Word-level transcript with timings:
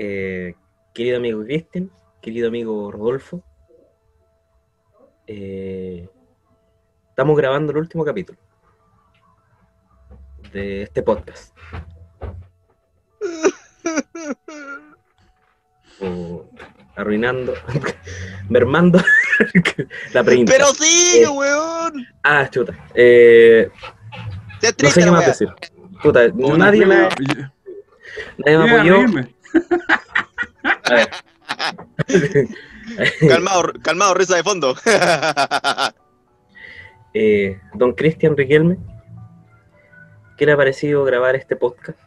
Eh, 0.00 0.54
querido 0.94 1.16
amigo 1.16 1.42
Cristian, 1.42 1.90
querido 2.22 2.46
amigo 2.46 2.92
Rodolfo, 2.92 3.42
eh, 5.26 6.08
estamos 7.08 7.36
grabando 7.36 7.72
el 7.72 7.78
último 7.78 8.04
capítulo 8.04 8.38
de 10.52 10.82
este 10.82 11.02
podcast. 11.02 11.52
O 16.00 16.48
arruinando, 16.94 17.54
mermando 18.48 19.00
la 20.12 20.22
pregunta. 20.22 20.52
Pero 20.52 20.66
sí, 20.66 21.22
Eh, 21.24 21.28
weón. 21.28 22.06
Ah, 22.22 22.48
chuta. 22.48 22.72
Eh, 22.94 23.68
no 24.80 24.90
sé 24.90 25.02
qué 25.02 25.10
más 25.10 25.26
decir. 25.26 25.48
Puta, 26.00 26.28
nadie 26.28 26.86
me, 26.86 27.08
nadie 28.36 28.56
apoyó. 28.76 28.94
reírme. 28.94 29.34
Calmado, 33.28 33.72
calmado, 33.82 34.14
risa 34.14 34.36
de 34.36 34.42
fondo. 34.42 34.74
Eh, 37.14 37.58
don 37.72 37.94
Cristian 37.94 38.36
Riquelme, 38.36 38.76
¿qué 40.36 40.44
le 40.44 40.52
ha 40.52 40.56
parecido 40.56 41.04
grabar 41.04 41.34
este 41.36 41.56
podcast 41.56 41.98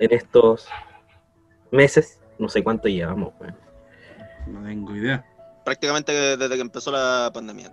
en 0.00 0.12
estos 0.12 0.66
meses? 1.70 2.20
No 2.38 2.48
sé 2.48 2.64
cuánto 2.64 2.88
llevamos. 2.88 3.34
No 4.46 4.64
tengo 4.64 4.96
idea. 4.96 5.24
Prácticamente 5.64 6.36
desde 6.36 6.54
que 6.54 6.60
empezó 6.60 6.90
la 6.90 7.30
pandemia. 7.32 7.72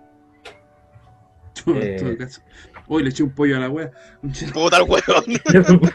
En 1.76 1.82
Eh. 1.82 1.96
todo 1.98 2.16
caso. 2.18 2.40
Hoy 2.86 3.02
le 3.02 3.10
eché 3.10 3.22
un 3.22 3.30
pollo 3.30 3.56
a 3.56 3.60
la 3.60 3.70
wea. 3.70 3.90
Puta 4.52 4.76
el 4.78 4.82
weón. 4.82 5.02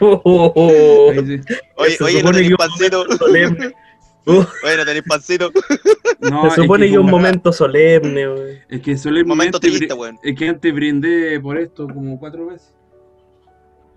Oh, 0.00 1.12
sí. 1.14 1.40
Oye, 1.76 1.90
Se 1.96 2.04
oye, 2.04 2.22
no 2.22 2.32
tenéis 2.32 2.56
pancito. 2.56 3.04
solemne. 3.16 3.72
Uh, 4.26 4.44
Oye, 4.64 4.76
no 4.76 4.84
tenéis 4.84 5.04
pancito. 5.08 5.50
No, 6.20 6.42
se 6.42 6.48
es 6.48 6.54
supone 6.54 6.86
que 6.90 6.98
un 6.98 7.04
como- 7.06 7.16
momento 7.18 7.52
solemne. 7.52 8.28
weón. 8.28 8.58
Es 8.68 8.80
que 8.82 8.96
solemnemente 8.98 9.28
Momento 9.28 9.60
triste, 9.60 9.94
weón. 9.94 10.18
Es 10.22 10.36
que 10.36 10.48
antes 10.48 10.74
brindé 10.74 11.38
por 11.40 11.56
esto 11.58 11.86
como 11.88 12.18
cuatro 12.18 12.46
veces. 12.46 12.74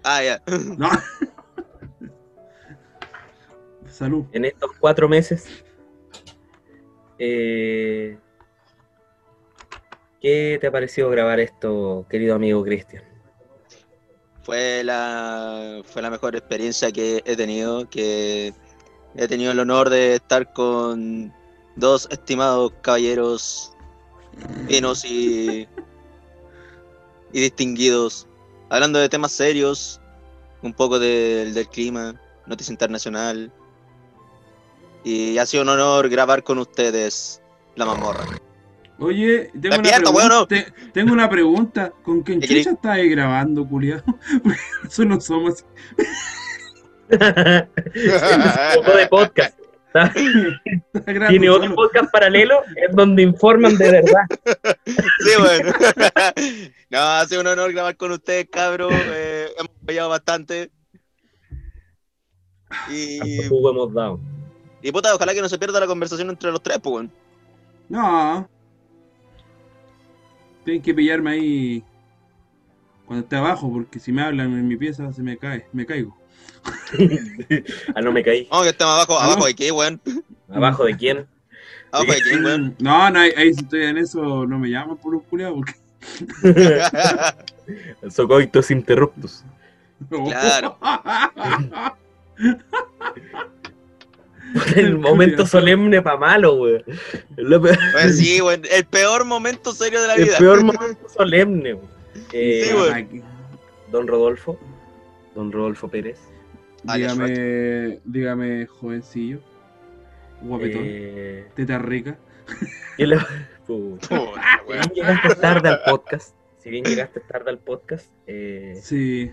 Ah, 0.03 0.22
ya. 0.23 0.42
No. 0.78 0.89
Salud. 3.88 4.26
En 4.31 4.45
estos 4.45 4.72
cuatro 4.80 5.08
meses, 5.08 5.64
eh, 7.20 8.17
¿qué 10.24 10.58
te 10.60 10.68
ha 10.68 10.72
parecido 10.72 11.10
grabar 11.10 11.40
esto, 11.42 12.06
querido 12.10 12.34
amigo 12.36 12.64
Cristian? 12.64 13.04
Fue 14.42 14.82
la, 14.84 15.82
fue 15.86 16.02
la 16.02 16.10
mejor 16.10 16.36
experiencia 16.36 16.92
que 16.92 17.22
he 17.26 17.36
tenido, 17.36 17.90
que 17.90 18.54
he 19.16 19.28
tenido 19.28 19.52
el 19.52 19.60
honor 19.60 19.90
de 19.90 20.16
estar 20.16 20.52
con 20.54 21.34
dos 21.76 22.08
estimados 22.10 22.72
caballeros 22.82 23.74
finos 24.68 25.04
y, 25.06 25.68
y 27.34 27.40
distinguidos, 27.42 28.28
hablando 28.70 29.00
de 29.00 29.10
temas 29.10 29.34
serios, 29.34 30.00
un 30.62 30.74
poco 30.74 31.00
del- 31.00 31.54
del 31.54 31.68
clima, 31.68 32.20
noticia 32.46 32.72
internacional, 32.72 33.52
y 35.04 35.38
ha 35.38 35.46
sido 35.46 35.64
un 35.64 35.70
honor 35.70 36.08
grabar 36.08 36.44
con 36.44 36.60
ustedes 36.60 37.42
La 37.76 37.86
Mazmorra. 37.86 38.26
Oye, 39.04 39.52
tengo 39.59 39.76
una, 39.76 39.84
pregunta, 39.84 40.12
weón, 40.12 40.30
no. 40.30 40.48
te- 40.48 40.73
tengo 40.94 41.14
una 41.14 41.30
pregunta. 41.30 41.94
¿Con 42.04 42.22
quién 42.22 42.42
chucha 42.42 42.72
estás 42.72 42.98
grabando, 43.10 43.68
culiado? 43.68 44.04
Porque 44.44 44.60
nosotros 44.84 45.08
no 45.08 45.22
somos. 45.22 45.66
Poco 48.76 48.98
de 48.98 49.08
podcast. 49.10 49.60
Tiene 51.30 51.50
otro 51.50 51.66
solo. 51.66 51.76
podcast 51.76 52.12
paralelo 52.12 52.62
en 52.76 52.95
donde 52.95 53.22
informan 53.22 53.78
de 53.78 53.92
verdad. 53.92 54.23
Sí, 54.86 55.32
bueno. 55.38 55.72
no, 56.89 57.00
ha 57.00 57.26
sido 57.26 57.42
un 57.42 57.48
honor 57.48 57.72
grabar 57.72 57.95
con 57.95 58.11
ustedes, 58.11 58.48
cabros. 58.50 58.92
Eh, 58.92 59.50
hemos 59.58 59.72
apoyado 59.83 60.10
bastante. 60.10 60.72
Y, 62.89 63.42
hemos 63.44 63.94
dado. 63.94 64.20
y 64.82 64.92
puta, 64.92 65.14
ojalá 65.14 65.33
que 65.33 65.42
no 65.42 65.50
se 65.50 65.60
pierda 65.60 65.80
la 65.80 65.86
conversación 65.86 66.30
entre 66.30 66.52
los 66.52 66.64
tres, 66.64 66.80
pues. 66.82 67.08
No. 67.89 68.50
Tienen 70.64 70.82
que 70.82 70.94
pillarme 70.94 71.32
ahí 71.32 71.84
cuando 73.06 73.24
esté 73.24 73.36
abajo, 73.36 73.72
porque 73.72 74.00
si 74.00 74.12
me 74.12 74.22
hablan 74.22 74.54
en 74.54 74.68
mi 74.68 74.78
pieza 74.78 75.12
se 75.14 75.22
me 75.22 75.38
cae, 75.38 75.66
me 75.74 75.86
caigo. 75.86 76.16
ah, 77.96 78.02
no 78.02 78.12
me 78.12 78.24
caí. 78.24 78.48
Vamos 78.50 78.66
que 78.66 78.70
estemos 78.72 78.94
abajo, 78.94 79.20
Ah, 79.20 79.26
abajo 79.26 79.40
no. 79.42 79.46
de 79.48 79.54
qué, 79.56 79.72
weón. 79.72 80.02
¿Abajo 80.50 80.86
de 80.86 80.96
quién? 80.96 81.28
Abajo 81.92 82.12
de 82.14 82.22
quién, 82.22 82.46
weón. 82.46 82.76
No, 82.80 83.10
no, 83.10 83.20
ahí, 83.20 83.32
ahí 83.36 83.54
si 83.54 83.62
estoy 83.64 83.84
en 83.84 83.98
eso 83.98 84.46
no 84.46 84.58
me 84.60 84.70
llaman 84.70 84.98
por 84.98 85.14
un 85.16 85.22
culiado 85.22 85.56
porque. 85.56 85.74
Socoitos 88.10 88.72
interruptus. 88.72 89.44
Claro. 90.10 90.78
El 94.75 94.97
momento 94.99 95.45
solemne 95.47 96.02
para 96.02 96.17
malo, 96.17 96.55
güey. 96.58 96.83
Lo 97.37 97.61
peor- 97.61 97.77
Weón, 97.95 98.14
sí, 98.14 98.41
weón. 98.41 98.61
El 98.71 98.86
peor 98.86 99.25
momento 99.25 99.71
serio 99.73 100.02
de 100.02 100.08
la 100.08 100.15
El 100.15 100.23
vida. 100.25 100.37
peor 100.37 100.64
momento 100.64 101.09
solemne, 101.09 101.73
güey. 101.73 101.87
Eh, 102.31 102.65
Sí, 102.67 102.73
güey. 102.73 103.23
Don 103.91 104.08
Rodolfo. 104.08 104.59
Don 105.36 105.52
Rodolfo 105.52 105.87
Pérez. 105.87 106.19
Dígame, 106.83 107.99
dígame, 108.03 108.65
jovencillo. 108.67 109.39
Guapetón. 110.41 110.81
Eh, 110.85 111.47
Teta 111.55 111.80
rica. 111.80 112.17
¿qué 112.97 113.08
le- 113.08 113.17
Puta. 113.65 114.08
Puta, 114.09 114.41
Si 114.65 114.70
bien 114.73 114.91
llegaste 114.93 115.35
tarde 115.35 115.70
al 115.70 115.81
podcast, 115.85 116.35
si 116.58 116.70
bien 116.70 116.83
llegaste 116.83 117.20
tarde 117.21 117.49
al 117.49 117.59
podcast, 117.59 118.08
eh, 118.27 118.77
Sí. 118.83 119.31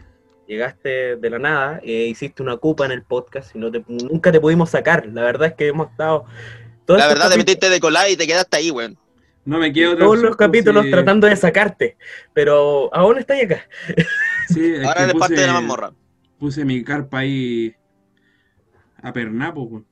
Llegaste 0.51 1.15
de 1.17 1.31
la 1.31 1.39
nada, 1.39 1.81
eh, 1.85 2.07
hiciste 2.09 2.43
una 2.43 2.57
cupa 2.57 2.85
en 2.85 2.91
el 2.91 3.05
podcast 3.05 3.55
y 3.55 3.59
no 3.61 3.71
te- 3.71 3.85
nunca 3.87 4.33
te 4.33 4.41
pudimos 4.41 4.71
sacar. 4.71 5.07
La 5.07 5.23
verdad 5.23 5.49
es 5.49 5.55
que 5.55 5.69
hemos 5.69 5.91
estado 5.91 6.25
La 6.89 7.07
verdad, 7.07 7.31
te 7.31 7.37
metiste 7.37 7.71
de 7.71 7.79
colar 7.79 8.11
y 8.11 8.17
te 8.17 8.27
quedaste 8.27 8.57
ahí, 8.57 8.71
weón. 8.73 8.99
No 9.45 9.59
me 9.59 9.73
quedo 9.73 9.97
todos 9.97 10.19
los 10.19 10.37
capítulos 10.37 10.85
sí. 10.85 10.91
tratando 10.91 11.29
de 11.29 11.37
sacarte, 11.37 11.97
pero 12.35 12.93
aún 12.93 13.19
estás 13.19 13.43
acá. 13.45 13.63
Sí, 14.49 14.75
es 14.75 14.85
Ahora 14.85 15.05
eres 15.05 15.15
parte 15.15 15.41
de 15.41 15.47
la 15.47 15.53
mazmorra. 15.55 15.93
Puse 16.39 16.65
mi 16.65 16.83
carpa 16.83 17.21
ahí 17.21 17.73
a 19.01 19.13
pernapo, 19.13 19.63
weón. 19.63 19.87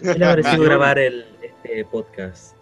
¿Qué 0.00 0.14
le 0.14 0.24
ha 0.24 0.30
parecido 0.30 0.62
grabar 0.64 0.98
el, 1.00 1.26
este 1.42 1.84
podcast? 1.86 2.56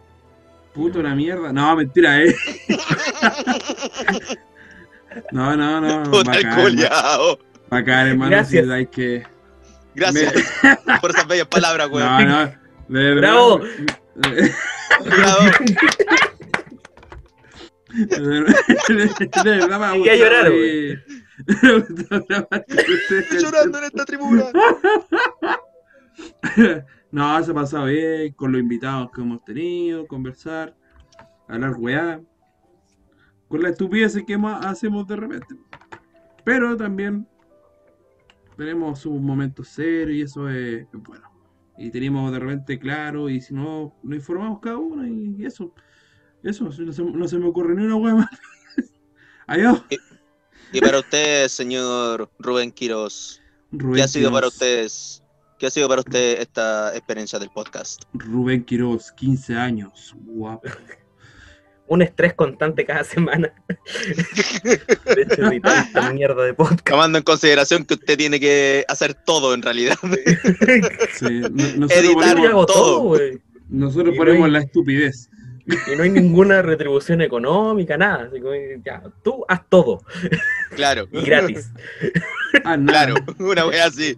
Puto 0.73 1.03
la 1.03 1.15
mierda. 1.15 1.53
No, 1.53 1.77
mentira, 1.77 2.23
eh. 2.23 2.35
No, 5.33 5.57
no, 5.57 5.81
no. 5.81 6.03
Puta 6.11 6.33
el 6.33 6.45
bacán, 6.45 6.63
culiao. 6.63 7.39
bacán, 7.71 8.09
hermano. 8.09 8.31
Gracias. 8.31 8.69
hay 8.69 8.87
que. 8.87 9.27
Gracias 9.95 10.33
por 11.01 11.11
esas 11.11 11.27
bellas 11.27 11.49
palabras, 11.49 11.89
weón. 11.93 12.29
No, 12.29 12.45
no. 12.45 12.53
De 12.89 13.15
verdad. 13.15 13.21
Bravo. 13.21 13.61
Bravo. 15.05 15.41
De 17.93 18.21
verdad, 18.21 18.55
de 19.45 19.51
verdad 19.51 19.79
me 19.81 20.11
a 20.11 20.17
llorar. 20.17 20.53
Estoy 23.09 23.43
llorando 23.43 23.79
en 23.79 23.85
esta 23.85 24.05
tribuna. 24.05 24.45
No, 27.11 27.43
se 27.43 27.51
ha 27.51 27.55
pasado 27.55 27.87
bien 27.87 28.35
con 28.35 28.53
los 28.53 28.61
invitados 28.61 29.11
que 29.15 29.23
hemos 29.23 29.43
tenido, 29.45 30.07
conversar, 30.07 30.75
hablar 31.49 31.75
weá, 31.79 32.21
con 33.49 33.63
las 33.63 33.73
estupideces 33.73 34.25
que 34.25 34.37
ma- 34.39 34.59
hacemos 34.59 35.07
de 35.07 35.17
repente. 35.17 35.57
Pero 36.45 36.77
también 36.77 37.27
tenemos 38.57 39.01
sus 39.01 39.21
momentos 39.21 39.69
serios 39.69 40.17
y 40.17 40.23
eso 40.23 40.49
es, 40.49 40.87
bueno. 40.93 41.31
Y 41.79 41.91
tenemos 41.91 42.33
de 42.33 42.39
repente 42.39 42.79
claro, 42.79 43.29
y 43.29 43.41
si 43.41 43.53
no, 43.53 43.95
nos 44.03 44.17
informamos 44.17 44.61
cada 44.61 44.79
uno 44.79 45.07
y, 45.07 45.45
eso. 45.45 45.75
Eso, 46.43 46.65
no 46.65 46.93
se, 46.93 47.03
no 47.03 47.29
se 47.29 47.39
me 47.39 47.47
ocurre 47.47 47.75
ni 47.75 47.85
una 47.85 47.97
weá 47.97 48.15
más. 48.15 48.31
Adiós. 49.47 49.83
Y 50.73 50.81
para 50.81 51.01
usted, 51.01 51.49
señor 51.49 52.31
Rubén 52.39 52.71
Quiroz, 52.71 53.43
Rubén 53.73 53.97
¿qué 53.97 54.03
ha 54.03 54.09
sido 54.09 54.33
para 54.33 54.47
ustedes? 54.49 55.23
¿Qué 55.59 55.67
ha 55.67 55.71
sido 55.71 55.89
para 55.89 56.01
usted 56.01 56.41
esta 56.41 56.95
experiencia 56.95 57.39
del 57.39 57.51
podcast? 57.51 58.03
Rubén 58.13 58.65
Quiroz, 58.65 59.13
15 59.13 59.55
años, 59.57 60.15
guapo. 60.25 60.69
Un 61.89 62.03
estrés 62.03 62.35
constante 62.35 62.85
cada 62.85 63.05
semana. 63.05 63.53
De 64.65 65.23
hecho, 65.23 65.47
editar 65.47 65.87
esta 65.87 66.11
mierda 66.13 66.45
de 66.45 66.53
podcast. 66.55 66.85
Tomando 66.85 67.19
en 67.19 67.25
consideración 67.25 67.85
que 67.85 67.95
usted 67.95 68.17
tiene 68.19 68.41
que 68.41 68.85
hacer 68.89 69.15
todo 69.15 69.55
en 69.55 69.63
realidad. 69.63 69.97
Sí, 71.15 71.41
no- 71.77 71.87
Editar 71.89 72.37
todo. 72.67 73.17
nosotros 73.69 74.15
Y 74.15 74.19
ponemos 74.19 74.41
no 74.41 74.45
hay- 74.47 74.51
la 74.53 74.59
estupidez. 74.61 75.31
Y 75.69 75.97
no 75.97 76.05
hay 76.05 76.11
ninguna 76.11 76.63
retribución 76.63 77.21
económica, 77.23 77.97
nada. 77.97 78.25
Así 78.29 78.41
que, 78.41 78.81
ya, 78.85 79.03
tú 79.25 79.45
haz 79.49 79.63
todo. 79.69 80.01
Claro, 80.77 81.09
Y 81.13 81.23
gratis. 81.23 81.71
Ah, 82.65 82.77
nada. 82.77 83.07
claro, 83.07 83.15
una 83.41 83.67
wea 83.67 83.87
así. 83.87 84.17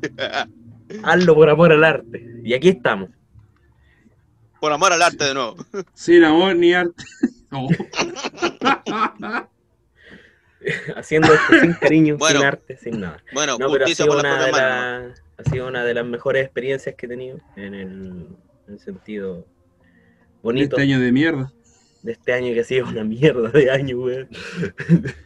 Hazlo 1.02 1.34
por 1.34 1.48
amor 1.50 1.72
al 1.72 1.84
arte. 1.84 2.26
Y 2.44 2.52
aquí 2.54 2.68
estamos. 2.68 3.10
Por 4.60 4.72
amor 4.72 4.92
al 4.92 5.00
arte 5.02 5.24
de 5.24 5.34
nuevo. 5.34 5.56
Sin 5.94 6.24
amor 6.24 6.54
ni 6.56 6.74
arte. 6.74 7.02
Haciendo 10.96 11.32
esto 11.32 11.60
sin 11.60 11.72
cariño, 11.74 12.16
Bueno. 12.18 12.38
sin 12.40 12.46
arte, 12.46 12.76
sin 12.76 13.00
nada. 13.00 13.22
Bueno, 13.32 13.56
No, 13.58 13.70
pero 13.70 13.84
ha 13.84 13.88
sido, 13.88 14.18
una 14.18 14.44
de 14.44 14.52
la- 14.52 15.14
ha 15.38 15.44
sido 15.50 15.68
una 15.68 15.84
de 15.84 15.94
las 15.94 16.04
mejores 16.04 16.44
experiencias 16.44 16.94
que 16.96 17.06
he 17.06 17.08
tenido 17.08 17.38
en 17.56 17.74
el, 17.74 18.26
en 18.66 18.74
el 18.74 18.80
sentido 18.80 19.46
bonito 20.42 20.76
Este 20.76 20.82
año 20.82 20.98
de 21.00 21.12
mierda. 21.12 21.52
de 22.02 22.12
este 22.12 22.32
año 22.32 22.52
que 22.54 22.60
ha 22.60 22.64
sido 22.64 22.88
una 22.88 23.04
mierda 23.04 23.50
de 23.50 23.70
año, 23.70 23.98
weón. 23.98 24.28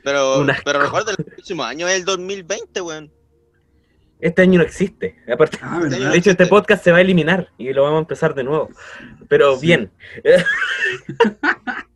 Pero, 0.04 0.44
pero 0.64 0.82
recuerda, 0.82 1.12
el 1.16 1.24
próximo 1.24 1.64
año 1.64 1.88
es 1.88 1.96
el 1.96 2.04
2020, 2.04 2.80
weón. 2.82 3.10
Este 4.20 4.42
año 4.42 4.58
no 4.58 4.64
existe. 4.64 5.16
Aparte, 5.32 5.58
Ah, 5.62 5.80
Este 5.82 5.98
de 5.98 6.16
hecho, 6.16 6.30
este 6.30 6.46
podcast 6.46 6.84
se 6.84 6.92
va 6.92 6.98
a 6.98 7.00
eliminar 7.00 7.48
y 7.58 7.72
lo 7.72 7.82
vamos 7.84 7.96
a 7.96 8.00
empezar 8.02 8.34
de 8.34 8.44
nuevo. 8.44 8.68
Pero 9.28 9.56
Sí. 9.56 9.66
bien. 9.66 9.90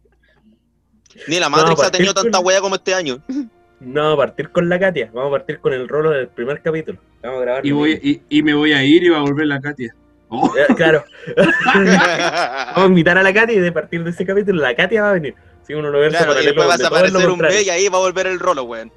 Ni 1.28 1.38
la 1.40 1.48
Matrix 1.48 1.82
ha 1.82 1.90
tenido 1.90 2.14
tanta 2.14 2.38
con- 2.38 2.46
wea 2.46 2.60
como 2.60 2.74
este 2.76 2.94
año. 2.94 3.18
No 3.78 4.00
vamos 4.04 4.14
a 4.14 4.16
partir 4.28 4.50
con 4.52 4.70
la 4.70 4.78
Katia. 4.80 5.10
Vamos 5.12 5.28
a 5.28 5.32
partir 5.32 5.58
con 5.60 5.74
el 5.74 5.86
rolo 5.86 6.08
del 6.10 6.28
primer 6.28 6.62
capítulo. 6.62 6.98
Vamos 7.22 7.40
a 7.40 7.42
grabar. 7.42 7.66
Y, 7.66 7.72
voy, 7.72 8.00
y, 8.02 8.38
y 8.38 8.42
me 8.42 8.54
voy 8.54 8.72
a 8.72 8.82
ir 8.82 9.02
y 9.04 9.10
va 9.10 9.18
a 9.18 9.20
volver 9.20 9.46
la 9.46 9.60
Katia. 9.60 9.94
Oh, 10.28 10.50
Claro. 10.76 11.04
Vamos 11.36 12.78
a 12.78 12.84
invitar 12.86 13.18
a 13.18 13.22
la 13.22 13.34
Katia 13.34 13.54
y 13.54 13.60
de 13.60 13.70
partir 13.72 14.02
de 14.02 14.10
ese 14.10 14.24
capítulo 14.24 14.60
la 14.62 14.74
Katia 14.74 15.02
va 15.02 15.10
a 15.10 15.12
venir. 15.12 15.34
Si 15.66 15.74
uno 15.74 15.90
lo 15.90 15.98
ve 16.00 16.08
claro, 16.08 16.32
y 16.40 16.44
después 16.46 16.66
vas 16.66 16.80
a 16.82 16.86
aparecer 16.88 17.28
un 17.28 17.38
B 17.38 17.62
y 17.62 17.68
ahí 17.68 17.88
va 17.88 17.98
a 17.98 18.00
volver 18.00 18.26
el 18.28 18.40
rolo, 18.40 18.64
weón. 18.64 18.90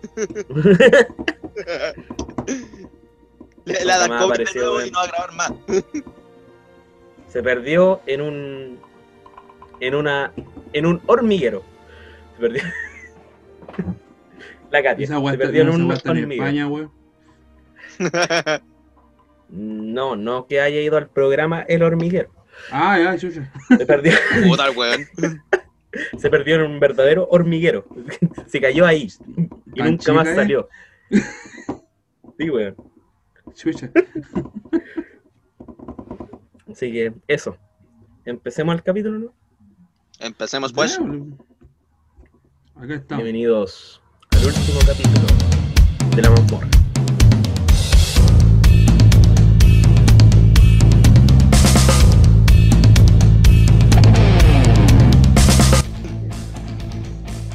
Le, 3.65 3.85
la 3.85 3.95
Nunca 3.95 3.99
da 3.99 4.07
más 4.07 4.21
COVID 4.23 4.37
de 4.37 4.43
apareció, 4.43 4.61
nuevo 4.61 4.75
weón. 4.77 4.87
y 4.87 4.91
no 4.91 4.97
va 4.99 5.03
a 5.03 5.07
grabar 5.07 5.33
más. 5.33 5.51
Se 7.27 7.43
perdió 7.43 8.01
en 8.07 8.21
un. 8.21 8.79
En 9.81 9.95
una. 9.95 10.31
En 10.73 10.85
un 10.85 11.01
hormiguero. 11.05 11.63
Se 12.39 12.47
perdió. 12.47 12.63
La 14.71 14.81
Katia. 14.83 15.03
esa 15.03 15.19
Se 15.31 15.37
perdió 15.37 15.61
en 15.63 15.69
un 15.69 15.81
en 15.81 15.91
hormiguero. 15.91 16.31
España, 16.31 16.67
weón. 16.67 16.91
No, 19.49 20.15
no 20.15 20.47
que 20.47 20.61
haya 20.61 20.79
ido 20.79 20.95
al 20.95 21.09
programa 21.09 21.61
El 21.67 21.83
Hormiguero. 21.83 22.29
Ah, 22.71 22.97
ya, 22.97 23.17
chucha. 23.17 23.51
Se 23.67 23.85
perdió, 23.85 24.13
Puta 24.47 24.67
el 24.67 24.77
weón. 24.77 25.07
se 26.17 26.29
perdió 26.29 26.55
en 26.55 26.61
un 26.61 26.79
verdadero 26.79 27.27
hormiguero. 27.29 27.85
Se 28.47 28.61
cayó 28.61 28.85
ahí. 28.85 29.09
Y 29.73 29.81
nunca 29.81 30.13
más 30.13 30.27
¿eh? 30.29 30.35
salió. 30.35 30.69
Sí, 32.37 32.49
weón. 32.49 32.75
Chucha. 33.53 33.91
Así 36.71 36.91
que 36.91 37.13
eso. 37.27 37.57
Empecemos 38.23 38.75
el 38.75 38.83
capítulo, 38.83 39.19
¿no? 39.19 39.33
Empecemos 40.19 40.71
pues. 40.71 40.99
Acá 42.81 42.95
estamos. 42.95 43.25
Bienvenidos 43.25 44.01
al 44.31 44.45
último 44.45 44.79
capítulo 44.87 45.27
de 46.15 46.21
la 46.21 46.29
mazmorra. 46.29 46.67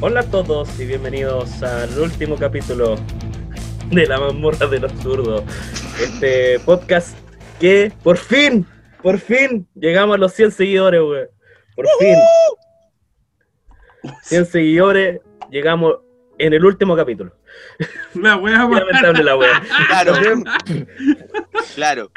Hola 0.03 0.21
a 0.21 0.25
todos 0.25 0.79
y 0.79 0.85
bienvenidos 0.85 1.63
al 1.63 1.99
último 1.99 2.37
capítulo 2.37 2.97
de 3.93 4.07
la 4.07 4.21
mazmorra 4.21 4.67
del 4.67 4.85
absurdo. 4.85 5.43
Este 6.03 6.61
podcast 6.67 7.17
que 7.59 7.91
por 8.03 8.19
fin, 8.19 8.67
por 9.03 9.19
fin 9.19 9.67
llegamos 9.75 10.17
a 10.17 10.19
los 10.19 10.35
100 10.35 10.53
seguidores, 10.53 11.01
weón. 11.01 11.29
Por 11.75 11.87
fin. 11.99 12.15
100 14.23 14.47
seguidores, 14.53 15.21
llegamos 15.51 15.97
en 16.39 16.53
el 16.53 16.65
último 16.65 16.97
capítulo. 16.97 17.33
La 18.15 18.37
weón. 18.37 18.73
lamentable 18.75 19.23
la 19.23 19.37
wea. 19.37 19.63
Claro, 19.89 20.15
claro. 21.75 22.11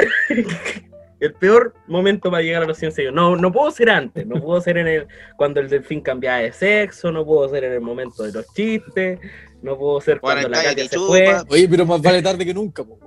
El 1.19 1.33
peor 1.33 1.73
momento 1.87 2.29
para 2.29 2.43
llegar 2.43 2.61
a 2.63 2.65
los 2.65 2.77
100 2.77 2.91
seguidores. 2.91 3.15
No, 3.15 3.35
no 3.35 3.51
puedo 3.51 3.71
ser 3.71 3.89
antes, 3.89 4.25
no 4.27 4.41
puedo 4.41 4.61
ser 4.61 4.77
en 4.77 4.87
el 4.87 5.07
cuando 5.35 5.59
el 5.59 5.67
delfín 5.69 6.01
cambiaba 6.01 6.37
de 6.39 6.51
sexo, 6.51 7.11
no 7.11 7.25
puedo 7.25 7.49
ser 7.49 7.63
en 7.63 7.73
el 7.73 7.81
momento 7.81 8.23
de 8.23 8.31
los 8.33 8.45
chistes, 8.53 9.19
no 9.63 9.77
puedo 9.77 9.99
ser 10.01 10.19
Bueno, 10.19 10.41
cuando 10.41 10.49
la 10.57 10.63
Katia 10.63 10.83
se 10.83 10.95
chupa. 10.95 11.07
fue 11.07 11.35
Oye, 11.49 11.67
pero 11.69 11.85
más 11.87 12.01
vale 12.03 12.21
tarde 12.21 12.45
que 12.45 12.53
nunca, 12.53 12.83
pues, 12.83 12.99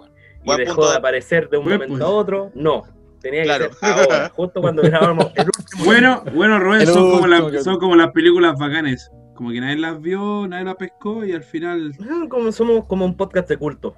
y 0.43 0.47
Buen 0.47 0.59
dejó 0.59 0.75
punto. 0.77 0.91
de 0.91 0.97
aparecer 0.97 1.49
de 1.51 1.59
un 1.59 1.65
Buen 1.65 1.75
momento 1.77 1.93
punto. 1.95 2.07
a 2.07 2.11
otro. 2.11 2.51
No, 2.55 2.83
tenía 3.21 3.41
que 3.43 3.47
Claro. 3.47 3.73
ser 3.75 3.89
ahora, 3.91 4.29
justo 4.35 4.61
cuando 4.61 4.83
grabamos 4.83 5.27
el 5.35 5.47
último. 5.47 5.85
Bueno, 5.85 6.25
bueno, 6.35 6.59
Rubén, 6.59 6.87
son 6.87 7.11
como, 7.11 7.23
último 7.25 7.51
que- 7.51 7.63
son 7.63 7.79
como 7.79 7.97
las 7.97 8.11
películas 8.13 8.55
bacanes. 8.59 9.11
Como 9.35 9.51
que 9.53 9.61
nadie 9.61 9.77
las 9.77 9.99
vio, 10.01 10.47
nadie 10.49 10.65
las 10.65 10.75
pescó 10.77 11.25
y 11.25 11.33
al 11.33 11.43
final 11.43 11.93
Ah, 12.03 12.27
Como 12.29 12.53
somos 12.53 12.85
como 12.87 13.05
un 13.07 13.17
podcast 13.17 13.49
de 13.49 13.57
culto, 13.57 13.95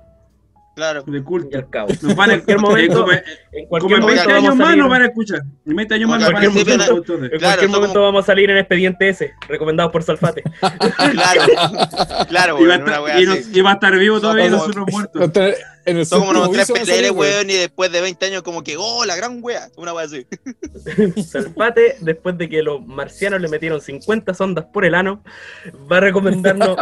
Claro. 0.74 1.02
de 1.02 1.18
y 1.18 1.22
culto. 1.22 1.58
al 1.58 1.68
cabo. 1.70 1.88
Nos 2.00 2.16
van 2.16 2.30
a, 2.30 2.34
En 2.34 2.40
cualquier 2.40 2.58
momento- 2.60 3.00
como, 3.00 3.12
En 3.12 3.20
como 3.20 3.68
cualquier 3.68 4.00
en 4.00 4.06
20 4.06 4.22
momento 4.22 4.30
años 4.30 4.42
vamos 4.42 4.48
a 4.50 4.54
más 4.56 4.66
salir. 4.68 4.78
nos 4.82 4.90
van 4.90 5.02
a 5.02 5.06
escuchar. 5.06 5.42
En 5.66 5.76
20 5.76 5.94
años 5.94 6.08
más 6.10 6.18
Como 6.18 6.30
nos 6.30 6.34
van 6.34 6.42
a 6.42 6.46
escuchar. 6.46 6.80
En 6.80 6.88
Claro, 6.88 7.28
cualquier 7.40 7.60
somos- 7.60 7.70
momento 7.80 8.02
vamos 8.02 8.22
a 8.22 8.26
salir 8.26 8.50
en 8.50 8.56
Expediente 8.58 9.08
S, 9.08 9.32
recomendados 9.48 9.92
por 9.92 10.02
Salfate. 10.02 10.42
Claro. 11.12 11.42
Claro, 12.28 12.58
Y 12.60 12.66
va. 12.66 12.74
Una 12.76 12.84
estar, 12.84 13.02
wea 13.02 13.20
y, 13.20 13.26
no- 13.26 13.32
así. 13.32 13.50
y 13.52 13.60
va 13.60 13.70
a 13.70 13.74
estar 13.74 13.96
vivo 13.98 14.20
todavía 14.20 14.46
y 14.46 14.50
Somos- 14.50 14.68
nosotros 14.68 14.86
muertos. 14.90 15.30
En 15.84 15.96
el 15.96 16.06
Son 16.06 16.20
como 16.20 16.30
unos 16.30 16.52
tres 16.52 16.70
PTL, 16.70 17.10
weón, 17.10 17.50
y 17.50 17.54
después 17.54 17.90
de 17.90 18.00
20 18.00 18.26
años 18.26 18.42
como 18.44 18.62
que, 18.62 18.76
oh, 18.78 19.04
la 19.04 19.16
gran 19.16 19.40
wea. 19.42 19.66
Una 19.76 19.92
wea 19.92 20.04
así. 20.04 20.24
Salfate, 21.26 21.96
después 21.98 22.38
de 22.38 22.48
que 22.48 22.62
los 22.62 22.86
marcianos 22.86 23.40
le 23.40 23.48
metieron 23.48 23.80
50 23.80 24.32
sondas 24.32 24.64
por 24.72 24.84
el 24.84 24.94
ano, 24.94 25.24
va 25.90 25.96
a 25.96 26.00
recomendarnos, 26.00 26.76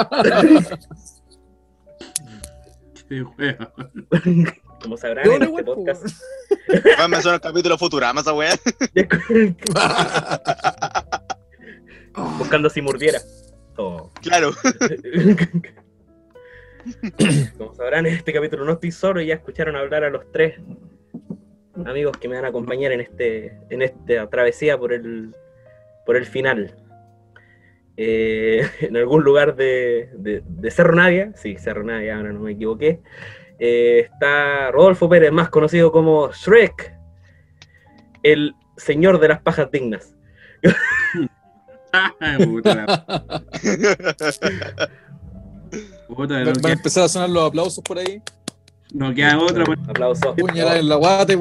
Sí, 3.11 3.21
wea. 3.23 3.59
como 4.81 4.97
sabrán 4.97 5.33
en 5.33 5.43
este 5.43 5.65
podcast, 5.65 6.07
Va 6.97 7.05
a 7.05 7.09
mencionar 7.09 7.35
el 7.35 7.41
capítulo 7.41 7.77
Futurama, 7.77 8.21
esa 8.21 8.33
wea. 8.33 8.55
buscando 12.39 12.71
si 12.71 12.81
murdiera. 12.81 13.19
Oh. 13.77 14.13
Claro. 14.23 14.53
Como 17.59 17.75
sabrán, 17.75 18.07
en 18.07 18.15
este 18.15 18.33
capítulo 18.33 18.65
no 18.65 18.75
estoy 18.75 18.93
solo 18.93 19.21
y 19.21 19.27
ya 19.27 19.35
escucharon 19.35 19.75
hablar 19.75 20.05
a 20.05 20.11
los 20.11 20.31
tres 20.31 20.61
amigos 21.85 22.17
que 22.17 22.29
me 22.29 22.37
van 22.37 22.45
a 22.45 22.49
acompañar 22.49 22.93
en 22.93 23.01
este 23.01 23.59
en 23.71 23.83
esta 23.83 24.31
travesía 24.31 24.79
por 24.79 24.93
el 24.93 25.35
por 26.07 26.17
el 26.17 26.27
final. 26.27 26.77
Eh, 28.03 28.63
en 28.81 28.97
algún 28.97 29.23
lugar 29.25 29.57
de, 29.57 30.09
de- 30.15 30.43
de 30.47 30.71
Cerro 30.71 30.95
Navia, 30.95 31.33
sí, 31.37 31.57
Cerro 31.59 31.85
Navia, 31.85 32.17
ahora 32.17 32.33
no 32.33 32.41
me 32.41 32.53
equivoqué, 32.53 33.03
eh, 33.59 34.09
está 34.11 34.71
Rodolfo 34.71 35.07
Pérez, 35.07 35.31
más 35.33 35.51
conocido 35.51 35.93
como 35.93 36.33
Shrek, 36.33 36.95
el 38.23 38.55
señor 38.79 39.21
de 39.21 39.29
las 39.29 39.43
pajas 39.43 39.71
dignas. 39.71 40.15
Ay, 42.21 42.39
puta 42.47 42.75
la- 42.75 43.43
puta, 46.09 46.43
Van 46.45 46.67
a 46.67 46.73
empezar 46.73 47.05
a 47.05 47.09
sonar 47.09 47.29
los 47.29 47.49
aplausos 47.49 47.85
por 47.85 47.99
ahí. 47.99 48.23
no 48.95 49.13
queda 49.15 49.39
otra. 49.39 49.65
pues, 49.65 49.79
Aplausos. 49.89 50.35
Puñalada 50.39 50.79
en 50.79 50.89
la 50.89 50.97
guate, 50.97 51.37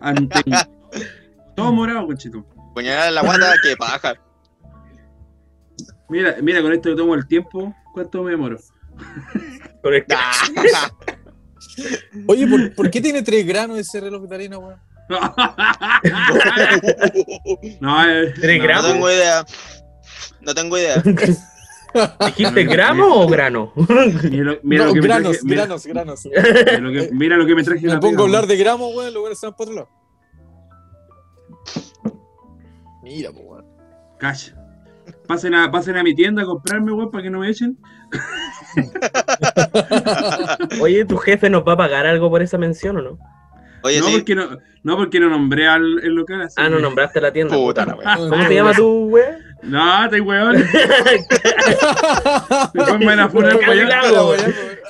ante- 0.00 0.42
Todo 1.54 1.72
morado, 1.72 2.06
conchito. 2.06 2.44
Puñalada 2.74 3.08
en 3.08 3.14
la 3.14 3.22
guata, 3.22 3.52
que 3.62 3.76
paja. 3.76 4.14
Mira, 6.12 6.36
mira, 6.42 6.60
con 6.60 6.72
esto 6.72 6.90
que 6.90 6.96
tomo 6.96 7.14
el 7.14 7.26
tiempo, 7.26 7.74
¿cuánto 7.94 8.22
me 8.22 8.32
demoro? 8.32 8.58
Con 9.82 9.94
el-. 9.94 10.04
Oye, 12.28 12.46
¿por, 12.46 12.74
por 12.74 12.90
qué 12.90 13.00
tiene 13.00 13.22
tres 13.22 13.46
granos 13.46 13.78
ese 13.78 13.98
reloj 14.00 14.24
de 14.28 14.34
arena, 14.34 14.58
weón? 14.58 14.78
no, 17.80 18.08
eh, 18.10 18.32
¿Tres 18.40 18.58
no, 18.58 18.62
No 18.62 18.68
gramos? 18.68 18.92
tengo 18.92 19.10
idea. 19.10 19.44
No 20.42 20.54
tengo 20.54 20.76
idea. 20.78 21.02
¿Dijiste 22.26 22.64
gramo 22.64 23.22
o 23.22 23.26
grano? 23.28 23.72
Mira, 23.76 24.44
lo- 24.44 24.58
mira 24.62 24.84
no, 24.84 24.88
lo 24.88 24.94
que 24.94 25.00
me 25.00 25.06
granos, 25.06 25.32
traje, 25.32 25.44
mira, 25.46 25.64
granos, 25.66 25.86
granos. 25.86 26.26
mira 26.26 26.80
lo 26.80 26.92
que, 26.92 27.10
mira 27.12 27.36
lo 27.36 27.46
que 27.46 27.54
me 27.54 27.62
traje. 27.64 27.86
Me 27.86 27.94
la 27.94 28.00
pongo 28.00 28.22
a 28.22 28.26
hablar 28.26 28.46
de 28.46 28.56
gramos, 28.56 28.94
weón, 28.94 29.12
los 29.14 29.22
weones 29.22 29.38
se 29.38 29.46
van 29.46 29.56
por 29.56 29.68
otro 29.68 29.74
lado. 29.76 29.88
Mira, 33.02 33.30
weón. 33.30 33.64
Cash. 34.18 34.50
Pasen 35.32 35.54
a, 35.54 35.70
pasen 35.70 35.96
a 35.96 36.02
mi 36.02 36.14
tienda 36.14 36.42
a 36.42 36.44
comprarme, 36.44 36.92
weón, 36.92 37.10
para 37.10 37.22
que 37.24 37.30
no 37.30 37.38
me 37.38 37.48
echen. 37.48 37.78
Oye, 40.82 41.06
¿tu 41.06 41.16
jefe 41.16 41.48
nos 41.48 41.62
va 41.66 41.72
a 41.72 41.76
pagar 41.78 42.06
algo 42.06 42.28
por 42.28 42.42
esa 42.42 42.58
mención 42.58 42.98
o 42.98 43.02
no? 43.02 43.18
Oye, 43.82 44.00
no, 44.00 44.06
sí. 44.08 44.12
porque 44.12 44.34
no, 44.34 44.58
no, 44.82 44.96
porque 44.98 45.18
no 45.20 45.30
nombré 45.30 45.66
al 45.68 46.00
el 46.04 46.12
local 46.14 46.42
así. 46.42 46.56
Ah, 46.58 46.68
no 46.68 46.80
nombraste 46.80 47.18
la 47.22 47.32
tienda. 47.32 47.56
Puta 47.56 47.86
puta. 47.86 47.96
la. 48.04 48.16
¿Cómo 48.28 48.46
se 48.46 48.54
llama 48.54 48.74
tu 48.74 49.06
wea? 49.08 49.38
No, 49.62 50.10
te 50.10 50.20
weón. 50.20 50.56
Después 52.74 52.98
me 52.98 53.06
van 53.06 53.20
a 53.20 53.30
funar 53.30 53.52
para 53.58 53.66
Casi 53.68 53.80
allá. 53.80 53.88
la 53.88 54.00
hago, 54.00 54.34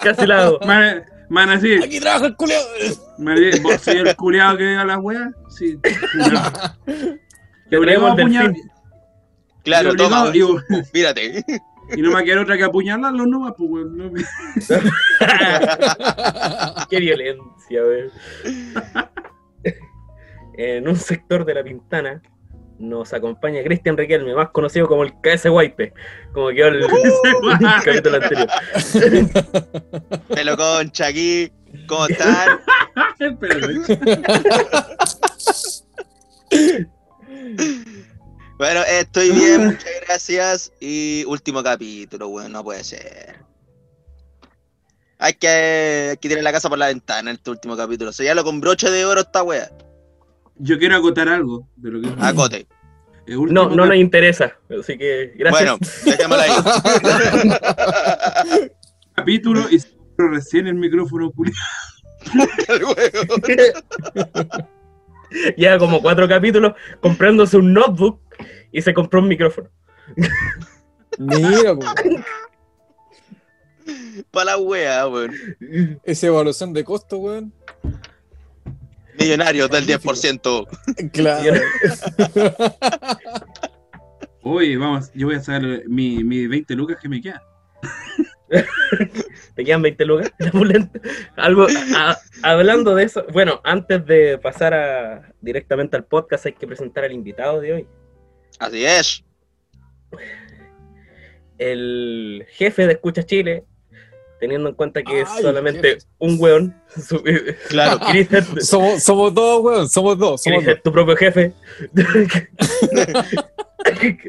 Casi 0.03 0.27
la 0.27 0.43
hago. 0.43 0.59
Me 0.63 0.67
van 0.67 0.83
a- 0.83 0.95
me 0.95 1.05
Man, 1.29 1.51
así. 1.51 1.75
Aquí 1.83 2.01
trabaja 2.01 2.27
el 2.27 2.35
culiao. 2.37 2.61
Me 3.17 3.39
di- 3.39 3.61
¿Vos 3.61 3.81
soy 3.81 3.99
el 3.99 4.15
culiado 4.17 4.57
que 4.59 4.75
a 4.77 4.85
la 4.85 4.99
wea? 4.99 5.31
Sí. 5.51 5.79
a 6.21 6.75
ponemos 7.71 8.11
apuñal- 8.11 8.47
delfín. 8.49 8.72
Claro, 9.65 9.89
y 9.89 9.93
obligado- 9.93 10.33
toma, 10.33 10.37
y 10.37 10.41
ob- 10.41 10.91
mírate. 10.95 11.45
Y 11.95 12.01
no 12.03 12.11
me 12.13 12.25
queda 12.25 12.41
otra 12.43 12.57
que 12.57 12.65
apuñalarlo 12.65 13.27
nomás, 13.27 13.53
pues, 13.57 13.71
weón. 13.71 13.97
No 13.97 14.11
me- 14.11 14.25
Qué 16.91 17.01
violencia, 17.01 17.83
weón. 17.83 18.11
En 20.59 20.87
un 20.87 20.97
sector 20.97 21.47
de 21.47 21.55
la 21.55 21.65
Pintana 21.65 22.21
nos 22.79 23.15
acompaña 23.15 23.63
Cristian 23.63 23.97
Riquelme, 23.97 24.35
más 24.35 24.51
conocido 24.51 24.87
como 24.87 25.03
el 25.03 25.15
KS 25.23 25.47
Guaype, 25.49 25.95
como 26.35 26.51
quedó 26.51 26.69
el, 26.69 26.83
el 26.83 26.89
capítulo 27.85 28.17
anterior. 28.17 28.49
Pelo 30.29 30.57
concha 30.59 31.07
aquí. 31.07 31.51
¿Cómo 31.89 32.07
están? 32.07 32.61
Bueno, 38.63 38.81
estoy 38.89 39.33
bien, 39.33 39.65
muchas 39.65 39.91
gracias. 40.07 40.73
Y 40.79 41.25
último 41.27 41.65
capítulo, 41.65 42.29
weón, 42.29 42.53
no 42.53 42.63
puede 42.63 42.85
ser. 42.85 43.41
Hay 45.19 45.35
que, 45.35 46.11
hay 46.11 46.17
que 46.17 46.29
tirar 46.29 46.45
la 46.45 46.53
casa 46.53 46.69
por 46.69 46.79
la 46.79 46.87
ventana 46.87 47.31
en 47.31 47.39
este 47.39 47.51
último 47.51 47.77
capítulo. 47.77 48.13
Sellalo 48.13 48.45
con 48.45 48.61
broche 48.61 48.89
de 48.89 49.05
oro 49.05 49.23
esta 49.23 49.43
wea. 49.43 49.69
Yo 50.59 50.79
quiero 50.79 50.95
acotar 50.95 51.29
algo 51.29 51.67
de 51.75 51.91
lo 51.91 52.03
que 52.03 52.25
Acote. 52.25 52.69
No, 53.27 53.69
no 53.69 53.85
nos 53.85 53.97
interesa, 53.97 54.57
así 54.79 54.97
que 54.97 55.33
gracias. 55.35 55.61
Bueno, 55.61 55.77
dejémosla 56.05 56.45
ahí. 56.45 56.53
capítulo 59.17 59.69
y 59.73 59.83
recién 60.19 60.69
el 60.69 60.77
micrófono 60.77 61.33
huevo. 61.37 61.53
Lleva 65.57 65.79
como 65.79 66.01
cuatro 66.01 66.29
capítulos 66.29 66.75
comprándose 67.01 67.57
un 67.57 67.73
notebook 67.73 68.21
y 68.73 68.83
se 68.83 68.93
compró 68.95 69.21
un 69.21 69.29
micrófono. 69.29 69.69
Mira, 71.19 71.75
po. 71.77 71.87
Pa' 74.31 74.45
la 74.45 74.57
wea, 74.59 75.07
weón. 75.09 75.33
Esa 76.05 76.27
evaluación 76.29 76.73
de 76.73 76.85
costo, 76.85 77.19
weón. 77.19 77.53
Millonarios 79.19 79.71
del 79.71 79.87
10%. 79.87 80.67
Claro. 81.13 81.61
Oye, 84.43 84.77
vamos, 84.77 85.11
yo 85.15 85.27
voy 85.29 85.37
a 85.37 85.41
sacar 85.41 85.63
mi, 85.87 86.25
mi 86.25 86.47
20 86.47 86.75
lucas 86.75 86.99
que 87.01 87.09
me 87.09 87.21
quedan. 87.21 87.41
¿Te 89.55 89.65
quedan 89.65 89.83
20 89.83 90.05
lucas? 90.05 90.33
Algo, 91.37 91.67
a- 91.97 92.19
hablando 92.43 92.95
de 92.95 93.05
eso, 93.05 93.25
bueno, 93.33 93.61
antes 93.65 94.05
de 94.07 94.39
pasar 94.39 94.75
a, 94.75 95.33
directamente 95.41 95.97
al 95.97 96.05
podcast, 96.05 96.47
hay 96.47 96.53
que 96.55 96.67
presentar 96.67 97.05
al 97.05 97.13
invitado 97.13 97.61
de 97.61 97.73
hoy. 97.73 97.87
Así 98.63 98.85
es. 98.85 99.25
El 101.59 102.47
jefe 102.51 102.87
de 102.87 102.93
Escucha 102.93 103.25
Chile, 103.25 103.65
teniendo 104.39 104.69
en 104.69 104.75
cuenta 104.77 105.03
que 105.03 105.21
es 105.23 105.29
solamente 105.41 105.95
jefe. 105.95 106.07
un 106.19 106.37
weón. 106.39 106.81
su- 106.97 107.23
Claro. 107.69 107.99
Somos, 108.61 109.03
somos 109.03 109.35
dos, 109.35 109.63
weón. 109.65 109.89
Somos 109.89 110.17
dos. 110.19 110.43
Somos 110.43 110.65
dos. 110.65 110.75
es 110.77 110.83
tu 110.83 110.93
propio 110.93 111.17
jefe. 111.17 111.53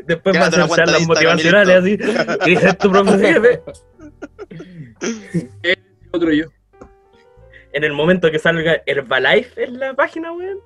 Después 0.05 0.35
va 0.35 0.45
a 0.45 0.47
hacer 0.47 0.67
charlas 0.67 1.07
motivacionales 1.07 1.75
así. 1.77 1.97
Chris 2.39 2.63
es 2.63 2.77
tu 2.79 2.89
propio 2.91 3.19
jefe. 3.19 3.61
Otro 6.11 6.31
yo. 6.31 6.45
En 7.73 7.83
el 7.83 7.91
momento 7.93 8.29
que 8.31 8.37
salga 8.39 8.81
Herbalife 8.85 9.63
en 9.63 9.79
la 9.79 9.93
página, 9.95 10.31
weón. 10.31 10.59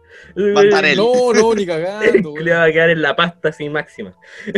Pantanel. 0.53 0.97
No, 0.97 1.33
no, 1.33 1.53
ni 1.55 1.65
cagando, 1.65 2.35
Le 2.37 2.51
va 2.53 2.63
a 2.65 2.71
quedar 2.71 2.89
en 2.89 3.01
la 3.01 3.15
pasta 3.15 3.49
así 3.49 3.69
máxima. 3.69 4.13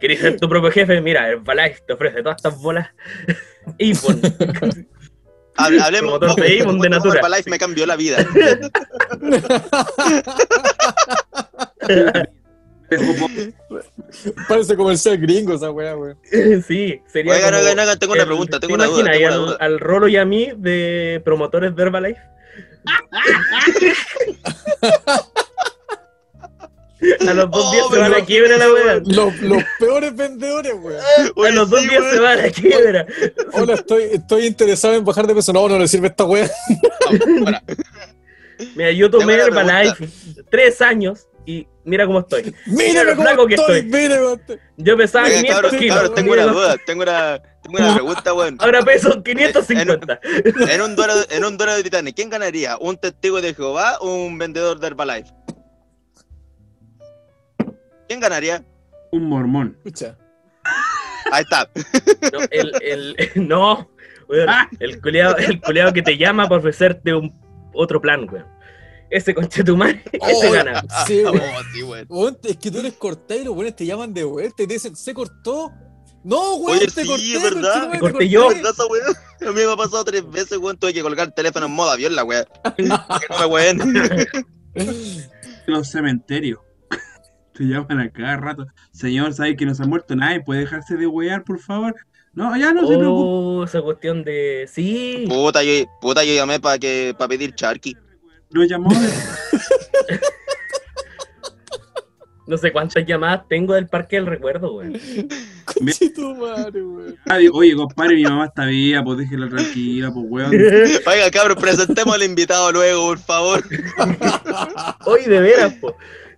¿Querés 0.00 0.20
ser 0.20 0.38
tu 0.38 0.48
propio 0.48 0.70
jefe? 0.70 1.00
Mira, 1.00 1.28
Herbalife 1.30 1.80
te 1.86 1.94
ofrece 1.94 2.22
todas 2.22 2.36
estas 2.36 2.60
bolas. 2.60 2.88
Avon. 3.66 4.20
Hable- 5.56 5.80
Hablemos. 5.80 6.20
De 6.36 6.60
Avon 6.62 6.78
de 6.78 6.88
Natura. 6.90 7.16
Herbalife 7.20 7.50
me 7.50 7.58
cambió 7.58 7.86
la 7.86 7.96
vida. 7.96 8.18
Parece 14.48 14.76
comercial 14.76 15.18
gringo 15.18 15.54
esa 15.54 15.70
weá, 15.70 15.96
weón. 15.96 16.18
sí, 16.66 17.00
sería. 17.06 17.34
Oigan, 17.34 17.98
tengo 17.98 18.14
una 18.14 18.24
pregunta, 18.24 18.58
tengo 18.60 18.76
¿te 18.76 18.82
una 18.82 18.86
duda, 18.86 19.00
imaginas 19.00 19.18
tengo 19.18 19.26
una 19.26 19.34
al, 19.34 19.40
duda. 19.46 19.56
al 19.60 19.80
Rolo 19.80 20.08
y 20.08 20.16
a 20.16 20.24
mí 20.24 20.52
de 20.56 21.20
promotores 21.24 21.74
de 21.76 21.82
Herbalife? 21.82 22.20
A 27.28 27.32
los 27.32 27.48
dos 27.50 27.64
Oh, 27.64 27.70
días 27.72 27.84
se 27.84 27.90
pero 27.90 28.02
van 28.02 28.14
a 28.14 28.24
quiebra 28.24 28.56
la 28.56 28.72
wea. 28.72 29.00
Los, 29.04 29.40
los 29.40 29.62
peores 29.78 30.16
vendedores, 30.16 30.74
weón. 30.74 31.00
A 31.00 31.50
los 31.50 31.70
dos 31.70 31.80
sí, 31.82 31.88
días 31.88 32.02
se 32.10 32.18
van 32.18 32.40
a 32.40 32.50
quiebra. 32.50 33.06
Hola, 33.52 33.74
estoy, 33.74 34.02
estoy 34.14 34.46
interesado 34.46 34.94
en 34.94 35.04
bajar 35.04 35.26
de 35.28 35.34
peso. 35.34 35.52
No, 35.52 35.68
no 35.68 35.78
le 35.78 35.86
sirve 35.86 36.08
esta 36.08 36.24
weá. 36.24 36.50
Mira, 38.74 38.90
yo 38.90 39.08
tomé 39.10 39.34
Herbalife 39.34 40.08
tres 40.50 40.82
años 40.82 41.28
y 41.46 41.68
mira 41.88 42.06
cómo 42.06 42.20
estoy. 42.20 42.54
Mira 42.66 43.04
lo 43.04 43.16
cómo 43.16 43.22
flaco 43.22 43.46
que 43.46 43.54
estoy. 43.54 43.78
estoy. 43.78 44.00
Mira 44.00 44.18
cómo 44.18 44.34
estoy. 44.34 44.58
Yo 44.76 44.96
pesaba 44.96 45.26
Oigan, 45.26 45.42
500 45.42 45.62
cabros, 45.62 45.80
kilos. 45.80 45.96
cabros, 45.96 46.14
tengo 46.14 46.32
una 46.32 46.46
duda, 46.46 46.76
tengo 46.86 47.02
una, 47.02 47.42
tengo 47.62 47.78
una 47.78 47.94
pregunta, 47.94 48.34
weón. 48.34 48.56
Ahora 48.60 48.82
peso 48.82 49.22
550. 49.22 50.20
En 50.70 50.82
un 50.82 50.94
duelo, 50.96 51.14
en 51.30 51.44
un 51.44 51.56
duelo 51.56 51.74
de 51.74 51.82
titanes, 51.82 52.14
¿quién 52.14 52.30
ganaría? 52.30 52.76
¿Un 52.78 52.96
testigo 52.96 53.40
de 53.40 53.54
Jehová 53.54 53.98
o 54.00 54.14
un 54.14 54.38
vendedor 54.38 54.78
de 54.78 54.86
Herbalife? 54.86 55.32
¿Quién 58.06 58.20
ganaría? 58.20 58.64
un 59.10 59.24
mormón. 59.28 59.74
Escucha. 59.84 60.16
Ahí 61.32 61.42
está. 61.42 61.68
No, 62.32 62.40
el, 62.50 62.72
el, 62.82 63.48
no, 63.48 63.88
weón, 64.28 64.50
el 64.80 65.00
culeado 65.00 65.92
que 65.92 66.02
te 66.02 66.16
llama 66.16 66.48
para 66.48 66.58
ofrecerte 66.58 67.14
un 67.14 67.32
otro 67.72 68.00
plan, 68.00 68.28
weón. 68.30 68.57
Ese 69.10 69.34
conchetumare, 69.34 70.02
ese 70.12 70.48
Oh, 70.48 70.52
gana. 70.52 70.82
Sí, 71.06 71.22
Oh, 71.24 71.32
weón. 71.32 72.06
Weón, 72.08 72.38
es 72.44 72.56
que 72.56 72.70
tú 72.70 72.78
eres 72.78 72.92
cortero, 72.94 73.52
weón, 73.52 73.72
te 73.72 73.86
llaman 73.86 74.12
de 74.12 74.24
vuelta 74.24 74.62
y 74.62 74.66
te 74.66 74.74
dicen, 74.74 74.94
¿se 74.96 75.14
cortó? 75.14 75.72
No, 76.24 76.56
weón, 76.56 76.78
Oye, 76.78 76.86
te 76.88 77.02
sí, 77.02 77.08
corté, 77.08 77.32
es 77.36 77.42
verdad. 77.42 77.90
Te 77.90 77.98
corté 77.98 78.28
yo. 78.28 78.48
A 78.50 78.52
mí 78.52 79.52
me 79.54 79.72
ha 79.72 79.76
pasado 79.76 80.04
tres 80.04 80.28
veces, 80.28 80.58
weón. 80.58 80.76
Tuve 80.76 80.92
que 80.92 81.00
colgar 81.00 81.28
el 81.28 81.34
teléfono 81.34 81.66
en 81.66 81.72
modo 81.72 81.90
avión, 81.90 82.14
la 82.14 82.24
weá. 82.24 82.44
Que 82.76 82.82
no 82.84 82.98
me 83.40 83.46
weón. 83.46 83.94
Los 85.66 85.88
cementerios. 85.90 86.60
Te 87.54 87.64
llaman 87.64 88.00
a 88.00 88.10
cada 88.10 88.36
rato. 88.36 88.66
Señor, 88.92 89.32
¿sabe 89.34 89.56
que 89.56 89.66
no 89.66 89.74
se 89.74 89.82
ha 89.82 89.86
muerto 89.86 90.14
nadie? 90.14 90.40
¿Puede 90.40 90.60
dejarse 90.60 90.96
de 90.96 91.06
wear, 91.06 91.44
por 91.44 91.58
favor? 91.58 91.94
No, 92.32 92.56
ya 92.56 92.72
no 92.72 92.82
se 92.86 92.96
preocupe. 92.96 93.08
Oh, 93.08 93.64
esa 93.64 93.82
cuestión 93.82 94.22
de. 94.22 94.68
Sí. 94.72 95.24
Puta, 95.28 95.62
yo, 95.64 95.72
puta, 96.00 96.22
yo 96.24 96.34
llamé 96.34 96.60
para 96.60 96.78
que 96.78 97.14
para 97.18 97.28
pedir 97.28 97.54
charqui. 97.54 97.96
Lo 98.50 98.64
llamó. 98.64 98.90
No 102.46 102.56
sé 102.56 102.72
cuántas 102.72 103.04
llamadas 103.04 103.42
tengo 103.46 103.74
del 103.74 103.88
parque 103.88 104.16
del 104.16 104.24
recuerdo, 104.24 104.72
weón. 104.72 104.98
Conchetumare, 105.66 106.82
weón. 106.82 107.18
Nadie- 107.26 107.50
Oye, 107.52 107.74
compadre, 107.76 108.14
mi 108.14 108.22
mamá 108.22 108.46
está 108.46 108.64
viva, 108.64 109.04
pues 109.04 109.18
déjela 109.18 109.50
tranquila, 109.50 110.10
pues 110.14 110.26
weón. 110.30 110.50
Oiga, 111.06 111.30
cabros, 111.30 111.58
presentemos 111.58 112.14
al 112.14 112.22
invitado 112.22 112.72
luego, 112.72 113.08
por 113.08 113.18
favor. 113.18 113.62
Hoy 115.04 115.24
de 115.26 115.40
veras. 115.42 115.74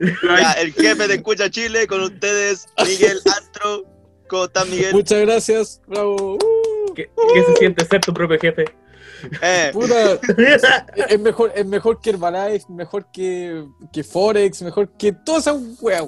Ya, 0.00 0.52
el 0.54 0.72
jefe 0.72 1.06
de 1.06 1.14
Escucha 1.14 1.48
Chile, 1.48 1.86
con 1.86 2.00
ustedes, 2.00 2.66
Miguel 2.84 3.20
Astro. 3.26 3.84
¿Cómo 4.28 4.44
estás, 4.46 4.66
Miguel? 4.68 4.92
Muchas 4.92 5.20
gracias, 5.20 5.80
bravo. 5.86 6.34
Uh, 6.34 6.92
¿Qué, 6.94 7.08
qué 7.34 7.44
se 7.44 7.54
siente 7.56 7.84
ser 7.84 8.00
tu 8.00 8.12
propio 8.12 8.36
jefe? 8.40 8.64
Eh, 9.42 9.70
puta, 9.72 10.18
es 11.08 11.20
mejor, 11.20 11.52
es 11.54 11.66
mejor 11.66 12.00
que 12.00 12.10
Herbalife, 12.10 12.66
mejor 12.68 13.06
que, 13.12 13.64
que 13.92 14.04
Forex, 14.04 14.62
mejor 14.62 14.90
que 14.96 15.12
todas 15.12 15.46
esas 15.46 15.60
weas 15.80 16.04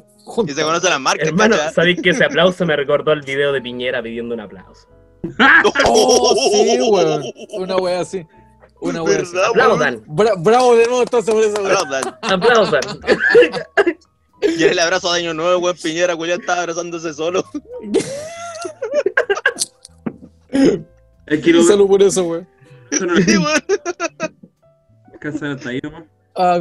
y 0.46 0.52
se 0.52 0.62
conocen 0.62 0.90
las 0.90 1.00
marcas, 1.00 1.28
Hermano. 1.28 1.56
¿sabéis 1.74 2.00
que 2.00 2.10
ese 2.10 2.24
aplauso 2.24 2.64
me 2.64 2.76
recordó 2.76 3.12
el 3.12 3.22
video 3.22 3.52
de 3.52 3.60
Piñera 3.60 4.00
pidiendo 4.02 4.34
un 4.34 4.40
aplauso? 4.40 4.86
Oh, 5.86 6.34
sí, 6.50 6.78
weón. 6.80 7.22
Una 7.58 7.76
wea 7.76 8.00
así. 8.00 8.26
Una 8.80 9.02
wea 9.02 9.20
así. 9.20 9.32
¿Verdad, 9.32 9.50
Aplaudan, 9.50 10.04
Bra- 10.06 10.34
bravo 10.42 10.76
de 10.76 10.86
nuevo 10.86 11.02
entonces 11.02 11.34
por 11.34 11.42
esa 11.42 11.60
wea. 11.62 11.74
Aplaudan. 11.74 12.16
aplaudan. 12.22 12.80
Y 14.42 14.64
el 14.64 14.76
abrazo 14.80 15.12
de 15.12 15.20
Año 15.20 15.34
Nuevo, 15.34 15.58
weón, 15.60 15.76
Piñera, 15.80 16.16
Julián 16.16 16.40
estaba 16.40 16.60
abrazándose 16.62 17.14
solo. 17.14 17.44
Es 21.26 21.40
que 21.42 21.52
lo 21.52 21.62
Salud 21.62 21.86
por 21.86 22.02
eso, 22.02 22.24
casa 25.20 25.56
ahí 25.68 25.80
nomás. 25.82 26.04
Ah, 26.34 26.58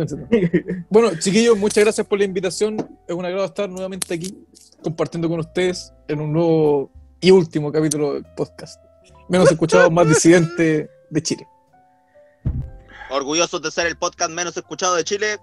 bueno, 0.89 1.11
chiquillos, 1.17 1.57
muchas 1.57 1.83
gracias 1.83 2.05
por 2.05 2.19
la 2.19 2.25
invitación. 2.25 2.77
Es 3.07 3.15
un 3.15 3.25
agrado 3.25 3.45
estar 3.45 3.69
nuevamente 3.69 4.13
aquí 4.13 4.38
compartiendo 4.83 5.29
con 5.29 5.39
ustedes 5.39 5.93
en 6.07 6.19
un 6.19 6.33
nuevo 6.33 6.91
y 7.21 7.31
último 7.31 7.71
capítulo 7.71 8.15
del 8.15 8.25
podcast. 8.35 8.81
menos 9.29 9.50
escuchado, 9.50 9.89
más 9.89 10.07
disidente 10.07 10.89
de 11.09 11.23
Chile. 11.23 11.47
Orgullosos 13.09 13.61
de 13.61 13.71
ser 13.71 13.88
el 13.88 13.97
podcast 13.97 14.31
menos 14.31 14.57
escuchado 14.57 14.95
de 14.95 15.03
Chile. 15.03 15.38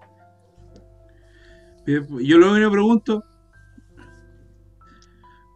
Yo 1.87 2.39
lo 2.39 2.53
único 2.53 2.69
que 2.69 2.73
pregunto, 2.73 3.25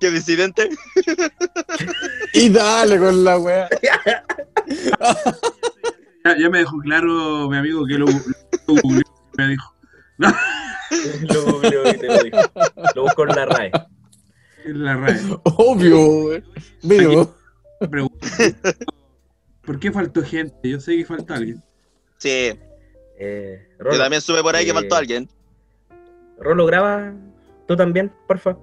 ¿Qué 0.02 0.10
disidente? 0.10 0.68
Y 2.34 2.48
dale 2.48 2.98
con 2.98 3.22
la 3.22 3.38
wea. 3.38 3.68
ya, 6.24 6.36
ya 6.38 6.50
me 6.50 6.58
dejó 6.58 6.78
claro 6.78 7.48
mi 7.48 7.56
amigo 7.56 7.86
que 7.86 7.98
lo, 7.98 8.06
lo 8.06 8.74
googleó, 8.82 9.02
me 9.38 9.48
dijo. 9.48 9.74
Lo 10.18 10.30
y 11.88 11.98
te 11.98 12.06
lo 12.08 12.22
digo. 12.24 12.38
Lo 12.96 13.02
busco 13.02 13.22
en 13.22 13.28
la 13.28 13.44
RAE. 13.46 13.70
En 14.64 14.84
la 14.84 14.96
radio. 14.96 15.40
Obvio, 15.44 16.42
Pregunto. 16.80 17.38
¿Por 19.64 19.78
qué 19.78 19.92
faltó 19.92 20.22
gente? 20.22 20.68
Yo 20.68 20.80
sé 20.80 20.96
que 20.96 21.04
falta 21.04 21.34
alguien. 21.34 21.62
Sí, 22.18 22.58
Eh, 23.18 23.68
yo 23.78 23.84
Rolo, 23.84 23.98
también 23.98 24.20
supe 24.20 24.42
por 24.42 24.56
ahí 24.56 24.64
que 24.64 24.72
eh, 24.72 24.74
faltó 24.74 24.96
alguien. 24.96 25.28
Rolo, 26.40 26.66
graba 26.66 27.12
tú 27.68 27.76
también, 27.76 28.10
porfa. 28.26 28.56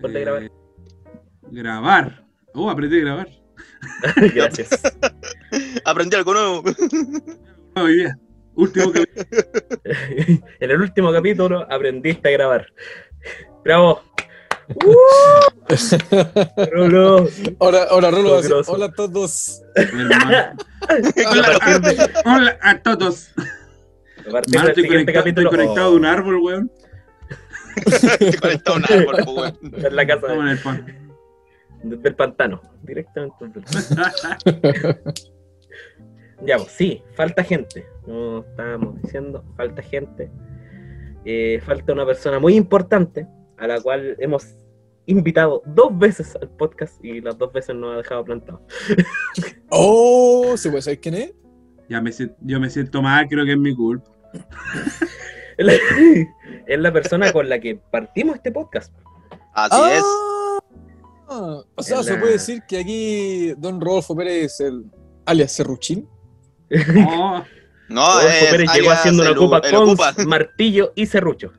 Ponte 0.00 0.18
a 0.18 0.20
grabar. 0.20 0.42
Eh, 0.44 0.50
grabar. 1.50 2.24
Oh, 2.54 2.70
apreté 2.70 3.00
grabar. 3.00 3.28
Gracias. 4.34 4.70
Aprendí 5.84 6.16
algo 6.16 6.32
nuevo. 6.32 6.62
Hoy 7.76 7.94
día. 7.94 8.18
Último 8.54 8.90
en 9.84 10.42
el 10.70 10.80
último 10.80 11.12
capítulo 11.12 11.66
aprendiste 11.70 12.28
a 12.28 12.32
grabar. 12.32 12.66
Bravo. 13.62 14.00
Rolo. 16.72 17.28
ahora, 17.60 17.84
ahora 17.90 18.10
Rolo 18.10 18.30
va 18.30 18.34
a 18.34 18.36
decir, 18.38 18.52
Grosso. 18.52 18.72
hola 18.72 18.86
a 18.86 18.92
todos. 18.92 19.62
A 19.76 20.54
Hola 22.24 22.58
a 22.62 22.82
todos. 22.82 23.28
a 23.36 23.42
Mano, 24.30 24.40
estoy 24.40 24.84
siguiente 24.84 25.12
conectado, 25.12 25.18
capítulo. 25.18 25.48
estoy 25.50 25.58
conectado 25.58 25.90
de 25.90 25.96
un 25.96 26.04
árbol, 26.06 26.36
weón. 26.42 26.72
Conectado 28.40 28.76
a 28.76 28.78
un 28.78 28.84
árbol, 28.84 29.16
oh, 29.26 29.46
en 29.46 29.96
la 29.96 30.06
casa 30.06 30.26
Estamos 30.26 30.44
de- 30.44 30.50
en 30.50 30.56
el 30.56 30.58
pan. 30.58 30.86
del 32.02 32.14
pantano. 32.14 32.60
Directamente. 32.82 33.34
desde 33.48 33.94
el- 34.44 34.96
Ya, 36.46 36.56
pues 36.58 36.70
sí, 36.72 37.02
falta 37.14 37.42
gente. 37.44 37.86
Como 38.04 38.40
estábamos 38.48 39.00
diciendo, 39.02 39.44
falta 39.56 39.82
gente. 39.82 40.30
Eh, 41.24 41.60
falta 41.64 41.92
una 41.92 42.06
persona 42.06 42.38
muy 42.38 42.54
importante 42.54 43.26
a 43.58 43.66
la 43.66 43.80
cual 43.80 44.16
hemos 44.20 44.46
invitado 45.06 45.62
dos 45.66 45.96
veces 45.98 46.36
al 46.36 46.48
podcast 46.50 47.02
y 47.04 47.20
las 47.20 47.36
dos 47.38 47.52
veces 47.52 47.74
nos 47.74 47.94
ha 47.94 47.98
dejado 47.98 48.24
plantado. 48.24 48.60
Oh, 49.68 50.56
¿se 50.56 50.70
puede 50.70 50.82
saber 50.82 51.00
quién 51.00 51.14
es? 51.14 51.34
Ya 51.88 52.00
me 52.00 52.10
yo 52.40 52.60
me 52.60 52.70
siento 52.70 53.02
mal, 53.02 53.26
creo 53.28 53.44
que 53.44 53.52
es 53.52 53.58
mi 53.58 53.74
culpa. 53.74 54.10
Es 55.58 55.66
la, 55.66 55.72
es 56.66 56.78
la 56.78 56.92
persona 56.92 57.32
con 57.32 57.48
la 57.48 57.58
que 57.58 57.76
partimos 57.76 58.36
este 58.36 58.52
podcast. 58.52 58.92
Así 59.54 59.80
es. 59.92 60.04
Ah, 61.28 61.60
o 61.74 61.82
sea, 61.82 62.02
se 62.02 62.14
la- 62.14 62.20
puede 62.20 62.32
decir 62.34 62.62
que 62.68 62.78
aquí 62.78 63.54
Don 63.58 63.80
Rodolfo 63.80 64.14
Pérez, 64.14 64.60
el 64.60 64.84
alias 65.24 65.52
Serruchín. 65.52 66.08
No, 66.94 67.44
No, 67.88 68.06
Rodolfo 68.06 68.28
es 68.28 68.50
Pérez 68.50 68.70
llegó 68.74 68.90
haciendo 68.90 69.22
una 69.22 69.34
copa 69.34 69.60
con 69.60 69.74
Ocupa. 69.74 70.14
martillo 70.26 70.92
y 70.94 71.06
serrucho. 71.06 71.52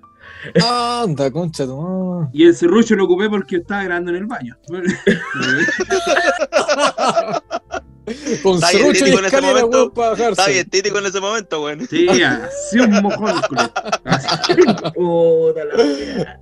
Anda, 0.63 1.31
concha 1.31 1.65
tu 1.65 2.29
y 2.31 2.45
el 2.45 2.55
serrucho 2.55 2.95
lo 2.95 3.05
ocupé 3.05 3.27
porque 3.29 3.57
estaba 3.57 3.83
grabando 3.83 4.11
en 4.11 4.17
el 4.17 4.25
baño. 4.27 4.55
Con 8.41 8.55
Está 8.55 8.71
bien 8.71 8.93
típico 8.93 9.19
en 9.19 9.25
ese 9.25 9.35
escalera, 9.35 9.65
momento. 9.65 9.91
Está 10.29 10.47
bien 10.47 10.69
típico 10.69 10.97
en 10.99 11.05
ese 11.07 11.19
momento, 11.19 11.61
weón. 11.63 11.85
Sí, 11.87 12.07
así 12.09 12.79
un 12.79 12.91
mojón. 13.01 13.41
culo. 13.49 13.61
Así. 14.05 14.53
Puta 14.95 15.65
la. 15.65 16.39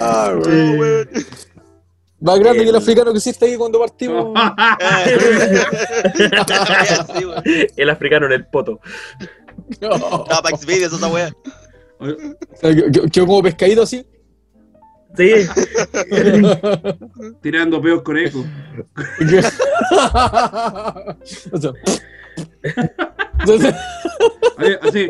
Ah, 0.00 0.30
Oh, 0.32 0.38
weón. 0.78 1.08
Más 2.20 2.38
grande 2.38 2.58
que 2.58 2.62
el 2.68 2.68
El- 2.68 2.76
africano 2.76 3.10
que 3.10 3.18
hiciste 3.18 3.46
ahí 3.46 3.56
cuando 3.56 3.80
partimos. 3.80 4.26
Weón. 4.32 4.36
El 7.76 7.90
africano 7.90 8.26
en 8.26 8.32
el 8.32 8.46
poto. 8.46 8.80
No. 9.80 9.94
Estaba 9.94 10.42
para 10.42 10.56
Xvideos 10.56 10.92
esa 10.92 11.06
weá. 11.08 11.32
Quedó 13.12 13.26
como 13.26 13.42
pescadito 13.42 13.82
así. 13.82 14.04
Sí. 15.16 15.46
Tirando 17.42 17.82
peos 17.82 18.02
con 18.02 18.18
eco. 18.18 18.44
Así. 23.40 23.68
así. 24.80 25.08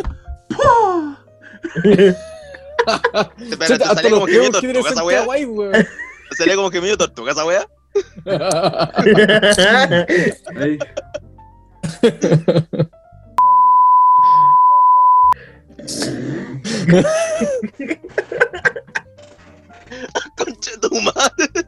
Hasta 2.87 3.95
salía 3.95 4.11
los 4.11 4.21
como 4.21 4.27
que 4.27 4.51
tortuga 4.51 4.91
esa 4.91 5.05
weá. 5.05 5.23
Weón. 5.25 5.87
Salía 6.37 6.57
como 6.57 6.71
gemido 6.71 6.97
tortuga 6.97 7.33
esa 7.33 7.45
weá. 7.45 7.69
Ahí. 10.57 10.79
Concha 20.37 20.73
tu 20.81 20.95
madre. 21.01 21.67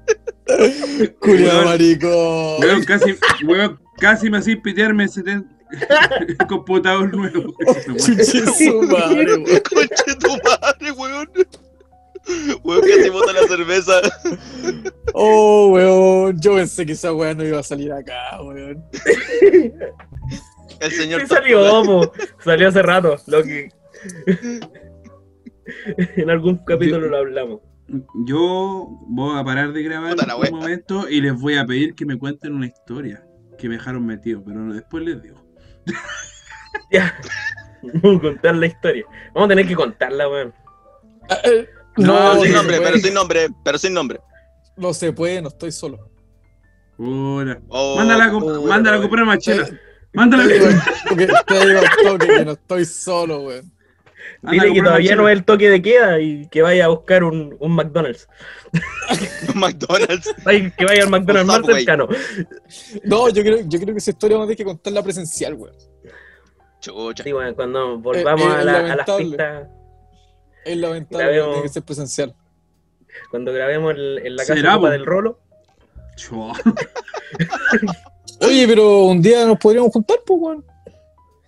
Weón. 1.23 1.65
marico. 1.65 2.59
Weón, 2.59 2.85
casi, 2.85 3.17
weón, 3.45 3.81
casi 3.99 4.31
me 4.31 4.39
hacía 4.39 4.61
pitearme 4.61 5.05
ese 5.05 5.23
computador 6.49 7.15
nuevo. 7.15 7.55
Chuche 7.97 8.47
su 8.47 8.83
madre, 8.83 9.35
weón. 9.35 9.61
Concha 9.61 10.05
de 10.07 10.15
tu 10.17 10.29
madre, 10.29 10.93
weón. 10.93 11.31
Weón, 12.63 12.81
casi 12.83 13.11
bota 13.11 13.33
la 13.33 13.47
cerveza. 13.47 14.01
Oh, 15.13 15.69
weón. 15.69 16.41
Yo 16.41 16.55
pensé 16.55 16.87
que 16.87 16.93
esa 16.93 17.13
weá 17.13 17.35
no 17.35 17.45
iba 17.45 17.61
a 17.61 17.65
salir 17.65 17.93
acá, 17.93 18.41
weón. 18.43 18.85
El 20.81 20.93
señor 20.93 21.21
Sí 21.23 21.27
salió, 21.29 21.83
po. 21.85 22.13
Salió 22.43 22.69
hace 22.69 22.83
rato. 22.83 23.17
Lo 23.27 23.43
que... 23.43 23.71
en 26.17 26.31
algún 26.31 26.59
capítulo 26.65 27.09
lo 27.09 27.17
hablamos. 27.17 27.61
Yo 28.27 28.89
voy 29.09 29.39
a 29.39 29.45
parar 29.45 29.73
de 29.73 29.83
grabar 29.83 30.17
Puta 30.17 30.37
un 30.37 30.59
momento 30.59 31.09
y 31.09 31.21
les 31.21 31.39
voy 31.39 31.57
a 31.57 31.67
pedir 31.67 31.95
que 31.95 32.07
me 32.07 32.19
cuenten 32.19 32.55
una 32.55 32.67
historia 32.67 33.25
que 33.59 33.69
me 33.69 33.75
dejaron 33.77 34.07
metido, 34.07 34.43
pero 34.45 34.73
después 34.73 35.05
les 35.05 35.23
digo. 35.23 35.43
Ya. 36.91 37.15
Vamos 38.03 38.19
a 38.19 38.23
contar 38.23 38.55
la 38.57 38.67
historia. 38.67 39.05
Vamos 39.33 39.47
a 39.47 39.49
tener 39.51 39.67
que 39.67 39.75
contarla, 39.75 40.29
weón. 40.29 40.55
Ah, 41.31 41.39
eh, 41.45 41.69
No, 41.97 42.41
sin 42.43 42.53
no, 42.53 42.59
nombre, 42.59 42.81
pero 42.81 42.99
sin 42.99 43.15
nombre, 43.15 43.49
pero 43.65 43.79
sin 43.79 43.95
nombre. 43.95 44.21
no 44.77 44.93
se 44.93 45.13
puede, 45.13 45.41
no 45.41 45.49
estoy 45.49 45.73
solo. 45.73 46.11
Hola. 46.99 47.61
Oh, 47.69 47.97
mándala 47.97 48.25
a, 48.25 48.37
oh, 48.37 48.67
mándala 48.67 48.97
a 48.97 49.01
comprar. 49.01 49.39
Te 49.39 49.79
Mándala, 50.13 50.47
digo 50.47 50.67
al 50.67 50.83
toque, 51.09 51.27
te 51.47 51.67
digo 51.67 51.81
toque 52.05 52.27
que 52.27 52.45
no 52.45 52.53
estoy 52.53 52.85
solo, 52.85 53.41
weón. 53.43 53.73
Dile 54.43 54.73
que 54.73 54.83
todavía 54.83 55.17
no 55.17 55.29
es 55.29 55.37
el 55.39 55.45
toque 55.45 55.69
de 55.71 55.81
queda 55.83 56.21
y 56.21 56.47
que 56.49 56.63
vaya 56.63 56.85
a 56.85 56.89
buscar 56.89 57.25
un, 57.25 57.57
un 57.59 57.73
McDonald's. 57.73 58.29
McDonald's. 59.55 60.35
Ay, 60.45 60.71
Que 60.77 60.85
vaya 60.85 61.03
al 61.05 61.11
McDonald's 61.11 61.47
más 61.47 61.67
cercano. 61.67 62.09
No, 63.05 63.29
yo 63.31 63.43
creo, 63.43 63.59
yo 63.67 63.81
creo 63.81 63.95
que 63.95 63.99
esa 63.99 64.11
historia 64.11 64.37
vamos 64.37 64.47
a 64.47 64.49
tener 64.49 64.57
que 64.59 64.65
contarla 64.65 65.03
presencial, 65.03 65.55
weón. 65.55 65.75
Chucha. 66.81 67.25
Sí, 67.25 67.33
bueno, 67.33 67.55
cuando 67.55 67.99
volvamos 67.99 68.43
Eh, 68.47 68.51
eh, 68.51 68.61
a, 68.61 68.65
la- 68.65 68.93
a 68.93 68.97
las 68.97 69.11
pistas, 69.11 69.69
Es 70.65 70.77
La 70.77 70.89
lamentable, 70.89 71.27
vemos. 71.27 71.49
tiene 71.49 71.63
que 71.63 71.69
ser 71.71 71.83
presencial. 71.83 72.35
cuando 73.31 73.53
grabemos 73.53 73.95
el- 73.95 74.19
en 74.25 74.37
la 74.37 74.43
casa 74.43 74.55
¿Será, 74.55 74.75
Copa 74.75 74.87
po? 74.87 74.91
del 74.91 75.07
Rolo, 75.07 75.39
Chua. 76.17 76.53
Oye, 78.41 78.67
pero 78.69 79.05
un 79.05 79.23
día 79.23 79.47
nos 79.47 79.59
podríamos 79.59 79.91
juntar, 79.93 80.19
pues, 80.27 80.41
weón. 80.41 80.65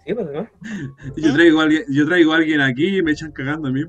Sí, 0.07 0.15
pues, 0.15 0.27
¿no? 0.33 0.49
Yo 1.17 1.35
traigo, 1.35 1.61
a 1.61 1.65
alguien, 1.65 1.85
yo 1.89 2.07
traigo 2.07 2.33
a 2.33 2.37
alguien 2.37 2.61
aquí 2.61 2.99
y 2.99 3.03
me 3.03 3.13
echan 3.13 3.33
cagando 3.33 3.69
a 3.69 3.73
mí. 3.73 3.83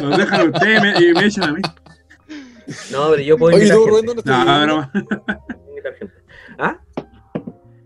Los 0.00 0.18
dejan 0.18 0.40
a 0.40 0.44
ustedes 0.44 0.78
y 0.78 0.82
me, 0.82 1.10
y 1.10 1.14
me 1.14 1.26
echan 1.26 1.44
a 1.44 1.52
mí. 1.52 1.62
No, 2.90 3.10
pero 3.10 3.22
yo 3.22 3.38
puedo 3.38 3.56
Oye, 3.56 3.66
invitar. 3.68 3.88
Rubén, 3.88 4.06
¿dónde 4.06 4.20
estás 4.20 4.44
No, 4.44 4.90
viviendo? 4.92 6.12
¿Ah? 6.58 6.80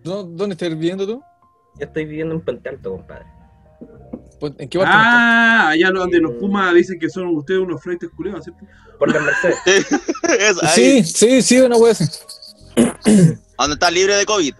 ¿Dó- 0.02 0.24
¿Dónde 0.24 0.54
estás 0.54 0.70
viviendo 0.70 1.06
tú? 1.06 1.22
Yo 1.78 1.86
estoy 1.86 2.06
viviendo 2.06 2.34
en 2.34 2.40
Puente 2.40 2.68
Alto, 2.70 2.92
compadre. 2.92 3.26
Pues, 4.38 4.54
¿En 4.58 4.68
qué 4.70 4.78
parte? 4.78 4.92
Ah, 4.96 5.68
allá 5.68 5.90
donde 5.90 6.18
los 6.18 6.32
Pumas 6.32 6.72
dicen 6.74 6.98
que 6.98 7.10
son 7.10 7.26
ustedes 7.36 7.60
unos 7.60 7.82
fraites 7.82 8.08
culiados, 8.16 8.44
¿cierto? 8.44 8.64
Por 8.98 9.12
las 9.12 9.22
Mercedes. 9.22 9.86
Sí, 10.74 11.04
sí, 11.04 11.42
sí, 11.42 11.60
una 11.60 11.76
wea 11.76 11.92
así. 11.92 12.04
Donde 13.58 13.74
está 13.74 13.90
libre 13.90 14.14
de 14.14 14.24
COVID. 14.24 14.54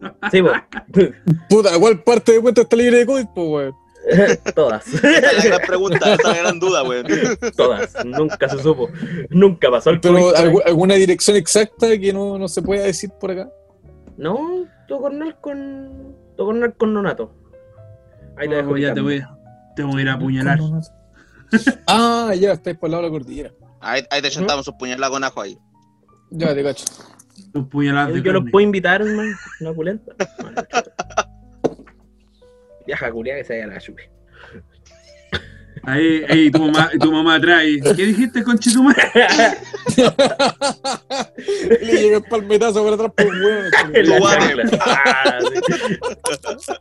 Sí, 0.30 0.42
pues. 0.42 1.12
Puta, 1.48 1.78
¿cuál 1.78 2.02
parte 2.02 2.32
de 2.32 2.40
Puente 2.40 2.60
está 2.62 2.76
libre 2.76 2.98
de 2.98 3.06
COVID, 3.06 3.26
pues, 3.34 3.48
weón? 3.48 3.74
Todas. 4.54 4.86
Esa 4.86 5.18
es 5.18 5.44
la 5.44 5.44
gran 5.56 5.66
pregunta, 5.66 5.96
esa 5.98 6.14
es 6.14 6.24
la 6.24 6.36
gran 6.38 6.60
duda, 6.60 6.82
weón. 6.84 7.06
Todas. 7.56 8.04
Nunca 8.04 8.48
se 8.48 8.62
supo. 8.62 8.88
Nunca 9.30 9.70
pasó 9.70 9.90
el 9.90 10.00
Pero 10.00 10.14
COVID. 10.14 10.34
¿algu- 10.34 10.62
alguna 10.64 10.94
dirección 10.94 11.36
exacta 11.36 11.98
que 11.98 12.12
no, 12.12 12.38
no 12.38 12.48
se 12.48 12.62
pueda 12.62 12.84
decir 12.84 13.10
por 13.20 13.32
acá. 13.32 13.50
No, 14.16 14.64
Tocornal 14.86 15.36
con. 15.40 16.16
Tocornal 16.36 16.74
con 16.74 16.94
Nonato. 16.94 17.34
Ahí 18.36 18.48
te 18.48 18.54
dejo. 18.54 18.70
Oh, 18.70 18.76
ya 18.76 18.94
te 18.94 19.00
voy 19.00 19.18
a, 19.18 19.36
te 19.76 19.82
voy 19.82 19.98
a 19.98 20.02
ir 20.02 20.08
a 20.08 20.12
apuñalar. 20.14 20.58
Ah, 21.86 22.32
ya, 22.38 22.52
estáis 22.52 22.76
por 22.78 22.86
el 22.88 22.92
lado 22.92 23.02
de 23.04 23.08
la 23.08 23.12
cordillera. 23.18 23.50
Ahí, 23.80 24.02
ahí 24.10 24.22
te 24.22 24.30
chantamos 24.30 24.66
un 24.68 24.78
puñalada 24.78 25.10
con 25.10 25.24
ajo 25.24 25.40
ahí. 25.40 25.58
Ya, 26.30 26.54
te 26.54 26.62
cacho. 26.62 26.84
Puñaladas 27.70 28.14
de 28.14 28.22
Yo 28.22 28.32
los 28.32 28.50
puedo 28.50 28.64
invitar, 28.64 29.04
man. 29.04 29.34
Una 29.60 29.72
pulenta. 29.72 30.12
Viaja 32.86 33.10
culia 33.10 33.36
que 33.36 33.44
se 33.44 33.54
vaya 33.54 33.64
a 33.64 33.68
la 33.74 33.80
chupi. 33.80 34.02
Ahí, 35.84 36.24
ahí 36.28 36.50
tu 36.50 36.60
mamá, 36.64 36.90
tu 37.00 37.12
mamá 37.12 37.36
atrás. 37.36 37.62
¿Qué 37.96 38.06
dijiste, 38.06 38.42
conchetumar? 38.42 38.96
Le 41.80 41.92
llega 41.92 42.16
el 42.18 42.24
palmetazo 42.24 42.82
por 42.82 42.94
atrás 42.94 43.12
por 43.16 43.26
un 43.26 43.42
huevo. 43.42 43.70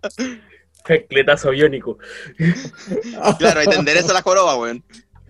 Sí. 0.09 0.41
Chancletazo 0.85 1.51
biónico. 1.51 1.97
Claro, 3.37 3.59
ahí 3.59 3.67
te 3.67 3.75
endereza 3.75 4.13
la 4.13 4.21
joroba, 4.21 4.57
weón. 4.57 4.83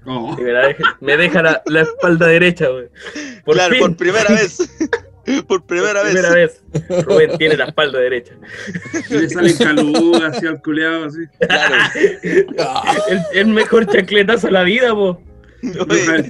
Oh, 0.06 0.36
Y 0.40 0.42
me, 0.42 0.54
la 0.54 0.68
deja, 0.68 0.98
me 1.02 1.18
deja 1.18 1.42
la, 1.42 1.62
la 1.66 1.82
espalda 1.82 2.28
derecha. 2.28 2.68
Por 3.44 3.56
claro, 3.56 3.74
fin, 3.74 3.82
por 3.82 3.98
primera 3.98 4.30
vez. 4.30 4.58
por 5.48 5.66
primera 5.66 6.04
vez. 6.04 6.14
primera 6.14 6.34
vez. 6.34 6.62
Rubén 7.06 7.38
tiene 7.38 7.58
la 7.58 7.66
espalda 7.66 8.00
derecha. 8.00 8.34
y 9.10 9.14
le 9.14 9.30
salen 9.30 9.58
calugas 9.58 10.38
así 10.38 10.48
al 10.48 10.62
culeado, 10.62 11.06
así. 11.06 11.20
Claro. 11.40 11.76
El, 13.10 13.22
el 13.34 13.48
mejor 13.48 13.86
chancletazo 13.88 14.48
de 14.48 14.54
la 14.54 14.64
vida, 14.64 14.94
po. 14.94 15.22
Oye, 15.90 16.30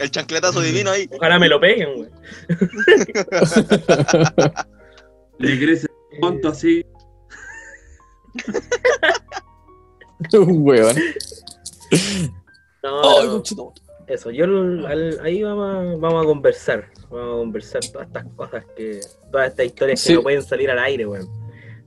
el 0.00 0.10
chancletazo 0.10 0.60
divino 0.62 0.90
ahí. 0.90 1.08
Ojalá 1.12 1.38
me 1.38 1.48
lo 1.48 1.60
peguen, 1.60 1.94
güey. 1.94 2.08
Le 5.38 5.58
crece 5.58 5.86
el 6.12 6.20
monto 6.20 6.48
así. 6.48 6.84
un 10.32 10.66
hueón. 10.66 10.96
No, 12.82 13.20
Ay, 13.20 13.28
no. 13.56 13.72
Eso, 14.14 14.30
yo 14.30 14.44
al- 14.44 14.86
al- 14.86 15.20
ahí 15.22 15.42
vamos 15.42 15.68
a, 15.70 15.96
vamos 15.98 16.24
a 16.24 16.26
conversar. 16.26 16.84
Vamos 17.10 17.34
a 17.34 17.38
conversar 17.38 17.80
todas 17.92 18.06
estas 18.08 18.24
cosas 18.36 18.64
que. 18.76 19.00
Todas 19.30 19.48
estas 19.50 19.66
historias 19.66 20.00
Sí. 20.00 20.08
que 20.08 20.14
no 20.16 20.22
pueden 20.22 20.42
salir 20.42 20.70
al 20.70 20.78
aire, 20.78 21.04
güey. 21.04 21.22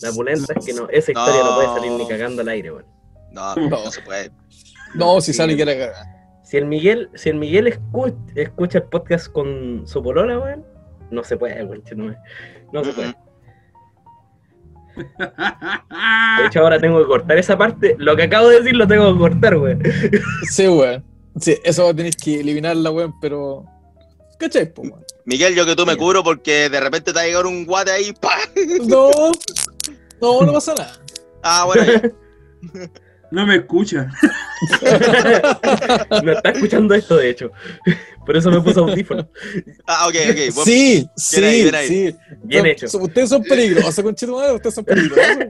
La 0.02 0.12
pulenta 0.12 0.54
es 0.58 0.66
que 0.66 0.74
no, 0.74 0.88
esa 0.90 1.12
historia 1.12 1.42
no. 1.44 1.50
No. 1.52 1.56
puede 1.56 1.68
salir 1.70 1.92
ni 1.92 2.08
cagando 2.08 2.42
al 2.42 2.50
aire, 2.50 2.70
güey. 2.72 2.86
No, 3.32 3.56
no 3.56 3.78
se 3.92 4.02
puede. 4.02 4.32
No, 4.96 5.22
si 5.22 5.34
sale 5.34 5.56
que 5.58 5.66
la. 5.66 5.74
Si 6.44 6.58
el 6.58 6.66
Miguel, 6.66 7.10
si 7.16 7.30
el 7.30 7.36
Miguel 7.38 7.68
escucha, 7.68 8.16
escucha 8.36 8.78
el 8.80 8.84
podcast 8.86 9.28
con 9.32 9.84
su 9.88 10.04
polola, 10.04 10.38
weón, 10.40 10.66
no 11.10 11.24
se 11.24 11.36
puede, 11.38 11.64
weón. 11.64 11.84
No, 11.96 12.16
no 12.72 12.84
se 12.84 12.92
puede. 12.94 13.16
De 14.96 16.46
hecho, 16.48 16.60
ahora 16.60 16.80
tengo 16.80 17.00
que 17.00 17.08
cortar 17.08 17.38
esa 17.38 17.58
parte. 17.58 17.96
Lo 17.98 18.16
que 18.16 18.24
acabo 18.24 18.50
de 18.50 18.60
decir 18.60 18.76
lo 18.76 18.88
tengo 18.88 19.12
que 19.14 19.20
cortar, 19.20 19.58
weón. 19.58 19.82
Sí, 20.50 20.68
weón. 20.68 21.04
Sí, 21.40 21.58
eso 21.64 21.86
va 21.86 21.92
a 21.92 21.96
tener 21.96 22.16
que 22.16 22.40
eliminarla, 22.40 22.92
weón, 22.92 23.20
pero. 23.20 23.66
¿Cachai, 24.40 24.72
po, 24.74 24.82
weón? 24.84 25.04
Miguel, 25.26 25.56
yo 25.56 25.66
que 25.66 25.76
tú 25.76 25.86
me 25.86 25.96
cubro 25.96 26.24
porque 26.24 26.70
de 26.70 26.80
repente 26.80 27.12
te 27.12 27.16
va 27.16 27.22
a 27.22 27.26
llegar 27.26 27.46
un 27.46 27.66
guate 27.66 27.92
ahí. 27.92 28.14
¡pa! 28.14 28.38
No. 28.86 29.10
No, 30.22 30.42
no 30.42 30.54
pasa 30.54 30.74
nada. 30.74 31.00
Ah, 31.42 31.66
bueno, 31.66 31.84
ya. 31.86 32.02
No 33.32 33.48
me 33.48 33.56
escucha. 33.56 34.12
no 36.24 36.32
está 36.32 36.50
escuchando 36.52 36.94
esto, 36.94 37.18
de 37.18 37.32
hecho. 37.32 37.52
Por 38.28 38.38
eso 38.38 38.52
me 38.52 38.62
puse 38.62 38.80
audífono. 38.80 39.28
Ah, 39.88 40.08
ok, 40.08 40.16
ok. 40.30 40.64
Sí, 40.64 41.10
sí, 41.18 41.42
Bien 41.42 41.50
ahí, 41.50 41.62
bien 41.64 41.76
ahí. 41.76 41.88
sí. 41.88 42.16
Bien 42.44 42.64
No, 42.64 42.70
hecho. 42.70 42.86
Ustedes 43.00 43.30
son 43.30 43.42
peligrosos, 43.44 44.04
conchito 44.04 44.36
madre, 44.36 44.54
ustedes 44.54 44.76
son 44.76 44.86
peligrosos. 44.86 45.46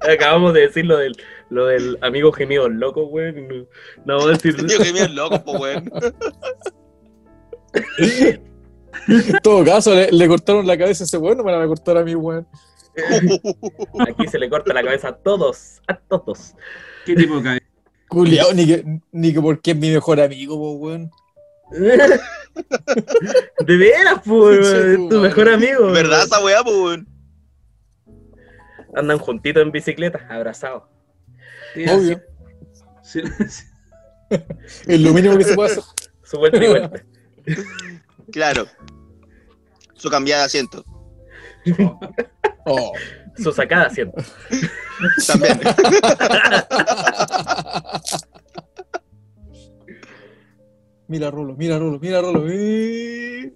Acabamos 0.00 0.52
de 0.54 0.62
decir 0.62 0.84
lo 0.86 0.96
del, 0.98 1.16
lo 1.50 1.66
del 1.66 1.98
amigo 2.00 2.32
gemido 2.32 2.68
loco, 2.68 3.04
weón. 3.04 3.48
No, 3.48 3.54
no 4.04 4.16
vamos 4.18 4.26
a 4.26 4.32
decir. 4.32 4.56
Que 4.56 4.92
mío, 4.92 5.08
loco, 5.08 5.42
pues, 5.44 5.60
weón. 5.60 5.90
En 9.08 9.38
todo 9.42 9.64
caso, 9.64 9.94
le, 9.94 10.10
le 10.10 10.28
cortaron 10.28 10.66
la 10.66 10.78
cabeza 10.78 11.04
a 11.04 11.06
ese 11.06 11.18
weón, 11.18 11.38
no 11.38 11.44
me 11.44 11.52
la 11.52 11.58
va 11.58 11.64
a 11.64 11.68
cortar 11.68 11.96
a 11.98 12.04
mí, 12.04 12.14
weón. 12.14 12.46
Aquí 14.08 14.28
se 14.28 14.38
le 14.38 14.48
corta 14.48 14.72
la 14.72 14.82
cabeza 14.82 15.08
a 15.08 15.16
todos. 15.16 15.80
A 15.88 15.96
todos. 15.96 16.54
¿Qué 17.04 17.14
tipo 17.14 17.36
de 17.36 17.42
cabeza? 17.42 17.66
Culiao, 18.08 18.52
ni 18.54 18.66
que, 18.66 19.00
ni 19.12 19.32
que 19.32 19.40
porque 19.40 19.72
es 19.72 19.76
mi 19.76 19.90
mejor 19.90 20.20
amigo, 20.20 20.56
po, 20.56 20.72
weón. 20.74 21.10
De 23.66 23.76
veras, 23.76 24.20
pues, 24.24 24.68
Sí, 24.68 25.08
tu 25.08 25.20
mejor 25.20 25.48
amigo. 25.48 25.90
¿Verdad 25.90 26.24
esa 26.24 26.42
weá, 26.44 26.62
pues, 26.62 26.76
weón? 26.76 27.08
Andan 28.94 29.18
juntitos 29.18 29.62
en 29.62 29.72
bicicleta, 29.72 30.24
abrazados. 30.30 30.84
Sí, 31.74 31.84
Obvio. 31.88 32.22
así. 33.02 33.20
Sí, 33.22 33.66
Es 34.86 35.00
lo 35.00 35.12
mínimo 35.12 35.36
que 35.36 35.44
se 35.44 35.54
puede 35.54 35.72
hacer. 35.72 35.84
Su 36.22 36.38
vuelta 36.38 36.64
y 36.64 36.68
vuelta. 36.68 37.04
Claro. 38.32 38.66
Su 39.94 40.08
cambiada 40.08 40.42
de 40.42 40.46
asiento. 40.46 40.84
Oh. 42.64 42.92
Su 43.36 43.52
sacada 43.52 43.90
siento. 43.90 44.22
También. 45.26 45.60
Mira 51.06 51.30
Rolo, 51.30 51.54
mira 51.54 51.78
Rolo, 51.78 51.98
mira 52.00 52.22
Rolo. 52.22 52.40
Mira 52.44 53.52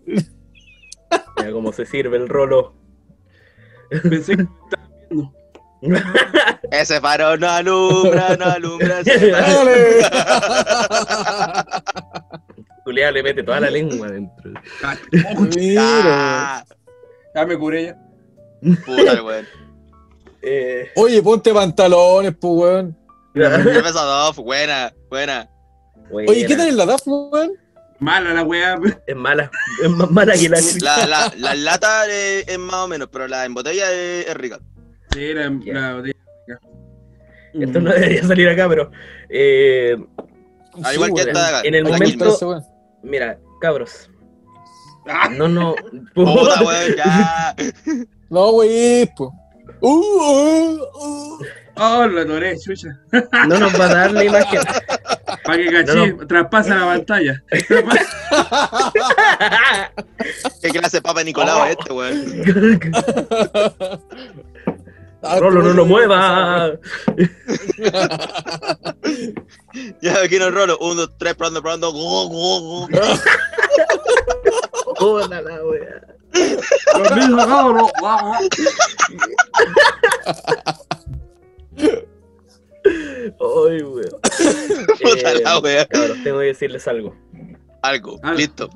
cómo 1.53 1.73
se 1.73 1.87
sirve 1.87 2.19
el 2.19 2.29
rolo. 2.29 2.75
Pensé 3.89 4.37
que. 4.37 4.47
Ese 6.73 7.01
faro 7.01 7.37
no 7.37 7.49
alumbra, 7.49 8.37
no 8.37 8.45
alumbra. 8.47 9.01
ese 9.01 9.33
faro. 9.33 9.65
¡Dale! 9.65 10.03
Julián 12.85 13.15
le 13.15 13.23
mete 13.23 13.43
toda 13.43 13.61
la 13.61 13.71
lengua 13.71 14.09
dentro. 14.09 14.51
Mira. 15.57 15.83
Ah, 16.59 16.65
Ya 17.35 17.47
me 17.47 17.57
curé 17.59 17.85
ya. 17.87 17.97
puta, 18.85 19.23
weón. 19.23 19.47
Eh, 20.43 20.91
Oye, 20.97 21.23
ponte 21.23 21.53
pantalones, 21.53 22.35
pues, 22.41 22.53
weón. 22.55 22.97
Cerveza 23.35 24.03
dos, 24.05 24.37
buena, 24.37 24.93
buena. 25.11 25.49
Oye, 26.11 26.47
¿qué 26.47 26.57
tal 26.57 26.69
en 26.69 26.77
la 26.77 26.87
DAF, 26.87 27.03
weón? 27.07 27.53
Mala 28.01 28.33
la 28.33 28.43
weá. 28.45 28.79
Es 29.07 29.17
mala. 29.17 29.51
Es 29.83 29.91
más 29.91 30.11
mala 30.11 30.33
que 30.35 30.49
la 30.49 30.59
La, 30.81 31.07
la, 31.07 31.33
la 31.37 31.55
lata 31.55 32.07
es 32.09 32.59
más 32.59 32.77
o 32.77 32.89
menos, 32.89 33.09
pero 33.13 33.27
la 33.29 33.45
en 33.45 33.53
botella 33.55 33.91
es, 33.93 34.27
es 34.29 34.35
rica. 34.37 34.59
Sí, 35.13 35.33
la, 35.35 35.51
Ya. 35.65 35.75
la 35.75 35.95
botella. 35.95 36.15
Esto 37.55 37.81
no 37.81 37.91
debería 37.93 38.23
salir 38.25 38.49
acá, 38.49 38.69
pero. 38.69 38.91
eh, 39.31 39.97
Al 40.85 40.95
igual 40.95 41.13
que 41.15 41.23
esta 41.23 41.63
en 41.63 41.75
el 41.75 41.85
momento- 41.85 42.37
weón. 42.43 42.63
mira, 43.03 43.39
cabros. 43.61 44.11
Ah, 45.09 45.29
No, 45.31 45.49
no. 45.49 45.75
Puta, 46.15 46.63
weón, 46.63 46.95
ya. 46.97 47.55
No, 48.31 48.51
wey, 48.51 49.09
pues. 49.17 49.31
Uh, 49.81 49.89
uh, 49.89 50.79
uh. 50.95 51.39
Oh, 51.81 52.07
lo 52.07 52.21
atoré, 52.23 52.59
chucha. 52.59 52.89
No 53.47 53.59
nos 53.59 53.73
va 53.81 53.85
a 53.87 53.95
dar 53.95 54.13
la 54.13 54.25
imagen. 54.25 54.61
Para 55.45 55.57
que 55.59 55.71
caché, 55.73 55.95
No, 56.13 56.27
traspasa 56.27 56.75
la 56.75 56.85
pantalla. 56.87 57.43
¿Qué 60.61 60.71
clase 60.71 60.97
de 60.99 61.03
papa 61.03 61.23
Nicolau 61.23 61.65
es 61.65 61.77
este, 61.79 61.93
weón? 61.93 62.81
Ah, 65.23 65.39
Rolo, 65.41 65.63
no 65.63 65.73
lo 65.73 65.85
mueva. 65.85 66.79
Ya, 70.01 70.21
aquí 70.23 70.39
no 70.39 70.51
rolo. 70.51 70.79
Uno, 70.81 70.95
dos, 70.95 71.11
tres, 71.19 71.35
gu, 71.93 72.29
gu. 72.29 72.89
Hola, 75.01 75.41
la 75.43 75.65
wea. 75.65 76.03
Cabrón. 76.93 77.33
Guau, 77.35 77.91
guau. 78.01 78.35
Ay, 83.67 83.83
weón. 83.83 84.21
Puta 85.03 85.33
Eh, 85.33 85.43
la 85.43 85.59
wea. 85.59 85.87
Cabros, 85.87 86.23
tengo 86.23 86.39
que 86.41 86.47
decirles 86.47 86.87
algo. 86.89 87.15
Algo, 87.83 88.19
Algo. 88.23 88.39
listo. 88.39 88.69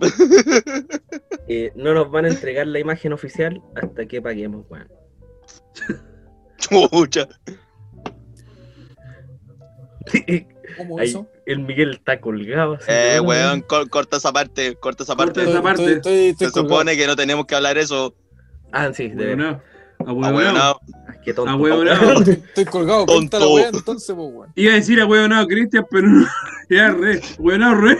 Eh, 1.48 1.72
no 1.74 1.94
nos 1.94 2.10
van 2.10 2.24
a 2.26 2.28
entregar 2.28 2.66
la 2.66 2.78
imagen 2.78 3.12
oficial 3.12 3.60
hasta 3.74 4.06
que 4.06 4.20
paguemos, 4.22 4.64
weón. 4.68 4.88
Chucha. 6.62 7.28
¿Cómo 10.78 10.98
Ahí, 10.98 11.08
eso? 11.08 11.28
el 11.46 11.58
Miguel 11.60 11.90
está 11.92 12.18
colgado. 12.20 12.78
Eh, 12.88 13.20
weón, 13.20 13.60
cor- 13.62 13.88
corta 13.90 14.16
esa 14.16 14.32
parte, 14.32 14.74
corta 14.76 15.02
esa 15.04 15.14
Corta 15.14 15.34
parte. 15.34 15.50
esa 15.50 15.62
parte. 15.62 15.92
estoy, 15.92 16.14
estoy 16.28 16.46
Se 16.48 16.52
colgado. 16.52 16.74
supone 16.74 16.96
que 16.96 17.06
no 17.06 17.14
tenemos 17.14 17.44
que 17.46 17.54
hablar 17.54 17.76
eso. 17.78 18.14
Ah, 18.72 18.90
sí, 18.92 19.08
de 19.08 19.34
Bueno, 19.36 19.44
verdad. 19.44 19.62
Ah, 20.00 20.72
Ah, 20.74 20.78
no. 21.12 21.14
Qué 21.24 21.32
tonto. 21.34 21.52
Ah. 21.52 22.14
Estoy, 22.18 22.34
estoy 22.34 22.64
colgado, 22.64 23.06
cuenta 23.06 23.38
la 23.38 23.44
Tonto. 23.44 23.54
weá 23.54 23.68
entonces, 23.68 24.16
pues, 24.16 24.28
weón. 24.32 24.52
Iba 24.56 24.72
a 24.72 24.76
decir 24.76 25.00
a 25.00 25.06
huevonado 25.06 25.46
Cristian, 25.46 25.86
pero 25.90 26.08
no. 26.08 26.26
Ya 26.70 26.90
re. 26.90 27.20
Re. 27.38 27.98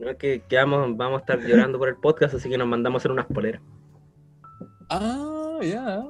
No, 0.00 0.10
es 0.10 0.16
que, 0.16 0.42
que 0.48 0.56
vamos, 0.56 0.96
vamos 0.96 1.18
a 1.18 1.20
estar 1.20 1.40
llorando 1.40 1.76
por 1.78 1.88
el 1.88 1.96
podcast, 1.96 2.34
así 2.34 2.48
que 2.48 2.56
nos 2.56 2.68
mandamos 2.68 3.00
a 3.00 3.02
hacer 3.02 3.10
unas 3.10 3.26
poleras. 3.26 3.60
Ah, 4.88 5.37
ya. 5.62 6.02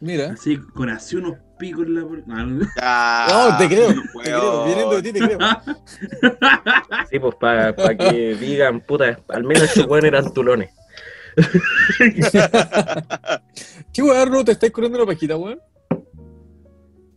Mira. 0.00 0.32
Así, 0.32 0.58
con 0.58 0.88
así 0.90 1.16
unos 1.16 1.34
picos 1.58 1.84
en 1.86 1.94
la. 1.96 2.00
No, 2.02 2.46
no. 2.46 2.66
Ah, 2.80 3.48
No, 3.50 3.58
te 3.58 3.68
creo, 3.74 3.88
te 3.88 3.94
creo. 4.22 4.64
Viniendo 4.64 5.00
de 5.00 5.02
ti, 5.02 5.12
te 5.12 5.20
creo. 5.20 5.38
Sí, 7.10 7.18
pues 7.18 7.34
para 7.36 7.74
que 7.96 8.34
digan, 8.36 8.80
puta, 8.80 9.18
al 9.28 9.44
menos 9.44 9.64
esos 9.64 9.86
weones 9.86 10.08
eran 10.12 10.32
tulones. 10.32 10.70
¿Qué 13.92 14.02
weón, 14.02 14.30
no 14.30 14.44
te 14.44 14.52
estáis 14.52 14.72
corriendo 14.72 14.98
una 14.98 15.06
pajita, 15.06 15.36
weón? 15.36 15.60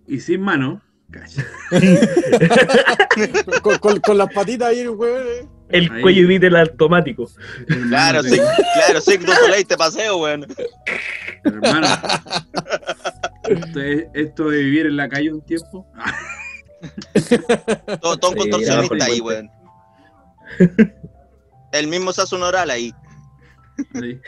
Y 0.07 0.19
sin 0.19 0.41
mano. 0.41 0.81
Cacha. 1.11 1.45
Con, 3.61 3.77
con, 3.79 3.99
con 3.99 4.17
las 4.17 4.33
patitas 4.33 4.69
ahí, 4.69 4.87
weón. 4.87 5.23
eh. 5.27 5.47
El 5.71 5.91
Ahí. 5.91 6.01
cuello 6.01 6.23
evita 6.23 6.47
el 6.47 6.55
automático. 6.55 7.29
Claro, 7.87 8.23
sí, 8.23 8.37
claro, 8.37 9.01
sí, 9.01 9.17
no 9.19 9.33
te 9.33 9.51
te 9.65 9.77
paseo, 9.77 10.17
weón. 10.17 10.45
Hermano. 11.43 11.87
Esto, 13.43 13.81
es, 13.81 14.05
esto 14.13 14.49
de 14.49 14.57
vivir 14.59 14.85
en 14.85 14.95
la 14.97 15.09
calle 15.09 15.33
un 15.33 15.41
tiempo. 15.41 15.85
Todo, 18.01 18.17
todo 18.17 18.31
un 18.31 18.37
Sí, 18.37 18.49
contorsionista 18.49 19.05
ahí, 19.05 19.19
weón. 19.19 19.49
El 21.71 21.87
mismo 21.87 22.11
un 22.31 22.43
oral 22.43 22.69
ahí. 22.69 22.93
Sí. 23.99 24.19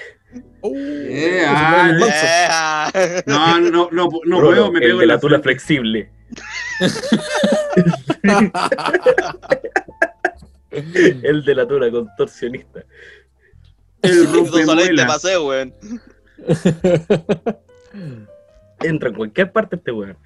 Oh, 0.62 0.71
Eh, 0.75 1.43
ah, 1.47 2.89
eh. 2.93 3.23
No, 3.27 3.60
no, 3.60 3.89
no, 3.91 4.10
no 4.25 4.41
Rolo, 4.41 4.47
puedo, 4.47 4.71
me 4.71 4.79
el 4.79 4.86
pego 4.86 4.97
de 4.99 5.03
en 5.03 5.08
la 5.08 5.13
la 5.15 5.19
tula 5.19 5.39
frente. 5.39 5.43
flexible. 5.60 6.12
El 11.23 11.43
de 11.45 11.55
la 11.55 11.67
tula 11.67 11.89
contorsionista. 11.91 12.83
El 14.01 14.25
rompemuela. 14.33 15.07
paseo, 15.07 15.47
weón. 15.47 15.73
Entra 18.81 19.09
en 19.09 19.15
cualquier 19.15 19.51
parte 19.51 19.75
este 19.77 19.91
weón. 19.91 20.17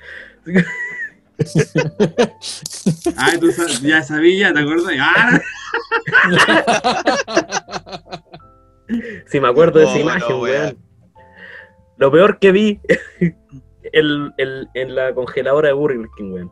Ah, 3.18 3.32
tú 3.40 3.52
ya 3.84 4.02
sabías, 4.02 4.54
¿te 4.54 4.60
acuerdas? 4.60 4.94
Ah, 5.00 5.40
Si 9.28 9.40
me 9.40 9.48
acuerdo 9.50 9.80
de 9.80 9.86
esa 9.86 9.96
Oh, 9.96 10.00
imagen, 10.00 10.30
no, 10.30 10.40
weón. 10.40 10.62
weón. 10.62 10.78
Lo 11.98 12.12
peor 12.12 12.40
que 12.40 12.52
vi 12.52 12.80
el, 13.92 14.32
el- 14.38 14.68
en 14.74 14.96
la 14.96 15.14
congeladora 15.14 15.68
de 15.70 15.74
Burger 15.74 16.08
King, 16.18 16.32
weón. 16.32 16.52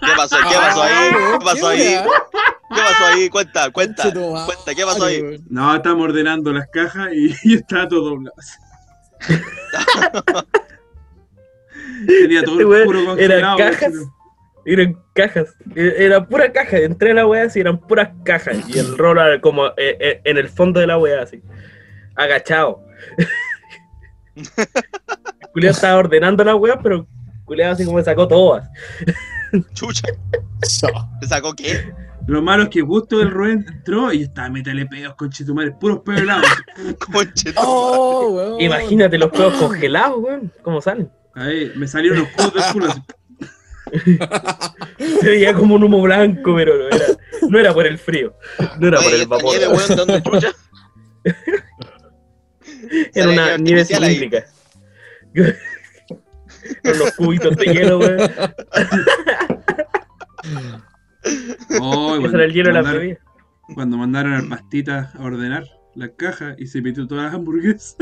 ¿Qué 0.00 0.12
pasó? 0.16 0.36
¿Qué 0.48 0.54
pasó 0.56 0.82
ahí? 0.82 0.92
Ah, 0.94 1.36
¿Qué 1.38 1.44
pasó 1.44 1.68
ahí? 1.68 1.78
¿Qué 1.78 2.80
pasó 2.80 3.04
ahí? 3.06 3.28
Cuenta, 3.30 3.70
cuenta. 3.70 4.02
Cuenta, 4.12 4.74
¿qué 4.74 4.84
pasó 4.84 5.04
ahí? 5.04 5.42
No, 5.48 5.74
estamos 5.74 6.04
ordenando 6.04 6.52
las 6.52 6.66
cajas 6.68 7.08
y, 7.12 7.34
y 7.44 7.54
está 7.56 7.86
todo 7.88 8.10
doblado. 8.10 8.34
Tenía 12.06 12.42
todo 12.42 12.52
Este 12.54 12.62
el 12.62 12.66
weón 12.66 12.84
puro 12.86 12.98
eran 12.98 13.16
congelado. 13.16 13.58
cajas. 13.58 13.92
Eran 14.64 14.96
cajas. 15.14 15.54
E- 15.74 15.94
Era 15.98 16.26
pura 16.26 16.52
caja. 16.52 16.78
Entré 16.78 17.10
a 17.12 17.14
la 17.14 17.26
weá 17.26 17.44
así, 17.44 17.60
eran 17.60 17.78
puras 17.78 18.10
cajas. 18.24 18.56
Y 18.68 18.78
el 18.78 18.96
rol 18.98 19.18
era 19.18 19.40
como 19.40 19.66
eh, 19.68 19.96
eh, 20.00 20.20
en 20.24 20.38
el 20.38 20.48
fondo 20.48 20.80
de 20.80 20.86
la 20.86 20.98
weá 20.98 21.22
así. 21.22 21.42
Agachado. 22.16 22.84
Julián 25.52 25.72
estaba 25.74 25.98
ordenando 25.98 26.42
la 26.44 26.54
weá, 26.56 26.78
pero 26.80 27.06
Julián 27.44 27.72
así 27.72 27.84
como 27.84 27.98
me 27.98 28.04
sacó 28.04 28.26
todas. 28.26 28.68
Chucha, 29.74 30.08
Ya. 30.82 31.08
¿te 31.20 31.26
sacó 31.26 31.54
qué? 31.54 31.92
Lo 32.26 32.40
malo 32.40 32.64
es 32.64 32.68
que 32.68 32.82
justo 32.82 33.20
el 33.20 33.30
Rubén 33.30 33.64
entró 33.68 34.12
y 34.12 34.22
estaba 34.22 34.48
métale 34.48 34.86
pedos 34.86 35.14
con 35.16 35.30
Chetumare, 35.30 35.72
puros 35.72 36.00
pedos 36.04 36.20
helados. 36.20 36.46
Conche. 37.12 37.52
Oh, 37.56 38.28
weón. 38.30 38.60
Imagínate 38.60 39.18
los 39.18 39.30
pedos 39.30 39.54
congelados, 39.54 40.18
weón. 40.22 40.52
¿Cómo 40.62 40.80
salen? 40.80 41.10
Ahí, 41.34 41.72
me 41.74 41.88
salieron 41.88 42.20
los 42.20 42.28
codos 42.28 42.54
del 42.54 42.62
culo. 42.72 42.86
así. 42.90 43.02
Se 45.20 45.28
veía 45.28 45.52
como 45.52 45.74
un 45.74 45.84
humo 45.84 46.00
blanco, 46.00 46.54
pero 46.54 46.78
no 46.78 46.86
era, 46.88 47.04
no 47.48 47.58
era 47.58 47.74
por 47.74 47.86
el 47.86 47.98
frío. 47.98 48.34
No 48.78 48.88
era 48.88 49.00
por 49.00 49.12
el 49.12 49.26
vapor. 49.26 49.50
nieve, 49.58 49.68
weón, 49.68 49.96
¿dónde 49.96 50.22
chucha? 50.22 50.52
Era 53.14 53.30
una 53.30 53.56
nieve 53.58 53.84
cilíndrica. 53.84 54.44
Con 56.82 56.98
los 56.98 57.12
cubitos 57.12 57.56
de 57.56 57.64
hielo, 57.66 57.98
weón. 57.98 58.30
Oh, 61.80 62.16
cuando, 62.20 62.42
el 62.42 62.52
hielo 62.52 62.72
la 62.72 62.82
bebida. 62.82 63.18
cuando 63.74 63.96
mandaron 63.96 64.34
al 64.34 64.48
pastita 64.48 65.12
a 65.18 65.22
ordenar 65.22 65.64
las 65.94 66.10
cajas 66.16 66.56
y 66.58 66.66
se 66.66 66.82
metió 66.82 67.06
todas 67.06 67.26
las 67.26 67.34
hamburguesas. 67.34 67.96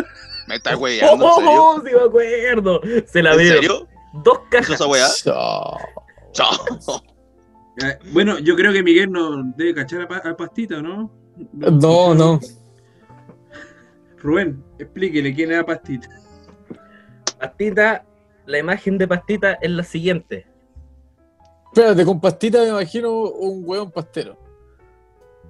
Me 0.48 0.56
estás 0.56 0.76
weyando, 0.76 1.26
¿en 1.26 1.34
serio? 1.34 1.62
¡Oh, 1.62 1.82
sí 1.84 1.94
me 1.94 2.00
acuerdo! 2.00 2.80
Se 3.06 3.22
la 3.22 3.32
¿En 3.32 3.38
veo. 3.38 3.54
serio? 3.54 3.88
Dos 4.24 4.38
¿Hizo 4.38 4.50
cajas. 4.50 4.70
esa 4.70 4.86
weá? 4.86 5.06
Ya. 5.24 5.34
Chao. 6.32 7.02
Eh, 7.82 7.98
bueno, 8.12 8.38
yo 8.38 8.56
creo 8.56 8.72
que 8.72 8.82
Miguel 8.82 9.10
no 9.10 9.42
debe 9.56 9.74
cachar 9.74 10.02
a 10.02 10.36
pastita, 10.36 10.82
¿no? 10.82 11.10
No, 11.52 12.14
no. 12.14 12.40
Rubén, 14.18 14.62
explíquele 14.78 15.34
quién 15.34 15.52
era 15.52 15.64
pastita. 15.64 16.08
Pastita, 17.38 18.04
la 18.50 18.58
imagen 18.58 18.98
de 18.98 19.06
pastita 19.08 19.52
es 19.54 19.70
la 19.70 19.82
siguiente. 19.84 20.46
Espérate, 21.72 22.04
con 22.04 22.20
pastita 22.20 22.58
me 22.62 22.68
imagino 22.68 23.12
un 23.12 23.62
weón 23.64 23.90
pastero. 23.92 24.36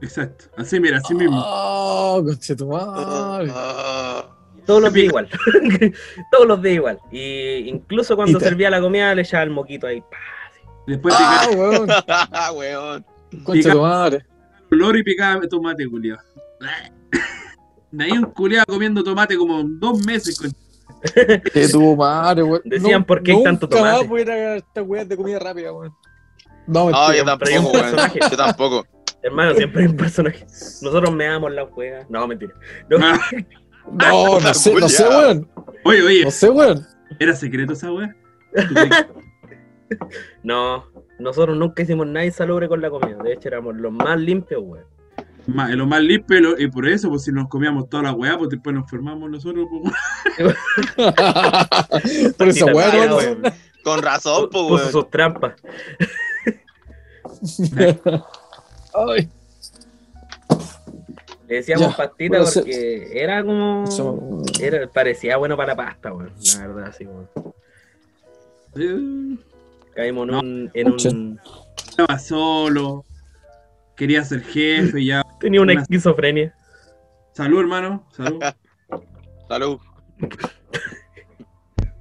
Exacto. 0.03 0.47
Así, 0.57 0.79
mira, 0.81 0.99
así 0.99 1.15
mismo. 1.15 1.43
Oh, 1.45 2.23
conche 2.25 2.55
tu 2.55 2.69
madre. 2.69 3.51
Ah, 3.55 4.27
Todos 4.67 4.83
los 4.83 4.93
días 4.93 5.07
igual. 5.07 5.29
Todos 6.33 6.47
los 6.47 6.63
días 6.63 6.75
igual. 6.77 6.99
Y 7.11 7.69
incluso 7.69 8.17
cuando 8.17 8.39
Y 8.39 8.41
servía 8.41 8.71
la 8.71 8.81
comida 8.81 9.15
le 9.15 9.23
echaba 9.23 9.43
el 9.45 9.51
moquito 9.51 9.87
ahí. 9.87 10.03
Después 10.87 11.15
Ah, 11.19 11.49
weón. 11.55 11.89
weón. 12.57 13.07
Conche 13.45 13.71
tu 13.71 13.81
madre. 13.81 14.25
olor 14.71 14.97
y 14.99 15.03
picaba 15.03 15.41
tomate, 15.49 15.89
culiado. 15.89 16.21
De 17.93 18.05
ahí 18.05 18.13
un 18.13 18.25
culiado 18.27 18.67
comiendo 18.69 19.03
tomate 19.03 19.37
como 19.37 19.63
dos 19.65 20.05
meses. 20.07 20.39
Con... 20.39 20.51
Que 21.53 21.69
tu 21.69 21.97
madre, 21.97 22.43
weón. 22.43 22.63
Decían, 22.65 23.05
¿por 23.05 23.23
qué 23.23 23.33
hay 23.33 23.43
tanto 23.43 23.67
Nunca 23.67 23.81
más 23.83 23.91
tomate? 23.93 24.09
voy 24.09 24.21
a 24.21 24.23
ir 24.23 24.31
a 24.31 24.57
estas 24.57 24.85
weas 24.87 25.09
de 25.09 25.17
comida 25.17 25.39
rápida, 25.39 25.73
weón. 25.73 25.95
No, 26.67 26.91
No, 26.91 26.91
yo 26.91 26.97
hay 27.13 27.21
un 27.21 27.27
tampoco, 27.27 27.51
weón. 27.53 27.73
personaje. 27.73 28.19
Yo 28.31 28.37
tampoco. 28.37 28.87
Hermano, 29.23 29.55
siempre 29.55 29.83
hay 29.83 29.89
un 29.89 29.97
personaje. 29.97 30.45
Nosotros 30.83 31.13
me 31.13 31.25
damos 31.27 31.53
la 31.53 31.67
juega. 31.67 32.07
No, 32.09 32.27
mentira. 32.27 32.55
No, 32.89 32.97
Ah, 33.01 33.19
No, 33.93 34.39
no 34.41 34.55
sé, 34.55 34.75
no 34.75 34.89
sé, 34.89 35.09
weón. 35.09 35.49
oye, 35.85 36.03
oye, 36.03 36.25
No 36.25 36.31
sé, 36.31 36.49
weón. 36.51 36.87
¿era 37.19 37.35
secreto 37.35 37.73
esa 37.73 37.91
weá? 37.93 38.15
no, 40.43 40.85
nosotros 41.19 41.57
nunca 41.57 41.83
hicimos 41.83 42.07
nada 42.07 42.25
insalubre 42.27 42.69
con 42.69 42.81
la 42.81 42.91
comida. 42.91 43.17
De 43.23 43.33
hecho, 43.33 43.49
éramos 43.49 43.77
los 43.77 43.93
más 43.93 44.19
limpios, 44.19 44.63
weón. 44.65 44.85
Lo 45.46 45.87
más 45.87 46.00
limpio 46.03 46.38
y, 46.38 46.40
lo- 46.42 46.59
y 46.61 46.68
por 46.68 46.87
eso, 46.88 47.09
pues 47.09 47.24
si 47.24 47.33
nos 47.33 47.48
comíamos 47.48 47.88
toda 47.88 48.05
la 48.05 48.12
weá, 48.12 48.37
pues 48.38 48.50
después 48.50 48.74
nos 48.74 48.85
enfermamos 48.85 49.31
nosotros. 49.31 49.66
Pues, 50.37 50.55
Por 52.37 52.48
esa 52.48 52.66
weá. 52.66 53.09
Con 53.83 54.03
razón, 54.03 54.48
pues, 54.53 54.62
Puso 54.64 54.74
weón. 54.74 54.92
sus 54.92 55.11
trampas. 55.11 55.55
Ay, 58.94 59.29
Le 61.48 61.57
decíamos 61.57 61.90
Ya, 61.90 61.96
pastita 61.96 62.37
bueno, 62.38 62.46
se- 62.50 62.61
porque 62.61 63.09
era 63.22 63.42
como. 63.44 63.85
Era, 64.61 64.87
parecía 64.88 65.37
bueno 65.37 65.57
para 65.57 65.68
la 65.74 65.76
pasta, 65.76 66.12
weón. 66.12 66.33
La 66.57 66.66
verdad, 66.66 66.85
así, 66.88 67.07
weón. 67.07 67.29
eh, 68.76 69.38
Caímos 69.94 70.24
en 70.29 70.31
No. 70.33 70.40
un. 70.40 70.70
En 70.74 70.90
un... 70.92 71.40
estaba 71.88 72.18
solo, 72.18 73.05
quería 74.01 74.25
ser 74.25 74.43
jefe, 74.43 75.05
ya. 75.05 75.23
Tenía 75.39 75.61
una 75.61 75.73
Una- 75.75 75.83
esquizofrenia. 75.83 76.55
Salud, 77.35 77.61
hermano, 77.61 78.09
salud. 78.17 78.43
Salud. 79.49 79.79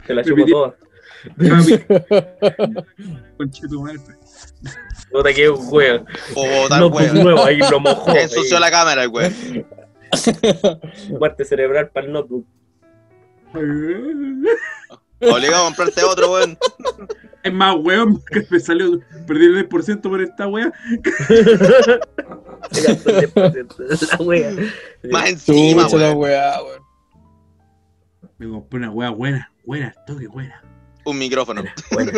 Se 0.07 0.13
la 0.13 0.23
pidió- 0.23 0.47
toda. 0.47 0.75
Puta 5.11 5.33
que 5.33 5.49
weón. 5.49 6.05
O 6.35 6.47
botar, 6.61 6.79
No, 6.79 6.89
pues 6.91 7.11
weón. 7.11 7.23
nuevo, 7.25 7.43
ahí 7.43 7.57
lo 7.57 7.79
mojó. 7.81 8.11
Ensució 8.15 8.55
ahí. 8.57 8.61
la 8.61 8.71
cámara, 8.71 9.03
el 9.03 9.09
weón. 9.09 9.33
Muerte 11.19 11.43
cerebral 11.45 11.89
para 11.89 12.05
el 12.07 12.13
notebook. 12.13 12.45
Obligado 15.21 15.63
a 15.63 15.65
comprarte 15.67 16.03
otro, 16.03 16.31
weón. 16.33 16.57
Es 17.41 17.53
más, 17.53 17.73
weón, 17.79 18.21
que 18.29 18.45
me 18.49 18.59
salió, 18.59 18.99
perdí 19.25 19.45
el 19.45 19.69
10% 19.69 20.01
por 20.01 20.21
esta 20.21 20.45
wea. 20.49 20.73
Se 22.71 22.81
gastó 22.81 23.09
el 23.11 23.33
10% 23.33 23.77
de 23.77 24.07
la 24.07 24.17
wea. 24.25 24.51
Más 25.09 25.29
encima, 25.29 25.83
Chucha 25.85 25.97
la 25.97 26.07
weón. 26.11 26.17
weá, 26.19 26.61
weón. 26.63 26.81
Me 28.37 28.49
compré 28.49 28.79
una 28.79 28.91
weá 28.91 29.09
buena, 29.11 29.51
buena, 29.65 29.95
toque 30.05 30.27
buena. 30.27 30.61
Un 31.05 31.17
micrófono. 31.17 31.63
Buena, 31.91 32.11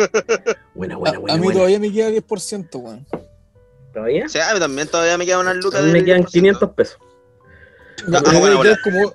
buena, 0.74 0.96
buena, 0.96 0.96
buena. 0.96 1.16
a, 1.16 1.20
buena, 1.20 1.34
a 1.34 1.36
mí 1.36 1.42
buena. 1.44 1.54
todavía 1.58 1.78
me 1.78 1.92
queda 1.92 2.10
10%, 2.10 2.80
weón. 2.82 3.06
¿Todavía? 3.94 4.26
O 4.26 4.28
sea, 4.28 4.50
a 4.50 4.54
mí 4.54 4.60
también 4.60 4.88
todavía 4.88 5.16
me 5.18 5.24
quedan 5.24 5.40
unas 5.42 5.54
A 5.54 5.58
lucas. 5.60 5.84
mí 5.84 5.92
me 5.92 6.04
quedan 6.04 6.22
10%. 6.24 6.30
500 6.32 6.70
pesos. 6.72 6.98
Me, 8.08 8.16
Ah, 8.18 8.22
bueno, 8.40 8.60
como, 8.82 9.14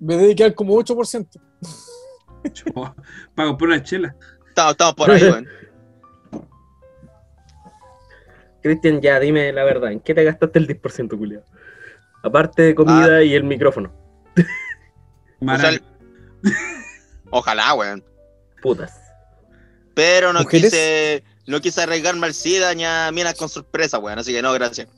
me 0.00 0.16
debe 0.18 0.36
quedar 0.36 0.54
como 0.54 0.74
8%. 0.76 1.26
Para 3.34 3.48
comprar 3.48 3.68
una 3.70 3.82
chela. 3.82 4.14
Estamos, 4.48 4.72
estamos 4.72 4.94
por 4.94 5.10
ahí, 5.10 5.22
weón. 5.22 5.46
Cristian, 8.62 9.00
ya 9.00 9.18
dime 9.18 9.52
la 9.52 9.64
verdad, 9.64 9.92
¿en 9.92 10.00
qué 10.00 10.14
te 10.14 10.24
gastaste 10.24 10.58
el 10.58 10.68
10%, 10.68 11.16
culiao? 11.16 11.42
Aparte 12.22 12.62
de 12.62 12.74
comida 12.74 13.16
Ah. 13.16 13.22
y 13.22 13.34
el 13.34 13.44
micrófono. 13.44 13.92
Ojalá, 17.30 17.74
weón. 17.74 18.04
Putas. 18.60 19.00
Pero 19.94 20.32
no 20.32 20.40
¿Mujeres? 20.42 20.70
quise, 20.70 21.24
no 21.46 21.60
quise 21.60 21.82
arriesgarme 21.82 22.26
al 22.26 22.34
SIDA 22.34 22.74
ni 22.74 22.84
a 22.84 23.10
minas 23.12 23.34
con 23.34 23.48
sorpresa, 23.48 23.98
weón. 23.98 24.18
Así 24.18 24.32
que 24.32 24.42
no, 24.42 24.52
gracias. 24.52 24.88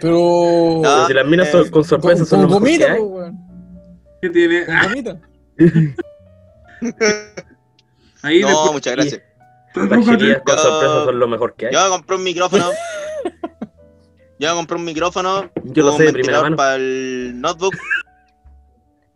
Pero. 0.00 0.80
No. 0.82 1.06
Si 1.06 1.12
las 1.12 1.26
minas 1.26 1.50
son- 1.50 1.62
con 1.64 1.70
con, 1.72 1.84
sorpresa 1.84 2.24
son 2.24 2.48
con 2.48 2.62
weón. 2.62 3.38
¿Qué 4.22 4.30
tiene? 4.30 4.64
Con 4.66 4.74
Ah, 4.74 4.84
gomita. 4.88 5.20
ahí 8.22 8.40
No, 8.40 8.48
después- 8.48 8.72
muchas 8.72 8.94
gracias. 8.94 9.22
Las 9.74 9.88
con 9.88 10.00
Yo- 10.04 10.06
sorpresa 10.06 11.04
son 11.04 11.18
lo 11.18 11.28
mejor 11.28 11.54
que 11.54 11.66
hay. 11.68 11.72
Yo 11.72 11.82
me 11.82 11.88
compré 11.90 12.16
un 12.16 12.22
micrófono. 12.24 12.70
Yo 14.38 14.48
me 14.50 14.54
compré 14.56 14.76
un 14.76 14.84
micrófono. 14.84 15.50
Yo 15.64 15.84
lo 15.84 15.92
un 15.92 15.98
sé 15.98 16.04
de 16.04 16.12
primera 16.12 16.42
mano. 16.42 16.56
Para 16.56 16.74
el 16.76 17.40
notebook. 17.40 17.74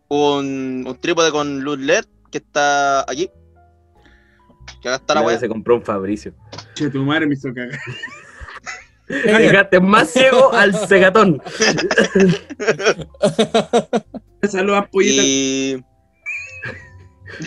Un, 0.09 0.85
un 0.87 1.01
trípode 1.01 1.31
con 1.33 1.61
luz 1.63 1.79
LED 1.79 2.05
que 2.31 2.39
está 2.39 3.01
aquí. 3.11 3.29
Que 4.81 4.89
acá 4.89 4.97
está 4.97 5.15
la 5.15 5.23
weá. 5.23 5.39
se 5.39 5.49
compró 5.49 5.75
un 5.77 5.83
Fabricio. 5.83 6.33
Che, 6.75 6.89
tu 6.91 7.03
madre 7.03 7.27
me 7.27 7.35
hizo 7.35 7.53
cagar. 7.53 7.79
Dejaste 9.09 9.79
más 9.81 10.11
ciego 10.11 10.53
al 10.53 10.75
cegatón. 10.75 11.41
Saludos 14.43 14.79
a 14.79 14.87
Pollita. 14.87 15.23
Y. 15.23 15.85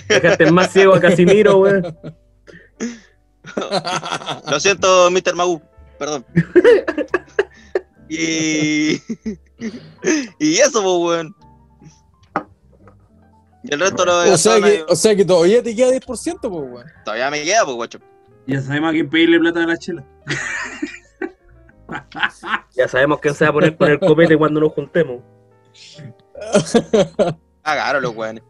Dejaste 0.08 0.52
más 0.52 0.72
ciego 0.72 0.96
a 0.96 1.00
Casimiro, 1.00 1.58
weón. 1.58 1.98
Lo 4.50 4.60
siento, 4.60 5.10
Mr. 5.12 5.36
Magu. 5.36 5.62
Perdón. 5.98 6.26
Y. 8.12 9.00
Y 10.40 10.58
eso, 10.58 10.82
pues, 10.82 10.98
weón. 10.98 11.36
Y 13.64 13.74
el 13.74 13.80
resto 13.80 14.04
lo 14.04 14.34
o, 14.34 14.38
sea 14.38 14.60
que, 14.60 14.84
o 14.88 14.96
sea 14.96 15.16
que 15.16 15.26
todavía 15.26 15.62
te 15.62 15.76
queda 15.76 15.92
10%, 15.92 16.40
po, 16.42 16.48
weón. 16.48 16.88
Todavía 17.06 17.30
me 17.30 17.44
queda, 17.44 17.66
pues, 17.66 17.76
guacho. 17.76 18.00
Ya 18.48 18.62
sabemos 18.62 18.90
a 18.90 18.94
quién 18.94 19.10
pedirle 19.10 19.40
plata 19.40 19.64
a 19.64 19.68
la 19.68 19.78
chela. 19.78 20.04
Ya 22.76 22.88
sabemos 22.88 23.20
quién 23.20 23.34
se 23.34 23.46
va 23.46 23.50
a 23.50 23.54
poner 23.54 23.76
con 23.76 23.90
el 23.90 24.00
copete 24.00 24.38
cuando 24.38 24.60
nos 24.60 24.72
juntemos. 24.74 25.22
Cagaron 27.64 28.04
los 28.04 28.16
weones. 28.16 28.44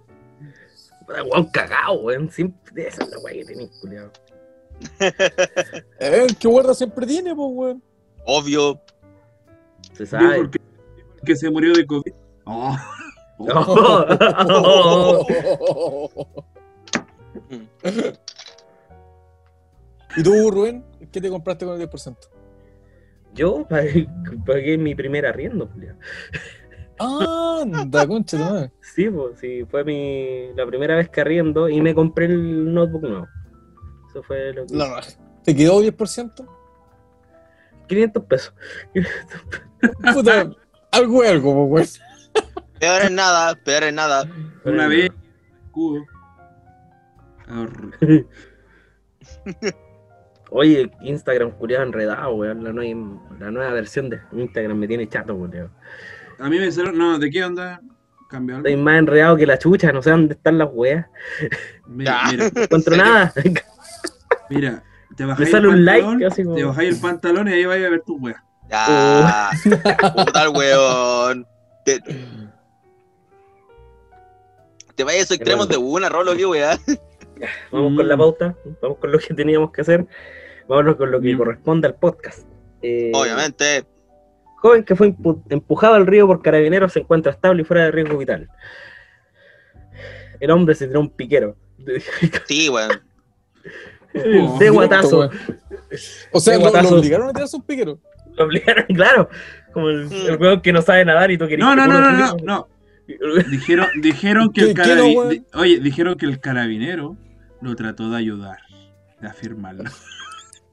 Weón 1.10 1.50
cagado, 1.52 2.02
weón. 2.02 2.30
Siempre 2.30 2.88
esa 2.88 3.04
es 3.04 3.10
la 3.10 3.20
weá 3.20 3.34
que 3.34 3.46
tenés, 3.46 3.70
culiao. 3.82 4.12
Eh, 6.00 6.28
que 6.40 6.48
guarda 6.48 6.74
siempre 6.74 7.06
tiene, 7.06 7.36
po, 7.36 7.48
weón. 7.48 7.84
Obvio. 8.26 8.82
Se 9.94 10.06
sabe. 10.06 10.38
el 10.38 10.50
que, 10.50 10.60
el 10.60 11.22
que 11.26 11.36
se 11.36 11.50
murió 11.50 11.74
de 11.74 11.86
COVID. 11.86 12.14
Oh. 12.46 12.78
¿Y 20.16 20.24
tú, 20.24 20.52
Rubén? 20.52 20.86
¿Qué 21.12 21.22
te 21.22 21.30
compraste 21.30 21.66
con 21.66 21.80
el 21.80 21.90
10%? 21.90 22.18
Yo 23.34 23.66
pagué, 23.68 24.08
pagué 24.46 24.78
mi 24.78 24.96
primer 24.96 25.26
arriendo, 25.26 25.70
culiao. 25.70 25.96
Anda, 27.00 28.06
concha 28.08 28.38
tu 28.38 28.44
madre. 28.44 28.72
Sí, 28.82 29.10
pues, 29.10 29.40
sí, 29.40 29.66
fue 29.70 29.84
mi, 29.84 30.54
la 30.56 30.66
primera 30.66 30.96
vez 30.98 31.10
que 31.10 31.22
arriendo 31.22 31.70
y 31.70 31.80
me 31.82 31.94
compré 31.96 32.26
el 32.26 32.74
notebook 32.74 33.02
nuevo. 33.04 33.28
Eso 34.10 34.24
fue 34.24 34.54
lo 34.54 34.66
que... 34.66 34.76
La 34.76 34.96
raja. 34.96 35.12
¿Te 35.44 35.56
quedó 35.56 35.82
10%? 35.82 36.48
500 37.88 38.24
pesos. 38.26 38.54
Puta, 40.14 40.50
algo 40.92 41.24
es 41.24 41.30
algo, 41.32 41.54
po, 41.54 41.64
weón. 41.66 41.88
Peor 42.80 43.02
es 43.04 43.12
nada, 43.12 43.56
peor 43.64 43.84
es 43.84 43.94
nada. 43.94 44.30
Una 44.66 44.88
vez, 44.88 45.10
escudo. 45.66 46.04
Ahorro. 47.48 47.90
Oye, 50.52 50.92
Instagram, 51.02 51.52
culiado, 51.52 51.84
enredado, 51.86 52.34
weón. 52.36 52.64
La, 52.64 52.72
nueva- 52.74 53.22
la 53.40 53.52
nueva 53.52 53.72
versión 53.72 54.10
de 54.10 54.20
Instagram 54.34 54.78
me 54.78 54.88
tiene 54.88 55.08
chato, 55.08 55.36
culiado. 55.38 55.70
A 56.40 56.50
mí 56.50 56.58
me 56.60 56.72
salió. 56.72 56.92
No, 56.92 57.20
¿de 57.20 57.30
qué 57.30 57.44
onda? 57.44 57.82
Cambió 58.30 58.56
algo. 58.58 58.68
Estoy 58.68 58.82
más 58.82 59.00
enredado 59.00 59.36
que 59.38 59.46
la 59.46 59.58
chucha, 59.58 59.92
no 59.92 60.02
sé 60.02 60.12
dónde 60.12 60.36
están 60.36 60.58
las 60.58 60.70
weas. 60.72 61.06
Mira, 61.88 62.22
No 62.72 62.96
nada. 62.98 63.34
mira. 64.50 64.84
Te 65.18 65.24
Me 65.24 65.30
bajáis 65.32 65.52
sale 65.52 65.68
el 65.68 65.74
un 65.74 65.86
like, 65.86 66.06
pantalón, 66.06 66.34
como- 66.46 66.56
te 66.56 66.64
bajáis 66.64 66.96
el 66.96 67.02
pantalón 67.02 67.48
y 67.50 67.52
ahí 67.54 67.66
vais 67.66 67.86
a 67.86 67.90
ver 67.90 68.02
tu 68.06 68.18
wea. 68.18 68.44
Ya. 68.70 69.50
Puta 70.16 70.44
el 70.44 70.50
weón. 70.50 71.48
Te, 71.84 72.00
te 74.96 75.04
vayas 75.04 75.22
a 75.22 75.24
esos 75.24 75.38
extremos 75.38 75.68
de 75.68 75.78
una, 75.78 76.10
Rolo, 76.10 76.36
qué 76.36 76.46
weá. 76.46 76.78
Vamos 77.72 77.94
Mm. 77.94 77.96
con 77.96 78.08
la 78.10 78.18
pauta, 78.18 78.56
vamos 78.82 78.98
con 78.98 79.12
lo 79.14 79.18
que 79.20 79.34
teníamos 79.34 79.72
que 79.72 79.80
hacer. 79.82 80.06
Vámonos 80.68 80.98
con 80.98 81.10
lo 81.10 81.22
que 81.22 81.34
Mm. 81.34 81.38
corresponde 81.38 81.88
al 81.88 81.96
podcast. 81.96 82.46
Eh, 82.82 83.12
Obviamente. 83.14 83.86
Joven 84.62 84.84
que 84.84 84.96
fue 84.96 85.10
empu- 85.16 85.42
empujado 85.50 85.96
al 85.96 86.06
río 86.08 86.28
por 86.28 86.42
carabineros 86.42 86.94
se 86.94 87.00
encuentra 87.00 87.32
estable 87.32 87.62
y 87.62 87.66
fuera 87.66 87.84
de 87.86 87.92
riesgo 87.92 88.18
vital. 88.18 88.50
El 90.40 90.52
hombre 90.52 90.76
se 90.76 90.88
tiró 90.88 91.00
un 91.02 91.10
piquero. 91.10 91.56
Sí, 92.48 92.70
weón. 92.70 92.92
Oh, 94.16 94.58
de 94.60 94.70
guatazo. 94.70 95.20
weón. 95.20 95.32
O 96.32 96.40
sea, 96.40 96.54
De 96.54 96.60
lo, 96.60 96.66
lo 96.66 96.72
guatazo. 96.72 96.96
obligaron 96.98 97.30
a 97.30 97.34
tirarse 97.34 97.56
un 97.58 97.64
piquero. 97.64 98.00
Lo 98.36 98.46
obligaron, 98.46 98.86
claro. 98.96 99.30
Como 99.74 99.90
el, 99.90 100.12
el 100.12 100.38
weón 100.38 100.62
que 100.62 100.74
no 100.74 100.82
sabe 100.82 101.06
nadar 101.06 101.30
y 101.32 101.38
tú 101.38 101.48
querías. 101.48 101.68
No, 101.68 101.76
no, 101.76 101.88
no, 101.88 102.12
no, 102.12 102.38
no. 102.44 102.68
Dijeron, 103.50 103.88
dijeron 104.02 104.52
que 104.54 104.62
el 104.62 104.68
¿Qué- 104.68 104.74
qué 104.74 104.80
no, 104.82 104.96
carabinero. 104.96 105.44
Oye, 105.56 105.80
dijeron 105.80 106.16
que 106.16 106.26
el 106.26 106.40
carabinero 106.40 107.18
lo 107.62 107.76
trató 107.76 108.10
de 108.12 108.18
ayudar, 108.18 108.60
de 109.20 109.28
afirmarlo. 109.28 109.90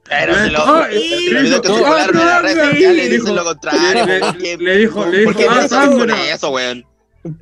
Pero 0.09 0.33
lo, 0.49 1.61
que 1.61 1.67
circularon 1.67 2.17
en 2.17 2.25
las 2.25 2.41
redes 2.41 2.57
no, 2.57 2.63
sociales 2.65 3.09
dijo- 3.09 3.21
dicen 3.21 3.35
lo 3.35 3.43
contrario. 3.43 4.05
le- 4.05 4.19
¿Por 4.19 4.37
dijo- 4.37 5.05
le 5.05 5.23
¿Por 5.25 5.35
dijo, 5.35 5.39
qué 5.39 5.47
ah, 5.49 5.59
con 5.59 5.69
Sandra. 5.69 6.33
eso, 6.33 6.49
weón? 6.51 6.85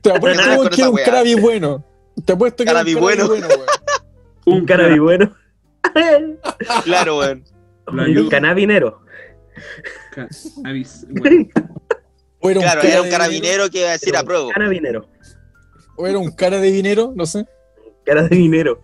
Te 0.01 0.12
apuesto 0.12 0.69
que 0.69 0.82
era 0.82 0.89
un 0.89 0.97
carabi 0.97 1.36
bueno. 1.36 1.86
Te 2.25 2.34
apuesto 2.34 2.63
que 2.63 2.69
era 2.71 2.80
un 2.80 2.86
Carabi 2.86 2.93
bueno. 2.99 3.25
weón. 3.28 3.45
Un 4.47 4.65
carabi 4.65 4.99
bueno. 4.99 5.36
Claro, 6.84 7.17
weón. 7.19 7.43
Lo 7.91 8.04
Un 8.23 8.30
canabinero. 8.30 9.01
Bueno, 11.08 11.47
O 12.39 12.49
era 12.49 12.60
un 12.60 12.63
Claro, 12.65 12.82
cara 12.82 12.93
era 12.93 13.01
un 13.01 13.10
carabinero 13.10 13.69
que 13.69 13.80
iba 13.80 13.89
a 13.89 13.93
decir 13.93 14.15
apruebo. 14.15 14.49
Canabinero. 14.49 15.08
O 15.97 16.08
era 16.08 16.17
un 16.19 16.32
cara 16.32 16.60
de 16.60 16.71
dinero, 16.71 17.13
no 17.15 17.25
sé. 17.25 17.45
Cara 18.06 18.23
de 18.23 18.36
dinero. 18.36 18.82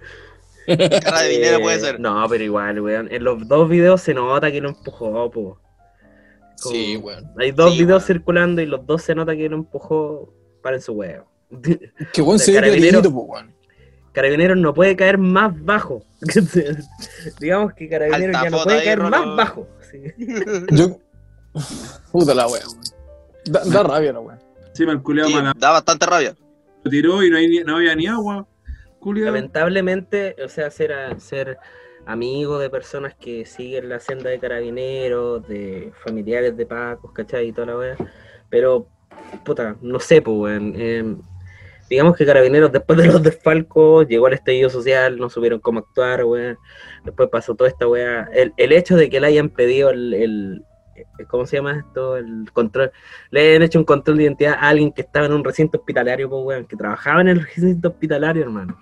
Cara 0.68 1.22
de 1.22 1.30
dinero 1.30 1.60
puede 1.62 1.78
Eh, 1.78 1.80
ser. 1.80 2.00
No, 2.00 2.26
pero 2.30 2.44
igual, 2.44 2.80
weón. 2.82 3.08
En 3.12 3.24
los 3.24 3.48
dos 3.48 3.68
videos 3.70 4.02
se 4.02 4.14
nota 4.14 4.52
que 4.52 4.62
lo 4.62 4.70
empujó, 4.70 5.30
po. 5.32 5.60
Como- 6.62 6.76
Sí, 6.76 6.96
weón. 6.98 7.26
Hay 7.40 7.52
dos 7.52 7.72
Sí, 7.74 7.80
videos 7.84 8.04
weón. 8.04 8.08
circulando 8.08 8.62
y 8.62 8.66
los 8.68 8.86
dos 8.86 9.02
se 9.02 9.16
nota 9.16 9.36
que 9.36 9.50
lo 9.50 9.56
empujó 9.58 10.34
para 10.62 10.76
en 10.76 10.82
su 10.82 10.94
huevo. 10.94 11.26
Que 12.14 12.22
weón 12.22 12.38
De 12.38 12.44
se 12.44 12.52
ve 12.52 12.60
carabinero. 12.62 13.02
po, 13.04 13.22
weón. 13.22 13.52
Carabineros 14.14 14.58
no 14.58 14.74
puede 14.74 14.96
caer 14.96 15.18
más 15.18 15.54
bajo. 15.64 16.04
Digamos 17.40 17.74
que 17.74 17.88
Carabineros 17.90 18.36
Alta 18.36 18.44
ya 18.44 18.50
no 18.58 18.64
puede 18.64 18.84
caer 18.84 19.00
más 19.00 19.36
bajo. 19.36 19.68
Sí. 19.90 20.02
Yo. 20.72 21.00
Puta 22.12 22.34
la 22.34 22.48
wea, 22.48 22.62
weón. 22.68 22.82
Da, 23.46 23.64
da 23.66 23.84
rabia 23.84 24.14
la 24.14 24.20
wea. 24.20 24.40
Sí, 24.74 24.86
mal 24.86 25.02
culiao 25.02 25.28
Sí, 25.28 25.34
da 25.58 25.72
bastante 25.72 26.06
rabia. 26.06 26.36
lo 26.84 26.92
tiró 26.92 27.24
y 27.24 27.30
no, 27.30 27.38
hay 27.38 27.48
ni- 27.48 27.64
no 27.64 27.78
había 27.78 27.96
ni 27.96 28.08
agua. 28.08 28.46
Lamentablemente, 29.26 30.36
o 30.44 30.48
sea, 30.50 30.70
ser, 30.72 30.94
ser 31.20 31.58
amigo 32.06 32.60
de 32.60 32.70
personas 32.70 33.16
que 33.16 33.46
siguen 33.46 33.90
la 33.90 34.00
senda 34.00 34.30
de 34.30 34.40
carabineros, 34.40 35.48
de 35.48 35.92
familiares 36.04 36.56
de 36.58 36.66
Pacos, 36.66 37.12
¿cachai? 37.12 37.48
Y 37.48 37.52
toda 37.54 37.68
la 37.68 37.78
wea. 37.78 37.96
Pero, 38.50 38.88
puta, 39.46 39.76
no 39.82 40.00
sé, 40.00 40.22
pues, 40.22 40.38
weón. 40.38 40.74
eh, 40.78 41.16
digamos 41.90 42.16
que 42.16 42.26
Carabineros, 42.26 42.72
después 42.72 42.98
de 43.00 43.08
los 43.08 43.22
desfalcos, 43.24 44.08
llegó 44.08 44.28
al 44.28 44.34
estallido 44.34 44.70
social, 44.70 45.18
no 45.18 45.30
supieron 45.30 45.60
cómo 45.60 45.80
actuar, 45.80 46.24
weón. 46.24 46.58
Después 47.04 47.30
pasó 47.30 47.56
toda 47.56 47.70
esta 47.70 47.88
weá. 47.88 48.30
El, 48.34 48.54
el 48.58 48.72
hecho 48.72 48.96
de 48.96 49.10
que 49.10 49.20
le 49.20 49.28
hayan 49.28 49.50
pedido 49.50 49.90
el, 49.90 50.14
el- 50.14 50.66
¿cómo 51.28 51.46
se 51.46 51.58
llama 51.58 51.80
esto? 51.80 52.18
El 52.18 52.52
control, 52.54 52.92
le 53.32 53.56
han 53.56 53.64
hecho 53.64 53.80
un 53.80 53.86
control 53.86 54.18
de 54.18 54.24
identidad 54.24 54.54
a 54.54 54.70
alguien 54.70 54.92
que 54.92 55.02
estaba 55.02 55.26
en 55.26 55.34
un 55.34 55.44
recinto 55.44 55.78
hospitalario, 55.80 56.30
pues, 56.30 56.44
weón, 56.46 56.66
que 56.66 56.76
trabajaba 56.76 57.22
en 57.22 57.30
el 57.30 57.42
recinto 57.42 57.90
hospitalario, 57.90 58.44
hermano. 58.44 58.78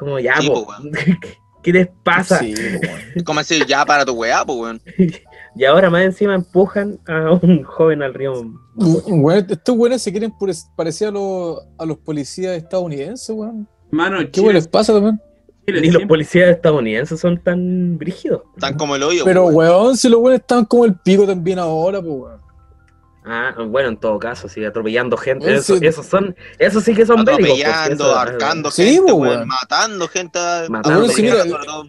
Como 0.00 0.18
ya, 0.18 0.34
Sí, 0.40 0.48
po, 0.48 0.64
po, 0.64 0.72
weón. 0.72 0.90
¿qué 1.62 1.72
les 1.74 1.88
pasa? 2.02 2.38
Sí, 2.38 2.54
po, 2.54 2.86
weón. 2.88 3.00
¿Cómo 3.24 3.40
así? 3.40 3.60
Ya 3.68 3.84
para 3.84 4.04
tu 4.04 4.12
weá, 4.14 4.44
pues, 4.44 4.58
weón. 4.58 4.82
Y 5.56 5.64
ahora 5.64 5.90
más 5.90 6.02
encima 6.02 6.36
empujan 6.36 7.00
a 7.08 7.32
un 7.32 7.64
joven 7.64 8.02
al 8.02 8.14
río. 8.14 8.34
Weón, 8.76 9.46
estos 9.50 9.76
weones 9.76 10.00
se 10.00 10.12
quieren 10.12 10.30
pare- 10.38 10.52
parecer 10.76 11.08
a 11.08 11.10
los, 11.10 11.58
a 11.76 11.84
los 11.84 11.98
policías 11.98 12.56
estadounidenses, 12.56 13.30
weón. 13.30 13.68
Mano, 13.90 14.18
¿Qué 14.20 14.30
Chile, 14.30 14.44
weón 14.46 14.54
les 14.54 14.68
pasa? 14.68 14.92
Chile 15.66 15.80
Ni 15.80 15.90
los 15.90 16.04
policías 16.04 16.50
estadounidenses 16.50 17.18
son 17.18 17.42
tan 17.42 17.98
brígidos. 17.98 18.42
Tan 18.60 18.76
como 18.76 18.94
el 18.94 19.02
hoyo, 19.02 19.24
Pero, 19.24 19.42
pues, 19.44 19.56
weón, 19.56 19.96
si 19.96 20.08
los 20.08 20.20
weones 20.20 20.40
están 20.40 20.64
como 20.64 20.84
el 20.84 20.94
pico 20.94 21.26
también 21.26 21.58
ahora, 21.58 22.00
pues, 22.00 22.12
weón. 22.14 22.40
Ah, 23.32 23.54
bueno, 23.64 23.90
en 23.90 23.96
todo 23.96 24.18
caso, 24.18 24.48
sí, 24.48 24.64
atropellando 24.64 25.16
gente. 25.16 25.44
Bueno, 25.44 25.60
Eso, 25.60 25.76
sí. 25.76 25.86
esos 25.86 26.04
son, 26.06 26.34
eso 26.58 26.80
sí 26.80 26.94
que 26.94 27.06
son 27.06 27.20
Atropellando, 27.20 28.04
eso- 28.06 28.16
arcando 28.18 28.70
Sí, 28.72 28.84
gente, 28.84 29.00
pues, 29.02 29.14
weón, 29.14 29.36
weón. 29.36 29.48
matando 29.48 30.08
gente. 30.08 30.38
Matando, 30.68 31.06
mira, 31.16 31.44
sobre 31.44 31.64
todo. 31.64 31.84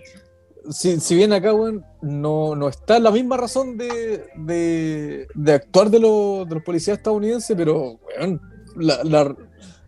Si, 0.69 0.99
si 0.99 1.15
bien 1.15 1.33
acá, 1.33 1.51
weón, 1.53 1.83
no, 2.03 2.55
no 2.55 2.67
está 2.69 2.99
la 2.99 3.09
misma 3.09 3.37
razón 3.37 3.75
de, 3.77 4.27
de, 4.35 5.27
de 5.33 5.53
actuar 5.53 5.89
de, 5.89 5.99
los- 5.99 6.47
de 6.47 6.53
los 6.55 6.63
policías 6.63 6.97
estadounidenses, 6.97 7.57
pero, 7.57 7.99
weón, 8.19 8.39
la- 8.75 9.03
la- 9.03 9.35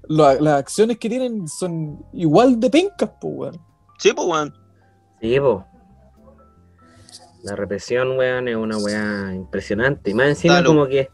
la- 0.08 0.34
las 0.42 0.54
acciones 0.60 0.98
que 0.98 1.08
tienen 1.10 1.48
son 1.48 2.04
igual 2.14 2.60
de 2.60 2.70
pencas, 2.72 3.12
pues, 3.22 3.34
weón. 3.36 3.62
Sí, 4.00 4.12
pues, 4.14 4.28
weón. 4.28 4.54
Sí, 5.22 5.40
po. 5.40 5.66
La 7.44 7.56
represión, 7.58 8.18
weón, 8.18 8.48
es 8.48 8.56
una 8.56 8.78
weá 8.78 9.34
impresionante. 9.36 10.12
Y 10.12 10.14
más 10.14 10.28
encima, 10.30 10.56
Salud. 10.56 10.70
como 10.70 10.88
que 10.88 11.10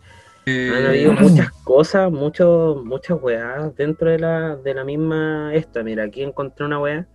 han 0.75 0.85
habido 0.85 1.13
muchas 1.19 1.51
cosas, 1.63 2.11
muchos, 2.11 2.83
muchas 2.83 3.17
weas 3.21 3.75
dentro 3.75 4.09
de 4.09 4.19
la, 4.19 4.55
de 4.57 4.73
la 4.73 4.83
misma 4.83 5.51
esta. 5.53 5.83
Mira, 5.83 6.03
aquí 6.03 6.21
encontré 6.23 6.65
una 6.65 6.79
weá 6.79 7.07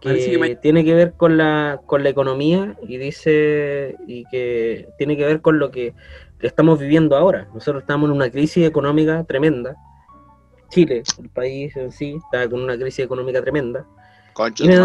que, 0.00 0.08
Parece 0.10 0.30
que 0.30 0.38
me- 0.38 0.56
tiene 0.56 0.84
que 0.84 0.94
ver 0.94 1.14
con 1.16 1.36
la, 1.36 1.80
con 1.86 2.02
la 2.04 2.08
economía 2.10 2.76
y 2.86 2.98
dice 2.98 3.96
y 4.06 4.24
que 4.30 4.88
tiene 4.96 5.16
que 5.16 5.24
ver 5.24 5.40
con 5.40 5.58
lo 5.58 5.70
que 5.70 5.92
estamos 6.40 6.78
viviendo 6.78 7.16
ahora. 7.16 7.48
Nosotros 7.52 7.82
estamos 7.82 8.08
en 8.08 8.16
una 8.16 8.30
crisis 8.30 8.64
económica 8.66 9.24
tremenda. 9.24 9.74
Chile, 10.70 11.02
el 11.20 11.28
país 11.30 11.76
en 11.76 11.90
sí, 11.90 12.16
está 12.24 12.48
con 12.48 12.62
una 12.62 12.76
crisis 12.78 13.04
económica 13.04 13.40
tremenda. 13.42 13.84
Concho, 14.34 14.64
Y 14.64 14.68
me- 14.68 14.76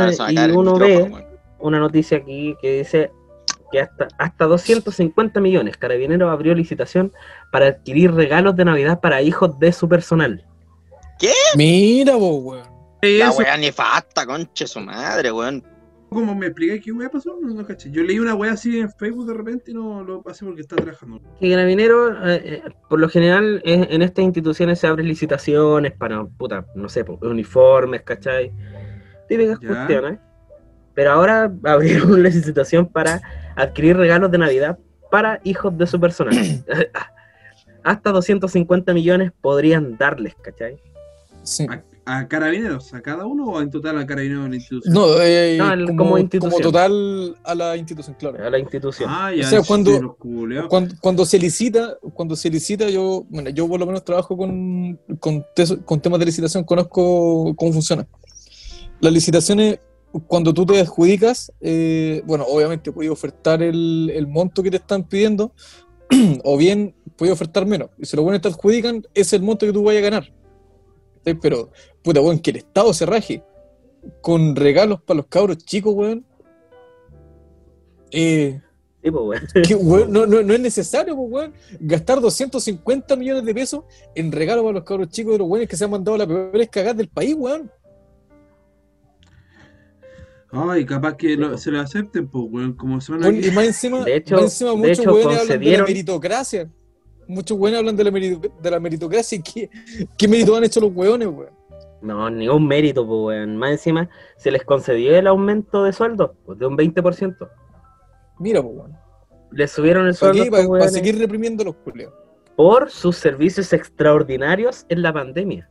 uno 0.58 0.74
ve- 0.80 0.96
una 1.60 1.80
noticia 1.80 2.18
aquí 2.18 2.56
que 2.62 2.80
dice 2.80 3.12
que 3.74 3.82
hasta, 3.82 4.07
hasta 4.19 4.45
250 4.45 5.41
millones 5.41 5.76
Carabineros 5.76 6.32
abrió 6.32 6.53
licitación 6.55 7.11
para 7.51 7.65
adquirir 7.67 8.13
regalos 8.13 8.55
de 8.55 8.63
Navidad 8.65 9.01
para 9.01 9.21
hijos 9.21 9.59
de 9.59 9.74
su 9.74 9.89
personal. 9.89 10.45
Mira, 11.55 12.13
pues, 12.13 12.32
weón. 12.41 12.74
La 13.01 13.28
eso, 13.30 13.38
weá 13.39 13.57
nefasta, 13.57 14.26
concha 14.26 14.65
su 14.65 14.80
madre, 14.80 15.32
weón. 15.32 15.61
como 16.09 16.36
me 16.36 16.45
expliqué 16.45 16.80
qué 16.80 16.91
weá 16.91 17.09
pasó, 17.09 17.38
no, 17.41 17.53
no 17.53 17.65
caché. 17.65 17.89
Yo 17.91 18.03
leí 18.03 18.19
una 18.19 18.36
weá 18.36 18.53
así 18.53 18.80
en 18.80 18.89
Facebook 18.91 19.26
de 19.28 19.34
repente 19.34 19.71
y 19.71 19.74
no 19.74 20.03
lo 20.03 20.21
pasé 20.21 20.45
porque 20.45 20.61
está 20.61 20.76
trabajando. 20.76 21.19
Que 21.39 21.49
Carabineros, 21.49 22.15
eh, 22.24 22.61
eh, 22.65 22.71
por 22.88 22.99
lo 22.99 23.09
general, 23.09 23.61
es- 23.65 23.88
en 23.89 24.01
estas 24.03 24.24
instituciones 24.24 24.80
se 24.80 24.86
abren 24.88 25.07
licitaciones 25.07 25.91
para, 25.93 26.24
puta, 26.24 26.65
no 26.76 26.88
sé, 26.88 27.03
uniformes, 27.21 28.03
¿cachai? 28.03 28.51
Típicas 29.28 29.59
Ya. 29.59 29.67
cuestiones. 29.67 30.19
Pero 30.94 31.12
ahora 31.12 31.52
abrieron 31.64 32.12
una 32.14 32.30
licitación 32.30 32.88
para 32.88 33.22
adquirir 33.56 33.98
regalos 33.98 34.32
de 34.32 34.38
Navidad 34.38 34.78
para 35.12 35.39
hijos 35.44 35.78
de 35.78 35.88
su 35.88 36.00
personal. 36.00 36.36
Hasta 37.84 38.12
250 38.12 38.94
millones 38.94 39.32
podrían 39.41 39.98
darles, 39.98 40.36
¿cachai? 40.41 40.78
Sí. 41.44 41.68
¿A, 41.70 41.84
a 42.06 42.28
carabineros? 42.30 42.94
¿A 42.94 43.02
cada 43.02 43.26
uno 43.26 43.46
o 43.48 43.62
en 43.62 43.70
total 43.70 43.98
a 43.98 44.06
carabineros 44.06 44.46
de 44.46 44.50
la 44.52 44.56
institución? 44.56 44.94
No, 44.94 45.22
eh, 45.22 45.58
No, 45.58 45.74
el- 45.74 45.86
como, 45.88 45.98
como 45.98 46.10
como 46.12 46.18
institución. 46.20 46.62
total 46.62 47.36
a 47.44 47.56
la 47.56 47.76
institución, 47.76 48.16
claro. 48.18 48.46
A 48.46 48.50
la 48.50 48.60
institución. 48.60 49.10
Ah, 49.12 49.34
ya. 49.34 49.46
O 49.46 49.50
sea, 49.50 49.62
cuando-. 49.64 50.16
Cuando, 50.70 50.96
cuando 51.02 51.26
se 51.26 51.38
licita, 51.39 51.98
cuando 52.14 52.38
se 52.38 52.50
licita, 52.50 52.89
yo, 52.89 53.26
bueno, 53.30 53.50
yo 53.50 53.68
por 53.68 53.80
lo 53.82 53.86
menos 53.86 54.06
trabajo 54.06 54.38
con, 54.38 54.98
con 55.20 56.02
temas 56.02 56.20
de 56.20 56.26
licitación, 56.26 56.64
conozco 56.64 57.54
cómo 57.58 57.74
funciona. 57.74 58.08
Las 59.02 59.12
licitaciones, 59.12 59.80
cuando 60.28 60.53
tú 60.53 60.66
te 60.66 60.80
adjudicas, 60.80 61.51
eh, 61.61 62.22
bueno, 62.26 62.45
obviamente 62.47 62.91
puedes 62.91 63.11
ofertar 63.11 63.64
el, 63.64 64.11
el 64.14 64.28
monto 64.28 64.61
que 64.61 64.72
te 64.72 64.78
están 64.78 65.03
pidiendo, 65.07 65.53
o 66.43 66.57
bien 66.57 66.95
puedes 67.16 67.34
ofertar 67.34 67.66
menos. 67.66 67.89
Y 67.97 68.05
si 68.05 68.16
los 68.16 68.24
buenos 68.24 68.41
te 68.41 68.47
adjudican, 68.47 69.03
es 69.14 69.34
el 69.34 69.41
monto 69.41 69.66
que 69.66 69.74
tú 69.74 69.84
vayas 69.84 70.01
a 70.01 70.09
ganar. 70.09 70.34
¿Sí? 71.26 71.34
Pero, 71.36 71.72
puta, 72.01 72.22
weón, 72.22 72.39
que 72.39 72.51
el 72.51 72.57
Estado 72.57 72.93
se 72.93 73.05
raje 73.05 73.43
con 74.22 74.55
regalos 74.55 75.01
para 75.01 75.18
los 75.18 75.28
cabros 75.28 75.57
chicos, 75.57 75.93
weón. 75.93 76.26
Eh, 78.11 78.61
Sí, 79.03 79.11
pues, 79.11 79.24
weón. 79.26 79.47
que, 79.68 79.76
weón, 79.76 80.11
no, 80.11 80.26
no, 80.26 80.41
no 80.41 80.53
es 80.53 80.59
necesario, 80.59 81.16
pues, 81.16 81.32
weón, 81.32 81.53
gastar 81.80 82.22
250 82.22 83.16
millones 83.16 83.43
de 83.43 83.53
pesos 83.53 83.84
en 84.16 84.32
regalos 84.32 84.64
para 84.64 84.76
los 84.76 84.84
cabros 84.84 85.09
chicos 85.09 85.34
de 85.34 85.39
los 85.39 85.47
weones 85.47 85.68
que 85.68 85.76
se 85.76 85.84
han 85.84 85.91
mandado 85.91 86.18
la 86.18 86.26
peores 86.26 86.70
cagadas 86.70 86.97
del 86.97 87.09
país, 87.09 87.36
weón. 87.38 87.70
Ay, 90.56 90.86
capaz 90.86 91.18
que 91.18 91.36
lo- 91.36 91.58
se 91.58 91.72
lo 91.72 91.80
acepten, 91.82 92.28
pues, 92.28 92.45
weón. 92.49 92.74
Como 92.74 93.01
son 93.01 93.22
Weón, 93.22 93.36
aquí. 93.38 93.47
y 93.47 93.51
más 93.51 93.66
encima, 93.66 94.04
De 94.04 94.18
hecho- 94.18 94.36
más 94.36 94.43
encima 94.45 94.70
de 94.72 94.76
muchos 94.78 94.99
hecho, 94.99 95.14
weones 95.14 95.39
hablan 95.41 95.60
de 95.60 95.78
la 95.78 95.84
meritocracia. 95.84 96.70
Muchos 97.28 97.58
weones 97.58 97.80
hablan 97.80 97.95
de 97.95 98.04
la, 98.04 98.12
meri- 98.12 98.51
de 98.62 98.72
la 98.72 98.80
meritocracia. 98.80 99.38
y 99.38 99.41
¿Qué, 99.41 99.70
qué 100.18 100.28
mérito 100.28 100.56
han 100.56 100.64
hecho 100.64 100.80
los 100.80 100.91
weones, 100.93 101.28
weón? 101.28 101.49
No, 102.01 102.30
ni 102.30 102.47
un 102.49 102.68
mérito, 102.68 103.06
pues, 103.08 103.20
weón. 103.39 103.58
Más 103.58 103.72
encima, 103.72 104.10
se 104.38 104.51
les 104.51 104.64
concedió 104.64 105.16
el 105.16 105.26
aumento 105.28 105.84
de 105.84 105.91
sueldo, 105.93 106.36
pues, 106.45 106.60
de 106.60 106.68
un 106.68 106.76
20%. 106.78 107.49
Mira, 108.39 108.62
pues, 108.62 108.76
weón. 108.76 108.93
Les 109.51 109.72
subieron 109.72 110.08
el 110.08 110.16
¿Para 110.16 110.34
sueldo 110.34 110.68
Para, 110.70 110.89
seguir 110.89 111.18
reprimiendo 111.18 111.62
a 111.64 111.66
los 111.68 111.76
culeos. 111.76 112.14
por 112.56 112.89
sus 112.91 113.18
servicios 113.18 113.72
extraordinarios 113.74 114.86
en 114.89 115.01
la 115.01 115.14
pandemia. 115.14 115.70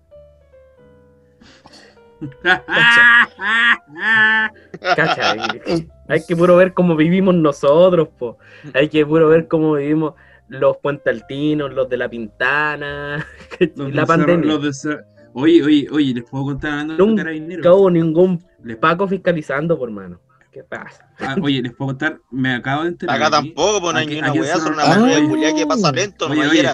Cacha, 4.97 5.33
hay, 5.33 5.89
hay 6.09 6.25
que 6.27 6.37
puro 6.37 6.57
ver 6.57 6.73
cómo 6.75 6.97
vivimos 6.97 7.35
nosotros, 7.35 8.09
po. 8.19 8.39
Hay 8.75 8.89
que 8.89 9.05
puro 9.07 9.29
ver 9.29 9.49
cómo 9.49 9.75
vivimos 9.75 10.15
los 10.49 10.77
puentaltinos, 10.79 11.73
los 11.73 11.89
de 11.89 11.97
la 11.97 12.09
Pintana, 12.09 13.25
Los 13.77 13.95
la 13.95 14.03
Cerro- 14.03 14.07
pandemia. 14.07 14.47
los 14.53 14.63
de 14.63 14.69
Cer- 14.71 15.05
Oye, 15.35 15.63
oye, 15.63 15.87
oye, 15.91 16.13
les 16.15 16.25
puedo 16.25 16.45
contar 16.45 16.73
hablando 16.73 16.93
de 16.95 16.99
Nunca 17.07 17.23
carabineros. 17.23 17.65
No 17.65 17.77
hubo 17.77 17.91
ningún 17.91 18.45
Les- 18.63 18.77
Paco 18.77 19.09
fiscalizando, 19.09 19.79
por 19.79 19.91
mano. 19.91 20.21
¿Qué 20.51 20.63
pasa? 20.63 21.09
ah, 21.21 21.37
oye, 21.41 21.63
les 21.63 21.73
puedo 21.73 21.89
contar, 21.89 22.21
me 22.31 22.55
acabo 22.55 22.83
de 22.83 22.89
enterar. 22.91 23.17
Acá 23.17 23.31
tampoco, 23.31 23.81
pues 23.81 23.93
no 23.95 23.99
hay 24.01 24.05
aquí- 24.07 24.15
ni 24.17 24.21
una 24.21 24.33
weá, 24.33 24.57
son 24.59 24.75
una 24.75 25.29
culiá 25.29 25.55
que 25.55 25.67
pasa 25.67 25.91
lento, 25.93 26.27
no 26.29 26.33
Oye, 26.35 26.43
me 26.43 26.49
oye. 26.49 26.69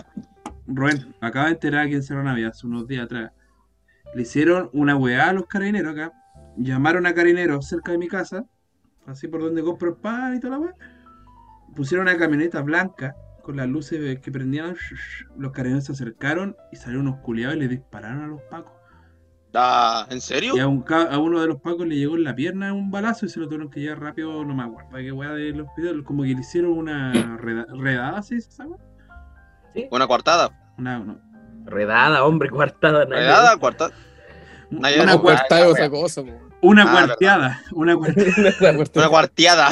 Rubén, 0.66 1.14
me 1.20 1.28
acabo 1.28 1.46
de 1.46 1.53
enterar 1.53 1.88
que 1.88 1.94
en 1.94 2.03
Cerro 2.03 2.24
Navia 2.24 2.49
hace 2.49 2.66
unos 2.66 2.88
días 2.88 3.05
atrás 3.05 3.30
le 4.14 4.22
hicieron 4.22 4.70
una 4.72 4.96
weá 4.96 5.28
a 5.28 5.32
los 5.32 5.46
carabineros 5.46 5.92
acá. 5.92 6.12
Llamaron 6.56 7.06
a 7.06 7.14
carabineros 7.14 7.66
cerca 7.68 7.92
de 7.92 7.98
mi 7.98 8.09
casa, 8.09 8.44
así 9.06 9.28
por 9.28 9.40
donde 9.42 9.62
compro 9.62 9.90
el 9.90 9.96
pan 9.96 10.36
y 10.36 10.40
toda 10.40 10.52
la 10.54 10.59
weá. 10.59 10.74
Pusieron 11.76 12.09
una 12.09 12.16
camioneta 12.16 12.61
blanca 12.62 13.14
con 13.42 13.56
las 13.56 13.68
luces 13.68 14.18
que 14.20 14.32
prendían. 14.32 14.74
Los 15.36 15.52
carabineros 15.52 15.84
se 15.84 15.92
acercaron 15.92 16.56
y 16.72 16.76
salieron 16.76 17.06
unos 17.09 17.20
culiados 17.20 17.56
y 17.56 17.61
le 17.61 17.68
dispararon 17.68 18.22
a 18.22 18.26
los 18.26 18.42
pacos. 18.42 18.72
Ah, 19.54 20.06
¿En 20.11 20.20
serio? 20.20 20.54
Y 20.56 20.61
a, 20.61 20.66
un 20.68 20.84
a 20.90 21.18
uno 21.18 21.40
de 21.40 21.46
los 21.46 21.61
pacos 21.61 21.86
le 21.86 21.96
llegó 21.96 22.16
en 22.16 22.24
la 22.24 22.34
pierna 22.34 22.74
un 22.74 22.90
balazo 22.90 23.24
y 23.24 23.28
se 23.30 23.40
lo 23.40 23.46
tuvieron 23.46 23.70
que 23.70 23.80
llevar 23.80 24.00
rápido, 24.00 24.44
no 24.44 24.54
me 24.54 24.62
acuerdo. 24.62 24.90
¿Para 24.90 25.02
qué 25.02 25.11
weá 25.12 25.30
del 25.32 25.61
hospital? 25.62 26.04
Como 26.04 26.22
que 26.22 26.34
le 26.34 26.40
hicieron 26.40 26.72
una 26.72 27.36
reda- 27.38 27.66
redada, 27.74 28.20
¿sí? 28.22 28.36
¿Esa 28.36 28.66
weá? 28.66 28.78
Una 29.90 30.06
cuartada. 30.06 30.50
Una, 30.76 30.98
no, 30.98 31.18
Redada, 31.68 32.24
hombre, 32.24 32.50
cuartada. 32.50 33.04
nadie- 33.04 33.20
Redada, 33.20 33.56
cuartada. 33.58 33.92
Una, 34.70 34.88
Una 34.88 35.02
Una 35.02 35.12
cuar- 35.14 35.20
cuartada 35.22 35.60
weá, 35.62 35.70
otra 35.70 35.90
cosa, 35.90 36.22
una 36.60 36.82
Ah, 36.82 36.92
cuarteada. 36.92 37.62
Una 37.72 37.96
cuarteada. 37.96 38.32
Una 38.94 39.08
cuarteada. 39.08 39.70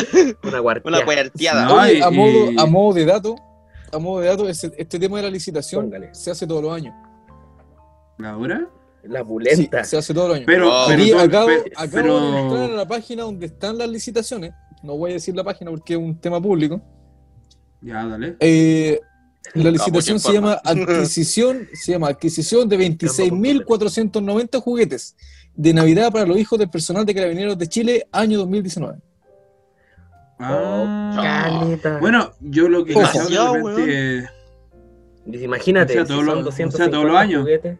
Una 0.84 1.04
cuarteada. 1.04 1.64
No, 1.66 1.74
Oye, 1.80 1.98
y- 1.98 2.02
a 2.02 2.10
modo, 2.10 2.50
y- 2.52 2.58
a 2.58 2.66
modo 2.66 2.94
de 2.94 3.04
dato, 3.04 3.36
a 3.92 3.98
modo 3.98 4.20
de 4.20 4.28
dato, 4.28 4.48
este, 4.48 4.72
este 4.76 4.98
tema 4.98 5.16
de 5.18 5.24
la 5.24 5.30
licitación 5.30 5.84
Póngale. 5.84 6.14
se 6.14 6.30
hace 6.30 6.46
todos 6.46 6.62
los 6.62 6.72
años. 6.74 6.94
¿Ahora? 8.24 8.66
La 9.04 9.20
Sí, 9.20 9.24
pulenta. 9.26 9.84
se 9.84 9.96
hace 9.98 10.12
todos 10.14 10.28
los 10.28 10.36
años. 10.36 10.46
Pero, 10.46 10.68
Wow. 10.68 10.86
pero, 10.88 11.02
Y 11.02 11.12
acabo, 11.12 11.48
acabo 11.76 11.90
pero- 11.92 12.20
de 12.32 12.40
entrar 12.40 12.70
a 12.70 12.74
la 12.74 12.88
página 12.88 13.22
donde 13.22 13.46
están 13.46 13.78
las 13.78 13.88
licitaciones. 13.88 14.52
No 14.82 14.96
voy 14.96 15.10
a 15.12 15.14
decir 15.14 15.34
la 15.36 15.44
página 15.44 15.70
porque 15.70 15.92
es 15.94 15.98
un 15.98 16.18
tema 16.20 16.40
público. 16.40 16.80
Ya, 17.82 18.04
dale. 18.06 18.36
Eh, 18.40 18.98
la 19.54 19.62
pues, 19.62 19.72
licitación 19.72 20.20
se 20.20 20.32
llama 20.32 20.60
adquisición, 20.64 21.68
se 21.74 21.92
llama 21.92 22.08
adquisición 22.08 22.68
de 22.68 22.78
26.490 22.78 24.60
juguetes 24.60 25.16
de 25.54 25.72
Navidad 25.74 26.12
para 26.12 26.26
los 26.26 26.38
hijos 26.38 26.58
del 26.58 26.68
personal 26.70 27.06
de 27.06 27.14
Carabineros 27.14 27.56
de 27.58 27.66
Chile, 27.68 28.06
año 28.12 28.38
2019. 28.38 28.98
Ah. 30.38 31.58
Caleta. 31.60 31.98
Bueno, 31.98 32.32
yo 32.40 32.68
lo 32.68 32.84
que 32.84 32.92
he 32.92 32.96
de 32.96 33.06
repente. 33.06 34.28
Imagínate, 35.26 35.92
O 35.92 35.96
sea, 35.96 36.04
si 36.04 36.08
todos 36.08 36.24
son 36.24 36.26
los- 36.26 36.46
o 36.46 36.52
sea, 36.52 36.66
250 36.66 36.90
todos 36.90 37.06
los 37.06 37.16
años. 37.16 37.40
juguetes, 37.40 37.78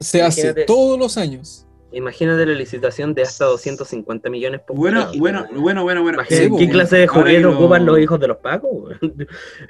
Se 0.00 0.22
hace 0.22 0.52
todos 0.66 0.98
los 0.98 1.16
años. 1.16 1.65
Imagínate 1.96 2.44
la 2.46 2.52
licitación 2.54 3.14
de 3.14 3.22
hasta 3.22 3.44
250 3.46 4.28
millones 4.30 4.60
por 4.66 4.76
Bueno, 4.76 5.08
bueno, 5.18 5.46
bueno, 5.54 5.82
bueno, 5.82 6.02
bueno. 6.02 6.18
Imagínate, 6.18 6.36
Sí, 6.44 6.50
¿Qué 6.50 6.56
pues, 6.56 6.70
clase 6.70 6.96
de 6.96 7.06
juguete 7.06 7.40
lo- 7.40 7.54
ocupan 7.58 7.86
los 7.86 7.98
hijos 7.98 8.20
de 8.20 8.28
los 8.28 8.36
pacos? 8.38 8.70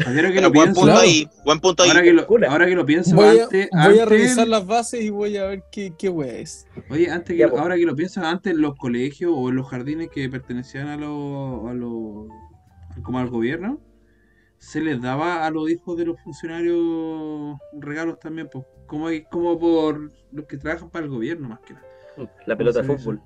Ahora 0.06 0.32
que 0.32 0.40
lo 0.40 0.50
buen 0.50 0.64
pienso, 0.72 0.80
punto 0.80 0.96
ahí, 0.98 1.28
buen 1.44 1.60
punto 1.60 1.82
ahí. 1.82 1.90
ahora 1.90 2.02
que 2.02 2.12
lo, 2.12 2.20
Locura. 2.22 2.50
ahora 2.50 2.66
que 2.66 2.74
lo 2.74 2.84
pienso, 2.86 3.14
Voy 3.16 3.38
a, 3.38 3.44
antes, 3.44 3.68
voy 3.72 3.98
a 3.98 4.04
revisar 4.04 4.48
las 4.48 4.66
bases 4.66 5.02
y 5.02 5.10
voy 5.10 5.36
a 5.36 5.46
ver 5.46 5.62
qué, 5.70 5.92
qué 5.98 6.08
wea 6.08 6.38
es. 6.38 6.66
Oye, 6.90 7.10
antes 7.10 7.34
que, 7.34 7.38
Ya, 7.38 7.48
po. 7.48 7.58
ahora 7.58 7.76
que 7.76 7.86
lo 7.86 7.94
pienso, 7.94 8.20
antes 8.22 8.52
en 8.52 8.60
los 8.60 8.74
colegios 8.76 9.32
o 9.34 9.48
en 9.48 9.56
los 9.56 9.68
jardines 9.68 10.08
que 10.10 10.28
pertenecían 10.28 10.88
a 10.88 10.96
los, 10.96 11.68
a 11.70 11.74
los 11.74 12.26
como 13.02 13.18
al 13.18 13.28
gobierno, 13.28 13.80
se 14.58 14.80
les 14.80 15.00
daba 15.00 15.46
a 15.46 15.50
los 15.50 15.68
hijos 15.70 15.96
de 15.98 16.06
los 16.06 16.20
funcionarios 16.22 17.56
regalos 17.78 18.18
también, 18.18 18.48
pues, 18.50 18.64
como, 18.86 19.08
como 19.30 19.58
por 19.58 20.12
los 20.32 20.46
que 20.46 20.56
trabajan 20.56 20.90
para 20.90 21.04
el 21.04 21.10
gobierno 21.10 21.48
más 21.48 21.60
que 21.60 21.74
nada. 21.74 21.86
La 22.46 22.56
pelota 22.56 22.80
de 22.80 22.86
¿Cómo 22.86 22.98
se 22.98 23.04
fútbol. 23.04 23.20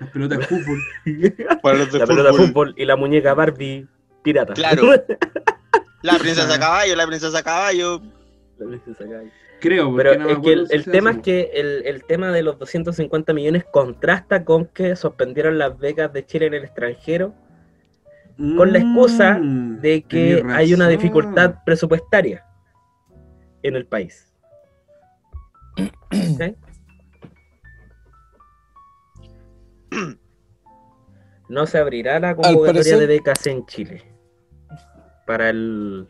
Las 0.00 0.10
pelotas 0.12 0.38
de 0.38 0.44
fútbol. 0.46 0.78
Para 1.62 1.78
los 1.78 1.92
de 1.92 1.98
La 1.98 2.06
pelota 2.06 2.30
de 2.32 2.36
fútbol. 2.36 2.74
y 2.76 2.84
la 2.84 2.96
muñeca 2.96 3.34
Barbie 3.34 3.86
pirata. 4.22 4.54
Claro. 4.54 4.82
La 6.02 6.16
princesa 6.16 6.56
caballo, 6.60 6.94
la 6.94 7.06
princesa 7.08 7.42
caballo. 7.42 8.00
La 8.58 8.66
princesa 8.68 9.04
caballo. 9.04 9.30
Creo, 9.60 9.96
Pero 9.96 10.16
no 10.16 10.28
es 10.28 10.38
que 10.38 10.52
el, 10.52 10.66
el 10.70 10.84
tema 10.84 11.10
es 11.10 11.18
que 11.18 11.50
el, 11.54 11.84
el 11.86 12.04
tema 12.04 12.30
de 12.30 12.44
los 12.44 12.56
250 12.60 13.32
millones 13.32 13.64
contrasta 13.72 14.44
con 14.44 14.66
que 14.66 14.94
suspendieron 14.94 15.58
las 15.58 15.76
becas 15.76 16.12
de 16.12 16.24
Chile 16.24 16.46
en 16.46 16.54
el 16.54 16.62
extranjero 16.62 17.34
con 18.56 18.72
la 18.72 18.78
excusa 18.78 19.38
Mm, 19.40 19.80
de 19.80 20.02
que 20.02 20.44
hay 20.50 20.72
una 20.72 20.86
dificultad 20.88 21.56
presupuestaria 21.66 22.44
en 23.64 23.74
el 23.74 23.84
país. 23.84 24.32
¿Ok? 25.78 26.56
No 31.48 31.66
se 31.66 31.78
abrirá 31.78 32.20
la 32.20 32.34
convocatoria 32.36 32.72
parecer- 32.82 32.98
de 32.98 33.06
becas 33.06 33.46
en 33.46 33.64
Chile 33.66 34.02
para 35.26 35.48
el 35.50 36.06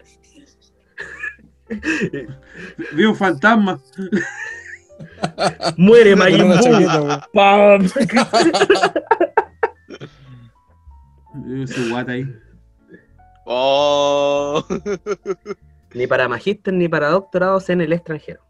Vi 2.92 3.04
un 3.04 3.14
fantasma. 3.16 3.78
muere 5.76 6.16
Majin. 6.20 6.50
¡Pam! 7.32 7.84
Eh, 11.46 11.66
Su 11.66 11.90
guata 11.90 12.12
ahí. 12.12 12.26
Oh. 13.44 14.62
ni 15.94 16.06
para 16.06 16.28
magíster 16.28 16.74
ni 16.74 16.88
para 16.88 17.08
doctorados 17.10 17.68
en 17.70 17.80
el 17.80 17.92
extranjero. 17.92 18.42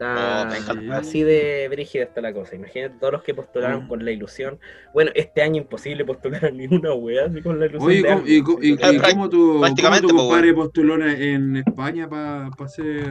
Está 0.00 0.48
Oh, 0.50 0.54
encanta. 0.54 0.96
así 0.96 1.22
de 1.22 1.68
brígida 1.68 2.04
está 2.04 2.22
la 2.22 2.32
cosa. 2.32 2.56
Imagínate 2.56 2.94
todos 2.98 3.12
los 3.12 3.22
que 3.22 3.34
postularon 3.34 3.84
Mm. 3.84 3.88
con 3.88 4.02
la 4.02 4.10
ilusión. 4.10 4.58
Bueno, 4.94 5.10
este 5.14 5.42
año 5.42 5.60
imposible 5.60 6.06
postular 6.06 6.46
a 6.46 6.50
ninguna 6.50 6.94
wea 6.94 7.26
así 7.26 7.42
con 7.42 7.60
la 7.60 7.66
ilusión. 7.66 7.90
Oye, 7.90 8.00
de 8.02 8.08
¿cómo- 8.08 8.22
y, 8.26 8.42
co- 8.42 8.58
y- 8.62 8.72
y 8.72 8.78
cómo 8.98 9.28
tu, 9.28 9.60
cómo 9.60 10.00
tu 10.00 10.08
po, 10.08 10.16
compadre 10.16 10.54
postuló 10.54 10.94
en- 11.06 11.56
España 11.56 12.08
para 12.08 12.48
ser 12.68 13.10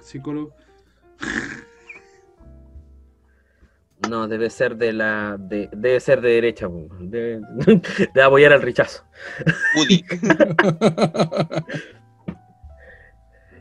psicólogo? 0.00 0.54
No, 4.08 4.26
debe 4.26 4.48
ser 4.48 4.76
de 4.76 4.94
la. 4.94 5.36
De, 5.38 5.68
debe 5.72 6.00
ser 6.00 6.22
de 6.22 6.30
derecha, 6.30 6.68
debe, 7.00 7.42
de 8.14 8.22
apoyar 8.22 8.54
al 8.54 8.62
rechazo. 8.62 9.04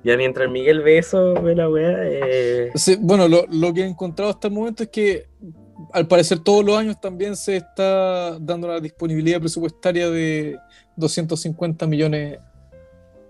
Ya 0.04 0.16
mientras 0.18 0.50
Miguel 0.50 0.82
ve 0.82 0.98
eso, 1.00 1.34
ve 1.36 1.56
la 1.56 1.70
wea. 1.70 1.98
eh, 2.04 2.70
Sí, 2.76 2.98
bueno, 3.00 3.28
lo, 3.28 3.46
lo 3.52 3.74
que 3.74 3.82
he 3.82 3.86
encontrado 3.86 4.30
hasta 4.30 4.48
el 4.48 4.54
momento 4.54 4.84
es 4.84 4.90
que 4.90 5.28
al 5.94 6.08
parecer 6.08 6.40
todos 6.40 6.64
los 6.66 6.78
años 6.78 7.00
también 7.02 7.36
se 7.36 7.58
está 7.58 8.38
dando 8.40 8.68
la 8.68 8.80
disponibilidad 8.80 9.40
presupuestaria 9.40 10.10
de 10.10 10.58
250 10.96 11.88
millones 11.88 12.40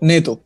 neto. 0.00 0.40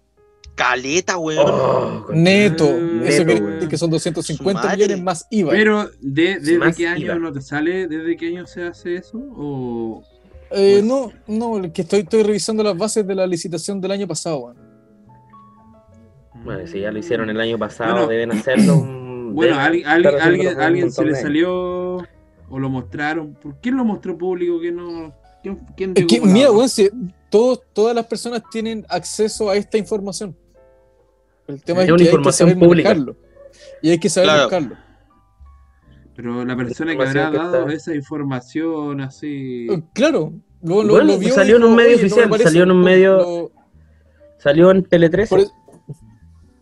Caleta, 0.55 1.19
weón. 1.19 1.47
oh, 1.51 2.07
Neto. 2.13 2.65
Neto, 2.73 3.05
Eso 3.05 3.25
decir 3.25 3.69
que 3.69 3.77
son 3.77 3.91
250 3.91 4.61
Su 4.63 4.67
madre. 4.69 4.77
millones 4.85 5.03
más 5.03 5.27
IVA. 5.31 5.51
Pero, 5.51 5.91
de, 6.01 6.39
¿desde 6.39 6.73
qué 6.77 6.87
año 6.87 7.07
IVA. 7.07 7.15
no 7.17 7.33
te 7.33 7.41
sale? 7.41 7.89
¿Desde 7.89 8.17
qué 8.17 8.29
año 8.29 8.47
se 8.47 8.63
hace 8.63 8.97
eso? 8.97 9.19
¿O 9.37 10.03
Eh, 10.53 10.81
pues- 10.81 10.85
no, 10.85 11.11
no, 11.27 11.73
que 11.73 11.83
estoy, 11.83 12.01
estoy 12.01 12.23
revisando 12.23 12.63
las 12.63 12.77
bases 12.79 13.05
de 13.05 13.15
la 13.17 13.27
licitación 13.27 13.81
del 13.81 13.91
año 13.91 14.07
pasado. 14.07 14.39
weón. 14.39 14.64
Bueno, 16.45 16.67
si 16.67 16.81
ya 16.81 16.93
lo 16.93 16.99
hicieron 16.99 17.31
el 17.31 17.41
año 17.41 17.59
pasado, 17.59 17.93
Bueno. 17.95 18.09
deben 18.09 18.33
hacerlo. 18.33 18.75
un- 18.79 19.35
Bueno, 19.35 19.57
deben 19.57 19.87
alguien, 19.87 19.87
estar 20.15 20.29
alguien, 20.29 20.61
alguien, 20.61 20.93
se 20.93 21.05
le 21.05 21.15
salió 21.15 21.97
o 21.97 22.59
lo 22.59 22.69
mostraron. 22.71 23.35
¿Por 23.35 23.57
quién 23.61 23.77
lo 23.77 23.85
mostró 23.85 24.17
público? 24.17 24.61
que 24.61 24.71
no? 24.73 25.15
¿Quién, 25.43 25.61
quién 25.77 25.91
Es 25.97 26.07
que, 26.07 26.15
llegó 26.15 26.21
con 26.23 26.29
la- 26.29 26.35
mira, 26.35 26.53
weón, 26.53 26.69
si 26.69 26.91
todos, 27.31 27.63
todas 27.73 27.95
las 27.95 28.07
personas 28.07 28.43
tienen 28.51 28.85
acceso 28.89 29.51
a 29.51 29.57
esta 29.57 29.77
información. 29.79 30.37
El 31.47 31.63
tema 31.63 31.81
Es 31.83 31.87
es, 31.89 31.93
una 31.93 31.99
que 31.99 32.03
hay 32.05 32.09
que 32.09 32.15
información 32.15 32.49
saber 32.51 32.65
pública. 32.65 32.97
Y 33.83 33.91
hay 33.91 33.99
que 33.99 34.09
saber 34.09 34.29
Claro. 34.29 34.43
buscarlo. 34.45 34.77
Pero 36.17 36.45
la 36.45 36.57
persona 36.57 36.93
que 36.93 36.93
Información 36.95 37.27
habrá 37.27 37.31
que 37.31 37.45
dado 37.53 37.59
está- 37.69 37.73
esa 37.75 37.95
información 37.95 39.01
así. 39.01 39.67
Eh, 39.69 39.83
Claro, 39.95 40.33
lo, 40.63 40.83
lo- 40.85 40.93
Bueno, 40.95 41.13
lo 41.13 41.19
vio 41.19 41.29
y 41.29 41.33
salió 41.33 41.57
en 41.57 41.63
dijo, 41.63 41.71
un 41.71 41.77
medio 41.77 41.89
"Oye, 41.89 41.97
no 41.97 42.01
me 42.03 42.07
oficial, 42.07 42.31
parece". 42.31 42.49
salió 42.49 42.63
en 42.63 42.71
un 42.71 42.81
medio- 42.83 43.51
Salió 44.39 44.71
en 44.71 44.85
Tele 44.85 45.09
13. 45.11 45.29
por 45.31 45.41
eso- 45.41 45.53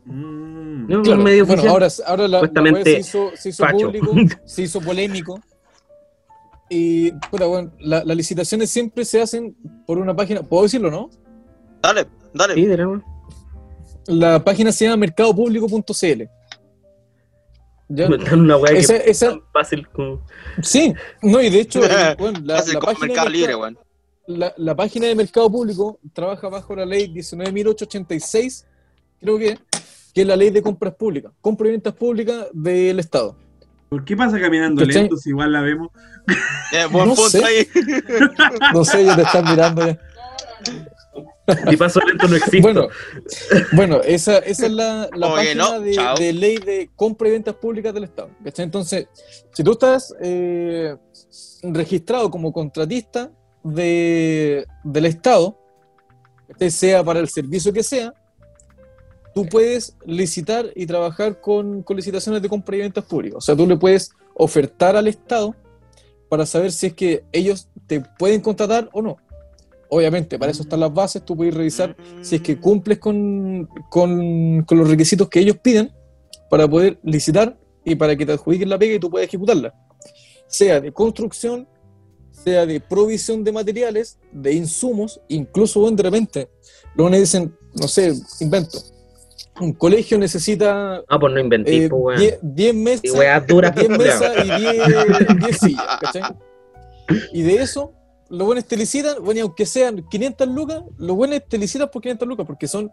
Mm. 0.04 0.86
No, 0.88 1.02
claro, 1.02 1.18
un 1.18 1.24
medio 1.24 1.46
bueno, 1.46 1.62
ahora, 1.70 1.88
ahora 2.06 2.28
la, 2.28 2.40
wea 2.40 2.82
se 2.84 2.98
hizo, 2.98 3.30
se 3.36 3.48
hizo 3.50 3.64
facho. 3.64 3.86
público, 3.86 4.14
se 4.44 4.62
hizo 4.62 4.80
polémico. 4.80 5.40
Y, 6.68 7.12
puta, 7.30 7.46
bueno, 7.46 7.70
la- 7.80 8.02
las 8.04 8.16
licitaciones 8.16 8.70
siempre 8.70 9.04
se 9.04 9.20
hacen 9.20 9.54
por 9.86 9.98
una 9.98 10.14
página, 10.16 10.42
¿puedo 10.42 10.62
decirlo, 10.64 10.90
no? 10.90 11.10
Dale, 11.82 12.06
dale. 12.32 12.54
Sí. 12.54 12.66
La 14.06 14.42
página 14.42 14.72
se 14.72 14.84
llama 14.86 14.96
mercadopublico.cl. 14.96 16.22
¿Ya? 17.88 18.06
Una 18.06 18.58
que 18.64 18.78
Esa- 18.78 18.96
es 18.96 19.22
esa- 19.22 19.38
fácil 19.52 19.86
como. 19.88 20.24
Sí, 20.62 20.94
no, 21.22 21.40
y 21.42 21.50
de 21.50 21.60
hecho, 21.60 21.80
bueno, 22.18 22.40
la, 22.42 22.56
página 22.80 23.06
Mercado 23.06 23.26
de 23.26 23.30
Libre, 23.32 23.54
Mercado- 23.54 23.60
weón. 23.60 23.78
la, 24.26 24.54
la 24.56 24.74
página 24.74 25.06
de 25.08 25.14
Mercado 25.14 25.50
Público 25.50 25.98
trabaja 26.14 26.48
bajo 26.48 26.74
la 26.74 26.86
ley 26.86 27.12
19.886, 27.12 28.64
creo 29.20 29.38
que, 29.38 29.58
que 30.14 30.22
es 30.22 30.26
la 30.26 30.36
ley 30.36 30.50
de 30.50 30.62
compras 30.62 30.94
públicas, 30.94 31.32
compras 31.40 31.68
y 31.68 31.72
ventas 31.72 31.94
públicas 31.94 32.46
del 32.52 32.98
Estado. 32.98 33.36
¿Por 33.88 34.04
qué 34.04 34.16
pasa 34.16 34.40
caminando 34.40 34.80
¿Cachai? 34.86 35.02
lento 35.02 35.16
si 35.16 35.30
igual 35.30 35.52
la 35.52 35.60
vemos? 35.60 35.90
Eh, 36.72 36.86
buen 36.90 37.08
No 37.08 37.16
sé. 37.16 37.44
ahí. 37.44 37.68
No 38.74 38.84
sé, 38.84 39.02
ellos 39.02 39.16
te 39.16 39.22
están 39.22 39.44
mirando 39.44 39.86
ya. 39.86 39.98
Si 41.68 41.76
paso 41.76 42.00
lento 42.00 42.28
no 42.28 42.36
existe. 42.36 42.60
Bueno, 42.60 42.88
bueno 43.72 44.00
esa, 44.02 44.38
esa 44.38 44.66
es 44.66 44.72
la, 44.72 45.10
la 45.14 45.26
Oye, 45.26 45.54
página 45.54 45.64
no, 45.64 46.14
de, 46.14 46.32
ley 46.32 46.56
de 46.56 46.90
compra 46.96 47.28
y 47.28 47.32
ventas 47.32 47.54
públicas 47.56 47.92
del 47.92 48.04
Estado. 48.04 48.30
¿cachai? 48.42 48.64
Entonces, 48.64 49.08
si 49.52 49.62
tú 49.62 49.72
estás 49.72 50.14
eh, 50.22 50.96
registrado 51.62 52.30
como 52.30 52.52
contratista 52.52 53.30
de, 53.62 54.66
del 54.84 55.04
Estado, 55.04 55.58
sea 56.70 57.02
para 57.04 57.20
el 57.20 57.28
servicio 57.28 57.72
que 57.72 57.82
sea, 57.82 58.14
tú 59.34 59.46
puedes 59.46 59.96
licitar 60.04 60.70
y 60.74 60.86
trabajar 60.86 61.40
con, 61.40 61.82
con 61.82 61.96
licitaciones 61.96 62.42
de 62.42 62.48
compra 62.48 62.76
y 62.76 62.80
ventas 62.80 63.04
públicas. 63.04 63.38
O 63.38 63.40
sea, 63.40 63.56
tú 63.56 63.66
le 63.66 63.76
puedes 63.76 64.10
ofertar 64.34 64.96
al 64.96 65.08
Estado 65.08 65.54
para 66.28 66.46
saber 66.46 66.72
si 66.72 66.86
es 66.86 66.94
que 66.94 67.24
ellos 67.32 67.68
te 67.86 68.00
pueden 68.18 68.40
contratar 68.40 68.88
o 68.92 69.02
no. 69.02 69.16
Obviamente, 69.88 70.38
para 70.38 70.50
eso 70.52 70.62
están 70.62 70.80
las 70.80 70.92
bases, 70.94 71.22
tú 71.24 71.36
puedes 71.36 71.52
revisar 71.54 71.94
si 72.22 72.36
es 72.36 72.42
que 72.42 72.58
cumples 72.58 72.98
con, 72.98 73.68
con- 73.90 74.62
con 74.62 74.78
los 74.78 74.88
requisitos 74.88 75.28
que 75.28 75.40
ellos 75.40 75.58
piden 75.62 75.92
para 76.48 76.66
poder 76.66 76.98
licitar 77.02 77.58
y 77.84 77.94
para 77.94 78.16
que 78.16 78.24
te 78.24 78.32
adjudiquen 78.32 78.70
la 78.70 78.78
pega 78.78 78.94
y 78.94 78.98
tú 78.98 79.10
puedas 79.10 79.28
ejecutarla. 79.28 79.74
Sea 80.46 80.80
de 80.80 80.92
construcción, 80.92 81.68
sea 82.30 82.64
de 82.64 82.80
provisión 82.80 83.44
de 83.44 83.52
materiales, 83.52 84.18
de 84.32 84.54
insumos, 84.54 85.20
incluso 85.28 85.90
de 85.90 86.02
repente, 86.02 86.48
luego 86.94 87.10
me 87.10 87.20
dicen, 87.20 87.54
no 87.74 87.86
sé, 87.88 88.14
invento, 88.40 88.78
un 89.60 89.72
colegio 89.74 90.18
necesita 90.18 91.02
Ah, 91.08 91.18
pues 91.18 91.32
no 91.32 91.40
inventé, 91.40 91.84
eh, 91.84 91.88
pues, 91.88 92.00
weón. 92.02 92.18
10 92.18 92.38
10 92.42 92.74
Y 92.74 92.76
mesas, 92.76 93.12
weas 93.18 93.46
duras, 93.46 93.74
10 93.74 93.86
culiao. 93.88 94.20
mesas 94.20 94.46
y 94.46 94.60
10, 94.60 95.38
10 95.38 95.58
sillas, 95.58 95.86
¿cachai? 96.00 96.22
Y 97.32 97.42
de 97.42 97.56
eso, 97.56 97.92
los 98.30 98.46
buenos 98.46 98.64
te 98.64 98.76
licitan, 98.76 99.16
bueno, 99.22 99.38
y 99.38 99.42
aunque 99.42 99.66
sean 99.66 100.04
500 100.08 100.48
lucas, 100.48 100.82
los 100.96 101.16
buenos 101.16 101.40
te 101.48 101.58
licitan 101.58 101.90
por 101.92 102.00
500 102.00 102.26
lucas, 102.28 102.46
porque 102.46 102.66
son, 102.66 102.90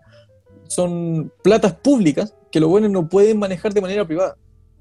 son 0.67 1.31
platas 1.43 1.73
públicas 1.75 2.35
que 2.51 2.59
los 2.59 2.69
buenos 2.69 2.91
no 2.91 3.07
pueden 3.07 3.39
manejar 3.39 3.73
de 3.73 3.81
manera 3.81 4.05
privada, 4.05 4.35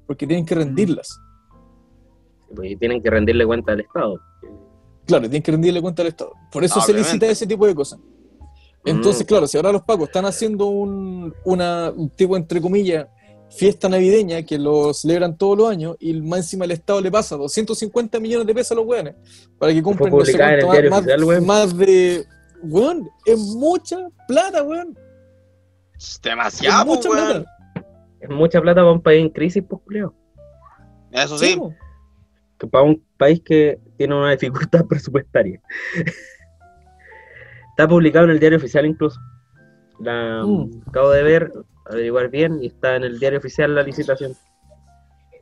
porque 0.05 0.27
tienen 0.27 0.45
que 0.45 0.55
rendirlas. 0.55 1.19
Pues, 2.53 2.71
y 2.71 2.75
tienen 2.75 3.01
que 3.01 3.09
rendirle 3.09 3.45
cuenta 3.45 3.71
al 3.73 3.79
Estado. 3.81 4.19
claro, 5.05 5.21
tienen 5.23 5.43
que 5.43 5.51
rendirle 5.51 5.81
cuenta 5.81 6.01
al 6.01 6.09
Estado. 6.09 6.33
Por 6.51 6.63
eso 6.63 6.81
se 6.81 6.93
licita 6.93 7.25
ese 7.27 7.47
tipo 7.47 7.65
de 7.65 7.75
cosas. 7.75 7.99
Entonces, 8.89 9.23
Mm. 9.23 9.27
claro, 9.27 9.47
si 9.47 9.57
ahora 9.57 9.71
los 9.71 9.83
pacos 9.83 10.07
están 10.07 10.25
haciendo 10.25 10.65
un, 10.67 11.33
una, 11.45 11.91
un 11.91 12.09
tipo, 12.09 12.35
entre 12.37 12.59
comillas, 12.61 13.07
fiesta 13.51 13.89
navideña 13.89 14.43
que 14.43 14.59
lo 14.59 14.93
celebran 14.93 15.35
todos 15.37 15.57
los 15.57 15.69
años 15.71 15.95
y 15.99 16.13
más 16.21 16.39
encima 16.41 16.65
el 16.65 16.71
Estado 16.71 17.01
le 17.01 17.09
pasa 17.09 17.35
250 17.35 18.19
millones 18.19 18.45
de 18.45 18.53
pesos 18.53 18.71
a 18.73 18.75
los 18.75 18.85
weones 18.85 19.15
para 19.57 19.73
que 19.73 19.81
compren 19.81 20.11
no 20.11 20.23
sé 20.23 20.31
publicada 20.33 20.53
en 20.53 20.59
el 20.59 20.65
cuánto, 20.65 20.73
diario 20.73 20.89
más, 20.91 20.99
oficial, 20.99 21.23
weón. 21.23 21.45
más 21.47 21.77
de... 21.77 22.25
Weón, 22.61 23.09
es 23.25 23.39
mucha 23.39 23.97
plata, 24.27 24.61
weón. 24.63 24.97
Es 25.97 26.05
Es 26.15 26.21
demasiado, 26.21 26.85
mucha 26.85 27.09
weón. 27.09 27.25
plata. 27.25 27.51
Es 28.21 28.29
mucha 28.29 28.61
plata 28.61 28.81
para 28.81 28.91
un 28.91 29.01
país 29.01 29.21
en 29.21 29.29
crisis, 29.29 29.63
pues. 29.67 29.81
Eso 31.11 31.37
Sí, 31.39 31.53
sí. 32.59 32.67
para 32.67 32.83
un 32.83 33.03
país 33.17 33.41
que 33.43 33.79
tiene 33.97 34.13
una 34.15 34.31
dificultad 34.31 34.85
presupuestaria. 34.89 35.59
Está 37.79 37.87
publicado 37.87 38.25
en 38.25 38.31
el 38.31 38.39
diario 38.41 38.57
oficial 38.57 38.85
incluso. 38.85 39.17
La 40.01 40.43
Mm. 40.45 40.81
acabo 40.87 41.11
de 41.11 41.23
ver, 41.23 41.51
averiguar 41.85 42.29
bien, 42.29 42.61
y 42.61 42.67
está 42.67 42.97
en 42.97 43.03
el 43.05 43.17
diario 43.19 43.39
oficial 43.39 43.73
la 43.73 43.83
licitación. 43.83 44.33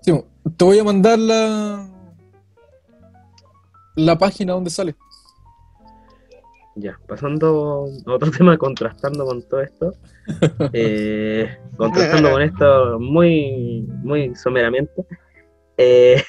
Sí, 0.01 0.13
te 0.55 0.63
voy 0.65 0.77
a 0.77 0.83
mandar 0.83 1.17
la, 1.17 1.89
la 3.95 4.17
página 4.19 4.53
donde 4.53 4.69
sale. 4.69 4.95
Ya, 6.75 6.99
pasando 7.07 7.87
a 8.05 8.13
otro 8.13 8.29
tema, 8.37 8.55
contrastando 8.55 9.25
con 9.25 9.41
todo 9.49 9.61
esto. 9.61 9.93
eh, 10.73 11.57
contrastando 11.75 12.31
con 12.33 12.41
esto 12.43 12.99
muy, 12.99 13.81
muy 14.03 14.35
someramente. 14.35 15.03
eh, 15.77 16.21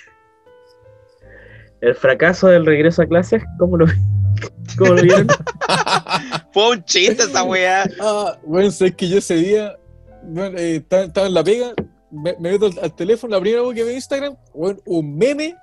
el 1.82 1.94
fracaso 1.94 2.48
del 2.48 2.64
regreso 2.64 3.02
a 3.02 3.06
clases, 3.06 3.42
¿cómo 3.58 3.76
lo, 3.76 3.84
cómo 4.76 4.92
lo 4.94 5.02
vieron? 5.02 5.26
Fue 6.52 6.70
un 6.70 6.84
chiste 6.84 7.22
esa 7.24 7.42
weá. 7.42 7.88
Ah, 8.00 8.38
bueno, 8.44 8.70
sabes 8.70 8.94
que 8.94 9.08
yo 9.08 9.18
ese 9.18 9.34
día 9.36 9.76
bueno, 10.22 10.58
eh, 10.58 10.76
estaba, 10.76 11.04
estaba 11.04 11.26
en 11.26 11.34
la 11.34 11.44
pega, 11.44 11.72
me, 12.10 12.34
me 12.38 12.50
meto 12.52 12.66
al, 12.66 12.78
al 12.82 12.94
teléfono, 12.94 13.34
la 13.36 13.40
primera 13.40 13.62
vez 13.62 13.74
que 13.74 13.84
veo 13.84 13.94
Instagram, 13.94 14.36
bueno, 14.54 14.80
un 14.86 15.16
meme 15.16 15.54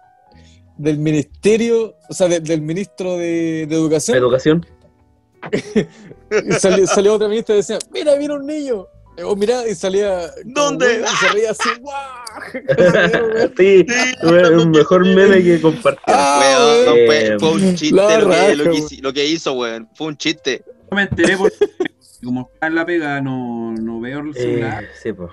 del 0.78 0.98
ministerio, 1.00 1.96
o 2.10 2.14
sea, 2.14 2.28
de- 2.28 2.40
del 2.40 2.62
ministro 2.62 3.18
de, 3.18 3.66
de 3.68 3.76
Educación. 3.76 4.18
Educación. 4.18 4.66
Y 6.48 6.52
salió, 6.60 6.88
salió 6.88 7.14
otra 7.14 7.28
ministra 7.28 7.56
y 7.56 7.58
decía, 7.60 7.78
mira, 7.92 8.16
mira 8.16 8.34
un 8.36 8.46
niño. 8.46 8.88
Y 9.18 9.22
vos 9.24 9.38
mirá, 9.38 9.68
y 9.68 9.76
salía. 9.76 10.30
como, 10.44 10.54
¿Dónde? 10.54 10.86
weón, 10.86 11.04
Y 11.06 11.08
se 11.18 11.30
reía 11.34 11.52
así, 11.52 11.70
¡guau! 11.80 13.52
sí, 13.58 13.86
fue 14.22 14.42
el 14.42 14.70
mejor 14.70 15.06
meme 15.06 15.42
que 15.44 15.62
compartí. 15.62 16.02
Ah, 16.08 16.84
fue, 17.06 17.38
fue 17.40 17.52
un 17.52 17.76
chiste 17.76 17.96
La 17.96 18.04
lo, 18.20 18.30
que, 18.30 18.36
raja, 18.36 18.54
lo, 18.56 18.64
que, 18.64 18.70
weón. 18.72 18.82
hici- 18.82 19.02
lo 19.02 19.14
que 19.14 19.26
hizo, 19.26 19.54
weón. 19.54 19.90
Fue 19.96 20.08
un 20.08 20.18
chiste. 20.18 20.64
No 20.92 20.96
me 20.98 21.04
enteré 21.04 21.38
porque 21.38 21.56
como 22.24 22.50
está 22.54 22.68
en 22.68 22.76
la 22.76 22.86
pega 22.86 23.22
no, 23.22 23.74
no 23.74 24.00
veo 24.02 24.20
el 24.20 24.34
celular. 24.34 24.84
Eh, 24.84 24.88
sí, 25.02 25.14
pues. 25.14 25.32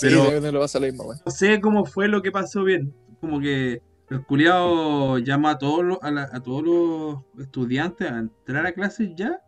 Pero- 0.00 0.40
de 0.40 0.52
lo 0.52 0.60
pasa 0.60 0.78
lo 0.78 0.86
mismo. 0.86 1.12
No 1.24 1.32
sé 1.32 1.60
cómo 1.60 1.84
fue 1.86 2.06
lo 2.08 2.20
que 2.22 2.30
pasó 2.30 2.62
bien. 2.64 2.94
Como 3.20 3.40
que 3.40 3.80
el 4.10 4.24
culiao 4.26 5.18
llama 5.18 5.52
a 5.52 5.58
todos 5.58 5.82
los, 5.84 5.98
a, 6.02 6.10
la- 6.10 6.28
a 6.32 6.40
todos 6.42 6.62
los 6.62 7.18
estudiantes 7.44 8.08
a 8.10 8.18
entrar 8.18 8.66
a 8.66 8.72
clases 8.72 9.08
ya. 9.16 9.40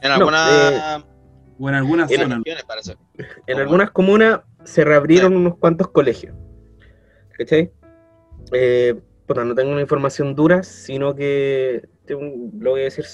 En 0.00 0.08
No, 0.10 0.14
alguna. 0.14 1.04
O 1.58 1.68
en 1.68 1.74
Oh, 1.74 1.78
algunas 3.58 3.90
comunas 3.90 4.40
se 4.64 4.84
reabrieron 4.84 5.36
unos 5.36 5.56
cuantos 5.58 5.88
colegios. 5.88 6.34
¿Cachai? 7.36 7.70
Eh, 8.52 8.94
puta, 9.26 9.44
no 9.44 9.54
tengo 9.54 9.72
una 9.72 9.80
información 9.80 10.34
dura, 10.34 10.62
sino 10.62 11.14
que 11.14 11.82
tengo- 12.06 12.50
lo 12.58 12.70
voy 12.70 12.80
a 12.80 12.84
decir 12.84 13.04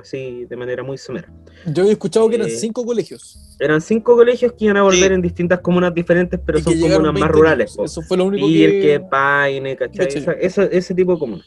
así 0.00 0.44
de 0.44 0.56
manera 0.56 0.82
muy 0.82 0.96
somera. 0.98 1.28
Yo 1.66 1.82
había 1.82 1.92
escuchado 1.92 2.28
que 2.28 2.36
eran 2.36 2.48
Eh, 2.48 2.50
cinco 2.52 2.84
colegios. 2.84 3.56
Eran 3.58 3.80
cinco 3.80 4.16
colegios 4.16 4.52
que 4.52 4.66
iban 4.66 4.76
a 4.76 4.82
volver 4.82 5.08
Sí. 5.08 5.14
en 5.14 5.22
distintas 5.22 5.60
comunas 5.60 5.94
diferentes, 5.94 6.38
pero 6.44 6.58
y 6.58 6.62
son 6.62 6.74
comunas 6.80 7.00
más 7.00 7.14
20 7.14 7.28
rurales. 7.28 7.76
Eso 7.82 8.02
fue 8.02 8.16
lo 8.16 8.24
único 8.26 8.46
Pirque, 8.46 8.80
que. 8.80 9.00
Paine, 9.00 9.76
¿cachai? 9.76 10.06
¿Cachai? 10.06 10.22
Esa- 10.22 10.32
esa- 10.32 10.64
ese 10.64 10.94
tipo 10.94 11.12
de 11.14 11.18
comunas. 11.18 11.46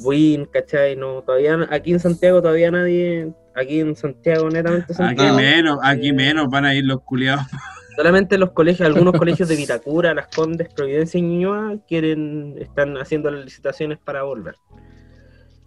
Buin, 0.00 0.44
¿cachai? 0.46 0.94
No, 0.96 1.22
todavía, 1.22 1.66
aquí 1.70 1.92
en 1.92 1.98
Santiago 2.00 2.40
todavía 2.40 2.70
nadie, 2.70 3.32
aquí 3.58 3.80
en 3.80 3.94
Santiago 3.96 4.48
netamente 4.50 4.84
Aquí 4.92 4.94
Santiago, 4.94 5.30
No. 5.32 5.36
menos, 5.36 5.78
aquí 5.82 6.08
Eh, 6.08 6.12
menos 6.12 6.48
van 6.48 6.64
a 6.64 6.74
ir 6.74 6.84
los 6.84 7.00
culiados. 7.02 7.44
solamente 7.96 8.38
los 8.38 8.52
colegios, 8.52 8.86
algunos 8.86 9.14
colegios 9.14 9.48
de 9.48 9.56
Vitacura, 9.56 10.14
Las 10.14 10.28
Condes, 10.28 10.68
Providencia 10.72 11.18
y 11.18 11.22
Ñuñoa 11.22 11.78
quieren, 11.88 12.54
están 12.60 12.96
haciendo 12.96 13.30
las 13.30 13.44
licitaciones 13.44 13.98
para 13.98 14.22
volver. 14.22 14.54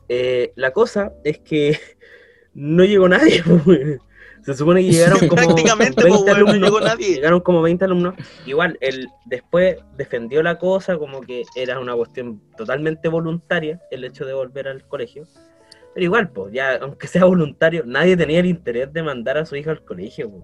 Eh, 0.09 0.51
la 0.55 0.71
cosa 0.71 1.11
es 1.23 1.39
que 1.39 1.77
no 2.53 2.83
llegó 2.83 3.07
nadie, 3.09 3.43
pues. 3.65 3.97
se 4.43 4.53
supone 4.55 4.81
que 4.81 4.91
llegaron 4.91 5.19
como 5.27 5.35
Prácticamente, 5.43 6.03
20 6.03 6.09
pues, 6.09 6.11
weón, 6.11 6.25
no 6.25 6.31
alumnos, 6.49 6.69
llegó 6.69 6.79
nadie. 6.81 7.15
llegaron 7.15 7.39
como 7.41 7.61
20 7.61 7.85
alumnos, 7.85 8.15
igual, 8.45 8.77
él 8.81 9.07
después 9.25 9.77
defendió 9.97 10.41
la 10.43 10.57
cosa 10.57 10.97
como 10.97 11.21
que 11.21 11.43
era 11.55 11.79
una 11.79 11.95
cuestión 11.95 12.41
totalmente 12.57 13.07
voluntaria 13.09 13.79
el 13.91 14.03
hecho 14.03 14.25
de 14.25 14.33
volver 14.33 14.67
al 14.67 14.85
colegio, 14.87 15.25
pero 15.93 16.03
igual, 16.05 16.29
pues, 16.31 16.53
ya, 16.53 16.75
aunque 16.77 17.07
sea 17.07 17.25
voluntario, 17.25 17.83
nadie 17.85 18.15
tenía 18.15 18.39
el 18.39 18.45
interés 18.45 18.91
de 18.93 19.03
mandar 19.03 19.37
a 19.37 19.45
su 19.45 19.55
hija 19.55 19.71
al 19.71 19.83
colegio, 19.83 20.29
pues. 20.29 20.43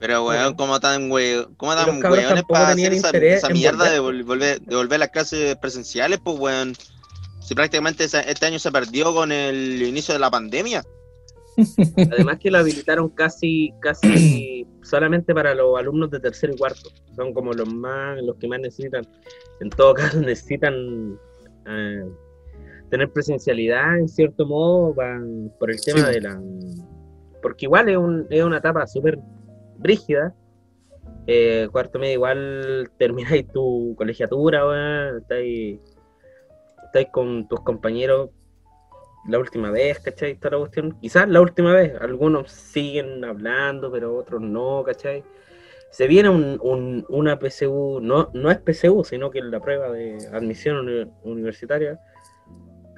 Pero, 0.00 0.24
weón, 0.26 0.54
¿cómo 0.54 0.78
tan, 0.78 1.10
weón? 1.10 1.54
¿Cómo 1.56 1.74
tan 1.74 2.00
weones 2.00 2.44
para 2.44 2.68
hacer 2.68 3.24
esa, 3.24 3.48
mierda 3.48 3.90
de 3.90 3.98
volver, 3.98 4.24
vol- 4.24 4.26
volver, 4.26 4.60
de 4.60 4.76
volver 4.76 4.94
a 4.96 4.98
las 4.98 5.08
clases 5.08 5.56
presenciales, 5.56 6.20
pues, 6.22 6.38
weón? 6.38 6.74
Si 7.40 7.54
prácticamente 7.54 8.04
este 8.04 8.46
año 8.46 8.58
se 8.58 8.70
perdió 8.70 9.12
con 9.14 9.32
el 9.32 9.82
inicio 9.82 10.14
de 10.14 10.20
la 10.20 10.30
pandemia. 10.30 10.84
Además 12.12 12.38
que 12.38 12.50
lo 12.50 12.58
habilitaron 12.58 13.08
casi, 13.08 13.72
casi 13.80 14.66
solamente 14.82 15.34
para 15.34 15.54
los 15.54 15.76
alumnos 15.78 16.10
de 16.10 16.20
tercero 16.20 16.54
y 16.54 16.58
cuarto. 16.58 16.90
Son 17.16 17.34
como 17.34 17.52
los 17.52 17.72
más, 17.72 18.22
los 18.22 18.36
que 18.36 18.46
más 18.48 18.60
necesitan. 18.60 19.06
En 19.60 19.70
todo 19.70 19.94
caso 19.94 20.20
necesitan 20.20 21.18
eh, 21.66 22.04
tener 22.90 23.10
presencialidad 23.12 23.98
en 23.98 24.08
cierto 24.08 24.46
modo 24.46 24.94
pa- 24.94 25.20
por 25.58 25.70
el 25.70 25.80
tema 25.80 26.06
Sí. 26.06 26.14
de 26.14 26.20
la 26.22 26.40
porque 27.42 27.66
igual 27.66 27.88
es, 27.88 27.96
un- 27.96 28.26
es 28.30 28.42
una 28.42 28.58
etapa 28.58 28.86
súper 28.86 29.18
brígida. 29.76 30.34
Eh, 31.26 31.68
cuarto 31.70 31.98
medio 31.98 32.14
igual 32.14 32.90
termináis 32.98 33.46
tu 33.52 33.94
colegiatura, 33.96 34.66
weón, 34.66 35.18
estáis, 35.18 35.78
estáis 36.86 37.08
con 37.12 37.46
tus 37.46 37.60
compañeros 37.60 38.30
la 39.28 39.38
última 39.38 39.70
vez, 39.70 40.00
¿cachai? 40.00 40.32
Está 40.32 40.50
la 40.50 40.58
cuestión. 40.58 40.98
Quizás 41.00 41.28
la 41.28 41.40
última 41.40 41.74
vez. 41.74 41.92
Algunos 42.00 42.50
siguen 42.50 43.24
hablando, 43.24 43.92
pero 43.92 44.16
otros 44.16 44.40
no, 44.40 44.82
¿cachai? 44.84 45.22
Se 45.90 46.06
viene 46.06 46.28
un, 46.30 46.58
un- 46.62 47.04
una 47.08 47.38
PSU, 47.38 48.00
no, 48.02 48.30
no 48.34 48.50
es 48.50 48.58
PSU, 48.58 49.04
sino 49.04 49.30
que 49.30 49.38
es 49.40 49.44
la 49.44 49.60
prueba 49.60 49.90
de 49.92 50.18
admisión 50.32 50.78
uni- 50.88 51.10
universitaria. 51.24 52.00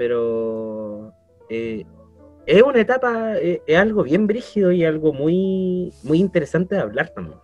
Pero 0.01 1.13
eh, 1.51 1.85
es 2.47 2.63
una 2.63 2.81
etapa, 2.81 3.37
eh, 3.37 3.61
es 3.67 3.77
algo 3.79 4.03
bien 4.03 4.27
brígido 4.27 4.73
y 4.73 4.83
algo 4.83 5.13
muy, 5.13 5.93
muy 6.05 6.19
interesante 6.19 6.75
de 6.75 6.81
hablar 6.81 7.11
también. 7.11 7.39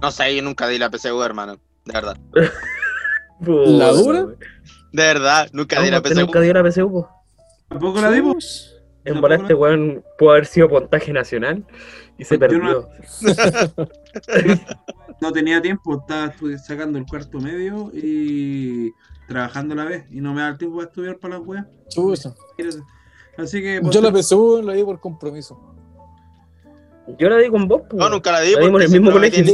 No 0.00 0.10
sé, 0.10 0.34
yo 0.34 0.42
nunca 0.42 0.66
di 0.66 0.78
la 0.78 0.90
PSU, 0.90 1.22
hermano. 1.22 1.60
De 1.84 1.92
verdad. 1.92 2.16
¿La 3.40 3.92
dura? 3.92 4.26
De 4.92 5.02
verdad, 5.04 5.48
nunca 5.52 5.80
di 5.80 5.92
la 5.92 6.02
PSU. 6.02 6.20
nunca 6.22 6.40
dio 6.40 6.52
la 6.54 6.68
PSU, 6.68 6.90
po. 6.90 7.08
Tampoco 7.68 8.00
la 8.00 8.10
dimos. 8.10 8.68
En 9.04 9.14
Tampoco 9.14 9.20
volar 9.22 9.38
la- 9.38 9.44
este 9.44 9.54
weón 9.54 10.04
pudo 10.18 10.30
haber 10.32 10.46
sido 10.46 10.68
puntaje 10.68 11.12
nacional 11.12 11.64
y 12.18 12.24
se 12.24 12.36
Yo 12.36 12.48
no- 12.48 12.48
perdió. 12.48 12.88
No 15.20 15.30
tenía 15.32 15.62
tiempo, 15.62 16.00
estaba 16.00 16.34
sacando 16.58 16.98
el 16.98 17.06
cuarto 17.06 17.38
medio 17.38 17.92
y 17.94 18.90
trabajando 19.32 19.74
a 19.74 19.76
la 19.78 19.84
vez. 19.84 20.04
Y 20.10 20.20
no 20.20 20.32
me 20.34 20.42
da 20.42 20.48
el 20.48 20.58
tiempo 20.58 20.76
para 20.78 20.88
estudiar 20.88 21.18
para 21.18 21.38
las 21.38 21.46
weas. 21.46 21.66
Así 23.36 23.62
que. 23.62 23.80
pues, 23.80 23.94
Yo 23.94 24.00
la 24.00 24.12
PSU 24.12 24.62
la 24.62 24.72
di 24.74 24.84
por 24.84 25.00
compromiso. 25.00 25.58
Yo 27.18 27.28
la 27.28 27.38
di 27.38 27.48
con 27.48 27.66
vos, 27.66 27.82
po. 27.88 27.96
No, 27.96 28.08
nunca 28.08 28.32
la 28.32 28.40
di 28.40 28.54
La 28.54 28.60
dimos 28.60 28.80
en 28.80 28.86
el 28.86 28.92
mismo 29.00 29.10
colegio. 29.10 29.44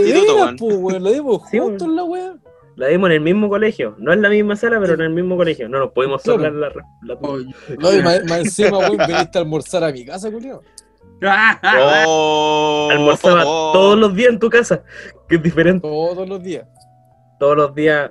Weón, 0.60 1.02
la 1.04 1.10
dimos 1.10 1.42
juntos 1.50 1.88
la 1.88 2.04
weá. 2.04 2.36
La 2.76 2.88
dimos 2.88 3.08
en 3.08 3.14
el 3.14 3.20
mismo 3.20 3.48
colegio. 3.48 3.96
No 3.98 4.12
en 4.12 4.22
la 4.22 4.28
misma 4.28 4.54
sala, 4.54 4.78
pero 4.80 4.94
en 4.94 5.00
el 5.00 5.10
mismo 5.10 5.36
colegio. 5.36 5.68
No 5.68 5.78
nos 5.80 5.92
pudimos 5.92 6.22
Claro. 6.22 6.42
soplar 6.42 6.52
la, 6.52 6.68
la 7.02 7.18
Oh, 7.22 7.38
No, 7.80 7.92
y 7.92 8.02
más, 8.02 8.20
encima, 8.38 8.78
weón, 8.78 8.98
veniste 8.98 9.38
a 9.38 9.40
almorzar 9.40 9.82
a 9.84 9.90
mi 9.92 10.04
casa, 10.04 10.30
culiao. 10.30 10.60
Oh, 12.06 12.88
Almorzaba 12.90 13.44
oh, 13.44 13.70
oh. 13.70 13.72
todos 13.72 13.98
los 13.98 14.14
días 14.14 14.30
en 14.30 14.38
tu 14.38 14.48
casa, 14.48 14.82
que 15.28 15.36
es 15.36 15.42
diferente. 15.42 15.88
Todos 15.88 16.28
los 16.28 16.42
días. 16.42 16.66
Todos 17.40 17.56
los 17.56 17.74
días. 17.74 18.10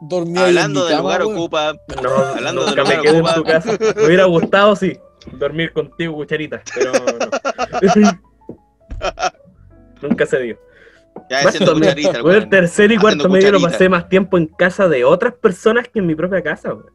Dormía 0.00 0.42
en 0.42 0.46
Hablando 0.48 0.86
cama, 0.88 1.00
lugar 1.00 1.22
ocupa. 1.22 1.72
No, 2.02 2.10
Hablando 2.10 2.66
nunca 2.66 2.82
del 2.82 2.84
me 2.84 2.96
lugar 2.96 3.02
quedé 3.02 3.16
en 3.18 3.24
ocupa. 3.24 3.34
tu 3.34 3.44
casa. 3.44 3.78
Me 3.96 4.04
hubiera 4.06 4.24
gustado, 4.26 4.76
sí, 4.76 4.96
dormir 5.32 5.72
contigo, 5.72 6.14
cucharita, 6.14 6.62
pero 6.74 6.92
no. 6.92 8.08
nunca 10.08 10.26
se 10.26 10.38
dio. 10.40 10.58
Ya 11.28 11.42
medio- 11.44 11.74
cucharita, 11.74 12.10
el 12.10 12.22
weón, 12.22 12.36
weón. 12.38 12.50
tercero 12.50 12.94
y 12.94 12.96
cuarto 12.96 13.28
medio 13.28 13.52
lo 13.52 13.60
pasé 13.60 13.88
más 13.88 14.08
tiempo 14.08 14.38
en 14.38 14.46
casa 14.46 14.88
de 14.88 15.04
otras 15.04 15.34
personas 15.34 15.88
que 15.88 15.98
en 15.98 16.06
mi 16.06 16.14
propia 16.14 16.42
casa, 16.42 16.74
weón. 16.74 16.90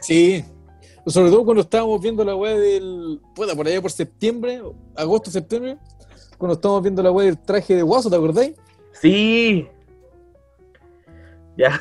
Sí. 0.00 0.44
Sobre 1.06 1.30
todo 1.30 1.44
cuando 1.44 1.62
estábamos 1.62 2.00
viendo 2.00 2.24
la 2.24 2.34
weá 2.34 2.56
del. 2.56 3.20
Puta, 3.34 3.54
por 3.54 3.66
allá 3.66 3.82
por 3.82 3.90
septiembre, 3.90 4.62
agosto, 4.96 5.30
septiembre. 5.30 5.76
Cuando 6.38 6.54
estábamos 6.54 6.82
viendo 6.82 7.02
la 7.02 7.10
weá 7.10 7.26
del 7.26 7.38
traje 7.38 7.76
de 7.76 7.82
guaso, 7.82 8.08
¿te 8.08 8.16
acordáis? 8.16 8.54
Sí. 8.92 9.68
Ya. 11.58 11.78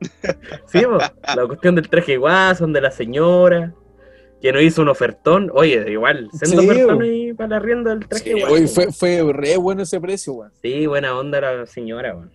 sí, 0.66 0.82
po, 0.82 0.98
la 1.34 1.46
cuestión 1.46 1.74
del 1.74 1.88
traje 1.88 2.18
Watson, 2.18 2.72
de 2.72 2.80
la 2.80 2.90
señora, 2.90 3.74
que 4.40 4.52
nos 4.52 4.62
hizo 4.62 4.82
un 4.82 4.88
ofertón. 4.88 5.50
Oye, 5.54 5.90
igual, 5.90 6.28
sendo 6.32 6.62
Sí, 6.62 6.68
ofertón 6.68 7.02
ahí 7.02 7.32
para 7.32 7.48
la 7.50 7.58
rienda 7.60 7.90
del 7.94 8.06
traje 8.06 8.34
Sí, 8.34 8.42
oye, 8.42 8.66
fue, 8.68 8.92
fue 8.92 9.32
re 9.32 9.56
bueno 9.56 9.82
ese 9.82 10.00
precio, 10.00 10.34
weón. 10.34 10.52
Sí, 10.62 10.86
buena 10.86 11.16
onda 11.18 11.40
la 11.40 11.66
señora, 11.66 12.14
weón. 12.14 12.32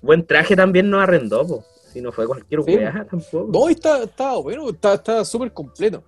Buen 0.00 0.26
traje 0.26 0.56
también 0.56 0.90
nos 0.90 1.02
arrendó, 1.02 1.46
po. 1.46 1.64
Si 1.92 2.00
no 2.00 2.10
fue 2.10 2.26
cualquier 2.26 2.62
Sí. 2.64 2.76
weá 2.76 3.06
tampoco. 3.08 3.48
No, 3.52 3.68
está- 3.68 4.02
estaba 4.02 4.38
bueno, 4.40 4.68
estaba 4.70 4.94
estaba 4.94 5.24
súper 5.24 5.52
completo. 5.52 6.02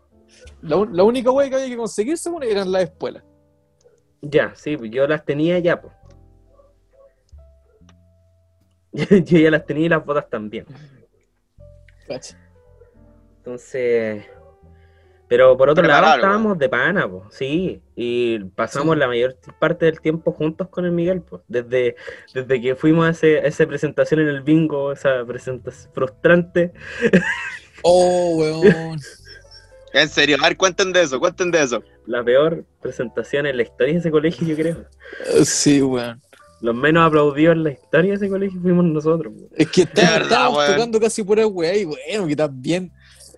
La, 0.62 0.84
la 0.90 1.04
única 1.04 1.30
weá 1.30 1.48
que 1.48 1.56
había 1.56 1.68
que 1.68 1.76
conseguir, 1.76 2.18
según, 2.18 2.42
eran 2.42 2.72
las 2.72 2.84
espuelas. 2.84 3.22
Ya, 4.20 4.52
sí, 4.56 4.76
yo 4.90 5.06
las 5.06 5.24
tenía 5.24 5.58
ya, 5.58 5.80
pues. 5.80 5.92
yo 9.24 9.38
ya 9.38 9.50
las 9.50 9.66
tenía 9.66 9.86
y 9.86 9.88
las 9.90 10.04
botas 10.04 10.30
también. 10.30 10.64
Entonces. 13.38 14.24
Pero 15.26 15.56
por 15.56 15.70
otro 15.70 15.82
lado 15.84 16.14
estábamos 16.16 16.58
de 16.58 16.68
pana, 16.68 17.08
pues. 17.10 17.22
Sí. 17.30 17.82
Y 17.96 18.38
pasamos 18.54 18.94
Sí. 18.94 19.00
la 19.00 19.06
mayor 19.08 19.36
parte 19.58 19.86
del 19.86 20.00
tiempo 20.00 20.32
juntos 20.32 20.68
con 20.68 20.84
el 20.84 20.92
Miguel, 20.92 21.22
pues. 21.22 21.42
Desde, 21.48 21.96
desde 22.34 22.60
que 22.60 22.74
fuimos 22.76 23.06
a, 23.06 23.10
ese- 23.10 23.38
a 23.38 23.42
esa 23.46 23.66
presentación 23.66 24.20
en 24.20 24.28
el 24.28 24.42
bingo, 24.42 24.92
esa 24.92 25.24
presentación 25.26 25.92
frustrante. 25.92 26.72
Oh, 27.86 28.36
weón. 28.38 28.98
En 29.92 30.08
serio, 30.08 30.38
a 30.40 30.48
ver, 30.48 30.56
cuenten 30.56 30.90
de 30.90 31.02
eso, 31.02 31.20
cuenten 31.20 31.50
de 31.50 31.62
eso. 31.62 31.82
La 32.06 32.24
peor 32.24 32.64
presentación 32.80 33.44
en 33.44 33.58
la 33.58 33.62
historia 33.62 33.92
de 33.92 33.98
ese 34.00 34.10
colegio, 34.10 34.46
yo 34.48 34.56
creo. 34.56 34.86
Sí, 35.44 35.82
weón. 35.82 36.18
Los 36.64 36.74
menos 36.74 37.06
aplaudidos 37.06 37.56
en 37.56 37.62
la 37.64 37.70
historia 37.72 38.10
de 38.12 38.16
ese 38.16 38.28
colegio 38.30 38.58
fuimos 38.62 38.86
nosotros. 38.86 39.34
pues. 39.36 39.46
Es 39.54 39.70
que 39.70 39.82
está- 39.82 40.00
verdad, 40.00 40.22
estábamos 40.22 40.66
tocando 40.66 40.98
casi 40.98 41.22
pura 41.22 41.46
weá 41.46 41.76
y 41.76 41.84
bueno, 41.84 42.26
que 42.26 42.34
también, 42.36 42.90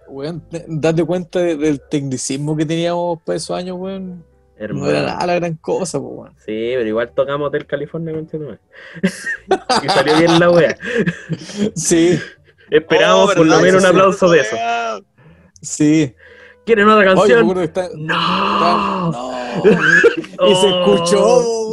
weón, 0.08 0.40
te- 0.48 0.64
date 0.68 1.04
cuenta 1.04 1.40
de- 1.40 1.56
del 1.56 1.80
tecnicismo 1.90 2.56
que 2.56 2.64
teníamos 2.64 3.18
para 3.24 3.36
esos 3.36 3.56
años, 3.56 3.76
weón. 3.80 4.24
No 4.58 4.64
era 4.64 4.64
Hermano. 4.64 4.92
nada 5.08 5.26
la 5.26 5.34
gran 5.34 5.54
cosa, 5.56 5.98
pues, 5.98 6.12
weón. 6.14 6.32
Sí, 6.36 6.44
pero 6.76 6.86
igual 6.86 7.10
tocamos 7.16 7.48
Hotel 7.48 7.66
California, 7.66 8.12
conchetumare. 8.14 8.60
Y 9.84 9.88
salió 9.88 10.16
bien 10.18 10.38
la 10.38 10.50
wea. 10.50 10.78
Sí, 11.74 12.18
Esperábamos 12.70 13.30
Oh, 13.32 13.34
por 13.36 13.46
lo 13.46 13.60
menos 13.60 13.82
un 13.82 13.88
aplauso 13.90 14.28
de 14.30 14.40
eso. 14.40 14.54
weá. 14.56 15.00
sí. 15.60 16.14
¿Quieren 16.64 16.88
otra 16.88 17.12
Oye, 17.14 17.32
canción? 17.34 17.54
que 17.54 17.62
está- 17.64 17.84
está- 17.84 17.96
¡No! 17.96 19.12
no. 19.12 19.32
Y 20.48 20.54
se 20.56 20.66
Oh, 20.66 20.94
escuchó, 20.96 21.65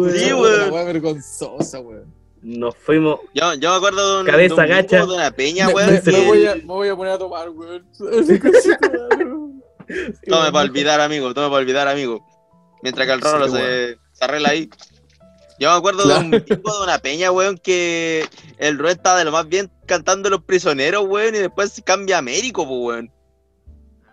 weón. 0.00 0.16
Sí, 0.18 0.24
weón. 0.32 0.40
weón. 0.42 0.60
weón. 0.60 0.72
Weá 0.72 0.84
vergonzosa, 0.84 1.80
weón. 1.80 2.14
Nos 2.42 2.74
fuimos. 2.76 3.20
Yo, 3.34 3.52
yo 3.54 3.70
me 3.70 3.76
acuerdo 3.76 4.14
de 4.16 4.20
un, 4.22 4.26
Cabeza 4.26 4.54
de 4.54 4.62
un 4.62 4.68
gacha. 4.68 4.96
bingo 5.00 5.10
de 5.12 5.18
una 5.18 5.30
peña, 5.30 5.66
Me, 5.68 5.74
weón. 5.74 5.90
me- 6.04 6.12
me 6.12 6.26
voy 6.26 6.46
a, 6.46 6.54
me 6.56 6.62
voy 6.62 6.88
a 6.88 6.96
poner 6.96 7.12
a 7.14 7.18
tomar, 7.18 7.48
weón. 7.50 7.86
Tome 10.26 10.52
para 10.52 10.60
olvidar, 10.64 11.00
amigo, 11.00 11.34
tome 11.34 11.48
para 11.48 11.60
olvidar, 11.60 11.88
amigo. 11.88 12.24
Mientras 12.82 13.06
que 13.06 13.12
el 13.12 13.20
Rolo 13.20 13.46
Sí, 13.48 13.56
se, 13.56 13.98
se 14.12 14.24
arregla 14.24 14.50
ahí. 14.50 14.70
Yo 15.58 15.70
me 15.70 15.76
acuerdo 15.76 16.04
Claro. 16.04 16.20
de 16.20 16.24
un 16.24 16.30
bingo 16.48 16.78
de 16.78 16.84
una 16.84 16.98
peña, 17.00 17.30
weón, 17.32 17.58
que 17.58 18.26
el 18.58 18.78
Rubén 18.78 18.92
estaba 18.96 19.18
de 19.18 19.24
lo 19.26 19.32
más 19.32 19.46
bien 19.48 19.70
cantando 19.86 20.30
Los 20.30 20.44
Prisioneros, 20.44 21.04
weón, 21.06 21.34
y 21.34 21.38
después 21.38 21.72
se 21.72 21.82
cambia 21.82 22.16
a 22.16 22.18
Américo, 22.20 22.62
weón. 22.62 23.12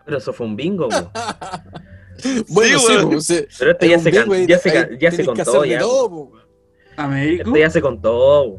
Pero 0.05 0.17
eso 0.17 0.33
fue 0.33 0.45
un 0.47 0.55
bingo, 0.55 0.89
po. 0.89 1.11
Bueno, 2.47 2.79
Sí, 2.79 2.85
pues, 3.03 3.25
sí. 3.25 3.45
Pero 3.59 3.71
esto 3.71 3.85
Es 3.85 3.91
ya 3.91 3.99
se, 3.99 4.11
can- 4.11 4.47
ya 4.47 5.11
se, 5.11 5.23
ya 5.23 5.25
contó. 5.25 5.65
Ya. 5.65 5.79
todo, 5.79 6.09
po, 6.09 6.15
weón. 6.33 6.47
Américo. 6.97 7.43
Esto 7.49 7.57
ya 7.57 7.69
se 7.69 7.81
contó. 7.81 8.57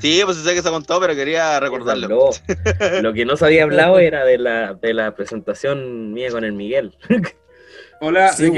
Sí, 0.00 0.20
pues 0.24 0.36
sé 0.38 0.54
que 0.54 0.62
se 0.62 0.70
contó, 0.70 1.00
pero 1.00 1.14
quería 1.14 1.58
recordarlo. 1.60 2.04
habló. 2.04 3.00
Lo 3.02 3.12
que 3.12 3.24
no 3.24 3.36
se 3.36 3.44
había 3.46 3.62
hablado 3.64 3.98
era 3.98 4.24
de 4.24 4.38
la, 4.38 4.74
de 4.74 4.92
la 4.94 5.14
presentación 5.14 6.12
mía 6.12 6.30
con 6.30 6.44
el 6.44 6.52
Miguel. 6.52 6.96
Hola, 8.00 8.32
Sí. 8.32 8.50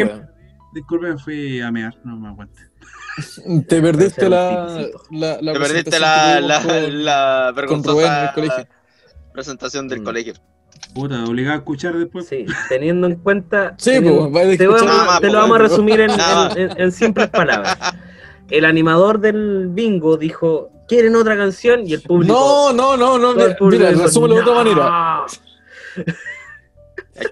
Disculpen, 0.74 1.18
fui 1.18 1.60
a 1.60 1.70
mear, 1.70 1.94
no 2.04 2.16
me 2.16 2.28
aguanto. 2.28 2.60
Te 3.66 3.80
perdiste 3.80 4.28
la, 4.28 4.88
la, 5.10 5.38
la 5.40 5.52
Te 5.54 5.58
perdiste 5.60 5.90
presentación 5.90 6.00
la, 6.02 6.40
la, 6.40 6.60
tuvimos 6.60 6.82
con- 6.82 7.04
la 7.04 7.52
con 7.54 7.84
Rubén 7.84 8.06
en 8.06 8.12
vergonzosa 8.12 8.24
el 8.28 8.34
colegio. 8.34 8.66
presentación 9.32 9.88
del 9.88 10.00
Mm. 10.00 10.04
colegio. 10.04 10.34
Puta, 10.94 11.24
obligado 11.24 11.54
a 11.56 11.58
escuchar 11.58 11.94
después. 11.96 12.26
Sí, 12.26 12.46
teniendo 12.68 13.06
en 13.06 13.16
cuenta. 13.16 13.74
Sí, 13.78 13.90
teniendo- 13.92 14.30
pues, 14.30 14.46
va 14.46 14.52
a 14.52 14.56
te, 14.56 14.66
Nada 14.86 15.04
más, 15.04 15.20
te 15.20 15.26
lo 15.28 15.32
vamos 15.38 15.56
a 15.56 15.58
weón. 15.60 15.70
resumir 15.70 16.00
en, 16.00 16.10
en- 16.10 16.58
en- 16.70 16.80
en 16.80 16.92
simples 16.92 17.28
palabras. 17.28 17.76
El 18.50 18.64
animador 18.64 19.20
del 19.20 19.68
bingo 19.70 20.16
dijo: 20.16 20.70
¿Quieren 20.88 21.16
otra 21.16 21.36
canción? 21.36 21.86
Y 21.86 21.92
el 21.94 22.02
público. 22.02 22.32
No, 22.32 22.72
no, 22.72 22.96
no, 22.96 23.18
no. 23.18 23.34
Mira, 23.34 23.56
mira 23.60 23.90
resúmelo 23.90 24.36
de 24.36 24.40
otra 24.42 24.54
manera. 24.54 25.26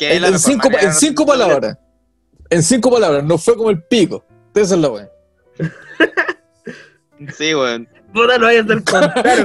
En, 0.01 0.39
cinco, 0.39 0.69
en 0.81 0.93
cinco 0.93 1.25
palabras. 1.27 1.79
En 2.51 2.63
cinco 2.63 2.91
palabras. 2.91 3.23
No 3.25 3.39
fue 3.39 3.57
como 3.57 3.71
el 3.71 3.83
pico. 3.83 4.25
Esa 4.55 4.75
es 4.75 4.81
la 4.81 4.89
weá. 4.89 5.09
Sí, 7.37 7.55
weón. 7.55 7.89
Puta, 8.15 8.39
no 8.39 8.47
vayas 8.47 8.63
a 8.63 8.73
hacer 8.73 8.85
contrario. 8.85 9.45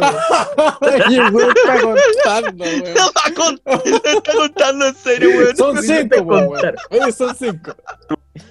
Oye, 0.81 1.19
weón, 1.31 1.49
está 1.49 1.81
contando, 1.81 2.63
weón. 2.63 2.93
No 2.93 3.11
va 3.11 3.35
contar, 3.35 3.81
lo 3.87 3.95
está 3.97 4.33
contando 4.33 4.85
en 4.87 4.95
serio, 4.95 5.29
weón. 5.29 5.57
Son 5.57 5.75
No 5.75 5.81
cinco, 5.81 6.25
contar. 6.25 6.75
Oye, 6.91 7.11
son 7.11 7.35
cinco. 7.35 7.75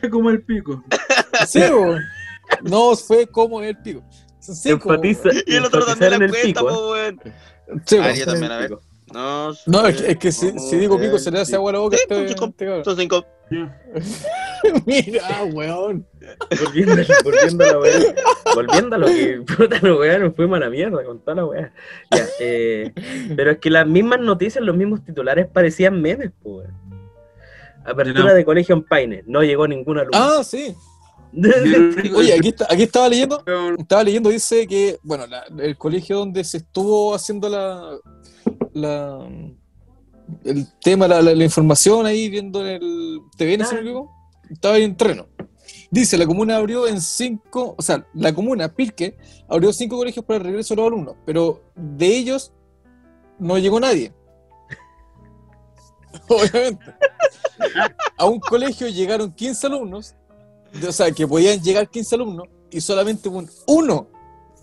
Fue 0.00 0.10
como 0.10 0.30
el 0.30 0.42
pico. 0.42 0.84
Sí, 1.46 1.60
weón. 1.60 2.02
No 2.62 2.96
fue 2.96 3.26
como 3.28 3.62
el 3.62 3.76
pico. 3.76 4.02
Son 4.40 4.56
cinco. 4.56 4.92
Enfatiza. 4.92 5.28
Y 5.46 5.54
el 5.56 5.64
otro 5.64 5.86
también 5.86 6.12
en 6.14 6.18
la 6.18 6.24
el 6.26 6.30
cuenta, 6.32 6.60
pico. 6.60 6.68
¿eh? 6.68 6.72
po, 6.74 6.90
weón. 6.92 7.20
Sí, 7.86 7.96
A 7.96 8.00
weón. 8.00 8.06
ver, 8.08 8.16
yo 8.18 8.26
también, 8.26 8.52
a 8.52 8.56
ver. 8.58 8.78
No, 9.12 9.52
No, 9.66 9.86
es 9.86 10.02
que, 10.02 10.10
es 10.12 10.18
que 10.18 10.32
si, 10.32 10.58
si 10.58 10.76
digo 10.76 10.98
pico 10.98 11.18
se 11.18 11.30
le 11.30 11.40
hace 11.40 11.54
agua 11.54 11.70
a 11.70 11.74
la 11.74 11.78
boca. 11.78 11.96
Sí, 11.96 12.02
este- 12.10 12.66
pues. 12.66 12.84
Son 12.84 12.96
cinco. 12.96 13.24
Mira, 14.86 15.44
weón. 15.52 16.06
Volviendo, 16.64 16.94
volviendo 17.24 17.64
a 17.64 17.66
la 17.72 17.78
weá. 17.78 18.14
Volviendo 18.54 18.96
a 18.96 18.98
lo 18.98 19.06
que. 19.06 19.42
Puta, 19.56 19.78
la 19.82 19.94
weá, 19.94 20.18
nos 20.18 20.34
fuimos 20.34 20.56
a 20.56 20.60
la 20.60 20.70
mierda 20.70 21.04
con 21.04 21.20
toda 21.20 21.34
la 21.36 21.44
weá. 21.46 21.72
Ya, 22.10 22.26
eh, 22.40 22.92
pero 23.36 23.52
es 23.52 23.58
que 23.58 23.70
las 23.70 23.86
mismas 23.86 24.20
noticias, 24.20 24.64
los 24.64 24.76
mismos 24.76 25.04
titulares 25.04 25.46
parecían 25.46 26.00
memes, 26.00 26.30
pues. 26.42 26.68
Apertura 27.84 28.34
de 28.34 28.44
colegio 28.44 28.74
en 28.74 28.82
Paine. 28.84 29.24
No 29.26 29.42
llegó 29.42 29.66
ningún 29.66 29.98
alumno. 29.98 30.18
Ah, 30.18 30.42
sí. 30.44 30.74
Oye, 32.14 32.34
aquí, 32.34 32.48
está, 32.48 32.66
aquí 32.70 32.82
estaba 32.84 33.08
leyendo. 33.08 33.42
Estaba 33.78 34.02
leyendo, 34.02 34.30
dice 34.30 34.66
que, 34.66 34.98
bueno, 35.02 35.26
la- 35.26 35.44
el 35.58 35.76
colegio 35.76 36.18
donde 36.18 36.42
se 36.44 36.58
estuvo 36.58 37.14
haciendo 37.14 37.48
la, 37.48 37.96
la 38.72 39.28
el 40.44 40.66
tema, 40.82 41.06
la, 41.08 41.20
la- 41.22 41.34
la 41.34 41.44
información 41.44 42.06
ahí, 42.06 42.28
viendo 42.28 42.60
en 42.66 42.82
el 42.82 43.18
TVN, 43.36 43.62
equivoco, 43.78 44.10
estaba 44.50 44.74
ahí 44.74 44.84
en 44.84 44.96
terreno. 44.96 45.26
Dice, 45.90 46.18
la 46.18 46.26
comuna 46.26 46.56
abrió 46.56 46.86
en 46.86 47.00
cinco, 47.00 47.74
o 47.78 47.82
sea, 47.82 48.06
la 48.12 48.34
comuna, 48.34 48.68
Pilque, 48.68 49.16
abrió 49.48 49.72
cinco 49.72 49.96
colegios 49.96 50.24
para 50.24 50.38
el 50.38 50.44
regreso 50.44 50.74
de 50.74 50.82
los 50.82 50.86
alumnos, 50.88 51.16
pero 51.24 51.62
de 51.74 52.06
ellos 52.06 52.52
no 53.38 53.56
llegó 53.56 53.80
nadie. 53.80 54.12
Obviamente. 56.28 56.84
A 58.18 58.26
un 58.26 58.38
colegio 58.38 58.88
llegaron 58.88 59.32
15 59.32 59.66
alumnos, 59.66 60.14
o 60.86 60.92
sea, 60.92 61.10
que 61.10 61.26
podían 61.26 61.60
llegar 61.62 61.88
15 61.88 62.14
alumnos, 62.16 62.48
y 62.70 62.80
solamente 62.80 63.28
un, 63.28 63.48
uno 63.66 64.08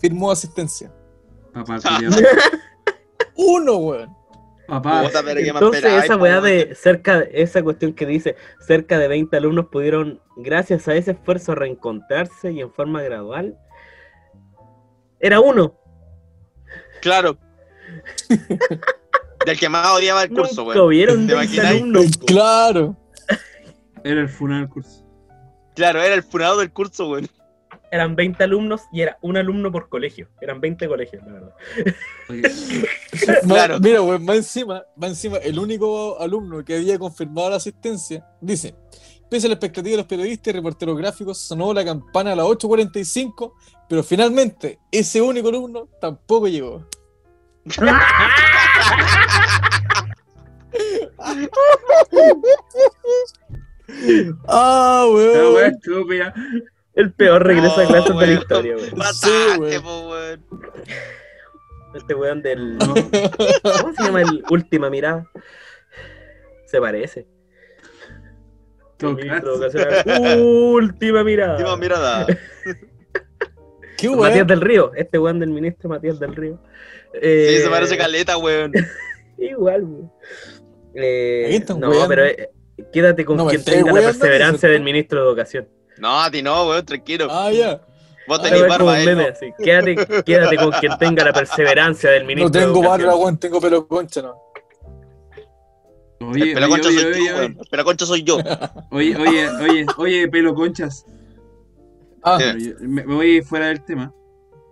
firmó 0.00 0.30
asistencia. 0.30 0.92
Papá. 1.52 1.80
Uno, 3.36 3.76
weón. 3.76 4.15
Papá. 4.66 5.04
Entonces, 5.04 5.84
esa 5.84 6.16
weá 6.16 6.40
de 6.40 6.74
cerca, 6.74 7.20
esa 7.32 7.62
cuestión 7.62 7.92
que 7.92 8.04
dice, 8.06 8.36
cerca 8.66 8.98
de 8.98 9.08
20 9.08 9.36
alumnos 9.36 9.66
pudieron, 9.66 10.20
gracias 10.36 10.88
a 10.88 10.94
ese 10.94 11.12
esfuerzo, 11.12 11.54
reencontrarse 11.54 12.52
y 12.52 12.60
en 12.60 12.72
forma 12.72 13.02
gradual. 13.02 13.56
Era 15.20 15.40
uno. 15.40 15.78
Claro. 17.00 17.38
Del 19.46 19.58
que 19.58 19.68
más 19.68 19.86
odiaba 19.92 20.24
el 20.24 20.30
curso, 20.30 20.64
weón. 20.64 20.80
hubieron 20.80 21.26
¿Te 21.26 21.34
20 21.34 21.54
imagináis? 21.54 21.80
alumnos. 21.82 22.18
Claro. 22.26 22.96
Era 24.02 24.20
el 24.20 24.28
funeral 24.28 24.62
del 24.62 24.70
curso. 24.70 25.04
Claro, 25.74 26.02
era 26.02 26.14
el 26.14 26.22
funado 26.22 26.58
del 26.58 26.72
curso, 26.72 27.08
weón. 27.10 27.28
Eran 27.90 28.16
20 28.16 28.44
alumnos 28.44 28.82
y 28.92 29.02
era 29.02 29.18
un 29.22 29.36
alumno 29.36 29.70
por 29.70 29.88
colegio. 29.88 30.28
Eran 30.40 30.60
20 30.60 30.88
colegios, 30.88 31.24
la 31.26 31.32
verdad. 31.32 31.54
Claro. 33.46 33.80
Mira, 33.80 34.02
weón, 34.02 34.24
más 34.24 34.36
encima, 34.36 34.84
más 34.96 35.10
encima, 35.10 35.38
el 35.38 35.58
único 35.58 36.20
alumno 36.20 36.64
que 36.64 36.76
había 36.76 36.98
confirmado 36.98 37.50
la 37.50 37.56
asistencia 37.56 38.26
dice: 38.40 38.74
Pese 39.30 39.46
a 39.46 39.48
la 39.48 39.54
expectativa 39.54 39.92
de 39.92 39.96
los 39.98 40.06
periodistas 40.06 40.52
y 40.52 40.56
reporteros 40.56 40.98
gráficos, 40.98 41.38
sonó 41.38 41.72
la 41.72 41.84
campana 41.84 42.32
a 42.32 42.36
las 42.36 42.46
8.45, 42.46 43.52
pero 43.88 44.02
finalmente 44.02 44.80
ese 44.90 45.22
único 45.22 45.48
alumno 45.48 45.88
tampoco 46.00 46.48
llegó. 46.48 46.86
ah, 54.46 55.06
weón. 55.12 55.64
estúpida. 55.64 56.34
El 56.96 57.12
peor 57.12 57.46
regreso 57.46 57.80
a 57.80 57.86
clases 57.86 58.08
de 58.08 58.14
la 58.14 58.18
weón. 58.18 58.38
historia, 58.38 58.76
weón. 58.76 59.60
Weón. 59.60 59.82
po, 59.82 60.08
weón. 60.10 60.44
Este 61.94 62.14
weón 62.14 62.42
del. 62.42 62.78
¿Cómo 62.78 63.94
se 63.94 64.02
llama 64.02 64.22
el 64.22 64.42
última 64.50 64.90
mirada? 64.90 65.30
Se 66.66 66.80
parece. 66.80 67.26
El 69.00 69.14
ministro 69.14 69.58
de. 69.58 69.66
Educación. 69.66 70.40
Última 70.42 71.22
mirada. 71.22 71.56
Última 71.56 71.76
mirada. 71.76 72.26
¿Qué 73.96 74.08
Matías 74.10 74.34
weón? 74.34 74.46
del 74.46 74.60
Río, 74.60 74.92
este 74.94 75.18
weón 75.18 75.38
del 75.38 75.50
ministro 75.50 75.88
Matías 75.88 76.18
del 76.18 76.34
Río. 76.34 76.58
Sí, 77.12 77.18
Eh, 77.22 77.60
se 77.62 77.68
parece 77.70 77.96
caleta, 77.96 78.36
weón. 78.36 78.72
Igual, 79.38 79.84
weón. 79.84 80.12
Eh, 80.94 81.48
están 81.50 81.78
no, 81.80 81.90
pero 82.08 82.24
eh, 82.24 82.50
quédate 82.92 83.24
con 83.26 83.36
No 83.36 83.46
quien 83.46 83.62
tenga 83.62 83.92
la 83.92 84.00
perseverancia 84.00 84.68
del 84.68 84.82
ministro 84.82 85.20
de 85.20 85.26
Educación. 85.28 85.68
No, 85.98 86.20
a 86.20 86.30
ti 86.30 86.42
no, 86.42 86.68
weón, 86.68 86.84
tranquilo. 86.84 87.28
Ah, 87.30 87.50
ya. 87.50 87.80
Vos 88.28 88.40
Ah, 88.40 88.42
tenés 88.42 88.66
barba, 88.68 88.92
meme, 88.94 89.14
no. 89.14 89.28
así. 89.30 89.52
Quédate, 89.62 90.22
quédate 90.24 90.56
con 90.56 90.70
quien 90.72 90.98
tenga 90.98 91.24
la 91.24 91.32
perseverancia 91.32 92.10
del 92.10 92.22
No 92.22 92.26
ministro 92.28 92.50
tengo 92.60 92.72
de 92.72 92.78
Educación. 92.80 93.06
barba, 93.08 93.16
weón, 93.22 93.38
tengo 93.38 93.60
pelo 93.60 93.86
concha, 93.86 94.22
no. 94.22 94.34
Oye, 96.20 96.28
El 96.28 96.42
oye, 96.42 96.54
pelaconcha 96.54 96.88
oye, 96.88 97.00
soy 97.00 97.22
weón. 97.22 97.56
El 97.60 97.66
pelaconcha 97.70 98.06
soy 98.06 98.22
yo. 98.24 98.38
oye, 98.90 99.16
oye, 99.16 99.48
oye, 99.60 99.86
oye, 99.98 100.28
pelo 100.28 100.54
conchas. 100.54 101.04
Ah, 102.22 102.38
Eh. 102.40 102.54
Yo- 102.58 102.74
Me, 102.80 103.04
me 103.04 103.14
voy 103.14 103.42
fuera 103.42 103.66
del 103.68 103.84
tema. 103.84 104.12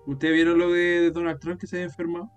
¿Ustedes 0.06 0.34
vieron 0.34 0.58
lo 0.58 0.70
de 0.72 1.10
Donald 1.12 1.38
Trump 1.40 1.60
que 1.60 1.66
se 1.66 1.76
había 1.76 1.86
enfermado? 1.86 2.28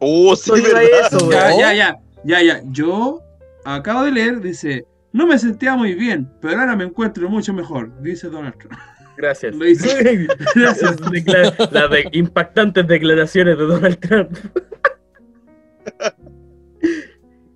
Uh, 0.00 0.34
sí, 0.36 0.50
yo 0.50 0.62
verdad. 0.62 0.82
eso, 1.06 1.30
Ya, 1.30 1.50
ya, 1.56 1.74
ya, 1.74 1.96
ya, 2.24 2.42
ya. 2.42 2.60
Yo 2.66 3.20
acabo 3.64 4.02
de 4.04 4.12
leer, 4.12 4.40
dice, 4.40 4.86
no 5.12 5.26
me 5.26 5.38
sentía 5.38 5.74
muy 5.76 5.94
bien, 5.94 6.30
pero 6.40 6.58
ahora 6.60 6.74
me 6.76 6.84
encuentro 6.84 7.28
mucho 7.28 7.52
mejor, 7.52 8.00
dice 8.02 8.28
Donald 8.28 8.56
Trump. 8.58 8.74
Gracias. 9.16 9.54
Lo 9.54 9.66
hice. 9.68 10.26
Las, 10.54 10.80
decla- 10.80 11.70
las 11.70 11.90
de- 11.90 12.08
impactantes 12.12 12.86
declaraciones 12.86 13.58
de 13.58 13.64
Donald 13.64 13.98
Trump. 14.00 14.30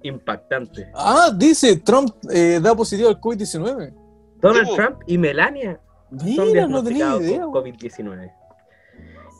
Impactante. 0.02 0.88
ah, 0.94 1.30
dice 1.36 1.78
Trump 1.78 2.10
eh, 2.30 2.60
da 2.62 2.74
positivo 2.76 3.08
al 3.08 3.20
COVID-19. 3.20 3.92
Donald. 4.40 4.68
Trump 4.76 4.98
y 5.06 5.18
Melania 5.18 5.80
son 6.10 6.46
Mira, 6.46 6.66
no 6.68 6.84
tenía 6.84 7.06
diagnosticados 7.16 7.22
idea. 7.22 7.40
con 7.40 7.52
weón. 7.52 7.64
COVID-19. 7.76 8.32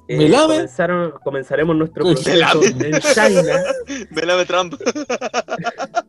Eh, 0.08 0.18
Melame. 0.18 0.54
comenzaron, 0.54 1.12
comenzaremos 1.22 1.76
nuestro 1.76 2.04
proceso 2.04 2.30
Melame. 2.60 2.66
en 2.88 3.00
China. 3.00 3.62
Me 4.10 4.22
lave 4.22 4.44
Trump. 4.46 4.74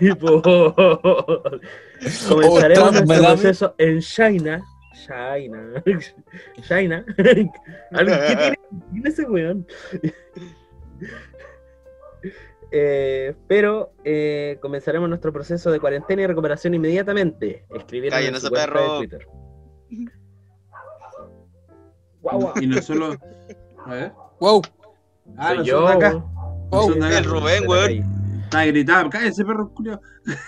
tipo, 0.00 0.42
Oh, 0.44 1.42
comenzaremos 2.28 2.92
nuestro 2.92 3.18
proceso 3.22 3.74
en 3.78 4.00
China. 4.00 4.62
China. 5.06 5.82
China. 6.68 7.04
¿Qué 7.16 7.22
tiene, 7.34 8.58
tiene 8.92 9.08
ese 9.08 9.24
weón? 9.24 9.66
Eh, 12.72 13.34
pero 13.48 13.92
eh, 14.04 14.56
comenzaremos 14.62 15.08
nuestro 15.08 15.32
proceso 15.32 15.72
de 15.72 15.80
cuarentena 15.80 16.22
y 16.22 16.26
recuperación 16.28 16.72
inmediatamente. 16.72 17.64
Escribieron 17.74 18.16
Cállen 18.16 18.30
en 18.30 18.36
ese 18.36 18.48
perro. 18.48 19.00
de 19.00 19.08
Twitter. 19.08 19.26
Guau, 22.22 22.40
guau. 22.40 22.52
Y 22.60 22.66
no 22.68 22.80
solo. 22.80 23.16
A 23.86 23.90
ver. 23.92 24.12
Wow, 24.38 24.62
Ah, 25.36 25.48
Soy 25.48 25.58
no 25.58 25.64
yo. 25.64 25.88
acá. 25.88 26.12
wow. 26.70 26.92
El 26.92 27.24
Rubén, 27.24 27.68
weón. 27.68 28.19
Está 28.50 28.64
gritando, 28.66 29.10
cállese 29.10 29.44
perro 29.44 29.72
culiao. 29.72 30.00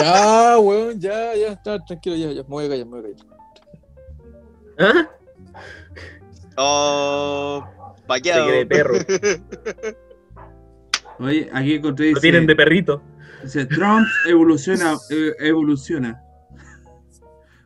Ya, 0.00 0.58
weón, 0.58 0.98
ya, 1.00 1.34
ya, 1.34 1.48
está, 1.48 1.84
tranquilo, 1.84 2.14
ya, 2.14 2.30
ya, 2.30 2.42
me 2.44 2.48
voy 2.48 2.66
a 2.66 2.68
callar, 2.68 2.86
me 2.86 3.00
voy 3.00 3.10
a 3.10 3.16
callar. 4.78 5.08
¿Ah? 6.54 6.54
Oh, 6.56 7.66
Se 7.96 8.02
vaqueado. 8.06 8.46
cree 8.46 8.64
perro. 8.66 8.94
Oye, 11.18 11.50
aquí 11.52 11.74
encontré 11.74 12.12
Lo 12.12 12.20
tienen 12.20 12.46
de 12.46 12.54
perrito. 12.54 13.02
dice 13.42 13.66
Trump 13.66 14.06
evoluciona, 14.28 14.94
eh, 15.10 15.32
evoluciona. 15.40 16.22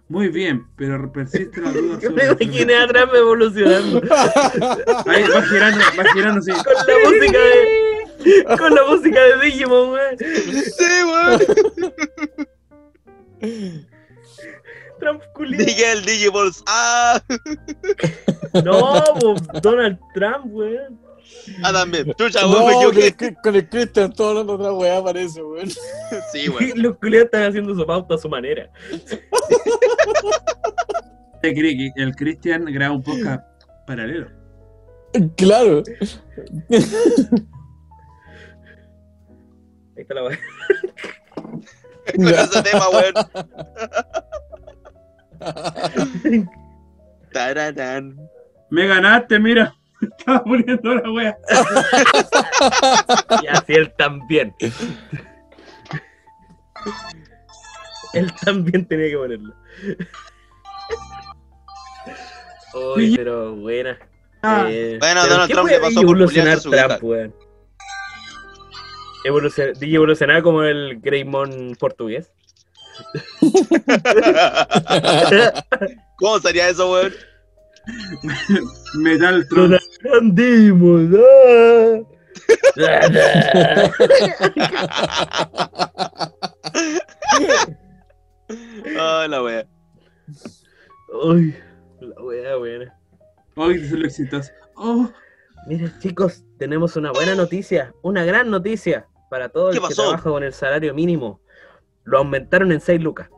Muy 0.08 0.28
bien, 0.28 0.66
pero 0.76 1.12
persiste 1.12 1.60
la 1.60 1.70
duda 1.70 1.98
Yo 2.02 2.10
me 2.12 2.24
imaginé 2.24 2.76
a 2.76 2.86
Trump 2.88 3.12
evolucionando. 3.14 3.98
Ahí 5.06 5.22
va 5.22 5.42
girando, 5.42 5.84
va 5.98 6.04
girando 6.14 6.38
así. 6.40 6.50
Con 6.50 6.74
la 6.74 7.10
música 7.10 7.38
de. 7.38 7.99
Con 8.58 8.74
la 8.74 8.84
música 8.88 9.20
de 9.20 9.44
Digimon, 9.46 9.90
weón. 9.90 10.16
Sí, 10.18 10.84
weón. 11.04 11.40
Trump 14.98 15.22
culiao. 15.34 15.64
Dije 15.64 15.92
el 15.92 16.04
Digiballs. 16.04 16.62
Ah, 16.66 17.20
No, 18.64 19.02
Donald 19.62 19.98
Trump, 20.14 20.46
weón. 20.46 21.00
ah, 21.62 21.72
también. 21.72 22.12
Chucha, 22.18 22.46
weón, 22.46 22.66
me 22.66 22.74
con 22.74 22.98
el, 23.02 23.36
con 23.42 23.60
Christian, 23.70 24.12
todo 24.12 24.28
hablando 24.30 24.54
otra 24.54 24.72
weá 24.72 25.02
parece, 25.02 25.42
weón. 25.42 25.70
Sí, 26.32 26.48
weón. 26.48 26.72
Los 26.82 26.96
culiados 26.98 27.26
están 27.26 27.44
haciendo 27.44 27.74
su 27.74 27.86
pauta 27.86 28.14
a 28.14 28.18
su 28.18 28.28
manera. 28.28 28.70
¿Usted 31.34 31.54
cree 31.54 31.76
que 31.76 31.90
el 31.96 32.14
Christian 32.14 32.64
graba 32.66 32.94
un 32.96 33.02
podcast 33.02 33.42
paralelo? 33.86 34.28
Claro. 35.36 35.82
La 40.10 40.24
weá. 40.24 40.38
Con 42.16 42.28
ese 42.28 42.62
tema, 42.62 42.88
weón. 42.88 43.14
Tararán. 47.32 48.16
Me 48.70 48.86
ganaste, 48.86 49.38
mira. 49.38 49.74
Estaba 50.00 50.42
poniendo 50.44 50.94
la 50.94 51.10
wea. 51.12 51.38
Y 53.42 53.46
así 53.46 53.72
él 53.74 53.92
también. 53.96 54.54
Él 58.14 58.32
también 58.44 58.86
tenía 58.86 59.10
que 59.10 59.16
ponerlo. 59.16 59.54
Uy, 62.96 63.16
pero 63.16 63.54
buena. 63.56 63.98
Ah, 64.42 64.66
Eh, 64.68 64.96
Bueno, 64.98 65.26
Donald 65.26 65.48
¿qué 65.48 65.54
Trump 65.54 65.68
le 65.70 65.80
pasó 65.80 66.02
por 66.02 66.16
Trump, 66.62 67.02
weón? 67.02 67.34
Evolucion- 69.24 69.74
dije 69.78 69.96
evolucionar 69.96 70.42
como 70.42 70.62
el 70.62 71.00
Greymon 71.00 71.76
portugués. 71.78 72.30
¿Cómo 76.18 76.38
sería 76.40 76.68
eso, 76.68 76.92
weón? 76.92 77.12
Metal 78.94 79.46
ah. 79.50 79.78
Ah, 88.98 89.26
la 89.28 89.42
wea. 89.42 89.66
Uy, 91.24 91.54
la 92.00 92.22
wea 92.22 92.56
buena. 92.56 92.94
Hoy 93.56 93.78
dice 93.78 93.96
lo 93.96 94.06
exitoso. 94.06 94.50
Oh, 94.76 95.10
Mira, 95.66 95.92
chicos, 95.98 96.42
tenemos 96.58 96.96
una 96.96 97.12
buena 97.12 97.34
noticia, 97.34 97.92
una 98.02 98.24
gran 98.24 98.50
noticia 98.50 99.06
para 99.30 99.48
todo 99.48 99.68
el 99.70 99.74
¿Qué 99.76 99.80
que 99.80 99.88
pasó? 99.88 100.02
trabaja 100.02 100.30
con 100.30 100.42
el 100.44 100.52
salario 100.52 100.92
mínimo. 100.92 101.40
Lo 102.04 102.18
aumentaron 102.18 102.70
en 102.72 102.80
6 102.80 103.00
lucas. 103.00 103.30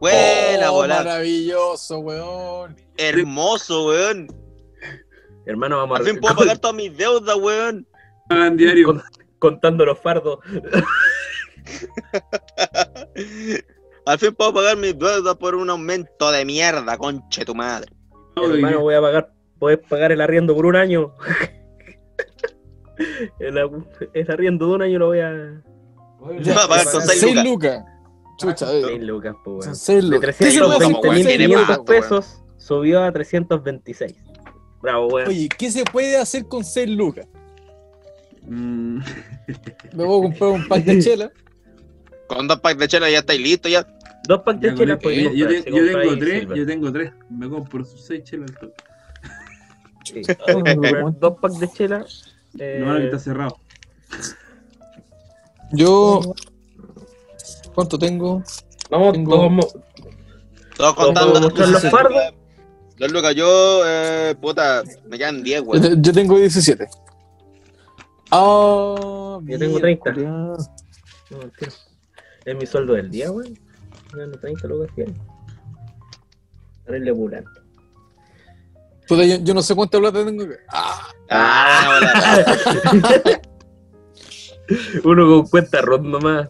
Buena, 0.00 0.70
Oh, 0.70 0.74
volar. 0.74 1.04
Maravilloso, 1.06 2.00
weón. 2.00 2.76
Hermoso, 2.98 3.86
weón. 3.86 4.26
Hermano, 5.46 5.78
vamos 5.78 6.00
Al 6.00 6.06
a 6.06 6.10
fin 6.10 6.20
puedo 6.20 6.36
pagar 6.36 6.58
todas 6.58 6.76
mis 6.76 6.94
deudas, 6.96 7.36
weón. 7.36 7.86
pagan 8.28 8.56
diario. 8.56 8.86
Con- 8.88 9.02
contando 9.38 9.86
los 9.86 9.98
fardos. 9.98 10.38
Al 14.06 14.18
fin 14.18 14.34
puedo 14.34 14.52
pagar 14.52 14.76
mis 14.76 14.98
deudas 14.98 15.34
por 15.36 15.54
un 15.54 15.70
aumento 15.70 16.30
de 16.30 16.44
mierda, 16.44 16.98
conche 16.98 17.44
tu 17.44 17.54
madre. 17.54 17.90
Hermano, 18.36 18.80
voy 18.80 18.94
a 18.94 19.00
pagar, 19.00 19.32
puedes 19.58 19.78
pagar 19.88 20.12
el 20.12 20.20
arriendo 20.20 20.54
por 20.54 20.66
un 20.66 20.76
año. 20.76 21.14
el, 23.40 24.28
arriendo 24.30 24.68
de 24.68 24.74
un 24.74 24.82
año 24.82 24.98
lo 24.98 25.06
voy 25.06 25.20
a. 25.20 25.62
Ya 26.40 26.54
va 26.54 26.64
a 26.64 26.68
pagar 26.68 26.84
con 26.90 27.02
Seis 27.02 27.20
6 27.20 27.32
6 27.34 27.44
lucas. 27.44 27.78
lucas. 27.78 27.84
Chucha, 28.38 28.72
eh. 28.74 28.82
6 28.86 29.02
lucas, 29.02 29.34
po, 29.44 29.50
Son 29.62 29.70
weón. 29.72 29.76
6 29.76 30.02
De 30.02 30.08
lucas. 30.08 30.36
¿Qué 30.36 30.50
se 30.50 30.58
puede 30.60 30.74
hacer 30.76 30.92
con 30.92 31.02
weón, 31.02 31.14
6 31.16 31.26
tiene 31.26 31.48
lucas? 31.48 31.68
más, 31.68 31.78
3.500 31.78 31.84
pesos 31.86 32.42
subió 32.56 33.02
a 33.04 33.12
326. 33.12 34.14
Bravo, 34.82 35.06
weón. 35.08 35.28
Oye, 35.28 35.48
¿qué 35.56 35.70
se 35.70 35.84
puede 35.84 36.16
hacer 36.16 36.46
con 36.46 36.64
6 36.64 36.88
lucas? 36.90 37.26
mm, 38.42 38.98
Me 39.94 40.04
voy 40.04 40.18
a 40.18 40.22
comprar 40.22 40.50
un 40.50 40.68
pack 40.68 40.84
de 40.84 40.98
chela. 41.00 41.30
Con 42.26 42.48
dos 42.48 42.58
packs 42.60 42.78
de 42.78 42.88
chela 42.88 43.10
ya 43.10 43.18
estáis 43.18 43.40
listos 43.40 43.70
ya. 43.70 43.86
Dos 44.26 44.40
packs 44.40 44.60
de 44.60 44.74
chela 44.74 44.94
con- 44.96 45.02
podéis 45.02 45.24
yo, 45.24 45.32
yo 45.34 45.48
te- 45.48 45.70
yo 45.70 45.86
tengo 45.86 46.18
tres, 46.18 46.40
Silver. 46.40 46.56
yo 46.58 46.66
tengo 46.66 46.92
tres. 46.92 47.12
Me 47.30 47.48
compro 47.48 47.84
seis 47.84 48.24
chelas. 48.24 48.50
al 48.50 48.56
toque. 48.56 48.74
Sí. 50.04 50.22
Dos 51.20 51.34
packs 51.40 51.58
de 51.60 51.68
chela. 51.70 52.06
Eh, 52.58 52.78
No, 52.80 52.86
ahora 52.88 53.00
que 53.00 53.06
está 53.06 53.18
cerrado. 53.18 53.56
Yo. 55.72 56.20
¿Cuánto 57.74 57.98
tengo? 57.98 58.42
vamos, 58.90 59.12
tengo- 59.12 59.38
vamos- 59.38 59.72
Todos 60.76 60.94
¿Puedo 60.94 61.06
contando. 61.08 61.40
mostrar 61.40 61.68
los 61.68 61.82
fardos? 61.90 62.22
Dos 62.98 63.10
lucas, 63.12 63.34
yo, 63.34 63.82
eh, 63.86 64.34
puta, 64.40 64.82
me 65.08 65.18
quedan 65.18 65.42
10, 65.42 65.60
Yo, 65.62 65.66
weón. 65.68 65.82
te- 65.82 65.96
yo 66.00 66.12
tengo 66.12 66.38
17. 66.38 66.86
Ah, 68.30 69.38
Yo 69.42 69.58
tengo 69.58 69.78
bien, 69.78 69.80
30. 69.80 70.12
culiao. 70.12 70.56
No. 71.30 71.38
Es 72.44 72.56
mi 72.56 72.66
sueldo 72.66 72.92
del 72.94 73.10
día, 73.10 73.30
weón. 73.30 73.58
Gano 74.12 74.38
30 74.38 74.68
lucas 74.68 74.94
diarias. 74.94 75.18
Ponerle 76.84 77.10
bulante. 77.12 77.50
Puta, 79.08 79.24
yo, 79.24 79.36
yo 79.42 79.54
no 79.54 79.62
sé 79.62 79.74
cuánta 79.74 79.98
plata 79.98 80.24
tengo. 80.24 80.46
que- 80.48 80.56
Ah, 80.72 81.08
Ah, 81.30 81.98
hola. 81.98 83.40
Uno 85.04 85.26
con 85.26 85.46
cuenta 85.48 85.80
ron 85.82 86.10
nomás. 86.10 86.48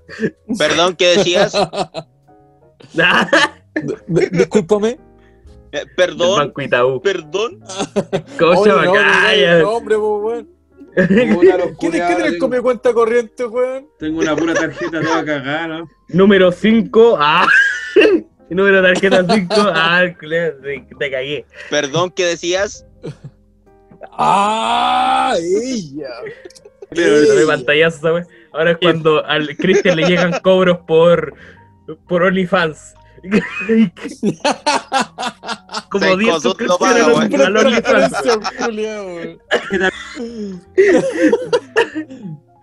Perdón, 0.59 0.94
¿qué 0.96 1.16
decías? 1.16 1.52
d- 2.94 3.96
d- 4.07 4.28
discúlpame. 4.30 4.98
Eh, 5.72 5.82
perdón, 5.96 6.38
Banco 6.38 6.62
Itaú. 6.62 7.00
perdón. 7.02 7.59
¿Cómo 8.38 8.62
se 8.64 8.70
Oye, 8.72 8.86
llama? 8.86 9.59
no, 9.62 9.70
hombre, 9.70 9.96
pues, 9.96 10.22
weón. 10.22 10.48
Puta, 10.94 11.09
los 11.09 11.09
¿Quién 11.09 11.34
culiados, 11.34 11.76
quién 11.80 12.02
ahora 12.02 12.14
es 12.26 12.32
tengo- 12.34 12.38
con 12.38 12.50
mi 12.50 12.59
cuenta 12.62 12.92
corriente, 12.94 13.44
weón? 13.46 13.88
Tengo 13.98 14.20
una 14.20 14.36
pura 14.36 14.55
tarjeta 14.55 15.00
toda 15.00 15.24
cagada, 15.24 15.66
¿no? 15.66 15.88
Número 16.11 16.52
5. 16.52 17.16
Ah. 17.18 17.46
Número 18.55 18.80
de 18.82 18.92
tarjeta 18.94 19.24
5. 19.34 19.55
Ah, 19.74 20.05
culero, 20.18 20.57
te, 20.61 20.86
te 20.98 21.11
cagué. 21.11 21.44
Perdón, 21.70 22.11
¿qué 22.12 22.24
decías? 22.26 22.86
¡Ah! 24.12 25.34
¡Ella! 25.38 26.11
Pero 26.90 27.46
pantallazo, 27.48 28.00
¿sabes? 28.00 28.26
Ahora 28.52 28.70
es 28.72 28.78
cuando 28.78 29.24
al 29.26 29.57
Cristian 29.57 29.96
le 29.96 30.07
llegan 30.07 30.38
cobros 30.40 30.78
por, 30.86 31.34
por 32.09 32.22
OnlyFans. 32.22 32.94
Como 35.90 36.05
Seis 36.05 36.18
10 36.18 36.34
cosas 36.34 36.61
lo 36.61 36.78
paga, 36.78 37.05
suscripciones 37.05 37.46
al 37.46 37.57
OnlyFans. 37.57 38.12
Referencia, 38.22 38.66
culiao, 38.66 39.07
weón. 39.07 39.40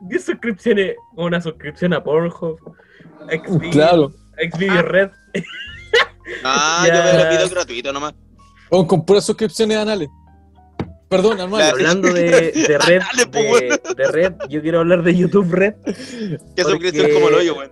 10 0.02 0.24
suscripciones, 0.26 0.96
una 1.16 1.42
suscripción 1.42 1.94
a 1.94 2.02
Pornhub, 2.04 2.58
Xvideo, 3.28 3.72
Claro. 3.72 4.14
Xvideo 4.54 4.82
Red. 4.84 5.10
Ah, 6.44 6.86
Ya. 6.88 6.96
yo 6.98 7.04
veo 7.04 7.18
los 7.20 7.30
videos 7.30 7.50
gratuitos 7.52 7.94
nomás. 7.94 8.14
Vamos 8.70 8.88
con 8.88 9.06
puras 9.06 9.24
suscripciones 9.26 9.78
anales. 9.78 10.10
Perdón, 11.10 11.42
anuales. 11.42 11.72
Hablando 11.74 12.14
de, 12.14 12.52
de 12.54 12.78
Red, 12.88 13.02
de, 13.32 13.80
de 13.98 14.08
Red, 14.12 14.34
yo 14.50 14.62
quiero 14.62 14.80
hablar 14.80 15.04
de 15.04 15.14
YouTube 15.16 15.52
Red, 15.52 15.74
Que 15.84 16.38
Porque- 16.56 16.64
suscripción 16.64 17.12
como 17.12 17.28
el 17.30 17.36
hoyo, 17.36 17.56
weón. 17.58 17.72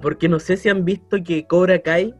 porque 0.00 0.28
no 0.28 0.38
sé 0.40 0.56
si 0.56 0.68
han 0.70 0.84
visto 0.86 1.18
que 1.22 1.46
Cobra 1.46 1.80
Kai, 1.82 2.14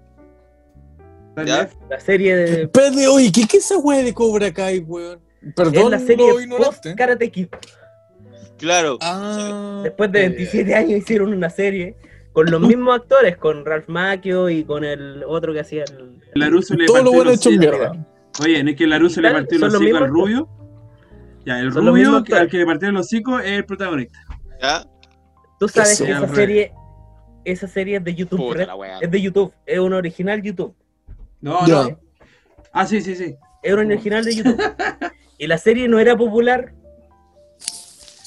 ¿Ya? 1.44 1.68
la 1.90 2.00
serie 2.00 2.36
de, 2.36 2.62
Espérate, 2.64 3.08
oye, 3.08 3.32
¿qué, 3.32 3.46
qué 3.46 3.56
es 3.56 3.64
esa 3.64 3.78
weá 3.78 4.02
de 4.02 4.12
Cobra 4.14 4.52
Kai, 4.52 4.80
weón? 4.80 5.20
es 5.42 5.54
Perdón, 5.54 5.90
la 5.90 5.98
serie 5.98 6.26
lo 6.32 6.40
ignorante. 6.40 6.94
Karate 6.94 7.30
Kid. 7.30 7.48
Claro. 8.58 8.98
Ah, 9.00 9.80
Después 9.84 10.12
de 10.12 10.24
eh, 10.24 10.28
27 10.28 10.74
años 10.74 10.98
hicieron 11.00 11.32
una 11.32 11.50
serie 11.50 11.96
con 12.34 12.50
los 12.50 12.60
mismos 12.60 12.96
actores, 12.96 13.36
con 13.36 13.64
Ralph 13.64 13.88
Macchio 13.88 14.50
y 14.50 14.64
con 14.64 14.82
el 14.82 15.22
otro 15.24 15.52
que 15.52 15.60
hacía 15.60 15.84
el... 15.84 16.20
Laruso 16.34 16.74
le 16.74 16.86
Todo 16.86 16.96
lo 16.96 17.04
partió 17.04 17.16
bueno 17.16 17.30
los 17.30 17.46
hecho 17.46 17.50
mierda. 17.50 18.06
Oye, 18.42 18.64
¿no 18.64 18.70
es 18.70 18.76
que 18.76 18.86
Laruso 18.88 19.20
le 19.20 19.30
partió 19.30 19.58
los 19.60 19.72
hocico 19.72 19.96
al 19.96 20.08
rubio? 20.08 20.48
Ya, 21.46 21.60
el 21.60 21.72
rubio 21.72 22.16
al 22.16 22.48
que 22.48 22.58
le 22.58 22.66
partió 22.66 22.90
los 22.90 23.06
hocicos 23.06 23.40
es 23.44 23.50
el 23.50 23.64
protagonista. 23.64 24.18
¿Ya? 24.60 24.84
Tú 25.60 25.68
sabes 25.68 26.02
que 26.02 26.10
esa 26.10 26.34
serie, 26.34 26.72
esa 27.44 27.68
serie 27.68 27.98
es 27.98 28.04
de 28.04 28.14
YouTube 28.16 28.56
es 29.00 29.10
de 29.10 29.20
YouTube, 29.20 29.54
es 29.64 29.78
un 29.78 29.92
original 29.92 30.42
YouTube. 30.42 30.74
No, 31.40 31.64
no. 31.68 32.00
Ah, 32.72 32.84
sí, 32.84 33.00
sí, 33.00 33.14
sí. 33.14 33.36
Es 33.62 33.72
un 33.72 33.78
original 33.78 34.24
de 34.24 34.34
YouTube. 34.34 34.60
y 35.38 35.46
la 35.46 35.58
serie 35.58 35.86
no 35.86 36.00
era 36.00 36.16
popular 36.16 36.74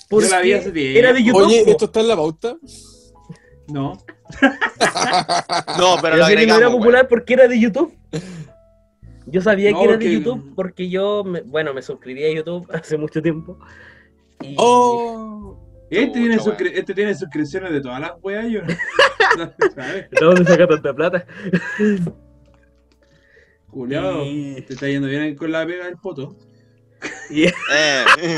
porque 0.10 0.30
la 0.30 0.40
vi 0.40 0.54
hace 0.54 0.72
tiempo. 0.72 0.98
era 0.98 1.12
de 1.12 1.24
YouTube. 1.24 1.46
Oye. 1.46 1.64
¿esto 1.68 1.86
está 1.86 2.00
en 2.00 2.08
la 2.08 2.16
pauta? 2.16 2.56
No. 3.70 3.94
No, 5.78 5.96
pero 6.02 6.16
lo 6.16 6.22
la 6.24 6.28
serie 6.28 6.48
no 6.48 6.58
era 6.58 6.70
popular 6.70 7.08
porque 7.08 7.34
era 7.36 7.48
de 7.48 7.60
YouTube. 7.60 7.94
Yo 9.26 9.42
sabía 9.42 9.72
No, 9.72 9.80
que 9.80 9.84
era 9.86 9.98
de 9.98 10.12
YouTube 10.14 10.54
porque 10.56 10.90
yo, 10.90 11.24
me- 11.24 11.42
bueno, 11.42 11.74
me 11.74 11.82
suscribí 11.82 12.24
a 12.24 12.34
YouTube 12.34 12.68
hace 12.74 12.98
mucho 12.98 13.22
tiempo. 13.22 13.58
Y 14.42 14.56
Oh, 14.58 15.58
Este 15.90 16.20
tiene, 16.20 16.38
suscri- 16.40 16.72
este 16.74 16.94
tiene 16.94 17.14
suscripciones 17.16 17.72
de 17.72 17.82
todas 17.82 18.00
las 18.02 18.12
weas, 18.22 18.48
yo. 18.50 18.62
¿Sabes? 19.76 20.10
¿de 20.10 20.20
dónde 20.26 20.46
saca 20.46 20.68
tanta 20.68 20.94
plata? 20.94 21.26
Culeado. 23.70 24.24
Y- 24.26 24.62
Te 24.62 24.74
está 24.74 24.88
yendo 24.88 25.08
bien 25.08 25.36
con 25.36 25.52
la 25.52 25.66
pega 25.66 25.86
del 25.86 25.98
poto. 25.98 26.36
y 27.30 27.44
weón. 27.44 27.54
Eh, 28.22 28.36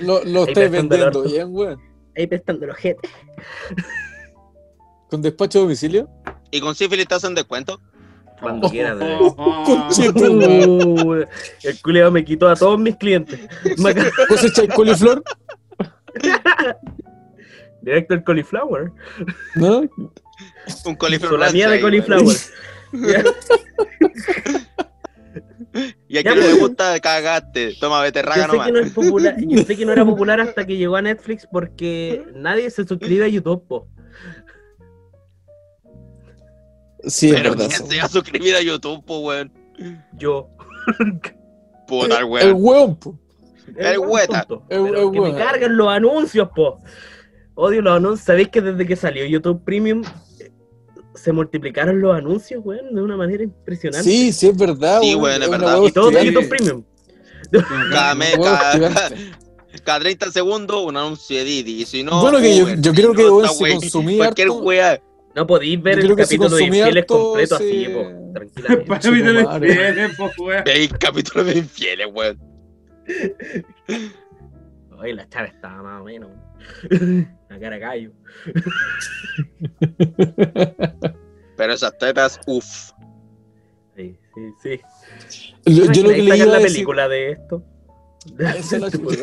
lo, 0.00 0.22
el 0.64 0.70
vendiendo 0.70 1.22
bien, 1.24 1.48
weón. 1.50 1.80
ahí 2.16 2.26
prestando 2.26 2.66
los 2.66 2.76
gente. 2.76 3.08
¿Con 5.10 5.22
despacho 5.22 5.58
a 5.58 5.62
domicilio? 5.62 6.08
¿Y 6.50 6.60
con 6.60 6.74
sífilis 6.74 7.06
te 7.06 7.14
hacen 7.14 7.34
descuento? 7.34 7.80
Cuando 8.40 8.68
quieras. 8.68 8.96
Conchito, 9.64 10.30
weón. 10.32 11.08
Uh, 11.08 11.24
el 11.62 11.80
culeo 11.82 12.10
me 12.10 12.24
quitó 12.24 12.48
a 12.48 12.54
todos 12.56 12.78
mis 12.78 12.96
clientes. 12.96 13.40
Acá- 13.86 14.10
¿Cosecháis 14.28 14.68
coliflor? 14.74 15.22
Directo 17.82 18.14
el 18.14 18.24
cauliflower. 18.24 18.90
¿No? 19.54 19.84
Un 20.84 20.96
coliflor 20.96 21.38
la 21.38 21.50
mía 21.50 21.68
de 21.70 21.80
cauliflower. 21.80 22.36
Ya. 22.92 23.22
Y 26.08 26.16
a 26.18 26.22
Ya, 26.22 26.32
quien 26.32 26.40
le 26.40 26.54
gusta, 26.54 26.98
cagaste. 27.00 27.74
Toma, 27.80 28.00
beterraga 28.00 28.36
Yo 28.36 28.42
sé 28.46 28.52
nomás. 28.52 28.66
que 28.68 28.72
no 28.72 28.78
es 28.78 28.90
popular, 28.92 29.34
yo 29.38 29.62
sé 29.64 29.76
que 29.76 29.84
no 29.84 29.92
era 29.92 30.04
popular 30.06 30.40
hasta 30.40 30.64
que 30.66 30.76
llegó 30.76 30.96
a 30.96 31.02
Netflix 31.02 31.46
porque 31.50 32.24
nadie 32.34 32.70
se 32.70 32.86
suscribe 32.86 33.24
a 33.26 33.28
YouTube, 33.28 33.66
po. 33.66 33.88
Sí, 37.06 37.28
es 37.30 37.36
Pero 37.36 37.50
verdad. 37.50 37.68
¿quién 37.68 37.88
se 37.90 37.96
va 37.98 38.04
a 38.04 38.08
suscribir 38.08 38.54
a 38.56 38.60
YouTube, 38.62 39.04
po, 39.04 39.20
weón? 39.20 39.52
Yo. 40.18 40.48
Puta, 41.86 42.18
el 42.18 42.26
El 42.48 42.54
weón. 42.54 42.96
po. 42.96 43.18
El 43.76 43.98
weón 43.98 44.10
hueta. 44.10 44.44
tonto. 44.44 44.64
El- 44.68 45.12
que 45.12 45.20
me 45.20 45.34
cargan 45.34 45.76
los 45.76 45.88
anuncios, 45.88 46.48
po. 46.54 46.80
Odio 47.54 47.80
los 47.82 47.96
anuncios. 47.96 48.26
¿Sabéis 48.26 48.48
que 48.48 48.60
desde 48.60 48.86
que 48.86 48.96
salió 48.96 49.24
YouTube 49.24 49.62
Premium 49.64 50.02
eh, 50.40 50.50
se 51.14 51.32
multiplicaron 51.32 52.00
los 52.00 52.14
anuncios, 52.16 52.60
weón, 52.64 52.94
de 52.94 53.02
una 53.02 53.16
manera 53.16 53.42
impresionante? 53.42 54.08
Sí, 54.08 54.32
sí, 54.32 54.48
es 54.48 54.56
verdad. 54.56 55.00
Sí, 55.00 55.14
weón. 55.14 55.42
es 55.42 55.50
verdad. 55.50 55.80
Y 55.82 55.92
todo 55.92 56.10
de. 56.10 56.26
YouTube 56.26 56.48
Premium. 56.48 56.82
Cada 57.92 58.14
mes, 58.16 58.36
cada, 58.36 58.72
gigante. 58.72 59.16
cada 59.84 60.00
30 60.00 60.32
segundos 60.32 60.82
un 60.84 60.96
anuncio 60.96 61.36
de 61.38 61.44
Didi. 61.44 61.82
Y 61.82 61.86
si 61.86 62.02
no, 62.02 62.20
Bueno, 62.20 62.38
que 62.40 62.56
yo- 62.56 62.64
Uber. 62.64 62.80
yo 62.80 62.92
creo 62.92 63.12
que, 63.14 63.22
no, 63.22 63.36
weón, 63.36 63.48
si 63.54 63.72
consumí 63.76 64.16
Cualquier 64.16 64.48
harto-. 64.48 64.62
No 65.36 65.46
podéis 65.46 65.82
ver 65.82 65.98
el 65.98 66.16
capítulo 66.16 66.56
de 66.56 66.64
Infieles 66.64 67.04
completo 67.04 67.58
sí. 67.58 67.84
así, 67.84 67.92
po. 67.92 68.32
Tranquilamente. 68.32 68.86
Para 68.88 69.10
mí 69.10 69.22
te 69.22 69.32
lo 69.32 69.44
madre. 69.44 69.68
infieles, 69.68 70.16
po, 70.16 70.30
wea. 70.38 70.64
Hay 70.66 70.88
capítulos 70.88 71.46
de 71.46 71.58
infieles, 71.58 72.06
weón. 72.10 72.38
Ay, 74.98 75.12
la 75.12 75.28
chava 75.28 75.46
estaba 75.48 75.82
más 75.82 76.00
o 76.00 76.04
menos. 76.04 76.30
La 77.50 77.60
cara 77.60 77.76
de 77.76 77.78
gallo. 77.78 78.12
Pero 81.56 81.72
esas 81.72 81.96
tetas, 81.98 82.40
uff. 82.46 82.92
Sí, 83.94 84.18
sí, 84.34 84.52
sí. 84.58 84.80
Yo, 85.66 85.84
yo 85.92 86.02
lo 86.02 86.08
que 86.08 86.22
le 86.22 86.36
la 86.38 86.58
decir. 86.58 86.72
película 86.72 87.08
de 87.08 87.32
esto. 87.32 87.62
Chupa. 88.26 89.06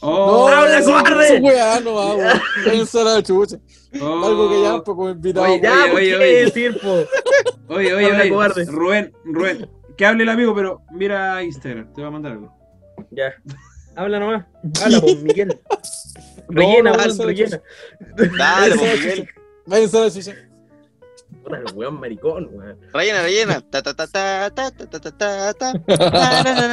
Oh, 0.00 0.48
No, 0.48 0.50
¡Habla, 0.56 0.82
cobarde! 0.82 1.40
weá 1.40 1.80
no 1.80 1.94
va, 1.94 2.14
la 3.04 3.22
chucha. 3.22 3.56
oh. 4.00 4.24
Algo 4.24 4.50
que 4.50 4.62
ya 4.62 4.82
poco 4.82 5.10
invitado. 5.10 5.46
Oye, 5.46 5.60
Ya, 5.62 5.70
weón. 5.72 5.90
¿por 5.90 6.00
oye, 6.00 6.16
oye. 6.16 6.44
decir, 6.44 6.80
po? 6.80 7.04
Oye. 7.74 7.90
Rubén, 8.66 9.12
Rubén. 9.24 9.70
Que 9.96 10.06
hable 10.06 10.22
el 10.24 10.28
amigo, 10.30 10.54
pero 10.54 10.82
mira 10.90 11.42
Instagram. 11.42 11.92
Te 11.92 12.02
va 12.02 12.08
a 12.08 12.10
mandar 12.10 12.32
algo. 12.32 12.52
Ya. 13.10 13.34
Habla 13.96 14.18
nomás. 14.20 14.46
Habla, 14.82 15.00
po, 15.00 15.14
Miguel. 15.16 15.48
No, 15.48 15.54
Rellena, 16.60 16.90
no, 16.92 16.96
la 16.96 17.24
rellena. 17.24 17.60
Dale, 18.38 18.76
pues, 18.76 19.00
Miguel. 19.00 19.28
Váyanse 19.66 19.98
a 19.98 20.00
la 20.00 20.10
chucha. 20.10 20.34
Puta, 21.42 21.58
el 21.58 21.64
weón 21.74 21.98
maricón, 21.98 22.48
weón. 22.52 22.78
Rellena, 22.92 23.22
rellena. 23.22 23.60
Ta, 23.70 23.82
ta, 23.82 23.94
ta, 23.94 24.06
ta, 24.06 24.50
ta, 24.50 24.70
ta, 24.70 24.86
ta, 24.88 25.00
ta, 25.18 25.54
ta. 25.54 25.72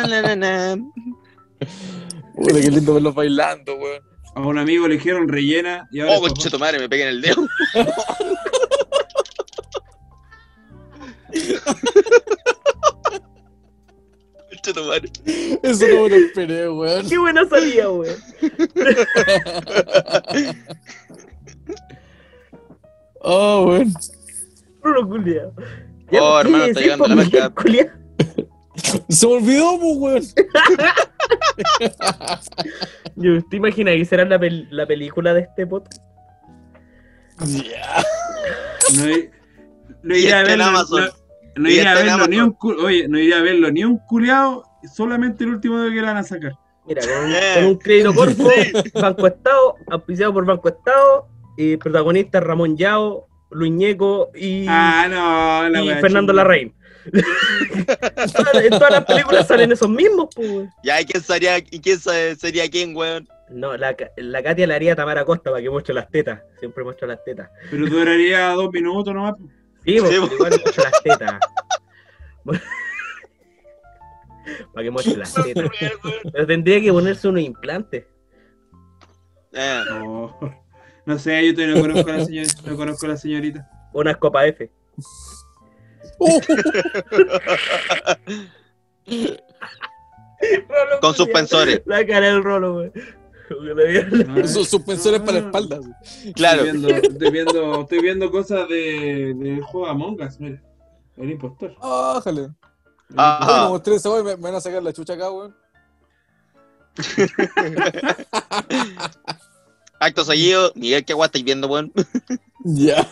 Na, 0.08 0.22
na, 0.22 0.36
na. 0.36 0.78
Puta, 2.36 2.62
qué 2.62 2.70
lindo 2.70 2.94
verlos 2.94 3.16
bailando, 3.16 3.76
weón. 3.76 4.04
A 4.36 4.42
un 4.42 4.60
amigo 4.60 4.88
le 4.88 4.94
dijeron 4.96 5.28
rellena 5.28 5.88
y 5.92 6.02
ahora. 6.02 6.20
Oh, 6.20 6.30
tu 6.30 6.60
madre, 6.60 6.78
me 6.80 6.88
pegué 6.88 7.02
en 7.04 7.10
el 7.10 7.22
dedo. 7.22 7.48
Conche 14.50 14.74
tu 14.74 14.84
madre. 14.84 15.10
Eso 15.64 15.88
no 15.88 16.04
me 16.04 16.10
lo 16.10 16.16
esperé, 16.16 16.70
weón. 16.70 17.10
Qué 17.10 17.18
buena 17.18 17.50
salida, 17.50 17.90
weón. 17.90 18.18
Oh, 23.22 23.66
weón. 23.68 23.94
Bruno 24.82 25.08
culiao. 25.08 25.54
Oh, 26.20 26.40
hermano, 26.40 26.64
está 26.66 26.80
llegando 26.82 27.08
la. 27.08 27.50
Culiao. 27.52 27.88
Se 29.10 29.26
olvidó, 29.28 29.78
pues, 29.80 29.98
weón. 29.98 30.24
Yo, 33.16 33.44
¿Te 33.50 33.58
imaginas 33.58 33.96
que 33.96 34.06
será 34.06 34.26
la, 34.26 34.40
pel- 34.40 34.68
la 34.72 34.86
película 34.86 35.34
de 35.34 35.42
este 35.42 35.68
podcast? 35.68 36.02
Ya. 37.46 38.04
No, 40.04 40.16
iría 40.16 40.40
a 40.40 40.44
verlo, 40.44 40.64
Amazon. 40.66 41.10
no- 41.58 41.70
iría 41.70 41.92
a 41.92 41.96
verlo 41.96 42.28
ni 42.28 42.40
un 42.40 42.52
cu- 42.54 42.76
Oye, 42.84 43.08
no 43.08 43.18
iría 43.20 43.40
a 43.40 43.42
verlo 43.42 43.72
ni 43.72 43.84
un 43.84 43.98
culiao, 44.08 44.64
solamente 44.94 45.44
el 45.44 45.52
último 45.52 45.80
de 45.80 45.92
que 45.94 46.02
la 46.02 46.08
van 46.08 46.18
a 46.18 46.24
sacar. 46.24 46.54
Mira, 46.88 47.02
con 47.02 47.26
un, 47.26 47.32
Eh. 47.34 47.52
con 47.56 47.66
un 47.66 47.76
crédito 47.78 48.14
corto, 48.16 48.44
Banco 48.96 49.28
Estado, 49.28 49.76
auspiciado 49.92 50.34
por 50.34 50.46
Banco 50.46 50.70
Estado, 50.70 51.28
y 51.58 51.78
protagonistas 51.78 52.42
Ramón 52.44 52.78
Yao, 52.78 53.28
Luis 53.52 53.72
Ñeco 53.72 54.32
y, 54.36 54.66
Ah, 54.68 55.08
no, 55.10 55.70
la 55.70 55.82
y 55.82 55.88
wea 55.88 55.98
Fernando. 56.00 56.34
Larraín. 56.34 56.74
en, 57.14 58.70
todas, 58.70 58.92
las 58.92 59.06
películas 59.06 59.48
salen 59.48 59.72
esos 59.72 59.90
mismos, 59.90 60.28
pues. 60.36 60.50
weón. 60.50 60.70
Ya, 60.84 61.02
¿y 61.02 61.06
quién 61.06 61.24
sería, 61.24 61.58
y 61.58 61.80
quién 61.80 62.00
sería 62.00 62.70
quién, 62.70 62.96
weón? 62.96 63.28
No, 63.50 63.76
la, 63.78 63.96
la 64.18 64.44
Katia 64.44 64.68
la 64.68 64.76
haría 64.76 64.96
Tamara 64.96 65.26
Costa 65.26 65.50
para 65.50 65.64
que 65.64 65.70
muestre 65.72 65.96
las 65.96 66.10
tetas. 66.10 66.42
Siempre 66.60 66.84
muestra 66.84 67.08
las 67.08 67.24
tetas. 67.24 67.50
Pero 67.72 67.88
duraría 67.88 68.50
dos 68.50 68.70
minutos 68.72 69.14
nomás. 69.14 69.34
Sí, 69.86 69.98
pues, 70.00 70.10
Sí, 70.12 70.16
igual 70.16 70.52
muestra 70.62 70.84
las 70.84 71.02
tetas. 71.04 71.40
para 74.74 74.84
que 74.84 74.92
muestre 74.92 75.18
las 75.18 75.34
tetas. 75.34 75.70
Pero 76.32 76.46
tendría 76.48 76.82
que 76.82 76.92
ponerse 76.92 77.28
unos 77.28 77.42
implantes. 77.42 78.06
Eh, 79.54 79.82
No, 79.90 80.38
no 81.10 81.18
sé, 81.18 81.48
yo 81.48 81.56
todavía 81.56 81.76
no 81.76 81.82
conozco 81.82 82.12
a 82.12 82.18
la 82.18 82.26
señorita. 82.26 82.62
No 82.66 82.78
conozco 82.78 83.06
a 83.08 83.10
la 83.10 83.18
señorita. 83.18 83.68
Unas 83.94 84.18
copa 84.18 84.46
F. 84.46 84.70
Con 91.02 91.16
suspensores. 91.16 91.82
La 91.86 92.06
cara 92.06 92.28
del 92.28 92.44
rolo, 92.44 92.74
güey. 92.74 92.92
Esos 94.38 94.70
suspensores 94.70 95.22
para 95.22 95.40
la 95.40 95.46
espalda. 95.48 95.80
claro. 96.36 96.64
Estoy 96.64 96.72
viendo, 96.72 96.90
estoy 96.90 97.32
viendo, 97.32 97.82
estoy 97.82 98.00
viendo 98.02 98.30
cosas 98.30 98.70
de, 98.70 99.34
del 99.36 99.64
juego 99.64 99.88
Among 99.88 100.22
Us, 100.22 100.40
mira. 100.40 100.62
El 101.18 101.32
impostor. 101.32 101.76
Ájale. 101.82 102.50
Ah. 103.18 103.70
Ustedes 103.72 104.04
saben, 104.04 104.24
me, 104.24 104.36
me 104.36 104.44
van 104.44 104.54
a 104.56 104.62
sacar 104.62 104.84
la 104.84 104.94
chucha 104.94 105.14
acá, 105.14 105.32
weón. 105.32 105.56
Acto 110.00 110.24
seguido, 110.24 110.72
Miguel, 110.76 111.04
¿qué 111.06 111.14
guay 111.14 111.26
estáis 111.28 111.44
viendo, 111.44 111.68
weón? 111.68 111.92
Ya. 112.64 113.06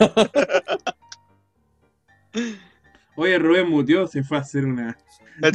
Oye, 3.16 3.40
Rubén 3.40 3.70
mutió, 3.70 4.08
se 4.08 4.24
fue 4.24 4.38
a 4.38 4.42
hacer 4.42 4.66
una. 4.66 4.98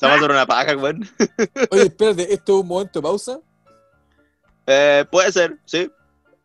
Se 0.00 0.06
va 0.06 0.14
a 0.14 0.16
hacer 0.16 0.30
una 0.30 0.46
paja, 0.46 0.76
weón. 0.76 1.08
Oye, 1.70 1.82
espérate, 1.84 2.32
esto 2.34 2.56
es 2.56 2.62
un 2.62 2.68
momento 2.68 2.98
de 2.98 3.02
pausa. 3.02 3.38
Eh, 4.66 5.04
puede 5.10 5.30
ser, 5.30 5.56
sí. 5.64 5.90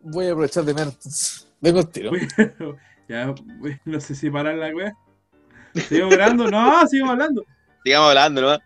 Voy 0.01 0.27
a 0.27 0.31
aprovechar 0.31 0.63
de 0.63 0.73
menos. 0.73 1.47
Vengo 1.59 1.79
al 1.79 1.89
tiro. 1.89 2.11
ya, 3.09 3.33
no 3.85 3.99
sé 3.99 4.15
si 4.15 4.29
parar 4.29 4.55
la 4.55 4.69
wea. 4.73 4.95
¿Seguimos 5.73 6.11
grabando? 6.11 6.49
No, 6.49 6.87
seguimos 6.87 7.11
hablando. 7.11 7.43
Sigamos 7.83 8.09
hablando, 8.09 8.41
¿no? 8.41 8.59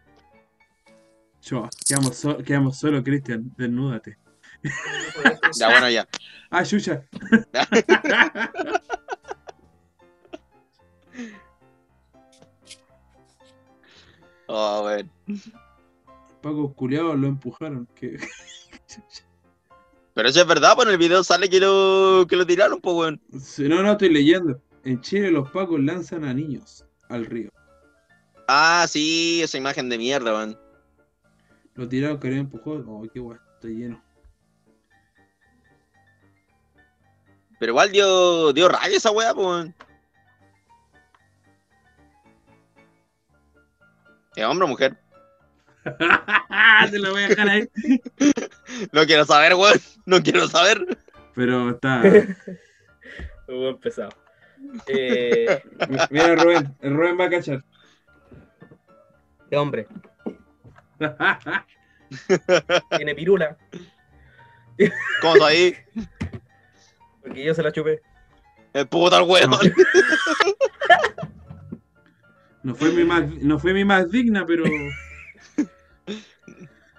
Yo, 1.44 1.70
quedamos, 1.88 2.18
so- 2.18 2.38
quedamos 2.40 2.78
solo, 2.78 3.04
Cristian, 3.04 3.52
desnúdate. 3.58 4.18
Ya, 5.60 5.70
bueno, 5.70 5.90
ya. 5.90 6.08
Ah, 6.50 6.64
chucha. 6.64 7.04
Oh, 14.56 14.84
weón. 14.86 15.10
Paco 16.42 16.74
culiados 16.76 17.18
lo 17.18 17.28
empujaron. 17.28 17.88
Que... 17.96 18.20
Pero 20.14 20.30
eso 20.30 20.42
es 20.42 20.48
verdad, 20.48 20.76
pues 20.76 20.88
en 20.88 20.94
el 20.94 21.00
video 21.00 21.24
sale 21.24 21.50
que 21.50 21.60
lo, 21.60 22.28
que 22.30 22.36
lo 22.36 22.46
tiraron, 22.46 22.80
pues, 22.80 22.96
weón. 22.96 23.22
Sí, 23.40 23.68
No, 23.68 23.82
no, 23.82 23.94
estoy 23.94 24.10
leyendo. 24.10 24.62
En 24.84 25.02
Chile 25.02 25.32
los 25.32 25.50
pacos 25.50 25.80
lanzan 25.80 26.24
a 26.26 26.34
niños 26.34 26.86
al 27.10 27.26
río. 27.26 27.50
Ah, 28.48 28.86
sí, 28.88 29.42
esa 29.42 29.58
imagen 29.58 29.90
de 29.90 29.98
mierda, 29.98 30.34
weón. 30.34 30.60
Lo 31.76 31.88
tiraron, 31.88 32.20
que 32.20 32.28
empujó. 32.28 32.74
Oh, 32.86 33.08
qué 33.12 33.20
guay, 33.20 33.40
está 33.56 33.70
lleno. 33.70 34.04
Pero 37.64 37.72
igual 37.72 37.92
dio, 37.94 38.52
dio 38.52 38.68
rabia 38.68 38.98
esa 38.98 39.10
weá, 39.10 39.34
pues, 39.34 39.48
weón. 39.48 39.76
¿Es 44.36 44.44
hombre 44.44 44.66
o 44.66 44.68
mujer? 44.68 44.98
Te 46.92 47.00
lo 47.00 47.12
voy 47.12 47.24
a 47.24 47.28
dejar 47.30 47.48
ahí. 47.48 47.70
No 48.92 49.06
quiero 49.06 49.24
saber, 49.24 49.54
weón. 49.56 49.80
No 50.06 50.22
quiero 50.22 50.46
saber. 50.50 50.98
Pero 51.36 51.70
está. 51.70 52.02
Muy 53.48 53.68
empezado. 53.68 54.10
Eh, 54.88 55.64
Mira, 56.10 56.36
Rubén. 56.36 56.76
El 56.82 56.96
Rubén 56.96 57.18
va 57.18 57.26
a 57.28 57.30
cachar. 57.30 57.64
qué 59.50 59.56
hombre. 59.56 59.88
Tiene 62.98 63.16
pirula. 63.16 63.58
¿Cómo 65.22 65.36
está 65.36 65.48
ahí? 65.48 65.78
Porque 67.24 67.44
yo 67.44 67.54
se 67.54 67.64
la 67.64 67.72
chupé. 67.72 68.02
El 68.74 68.88
puto 68.88 69.16
al 69.16 69.24
weón. 69.24 69.52
No 72.64 72.76
fue 72.76 72.92
mi 72.92 73.04
más, 73.04 73.24
no 73.42 73.60
fue 73.60 73.74
mi 73.74 73.84
más 73.86 74.10
digna, 74.10 74.46
pero. 74.46 74.64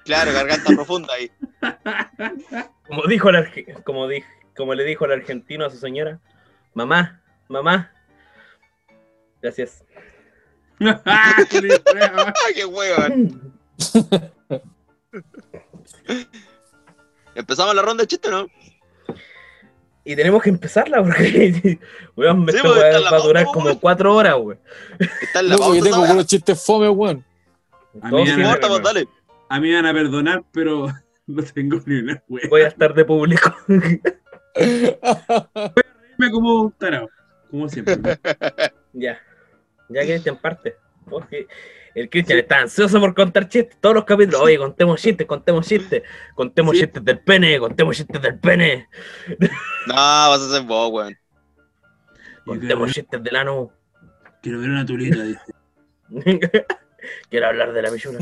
Claro, 0.04 0.32
garganta 0.32 0.72
profunda 0.74 1.14
ahí. 1.14 1.30
Como 2.86 3.06
dijo 3.06 3.30
el 3.30 3.36
arge- 3.36 3.82
como 3.82 4.06
di- 4.06 4.22
como 4.54 4.74
le 4.74 4.84
dijo 4.84 5.06
el 5.06 5.12
argentino 5.12 5.64
a 5.64 5.70
su 5.70 5.78
señora, 5.78 6.20
mamá, 6.74 7.22
mamá. 7.48 7.90
Gracias. 9.40 9.82
¡Ah, 11.06 11.34
qué 12.54 12.64
weón! 12.66 13.54
Empezamos 17.34 17.74
la 17.74 17.80
ronda 17.82 18.02
de 18.02 18.06
chistes, 18.08 18.30
¿no? 18.30 18.46
Y 20.04 20.14
tenemos 20.16 20.42
que 20.42 20.50
empezarla 20.50 21.02
porque 21.02 21.78
weón, 22.14 22.46
Sí, 22.50 22.56
en 22.58 23.02
la 23.02 23.10
va 23.10 23.16
a 23.16 23.20
durar 23.20 23.44
como 23.46 23.66
weón. 23.66 23.78
cuatro 23.78 24.14
horas, 24.14 24.36
weón. 24.38 24.58
Está 24.98 25.40
en 25.40 25.48
la 25.48 25.54
Loco, 25.54 25.64
pauta 25.64 25.78
yo 25.78 25.84
tengo 25.84 25.98
buenos 26.06 26.26
chistes 26.26 26.62
fome, 26.64 26.88
weón. 26.88 27.24
A 28.02 28.10
mí 28.10 28.24
No 28.36 28.54
pues 28.60 28.82
dale. 28.82 29.08
A 29.48 29.60
mí 29.60 29.68
me 29.68 29.76
van 29.76 29.86
a 29.86 29.92
perdonar, 29.92 30.44
pero 30.52 30.86
no 31.26 31.42
tengo 31.42 31.80
ni 31.86 32.00
una 32.00 32.22
wea. 32.28 32.44
Voy 32.50 32.62
a 32.62 32.68
estar 32.68 32.92
de 32.94 33.04
público. 33.04 33.54
Me 36.16 36.30
como 36.30 36.62
un 36.62 36.72
tarado, 36.72 37.08
como 37.50 37.68
siempre. 37.68 37.96
ya. 38.92 39.18
Ya 39.88 40.02
Cristian 40.02 40.36
parte. 40.40 40.76
Porque 41.10 41.46
el 41.94 42.10
Cristian 42.10 42.38
está 42.40 42.58
ansioso 42.60 42.98
por 43.00 43.14
contar 43.14 43.48
chistes. 43.48 43.76
Todos 43.80 43.94
los 43.94 44.04
capítulos. 44.04 44.40
Oye, 44.40 44.58
contemos 44.58 45.00
chistes, 45.00 45.26
contemos 45.26 45.66
chistes. 45.66 46.02
Contemos 46.34 46.74
Sí. 46.76 46.82
chistes 46.82 47.04
del 47.04 47.20
pene, 47.20 47.58
contemos 47.58 47.96
chistes 47.96 48.20
del 48.20 48.38
pene. 48.38 48.88
No, 49.86 49.94
vas 49.94 50.40
a 50.40 50.50
ser 50.50 50.62
vos, 50.62 50.90
weón. 50.92 51.16
Contemos 52.44 52.92
chistes 52.92 53.22
del 53.22 53.36
ano. 53.36 53.70
quiero 54.42 54.60
ver 54.60 54.70
una 54.70 54.84
tulita, 54.84 55.22
dice. 55.22 55.40
Quiero 57.30 57.46
hablar 57.48 57.72
de 57.72 57.82
la 57.82 57.90
pichula. 57.90 58.18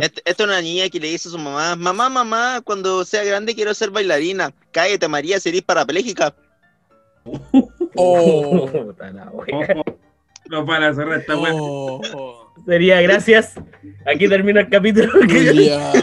Este- 0.00 0.22
Esta 0.24 0.42
es 0.42 0.48
una 0.48 0.60
niña 0.60 0.88
que 0.90 1.00
le 1.00 1.08
dice 1.08 1.28
a 1.28 1.32
su 1.32 1.38
mamá, 1.38 1.74
mamá, 1.76 2.08
mamá, 2.10 2.60
cuando 2.62 3.04
sea 3.04 3.24
grande 3.24 3.54
quiero 3.54 3.72
ser 3.74 3.90
bailarina. 3.90 4.52
Cállate, 4.72 5.06
María, 5.08 5.38
serís 5.40 5.62
parapléjica. 5.62 6.34
Oh. 7.96 8.66
Puta 8.72 9.08
la 9.12 9.26
wea. 9.30 9.82
No 10.50 10.66
para 10.66 10.92
cerrar 10.94 11.20
esta 11.20 11.36
wea. 11.36 11.52
Oh. 11.54 12.52
Sería 12.66 13.00
gracias. 13.02 13.54
Aquí 14.06 14.28
termina 14.28 14.60
el 14.60 14.68
capítulo. 14.68 15.12
Ya. 15.26 15.92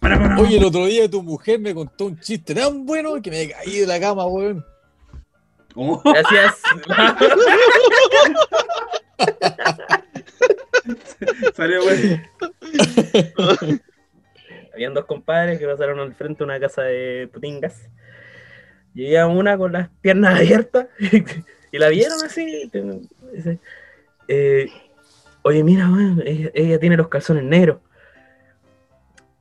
Para, 0.00 0.18
para. 0.18 0.40
Oye, 0.40 0.56
el 0.56 0.64
otro 0.64 0.86
día 0.86 1.08
tu 1.08 1.22
mujer 1.22 1.60
me 1.60 1.72
contó 1.72 2.06
un 2.06 2.18
chiste 2.18 2.56
tan 2.56 2.84
bueno 2.84 3.22
que 3.22 3.30
me 3.30 3.48
caí 3.48 3.78
de 3.78 3.86
la 3.86 4.00
cama, 4.00 4.26
weón. 4.26 4.64
Oh, 5.76 6.02
Gracias. 6.04 6.60
salió 11.54 11.84
bueno. 11.84 12.20
Habían 14.74 14.94
dos 14.94 15.04
compadres 15.04 15.58
que 15.58 15.66
pasaron 15.66 16.00
al 16.00 16.14
frente 16.14 16.38
de 16.38 16.44
una 16.44 16.58
casa 16.58 16.82
de 16.82 17.28
putingas. 17.32 17.88
Y 18.94 19.06
había 19.06 19.26
una 19.26 19.56
con 19.56 19.72
las 19.72 19.88
piernas 20.00 20.40
abiertas 20.40 20.86
y 21.72 21.78
la 21.78 21.88
vieron 21.88 22.22
así. 22.24 22.70
Dice, 23.32 23.58
eh, 24.28 24.68
Oye, 25.44 25.64
mira, 25.64 25.90
weón, 25.90 26.22
ella, 26.24 26.78
tiene 26.78 26.96
los 26.96 27.08
calzones 27.08 27.44
negros. 27.44 27.78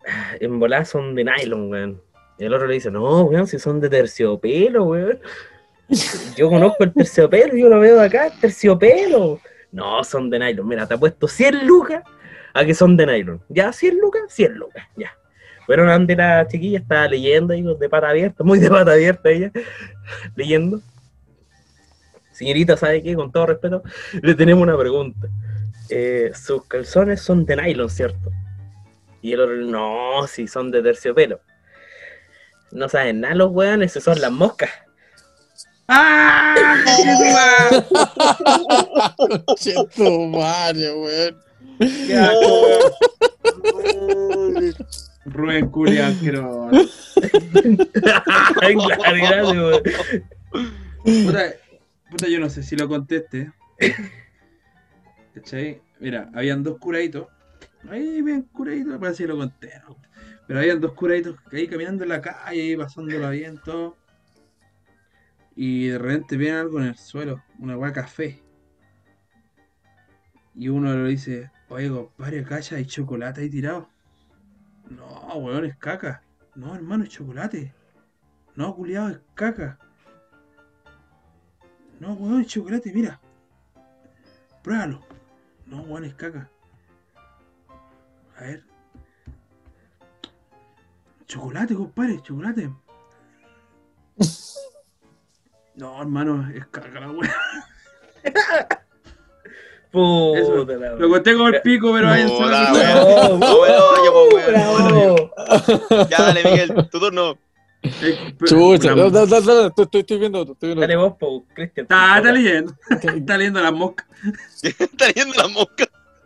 En 0.39 0.59
volada 0.59 0.83
son 0.83 1.13
de 1.13 1.23
nylon, 1.23 1.69
weón. 1.69 2.01
Y 2.39 2.45
el 2.45 2.53
otro 2.53 2.67
le 2.67 2.73
dice, 2.73 2.89
no, 2.89 3.21
weón, 3.25 3.45
si 3.45 3.59
son 3.59 3.79
de 3.79 3.87
terciopelo, 3.87 4.85
weón. 4.85 5.19
Yo 6.35 6.49
conozco 6.49 6.83
el 6.85 6.93
terciopelo, 6.93 7.55
yo 7.55 7.67
lo 7.67 7.79
veo 7.79 7.97
de 7.97 8.05
acá, 8.05 8.31
terciopelo. 8.39 9.41
No, 9.73 10.03
son 10.05 10.29
de 10.29 10.39
nylon. 10.39 10.67
Mira, 10.67 10.87
te 10.87 10.93
ha 10.93 10.97
puesto 10.97 11.27
100 11.27 11.67
lucas 11.67 12.03
a 12.53 12.65
que 12.65 12.73
son 12.73 12.95
de 12.95 13.05
nylon. 13.05 13.41
Ya, 13.49 13.73
100 13.73 13.97
lucas, 13.99 14.23
100 14.29 14.53
lucas, 14.53 14.85
ya. 14.95 15.13
Fueron 15.65 15.89
a 15.89 15.93
donde 15.93 16.15
la 16.15 16.47
chiquilla 16.47 16.79
estaba 16.79 17.07
leyendo, 17.07 17.53
digo, 17.53 17.75
de 17.75 17.89
pata 17.89 18.09
abierta, 18.09 18.43
muy 18.43 18.59
de 18.59 18.69
pata 18.69 18.93
abierta 18.93 19.29
ella, 19.29 19.51
leyendo. 20.35 20.79
Señorita, 22.31 22.77
¿sabe 22.77 23.03
qué? 23.03 23.13
Con 23.15 23.31
todo 23.31 23.47
respeto, 23.47 23.83
le 24.21 24.35
tenemos 24.35 24.63
una 24.63 24.77
pregunta. 24.77 25.27
Eh, 25.89 26.31
sus 26.33 26.65
calzones 26.65 27.21
son 27.21 27.45
de 27.45 27.57
nylon, 27.57 27.89
¿cierto? 27.89 28.31
Y 29.21 29.33
el 29.33 29.41
otro, 29.41 29.57
no, 29.57 30.25
si 30.27 30.47
son 30.47 30.71
de 30.71 30.81
terciopelo. 30.81 31.41
No 32.71 32.87
saben 32.87 33.19
nada 33.21 33.35
los 33.35 33.51
weones, 33.51 33.91
esas 33.91 34.03
son 34.03 34.21
las 34.21 34.31
moscas. 34.31 34.69
¡Ah! 35.87 36.55
Che, 39.57 39.73
tu 39.95 40.27
madre, 40.27 40.93
weón. 40.93 41.35
Rubén 45.25 45.69
asqueroso. 46.01 46.69
Claro, 47.93 48.23
gracias, 49.03 49.53
weón. 49.53 49.83
Puta, 52.11 52.27
yo 52.27 52.41
no 52.41 52.49
sé 52.49 52.61
si 52.61 52.75
lo 52.75 52.89
conteste. 52.89 53.53
¿Cachai? 55.33 55.81
Mira, 56.01 56.29
habían 56.33 56.61
dos 56.61 56.77
curaditos. 56.77 57.29
Ahí 57.89 58.21
bien 58.21 58.41
curaditos, 58.51 58.99
parece 58.99 59.23
que 59.23 59.27
lo 59.29 59.37
conté. 59.37 59.71
Pero 60.45 60.59
habían 60.59 60.81
dos 60.81 60.91
curaditos 60.91 61.37
ahí 61.53 61.69
caminando 61.69 62.03
en 62.03 62.09
la 62.09 62.19
calle, 62.19 62.77
pasándola 62.77 63.29
bien, 63.29 63.61
todo. 63.63 63.95
Y 65.55 65.87
de 65.87 65.97
repente 65.99 66.35
ven 66.35 66.55
algo 66.55 66.81
en 66.81 66.87
el 66.87 66.97
suelo, 66.97 67.41
una 67.59 67.77
hueá 67.77 67.93
café. 67.93 68.43
Y 70.53 70.67
uno 70.67 70.93
le 70.93 71.11
dice, 71.11 71.49
oye 71.69 71.89
compadre, 71.89 72.43
cacha, 72.43 72.75
hay 72.75 72.85
chocolate 72.85 73.39
ahí 73.39 73.49
tirado. 73.49 73.87
No, 74.89 75.37
weón, 75.37 75.63
es 75.63 75.77
caca. 75.77 76.23
No, 76.55 76.75
hermano, 76.75 77.05
es 77.05 77.09
chocolate. 77.11 77.73
No, 78.57 78.75
culiado, 78.75 79.11
es 79.11 79.19
caca. 79.33 79.79
No, 82.01 82.13
weón, 82.13 82.41
es 82.41 82.47
chocolate, 82.47 82.91
mira. 82.91 83.19
Pruébalo. 84.63 85.01
No, 85.67 85.83
weón, 85.83 86.05
es 86.05 86.15
caca. 86.15 86.49
A 88.37 88.41
ver. 88.41 88.63
Chocolate, 91.27 91.75
compadre, 91.75 92.19
chocolate. 92.23 92.71
No, 95.73 96.01
hermano, 96.01 96.49
es 96.53 96.65
caca 96.67 96.99
la. 96.99 97.07
Puta 99.91 100.73
la 100.73 100.91
Lo 100.95 101.09
conté 101.09 101.33
como 101.33 101.47
el 101.47 101.61
pico, 101.61 101.93
pero 101.93 102.09
ahí 102.09 102.25
No, 102.25 102.29
yo, 103.39 104.27
weón, 104.27 104.45
bravo. 104.47 105.31
Ya, 106.09 106.17
dale, 106.23 106.43
Miguel, 106.43 106.89
tu 106.89 106.99
turno. 106.99 107.37
Eh, 107.83 108.35
Chucha, 108.45 108.89
dale, 108.93 109.09
dale, 109.09 109.41
dale, 109.41 109.67
estoy, 109.67 109.85
estoy, 109.85 110.01
estoy 110.01 110.19
viendo 110.19 110.41
estoy 110.43 110.69
viendo 110.69 110.81
Dale 110.81 110.95
vos, 110.97 111.13
po, 111.19 111.45
Cristian. 111.53 111.85
Está, 111.85 112.17
está 112.17 112.31
leyendo. 112.31 112.75
Está 112.89 113.37
leyendo 113.37 113.59
las 113.61 113.73
moscas. 113.73 114.07
Está 114.61 115.07
leyendo 115.07 115.33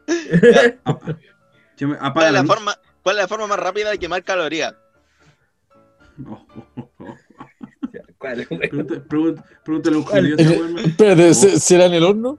¿Cuál 2.13 2.27
es 2.27 2.33
la 2.33 2.43
forma, 2.43 2.75
cuál 3.01 3.15
es 3.17 3.21
la 3.23 3.27
forma 3.27 3.47
más 3.47 3.59
rápida 3.59 3.89
de 3.91 3.97
quemar 3.97 4.23
calorías? 4.23 4.75
No. 6.17 6.45
Pregúntale 9.63 9.95
a 9.95 9.99
un 9.99 10.05
judío, 10.05 10.35
hermano. 10.37 10.79
Espérate, 10.79 11.33
¿se- 11.33 11.59
¿será 11.59 11.85
en 11.85 11.93
el 11.93 12.03
horno? 12.03 12.37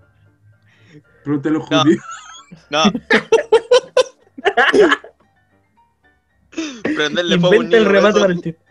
Pregúntale 1.24 1.56
a 1.56 1.60
un 1.60 1.66
No. 1.70 1.82
judío. 1.82 1.98
No. 2.70 2.82
Prenderle 6.82 7.38
fuego 7.38 7.56
un 7.56 7.64
Inventa 7.64 7.76
el 7.78 7.84
remate 7.84 8.20
para 8.20 8.32
el 8.32 8.40
chiste. 8.40 8.65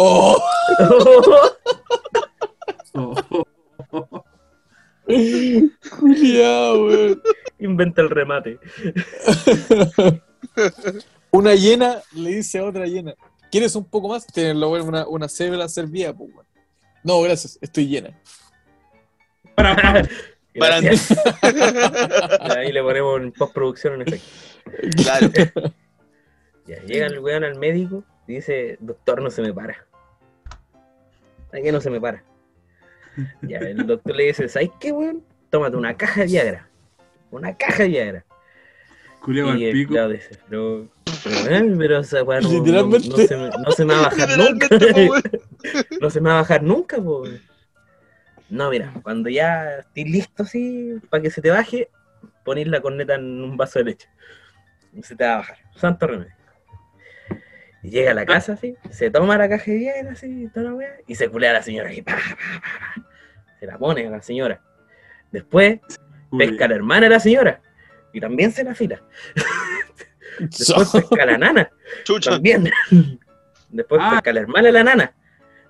¡Oh! 0.00 0.38
Oh. 2.94 3.14
Culiao, 5.98 6.86
weón. 6.86 7.22
Inventa 7.60 8.02
el 8.02 8.10
remate. 8.10 8.58
Una 11.30 11.54
hiena 11.54 12.02
le 12.12 12.30
dice 12.30 12.58
a 12.58 12.64
otra 12.64 12.86
hiena: 12.86 13.14
¿Quieres 13.50 13.76
un 13.76 13.84
poco 13.84 14.08
más? 14.08 14.26
Tienes 14.26 14.56
una, 14.56 15.06
una 15.06 15.28
cebra 15.28 15.68
servida, 15.68 16.12
pues, 16.12 16.30
weón. 16.32 16.46
No, 17.04 17.20
gracias, 17.22 17.58
estoy 17.60 17.86
llena. 17.86 18.18
Para, 19.54 20.08
para. 20.58 20.76
Ahí 22.56 22.72
le 22.72 22.82
ponemos 22.82 23.20
en 23.20 23.32
postproducción 23.32 23.94
en 23.94 24.02
efecto. 24.02 24.26
Claro. 24.96 25.30
Ya, 26.66 26.82
llega 26.82 27.06
el 27.06 27.20
weón 27.20 27.44
al 27.44 27.58
médico 27.58 28.04
y 28.26 28.34
dice, 28.34 28.76
doctor, 28.80 29.22
no 29.22 29.30
se 29.30 29.42
me 29.42 29.54
para. 29.54 29.87
¿A 31.52 31.60
qué 31.62 31.72
no 31.72 31.80
se 31.80 31.90
me 31.90 32.00
para? 32.00 32.22
Ya, 33.42 33.58
el 33.58 33.86
doctor 33.86 34.14
le 34.14 34.24
dice, 34.26 34.48
¿sabes 34.48 34.70
qué, 34.80 34.92
weón? 34.92 35.24
Tómate 35.50 35.76
una 35.76 35.96
caja 35.96 36.20
de 36.20 36.26
Viagra. 36.26 36.68
Una 37.30 37.56
caja 37.56 37.82
de 37.84 37.88
Viagra. 37.88 38.24
Culeado 39.20 39.50
al 39.50 39.58
Y 39.60 39.64
el 39.66 39.72
pico. 39.72 40.08
dice, 40.08 40.30
pero, 40.48 40.88
no, 42.42 42.48
no- 42.48 42.48
Literalmente. 42.52 43.08
no 43.08 43.16
se 43.16 43.36
me, 43.36 43.48
no 43.48 43.72
se 43.72 43.84
me 43.84 43.94
va 43.94 44.00
a 44.00 44.02
bajar 44.04 44.28
nunca. 44.38 44.68
No 46.00 46.10
se 46.10 46.20
me 46.20 46.28
va 46.30 46.36
a 46.36 46.40
bajar 46.42 46.62
nunca, 46.62 46.96
po. 46.98 47.22
weón. 47.22 47.40
No, 48.50 48.70
mira, 48.70 48.92
cuando 49.02 49.28
ya 49.28 49.78
estés 49.80 50.08
listo 50.08 50.42
así, 50.42 50.94
para 51.10 51.22
que 51.22 51.30
se 51.30 51.42
te 51.42 51.50
baje, 51.50 51.90
ponés 52.44 52.68
la 52.68 52.80
corneta 52.80 53.16
en 53.16 53.42
un 53.42 53.56
vaso 53.56 53.78
de 53.80 53.86
leche. 53.86 54.08
Y 54.94 55.02
se 55.02 55.16
te 55.16 55.24
va 55.24 55.34
a 55.34 55.36
bajar. 55.38 55.58
Santo 55.76 56.06
remedio. 56.06 56.32
Y 57.82 57.90
llega 57.90 58.10
a 58.10 58.14
la 58.14 58.26
casa 58.26 58.54
así, 58.54 58.76
se 58.90 59.10
toma 59.10 59.38
la 59.38 59.48
caja 59.48 59.70
de 59.70 59.78
Viagra 59.78 60.12
así, 60.12 60.48
toda 60.52 60.70
la 60.70 60.74
weá, 60.74 60.96
y 61.06 61.14
se 61.14 61.28
culea 61.28 61.50
a 61.50 61.54
la 61.54 61.62
señora 61.62 61.90
así, 61.90 62.02
pa, 62.02 62.14
pa, 62.16 62.20
pa, 62.20 62.60
pa. 62.60 63.08
Se 63.60 63.66
la 63.66 63.78
pone 63.78 64.06
a 64.06 64.10
la 64.10 64.22
señora. 64.22 64.60
Después 65.30 65.80
pesca 66.36 66.64
a 66.64 66.68
la 66.68 66.74
hermana 66.74 67.02
de 67.02 67.10
la 67.10 67.20
señora. 67.20 67.60
Y 68.12 68.20
también 68.20 68.52
se 68.52 68.64
la 68.64 68.74
fila. 68.74 69.02
Después 70.38 70.90
pesca 70.90 71.22
a 71.22 71.26
la 71.26 71.38
nana. 71.38 71.70
Chucha. 72.04 72.30
También. 72.32 72.70
Después 73.68 74.00
Ah. 74.02 74.10
pesca 74.12 74.30
a 74.30 74.34
la 74.34 74.40
hermana 74.40 74.66
de 74.66 74.72
la 74.72 74.84
nana. 74.84 75.14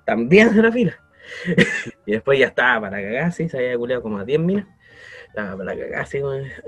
También 0.04 0.52
se 0.52 0.62
la 0.62 0.72
fila. 0.72 0.98
y 2.06 2.12
después 2.12 2.38
ya 2.38 2.46
estaba 2.46 2.82
para 2.82 3.02
cagar, 3.02 3.24
así, 3.24 3.48
se 3.48 3.58
había 3.58 3.76
culeado 3.76 4.02
como 4.02 4.18
a 4.18 4.24
10 4.24 4.40
minas. 4.40 4.66
Estaba 5.26 5.56
para 5.58 5.76
cagar, 5.76 6.00
así, 6.00 6.20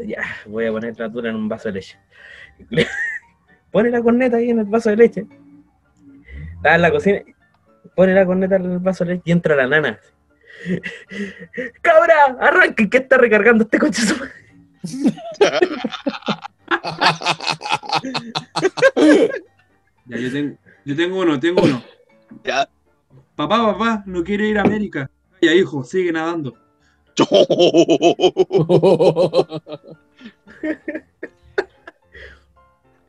ya, 0.04 0.22
voy 0.46 0.66
a 0.66 0.70
poner 0.72 0.98
la 0.98 1.06
en 1.06 1.34
un 1.36 1.48
vaso 1.48 1.68
de 1.68 1.74
leche. 1.74 1.98
Pone 3.70 3.90
la 3.90 4.02
corneta 4.02 4.36
ahí 4.36 4.50
en 4.50 4.58
el 4.60 4.66
vaso 4.66 4.90
de 4.90 4.96
leche. 4.96 5.26
Estaba 6.56 6.74
en 6.74 6.82
la 6.82 6.90
cocina, 6.90 7.20
pone 7.94 8.14
la 8.14 8.26
corneta 8.26 8.56
en 8.56 8.72
el 8.72 8.78
vaso 8.78 9.04
de 9.04 9.12
leche 9.12 9.22
y 9.26 9.32
entra 9.32 9.56
la 9.56 9.66
nana. 9.66 9.98
¡Cabra! 11.82 12.36
¡Arranque! 12.40 12.90
¿Qué 12.90 12.98
está 12.98 13.16
recargando 13.16 13.64
este 13.64 13.78
coche? 13.78 14.02
su 14.02 14.16
madre?" 14.18 14.32
Ya, 20.06 20.16
yo 20.16 20.32
tengo, 20.32 20.56
yo 20.84 20.96
tengo 20.96 21.20
uno, 21.20 21.38
tengo 21.38 21.62
uno. 21.62 21.82
Ya. 22.44 22.68
Papá, 23.36 23.72
papá, 23.72 24.02
no 24.06 24.24
quiere 24.24 24.48
ir 24.48 24.58
a 24.58 24.62
América. 24.62 25.08
Ya, 25.40 25.54
hijo, 25.54 25.84
sigue 25.84 26.12
nadando. 26.12 26.54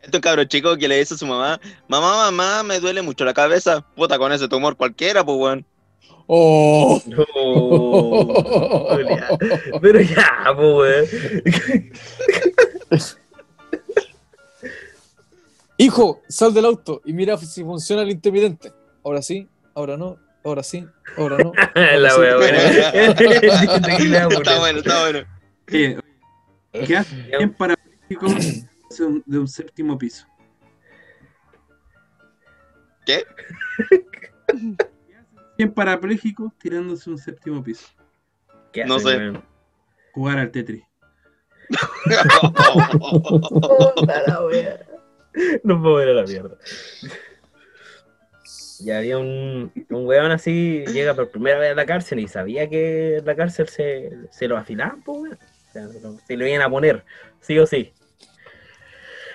Este 0.01 0.09
es 0.09 0.15
un 0.15 0.21
cabro 0.21 0.43
chico 0.45 0.77
que 0.77 0.87
le 0.87 0.97
dice 0.97 1.13
a 1.13 1.17
su 1.17 1.27
mamá, 1.27 1.59
mamá, 1.87 2.31
mamá, 2.31 2.63
me 2.63 2.79
duele 2.79 3.01
mucho 3.01 3.23
la 3.23 3.33
cabeza. 3.33 3.85
Puta, 3.95 4.17
con 4.17 4.31
ese 4.31 4.47
tumor 4.47 4.75
cualquiera, 4.75 5.23
pues, 5.23 5.37
weón. 5.37 5.65
¡Oh! 6.27 7.01
No. 9.71 9.79
Pero 9.79 10.01
ya, 10.01 10.53
pues, 10.55 11.11
weón. 11.11 11.91
Hijo, 15.81 16.21
sal 16.27 16.53
del 16.53 16.65
auto 16.65 17.01
y 17.05 17.13
mira 17.13 17.35
si 17.37 17.63
funciona 17.63 18.03
el 18.03 18.11
intermitente. 18.11 18.71
Ahora 19.03 19.23
sí, 19.23 19.47
ahora 19.73 19.97
no, 19.97 20.15
ahora 20.43 20.61
sí, 20.61 20.85
ahora 21.17 21.39
no. 21.39 21.53
La 21.75 22.17
wea 22.17 22.35
buena. 22.37 22.57
Está 24.29 24.59
bueno, 24.59 24.79
está 24.79 25.01
bueno. 25.01 25.27
¿Qué 25.65 26.97
hace 26.97 27.15
bien 27.15 27.53
parapléjico 27.53 28.27
de 28.97 29.05
un, 29.05 29.23
de 29.25 29.39
un 29.39 29.47
séptimo 29.47 29.97
piso? 29.97 30.25
¿Qué? 33.05 33.25
100 35.57 35.73
parapléjicos 35.73 36.51
tirándose 36.57 37.09
un 37.09 37.17
séptimo 37.17 37.63
piso. 37.63 37.87
¿Qué 38.71 38.85
No 38.85 38.99
sé. 38.99 39.33
Jugar 40.13 40.37
al 40.39 40.51
Tetris. 40.51 40.83
Puta 42.91 44.23
la 44.27 44.45
wea. 44.45 44.79
No 45.63 45.81
puedo 45.81 45.95
ver 45.95 46.09
a 46.09 46.13
la 46.13 46.23
mierda. 46.23 46.57
Ya 48.79 48.97
había 48.97 49.17
un, 49.19 49.71
un 49.89 50.05
weón 50.07 50.31
así, 50.31 50.83
llega 50.87 51.13
por 51.13 51.29
primera 51.29 51.59
vez 51.59 51.71
a 51.71 51.75
la 51.75 51.85
cárcel 51.85 52.19
y 52.19 52.27
sabía 52.27 52.67
que 52.67 53.17
en 53.17 53.25
la 53.25 53.35
cárcel 53.35 53.67
se, 53.69 54.09
se 54.31 54.47
lo 54.47 54.57
afilaban, 54.57 55.03
pues, 55.03 55.19
weón. 55.21 55.35
O 55.35 55.71
sea, 55.71 55.87
se 55.87 56.01
lo- 56.01 56.17
se 56.17 56.35
lo 56.37 56.47
iban 56.47 56.61
a 56.63 56.69
poner, 56.69 57.05
sí 57.39 57.57
o 57.59 57.65
sí. 57.67 57.93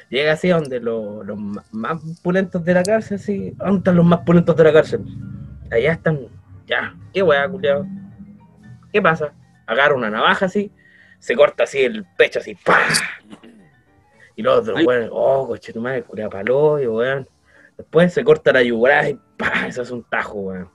Llega 0.08 0.32
así 0.32 0.50
a 0.50 0.56
donde 0.56 0.78
lo- 0.80 1.24
los 1.24 1.38
ma- 1.38 1.64
más 1.72 2.00
pulentos 2.22 2.64
de 2.64 2.74
la 2.74 2.82
cárcel, 2.82 3.18
sí. 3.18 3.50
¿Dónde 3.56 3.78
están 3.78 3.96
los 3.96 4.04
más 4.06 4.20
pulentos 4.20 4.56
de 4.56 4.64
la 4.64 4.72
cárcel? 4.72 5.00
Allá 5.70 5.92
están, 5.92 6.20
ya, 6.66 6.94
qué 7.12 7.22
weá, 7.22 7.48
culiao. 7.48 7.84
¿Qué 8.92 9.02
pasa? 9.02 9.32
Agarra 9.66 9.94
una 9.96 10.08
navaja 10.10 10.46
así, 10.46 10.70
se 11.18 11.34
corta 11.34 11.64
así 11.64 11.80
el 11.80 12.04
pecho 12.16 12.38
así, 12.38 12.54
¡pah! 12.54 12.78
Y 14.36 14.42
los 14.42 14.60
otros, 14.60 14.84
weón, 14.84 15.08
oh, 15.10 15.46
coche 15.48 15.72
tu 15.72 15.80
madre, 15.80 16.02
curia 16.02 16.28
palo, 16.28 16.78
y 16.80 16.86
weón. 16.86 17.26
Después 17.76 18.12
se 18.12 18.22
corta 18.22 18.52
la 18.52 18.62
yugular 18.62 19.08
y 19.08 19.18
¡pah! 19.36 19.66
Eso 19.66 19.82
es 19.82 19.90
un 19.90 20.04
tajo, 20.04 20.38
weón. 20.38 20.70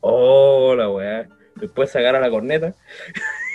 Oh, 0.00 0.74
la 0.76 0.90
weá. 0.90 1.28
Después 1.56 1.90
se 1.90 1.98
agarra 1.98 2.20
la 2.20 2.30
corneta 2.30 2.74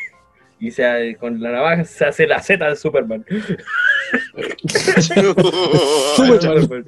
y 0.59 0.71
se, 0.71 1.17
con 1.19 1.41
la 1.41 1.51
navaja 1.51 1.83
se 1.83 2.05
hace 2.05 2.27
la 2.27 2.41
Z 2.41 2.67
de 2.67 2.75
Superman. 2.75 3.25
Superman. 6.15 6.85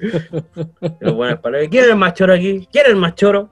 Los 1.00 1.14
buenos 1.14 1.40
palabras. 1.40 1.68
¿Quién 1.70 1.84
es 1.84 1.90
el 1.90 1.96
más 1.96 2.14
choro 2.14 2.32
aquí? 2.32 2.66
¿Quién 2.72 2.86
es 2.86 2.90
el 2.92 2.96
más 2.96 3.14
choro? 3.14 3.50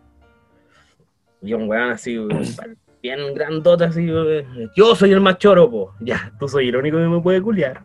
Y 1.42 1.52
un 1.52 1.68
weón 1.68 1.90
así, 1.90 2.16
bien 3.02 3.34
grandote, 3.34 3.84
así. 3.84 4.06
Yo 4.76 4.96
soy 4.96 5.12
el 5.12 5.20
más 5.20 5.38
choro, 5.38 5.70
po. 5.70 5.94
Ya, 6.00 6.32
tú 6.40 6.48
soy 6.48 6.68
el 6.68 6.76
único 6.76 6.96
que 6.96 7.04
me 7.04 7.20
puede 7.20 7.42
culiar. 7.42 7.84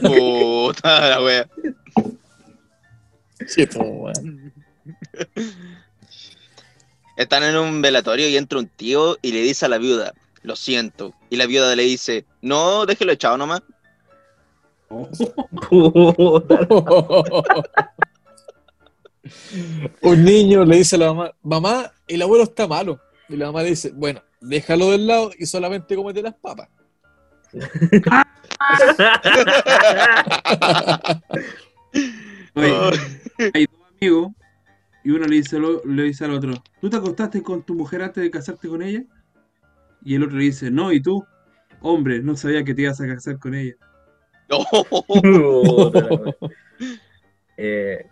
Puta 0.00 1.10
la 1.10 1.22
wea. 1.22 1.48
Sí, 3.46 3.66
po, 3.66 3.82
weón. 3.84 4.52
Están 7.16 7.42
en 7.42 7.56
un 7.56 7.82
velatorio 7.82 8.28
y 8.28 8.36
entra 8.36 8.58
un 8.58 8.66
tío 8.66 9.18
y 9.20 9.32
le 9.32 9.42
dice 9.42 9.66
a 9.66 9.68
la 9.68 9.78
viuda, 9.78 10.14
lo 10.42 10.56
siento. 10.56 11.14
Y 11.30 11.36
la 11.36 11.46
viuda 11.46 11.76
le 11.76 11.84
dice, 11.84 12.24
no, 12.40 12.84
déjelo 12.86 13.12
echado 13.12 13.36
nomás. 13.36 13.62
Un 20.02 20.24
niño 20.24 20.64
le 20.64 20.76
dice 20.78 20.96
a 20.96 20.98
la 20.98 21.12
mamá, 21.12 21.30
mamá, 21.42 21.92
el 22.08 22.22
abuelo 22.22 22.44
está 22.44 22.66
malo. 22.66 22.98
Y 23.28 23.36
la 23.36 23.46
mamá 23.46 23.62
le 23.62 23.70
dice, 23.70 23.90
bueno, 23.94 24.20
déjalo 24.40 24.90
del 24.90 25.06
lado 25.06 25.30
y 25.38 25.46
solamente 25.46 25.94
comete 25.96 26.22
las 26.22 26.34
papas. 26.34 26.68
Oye, 32.54 32.72
Oh. 32.72 32.90
hay 33.54 33.66
dos 33.66 33.80
amigos 34.00 34.28
y 35.04 35.10
uno 35.10 35.26
le 35.26 35.36
dice, 35.36 35.58
le 35.84 36.02
dice 36.04 36.24
al 36.24 36.32
otro, 36.32 36.54
¿tú 36.80 36.88
te 36.90 36.96
acostaste 36.96 37.42
con 37.42 37.62
tu 37.62 37.74
mujer 37.74 38.02
antes 38.02 38.22
de 38.22 38.30
casarte 38.30 38.68
con 38.68 38.82
ella? 38.82 39.02
Y 40.04 40.16
el 40.16 40.24
otro 40.24 40.36
le 40.36 40.44
dice, 40.44 40.70
no, 40.70 40.92
¿y 40.92 41.00
tú? 41.00 41.24
Hombre, 41.80 42.20
no 42.20 42.36
sabía 42.36 42.64
que 42.64 42.74
te 42.74 42.82
ibas 42.82 43.00
a 43.00 43.06
casar 43.06 43.38
con 43.38 43.54
ella. 43.54 43.74
Wea. 44.48 46.34
Eh, 47.56 48.06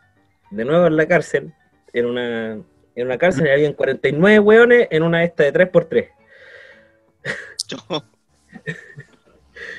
de 0.51 0.65
nuevo 0.65 0.87
en 0.87 0.97
la 0.97 1.07
cárcel, 1.07 1.53
en 1.93 2.07
una, 2.07 2.53
en 2.53 3.07
una 3.07 3.19
cárcel 3.19 3.47
y 3.49 3.51
habían 3.51 3.73
49 3.73 4.39
hueones 4.39 4.89
en 4.91 5.03
una 5.03 5.25
esta 5.25 5.45
de 5.45 5.53
3x3. 5.53 6.09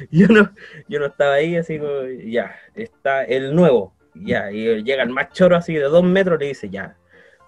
Yo 0.10 0.28
no, 0.28 0.52
yo 0.88 1.00
no 1.00 1.08
estaba 1.08 1.34
ahí, 1.34 1.56
así 1.58 1.78
como, 1.78 2.04
ya, 2.26 2.56
está 2.76 3.24
el 3.24 3.56
nuevo, 3.56 3.94
ya, 4.14 4.52
y 4.52 4.84
llega 4.84 5.04
el 5.04 5.10
más 5.10 5.32
choro 5.32 5.56
así 5.56 5.74
de 5.74 5.82
dos 5.82 6.04
metros, 6.04 6.40
le 6.40 6.48
dice, 6.48 6.70
ya, 6.70 6.96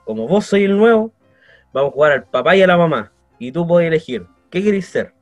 como 0.04 0.28
vos 0.28 0.46
sois 0.46 0.66
el 0.66 0.78
nuevo, 0.78 1.14
vamos 1.74 1.92
a 1.92 1.94
jugar 1.94 2.12
al 2.12 2.24
papá 2.26 2.56
y 2.56 2.62
a 2.62 2.68
la 2.68 2.78
mamá, 2.78 3.12
y 3.40 3.52
tú 3.52 3.68
podés 3.68 3.88
elegir, 3.88 4.26
¿qué 4.54 4.64
queréis 4.64 4.86
ser? 4.86 5.14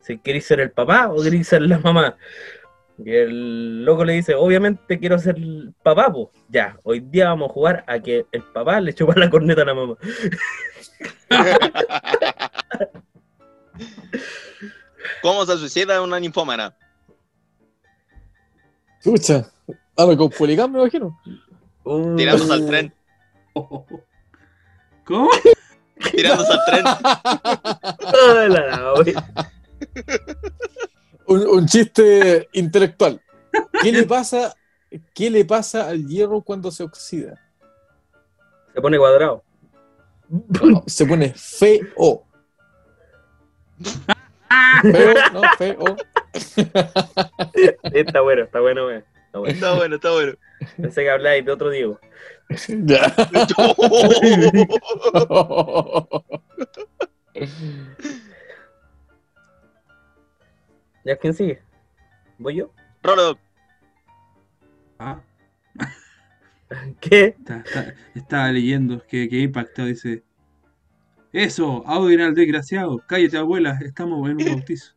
Si 0.00 0.18
queréis 0.18 0.46
ser 0.46 0.60
el 0.60 0.70
papá 0.70 1.10
o 1.10 1.22
queréis 1.22 1.46
ser 1.46 1.60
la 1.60 1.78
mamá. 1.78 2.16
Y 2.96 3.14
el 3.14 3.84
loco 3.84 4.02
le 4.02 4.14
dice, 4.14 4.34
obviamente 4.34 4.98
quiero 4.98 5.18
ser 5.18 5.36
el 5.36 5.74
papá, 5.82 6.10
pues. 6.10 6.28
Ya, 6.48 6.80
hoy 6.84 7.00
día 7.00 7.28
vamos 7.28 7.50
a 7.50 7.52
jugar 7.52 7.84
a 7.86 7.98
que 8.00 8.24
el 8.32 8.42
papá 8.44 8.80
le 8.80 8.94
chupa 8.94 9.12
la 9.14 9.28
corneta 9.28 9.60
a 9.60 9.66
la 9.66 9.74
mamá. 9.74 9.94
¿Cómo 15.20 15.44
se 15.44 15.58
suicida 15.58 16.00
una 16.00 16.18
ninfómana? 16.18 16.74
Escucha, 19.00 19.52
ahora 19.96 20.16
con 20.16 20.30
poligam 20.30 20.72
me 20.72 20.80
imagino. 20.80 21.20
Tirándose 22.16 22.52
al 22.54 22.66
tren. 22.66 22.94
¿Cómo? 25.04 25.28
Tirándose 26.10 26.52
al 26.52 26.64
tren. 26.66 26.84
Un, 31.26 31.46
un 31.46 31.66
chiste 31.66 32.48
intelectual. 32.52 33.20
¿Qué 33.82 33.92
le 33.92 34.04
pasa? 34.04 34.54
¿Qué 35.14 35.30
le 35.30 35.44
pasa 35.44 35.88
al 35.88 36.06
hierro 36.06 36.40
cuando 36.42 36.70
se 36.70 36.82
oxida? 36.82 37.38
Se 38.74 38.80
pone 38.80 38.98
cuadrado. 38.98 39.42
No, 40.28 40.84
se 40.86 41.06
pone 41.06 41.32
feo. 41.34 42.24
Feo, 44.82 45.14
no, 45.32 45.42
feo. 45.56 45.96
Está 47.92 48.20
bueno, 48.20 48.42
está 48.44 48.60
bueno, 48.60 48.86
wey. 48.86 49.02
Está 49.26 49.38
bueno. 49.38 49.54
Está 49.54 49.74
bueno, 49.74 49.94
está 49.96 50.10
bueno. 50.12 50.32
Pensé 50.76 51.02
que 51.02 51.10
habláis 51.10 51.44
de 51.44 51.52
otro 51.52 51.70
Diego. 51.70 51.98
Ya. 52.68 53.14
¿Ya 61.04 61.16
quién 61.16 61.34
sigue? 61.34 61.62
¿Voy 62.38 62.56
yo? 62.56 62.72
Rolo, 63.02 63.38
Ah, 65.00 65.20
¿Qué? 67.00 67.36
está- 67.38 67.58
está- 67.64 67.94
estaba 68.16 68.50
leyendo 68.50 69.00
que, 69.06 69.28
que 69.28 69.38
impactado, 69.38 69.86
dice. 69.88 70.24
Eso, 71.32 71.84
audio 71.86 72.24
al 72.24 72.34
desgraciado. 72.34 73.00
Cállate, 73.06 73.36
abuela, 73.36 73.78
estamos 73.82 74.28
en 74.28 74.38
un 74.38 74.44
bautizo. 74.56 74.94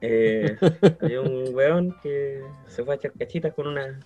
Eh, 0.00 0.56
había 1.00 1.20
un 1.20 1.54
weón 1.54 1.96
que 2.02 2.42
se 2.66 2.84
fue 2.84 2.94
a 2.94 2.96
echar 2.96 3.12
cachitas 3.12 3.54
con 3.54 3.66
una, 3.66 4.00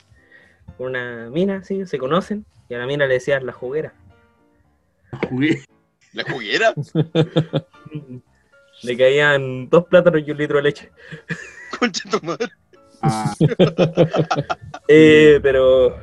con 0.76 0.88
una 0.88 1.28
mina, 1.30 1.56
así, 1.56 1.86
se 1.86 1.98
conocen, 1.98 2.44
y 2.68 2.74
a 2.74 2.78
la 2.78 2.86
mina 2.86 3.06
le 3.06 3.14
decían 3.14 3.46
la 3.46 3.52
juguera. 3.52 3.94
La 6.12 6.24
juguera. 6.24 6.74
Le 8.82 8.96
caían 8.96 9.68
dos 9.68 9.84
plátanos 9.84 10.22
y 10.26 10.30
un 10.32 10.38
litro 10.38 10.56
de 10.56 10.62
leche. 10.64 10.90
Concha 11.78 12.08
tu 12.10 12.24
madre. 12.26 12.48
Ah, 13.00 13.32
Eh, 14.88 15.38
pero 15.42 15.96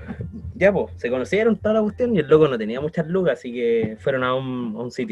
ya, 0.55 0.71
pues, 0.71 0.93
se 0.97 1.09
conocieron 1.09 1.57
toda 1.57 1.75
la 1.75 1.81
cuestión 1.81 2.15
y 2.15 2.19
el 2.19 2.27
loco 2.27 2.47
no 2.47 2.57
tenía 2.57 2.81
muchas 2.81 3.07
lucas, 3.07 3.39
así 3.39 3.53
que 3.53 3.97
fueron 3.99 4.23
a 4.23 4.33
un, 4.33 4.75
a 4.77 4.81
un. 4.81 4.91
Sí, 4.91 5.03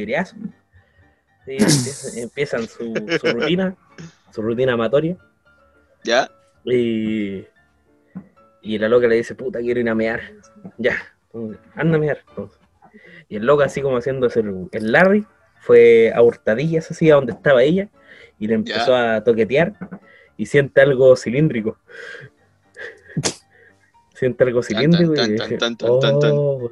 empiezan, 1.47 2.19
empiezan 2.19 2.67
su, 2.67 2.93
su 3.21 3.27
rutina, 3.27 3.75
su 4.31 4.41
rutina 4.41 4.73
amatoria. 4.73 5.17
¿Ya? 6.03 6.29
Y, 6.65 7.45
y 8.61 8.77
la 8.77 8.89
loca 8.89 9.07
le 9.07 9.15
dice, 9.15 9.35
puta, 9.35 9.59
quiero 9.59 9.79
ir 9.79 9.89
a 9.89 9.95
mear. 9.95 10.21
Ya, 10.77 10.95
anda 11.75 11.97
a 11.97 11.99
mear. 11.99 12.23
Y 13.29 13.37
el 13.37 13.45
loco, 13.45 13.61
así 13.63 13.81
como 13.81 13.97
haciéndose 13.97 14.39
el, 14.41 14.67
el 14.71 14.91
Larry, 14.91 15.25
fue 15.59 16.11
a 16.13 16.21
hurtadillas 16.21 16.89
así 16.91 17.09
a 17.11 17.15
donde 17.15 17.33
estaba 17.33 17.63
ella 17.63 17.89
y 18.39 18.47
le 18.47 18.53
empezó 18.55 18.95
a 18.95 19.23
toquetear 19.23 19.73
y 20.37 20.45
siente 20.45 20.81
algo 20.81 21.15
cilíndrico. 21.15 21.77
siente 24.13 24.43
algo 24.43 24.63
cilíndrico 24.63 25.13
tan, 25.13 25.33
y 25.33 25.37
tan, 25.37 25.47
dice, 25.47 25.57
tan, 25.57 25.77
tan. 25.77 25.89
"Oh, 25.89 26.69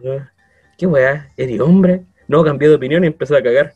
¿qué 0.77 0.86
weá? 0.88 1.30
¿Eres 1.36 1.60
hombre? 1.60 2.03
No, 2.27 2.44
cambió 2.44 2.69
de 2.69 2.76
opinión 2.76 3.03
y 3.03 3.07
empezó 3.07 3.36
a 3.36 3.44
cagar. 3.44 3.73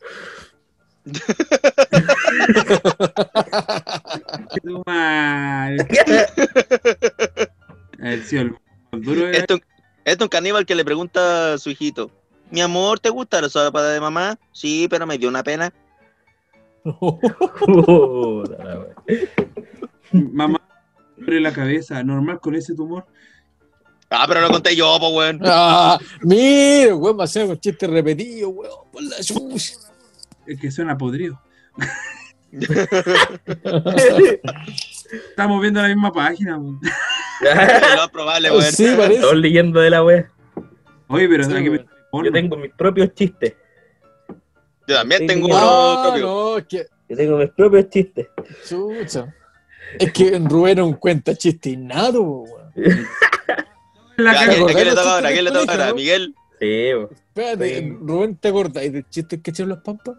tu 4.64 4.84
madre. 4.85 5.88
El 7.99 8.23
sí, 8.23 8.38
el 8.38 8.51
más 8.51 8.60
duro 9.01 9.27
era- 9.27 9.38
Esto, 9.38 9.56
esto 9.56 9.65
es 10.06 10.22
un 10.22 10.27
caníbal 10.30 10.65
que 10.65 10.76
le 10.76 10.85
pregunta 10.85 11.53
a 11.53 11.57
su 11.57 11.69
hijito. 11.69 12.11
Mi 12.51 12.61
amor, 12.61 12.99
¿te 12.99 13.10
gusta 13.10 13.41
la 13.41 13.49
sopa 13.49 13.84
de 13.84 13.99
mamá? 14.01 14.38
Sí, 14.51 14.88
pero 14.89 15.06
me 15.06 15.18
dio 15.18 15.30
una 15.30 15.43
pena. 15.43 15.72
Mamá, 20.11 20.60
duele 21.18 21.41
la 21.41 21.53
cabeza, 21.53 22.01
normal 22.03 22.39
con 22.39 22.56
ese 22.56 22.73
tumor. 22.73 23.06
Ah, 24.10 24.26
pero 24.27 24.41
lo 24.41 24.49
conté 24.49 24.76
yo, 24.76 24.97
pues, 24.99 25.14
weón. 25.14 25.39
Ah, 25.43 25.99
mira, 26.23 26.95
weón, 26.95 27.18
me 27.18 27.23
hacía 27.26 27.45
un 27.45 27.60
chiste 27.60 27.85
repetido, 27.85 28.49
weón, 28.49 28.89
por 28.91 29.03
la. 29.03 29.18
Es 29.18 30.57
que 30.60 30.72
suena 30.72 30.97
podrido. 30.97 31.39
Estamos 35.30 35.62
viendo 35.62 35.82
la 35.82 35.88
misma 35.88 36.12
página. 36.12 36.58
weón. 36.58 36.80
lo 37.42 37.98
más 37.98 38.10
probable, 38.10 38.52
weón. 38.52 38.64
Sí, 38.64 38.88
parece. 38.98 39.22
Todos 39.22 39.36
leyendo 39.38 39.80
de 39.80 39.90
la 39.90 40.04
wea. 40.04 40.30
Oye, 41.08 41.28
pero 41.28 41.44
Sí, 41.44 41.54
que 41.64 41.70
ver 41.70 41.86
Yo 42.24 42.32
tengo 42.32 42.58
mis 42.58 42.72
propios 42.74 43.14
chistes. 43.14 43.56
Yo 44.88 44.96
también 44.96 45.22
Sí, 45.22 45.28
tengo 45.28 45.48
uno 45.48 45.56
Ah, 45.60 46.04
propio. 46.08 46.24
no, 46.60 46.68
que, 46.68 46.88
Yo 47.08 47.16
tengo 47.16 47.38
mis 47.38 47.50
propios 47.52 47.90
chistes. 47.90 48.28
chucha. 48.68 49.34
Es 50.00 50.12
que 50.14 50.36
en 50.36 50.48
Rubén 50.50 50.82
un 50.82 50.94
cuenta 50.94 51.36
chiste 51.36 51.70
innato, 51.72 52.22
weón. 52.22 52.72
La 54.18 54.32
¿a 54.32 54.48
quién- 54.48 54.64
a 54.64 54.74
quién 54.74 54.78
le 54.78 54.84
¿Te 54.92 54.96
toca 54.96 55.14
ahora? 55.16 55.30
¿A 55.30 55.32
quién 55.32 55.46
le 55.46 55.52
toca 55.52 55.72
ahora? 55.72 55.94
¿Miguel? 55.94 56.36
Sí. 56.60 56.90
Espérate, 57.30 57.80
Sí. 57.80 57.98
Rubén, 58.02 58.36
¿te 58.36 58.48
acordáis 58.50 58.92
del 58.92 59.10
chiste 59.10 59.42
que 59.42 59.52
echaron 59.52 59.70
las 59.70 59.80
pampas? 59.80 60.18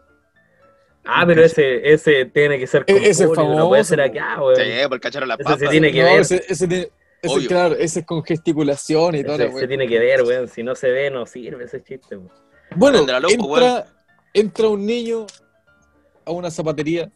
Ah, 1.05 1.25
pero 1.27 1.43
ese, 1.45 1.93
ese 1.93 2.27
tiene 2.27 2.59
que 2.59 2.67
ser 2.67 2.85
con 2.85 2.97
E- 2.97 3.09
ese 3.09 3.25
es 3.25 3.29
público, 3.29 3.43
no 3.43 3.69
puede 3.69 3.83
famoso, 3.83 3.85
ser 3.85 4.01
acá, 4.03 4.43
weón. 4.43 4.57
Sí, 4.57 4.89
por 4.89 5.01
cacharon 5.01 5.29
las 5.29 5.41
Ese 5.41 5.49
se 5.49 5.55
papas. 5.57 5.71
tiene 5.71 5.93
que 5.93 6.03
no, 6.03 6.05
ver. 6.07 6.21
ese, 6.21 6.45
ese, 6.49 6.69
tiene- 6.69 6.89
ese, 7.23 7.35
Obvio. 7.35 7.49
claro, 7.49 7.75
ese 7.77 8.01
es 8.01 8.07
con 8.07 8.23
gesticulación 8.23 9.15
y 9.15 9.25
todo. 9.25 9.37
Ese, 9.37 9.59
se 9.59 9.69
tiene 9.69 9.89
que 9.89 9.99
ver, 9.99 10.23
weón. 10.23 10.49
Si 10.49 10.63
no 10.63 10.75
se 10.75 10.91
ve, 10.91 11.11
no 11.11 11.27
sirve 11.27 11.65
ese 11.65 11.83
chiste, 11.83 12.17
weón. 12.17 12.31
Bueno, 12.77 13.05
la 13.07 13.21
pues, 13.21 13.35
entra, 13.35 13.87
entra 14.33 14.69
un 14.69 14.87
niño 14.87 15.27
a 16.25 16.31
una 16.31 16.51
zapatería 16.51 17.11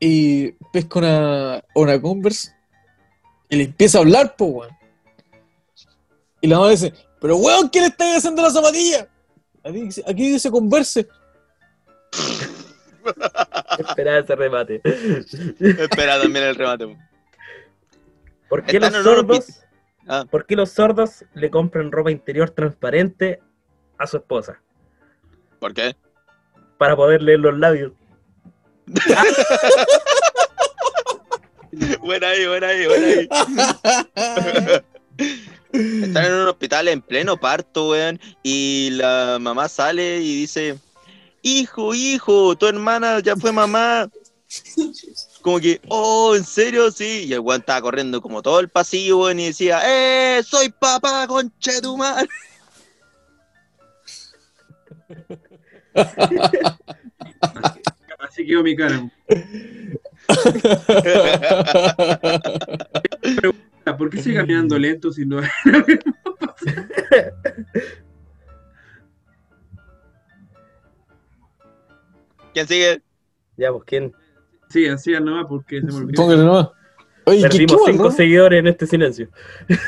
y 0.00 0.52
pesca 0.72 0.98
una, 0.98 1.64
una 1.74 2.00
Converse 2.00 2.52
y 3.48 3.56
le 3.56 3.64
empieza 3.64 3.98
a 3.98 4.00
hablar, 4.00 4.34
po, 4.36 4.46
weón. 4.46 4.76
Y 6.40 6.48
la 6.48 6.58
mamá 6.58 6.70
dice, 6.70 6.92
pero 7.20 7.36
weón, 7.36 7.68
¿qué 7.70 7.80
le 7.80 7.86
estáis 7.86 8.16
haciendo 8.16 8.42
a 8.42 8.46
la 8.46 8.50
zapatilla? 8.50 9.08
Aquí 10.06 10.32
dice 10.32 10.50
Converse. 10.50 11.06
Esperaba 13.78 14.18
ese 14.18 14.34
remate. 14.34 14.80
Espera 14.84 16.20
también 16.20 16.44
el 16.44 16.54
remate. 16.54 16.86
po. 16.86 16.96
¿Por 18.48 18.64
qué 18.64 18.80
los 18.80 18.92
sordos? 18.92 19.62
Ah. 20.08 20.24
¿Por 20.30 20.46
qué 20.46 20.56
los 20.56 20.70
sordos 20.70 21.24
le 21.34 21.50
compran 21.50 21.90
ropa 21.90 22.10
interior 22.10 22.50
transparente 22.50 23.40
a 23.98 24.06
su 24.06 24.18
esposa? 24.18 24.60
¿Por 25.58 25.74
qué? 25.74 25.96
Para 26.78 26.94
poder 26.94 27.22
leer 27.22 27.40
los 27.40 27.58
labios. 27.58 27.92
Buena 32.00 32.28
ahí, 32.28 32.46
buena 32.46 32.68
ahí, 32.68 32.86
buena 32.86 33.06
ahí. 33.06 33.28
Están 35.72 36.24
en 36.24 36.32
un 36.32 36.48
hospital 36.48 36.88
en 36.88 37.02
pleno 37.02 37.36
parto, 37.36 37.90
weón, 37.90 38.18
y 38.42 38.90
la 38.92 39.36
mamá 39.40 39.68
sale 39.68 40.20
y 40.20 40.36
dice, 40.36 40.78
hijo, 41.46 41.94
hijo, 41.94 42.56
tu 42.56 42.66
hermana 42.66 43.20
ya 43.20 43.36
fue 43.36 43.52
mamá. 43.52 44.10
Como 45.42 45.60
que, 45.60 45.80
oh, 45.88 46.34
¿en 46.36 46.44
serio? 46.44 46.90
Sí. 46.90 47.26
Y 47.28 47.32
el 47.32 47.40
weón 47.40 47.60
estaba 47.60 47.80
corriendo 47.80 48.20
como 48.20 48.42
todo 48.42 48.60
el 48.60 48.68
pasillo, 48.68 49.18
weón, 49.18 49.40
y 49.40 49.46
decía, 49.46 49.80
¡eh, 49.84 50.42
soy 50.42 50.68
papá, 50.70 51.26
conchetumar! 51.28 52.28
Así 58.18 58.44
quedó 58.44 58.62
mi 58.62 58.76
cara. 58.76 59.08
¿Por 63.96 64.10
qué 64.10 64.20
sigue 64.20 64.34
caminando 64.36 64.76
lento 64.78 65.10
si 65.12 65.24
no 65.24 65.40
¿Quién 72.56 72.68
sigue? 72.68 73.02
Ya, 73.58 73.70
pues, 73.70 73.84
¿quién? 73.84 74.14
Sí, 74.70 74.86
así 74.86 75.12
nomás 75.12 75.44
porque 75.46 75.78
se 75.82 75.86
me 75.88 75.94
olvidó. 75.94 76.22
Póngale 76.22 76.42
nomás. 76.42 76.68
Oye, 77.24 77.42
¿qué, 77.42 77.48
Perdimos 77.48 77.76
qué 77.84 77.92
cinco 77.92 78.04
bueno? 78.04 78.16
seguidores 78.16 78.60
en 78.60 78.66
este 78.68 78.86
silencio. 78.86 79.28
Muy 79.68 79.78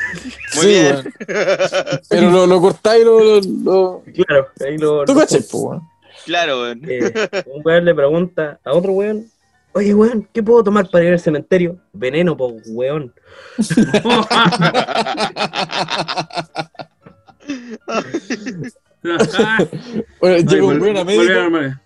Sí, 0.51 0.67
bien. 0.67 0.93
weón. 0.93 1.13
Pero 2.09 2.29
lo, 2.29 2.45
lo 2.45 2.61
cortáis 2.61 3.01
y 3.01 3.05
lo, 3.05 3.19
lo, 3.19 3.41
lo- 3.41 4.03
Claro, 4.13 4.47
ahí 4.63 4.77
lo. 4.77 5.03
¿Tú 5.05 5.15
po, 5.49 5.57
weón? 5.57 5.81
Claro, 6.25 6.61
weón. 6.61 6.81
Eh, 6.87 7.11
un 7.47 7.63
weón 7.65 7.85
le 7.85 7.95
pregunta 7.95 8.59
a 8.63 8.71
otro 8.71 8.91
weón: 8.91 9.25
Oye, 9.73 9.95
weón, 9.95 10.29
¿qué 10.31 10.43
puedo 10.43 10.63
tomar 10.63 10.87
para 10.91 11.05
ir 11.05 11.13
al 11.13 11.19
cementerio? 11.19 11.79
Veneno, 11.91 12.37
po, 12.37 12.55
weón. 12.67 13.11
Bueno, 19.01 20.35
Ay, 20.35 20.43
llega 20.45 20.65
un 20.65 20.79
buen 20.79 20.97
a 20.97 21.03
normal. 21.03 21.81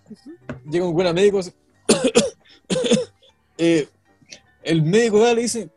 Llega 0.70 0.86
un 0.86 0.94
buen 0.94 1.14
médico. 1.14 1.40
eh, 3.58 3.88
el 4.62 4.82
médico 4.82 5.20
va, 5.20 5.34
le 5.34 5.42
dice, 5.42 5.70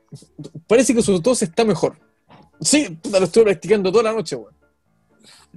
parece 0.68 0.94
que 0.94 1.02
su 1.02 1.22
tos 1.22 1.42
está 1.42 1.66
mejor. 1.66 1.98
Sí, 2.62 2.98
puta, 3.02 3.20
lo 3.20 3.26
estuve 3.26 3.46
practicando 3.46 3.92
toda 3.92 4.06
la 4.06 4.14
noche, 4.14 4.36
weón. 4.36 4.56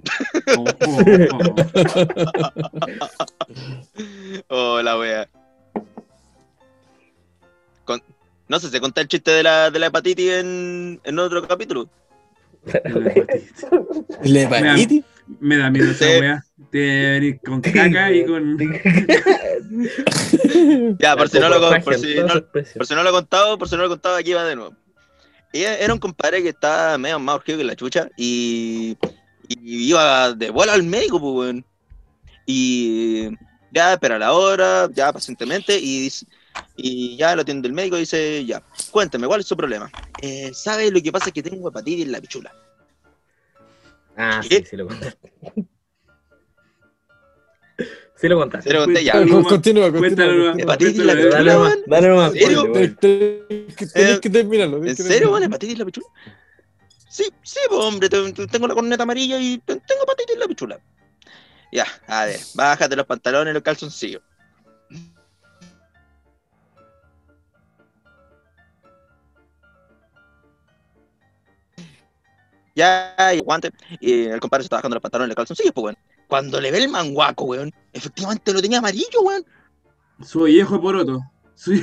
Oh, 4.48 4.80
wea. 4.98 5.28
No 8.48 8.58
sé, 8.58 8.68
se 8.68 8.80
cuenta 8.80 9.00
el 9.00 9.08
chiste 9.08 9.30
de 9.30 9.44
la, 9.44 9.70
de 9.70 9.78
la 9.78 9.86
hepatitis 9.86 10.32
en, 10.32 11.00
en 11.04 11.18
otro 11.18 11.46
capítulo. 11.46 11.88
¿Le 14.24 14.42
hepatitis? 14.42 15.04
Me 15.40 15.56
da 15.56 15.70
miedo 15.70 15.90
esa 15.92 16.04
weá. 16.06 16.44
De 16.72 17.10
venir 17.12 17.40
con 17.44 17.60
caca 17.60 18.12
y 18.12 18.24
con. 18.26 18.58
Ya, 20.98 21.16
por 21.16 21.28
si, 21.28 21.38
no 21.38 21.48
lo, 21.48 21.60
por, 21.82 21.94
si 21.96 22.14
no, 22.16 22.26
por 22.52 22.86
si 22.86 22.94
no 22.94 23.02
lo 23.02 23.08
he 23.10 23.12
contado, 23.12 23.58
por 23.58 23.68
si 23.68 23.74
no 23.76 23.82
lo 23.82 23.86
he 23.86 23.90
contado, 23.90 24.16
aquí 24.16 24.32
va 24.32 24.44
de 24.44 24.56
nuevo. 24.56 24.74
Y 25.52 25.62
era 25.62 25.92
un 25.92 25.98
compadre 26.00 26.42
que 26.42 26.50
estaba 26.50 26.96
medio 26.98 27.18
más 27.18 27.36
urgido 27.36 27.58
que 27.58 27.64
la 27.64 27.76
chucha 27.76 28.08
y, 28.16 28.96
y 29.48 29.88
iba 29.90 30.32
de 30.34 30.50
vuelo 30.50 30.72
al 30.72 30.82
médico, 30.82 31.20
pues, 31.20 31.34
weón. 31.34 31.64
Y 32.46 33.28
ya 33.72 33.92
espera 33.94 34.18
la 34.18 34.32
hora, 34.32 34.88
ya 34.92 35.12
pacientemente, 35.12 35.78
y, 35.78 36.02
dice- 36.02 36.26
y 36.76 37.16
ya 37.16 37.34
lo 37.36 37.42
atiende 37.42 37.68
el 37.68 37.74
médico 37.74 37.96
y 37.96 38.00
dice, 38.00 38.44
ya, 38.44 38.62
cuéntame, 38.90 39.26
¿cuál 39.26 39.40
es 39.40 39.46
su 39.46 39.56
problema? 39.56 39.90
Eh, 40.22 40.50
¿Sabe 40.54 40.90
lo 40.90 41.00
que 41.02 41.12
pasa? 41.12 41.26
Es 41.26 41.32
que 41.32 41.42
tengo 41.42 41.68
hepatitis 41.68 42.06
en 42.06 42.12
la 42.12 42.20
pichula. 42.20 42.52
Ah, 44.16 44.40
¿Qué? 44.46 44.56
sí, 44.58 44.64
sí 44.70 44.76
lo 44.76 44.86
contaste. 44.88 45.32
Sí 48.16 48.28
lo 48.28 48.36
contaste. 48.38 48.68
Se 48.68 48.74
lo 48.74 48.84
conté 48.84 49.02
ya. 49.04 49.12
Continúa, 49.14 49.90
continúa. 49.90 50.54
Hepatitis 50.58 50.98
en 51.00 51.06
la 51.06 51.14
pichula, 51.14 51.58
weón. 51.58 51.78
dale 51.86 52.08
nomás. 52.08 52.34
¿En 52.34 52.40
serio? 52.40 52.72
Tenés 52.72 52.96
que- 52.98 53.86
Eh, 53.94 54.18
que 54.20 54.30
terminarlo. 54.30 54.84
¿En 54.84 54.96
serio, 54.96 55.30
weón? 55.30 55.44
¿Hepatitis 55.44 55.72
en 55.74 55.78
la 55.78 55.84
pichula? 55.86 56.06
Sí, 57.08 57.24
sí, 57.42 57.58
pues, 57.68 57.80
hombre, 57.80 58.08
te- 58.10 58.32
te- 58.32 58.46
tengo 58.46 58.68
la 58.68 58.74
corneta 58.74 59.02
amarilla 59.04 59.40
y 59.40 59.58
te- 59.58 59.76
tengo 59.80 60.02
hepatitis 60.02 60.34
en 60.34 60.40
la 60.40 60.46
pichula. 60.48 60.80
Ya, 61.72 61.86
a 62.08 62.26
ver, 62.26 62.40
bájate 62.54 62.94
los 62.96 63.06
pantalones 63.06 63.52
y 63.52 63.54
los 63.54 63.62
calzoncillos. 63.62 64.22
Ya, 72.74 73.14
y 73.34 73.40
guante. 73.40 73.70
Y 74.00 74.24
el 74.24 74.40
compadre 74.40 74.62
se 74.62 74.66
está 74.66 74.76
bajando 74.76 74.94
los 74.96 75.02
pantalones 75.02 75.28
los 75.28 75.36
calzoncillos, 75.36 75.72
pues, 75.74 75.84
weón. 75.84 75.98
Cuando 76.28 76.60
le 76.60 76.70
ve 76.70 76.78
el 76.78 76.88
manguaco, 76.88 77.44
weón, 77.44 77.72
efectivamente 77.92 78.52
lo 78.52 78.62
tenía 78.62 78.78
amarillo, 78.78 79.22
weón. 79.22 79.44
Su 80.22 80.44
viejo 80.44 80.74
de 80.74 80.80
poroto. 80.80 81.20
Su- 81.54 81.82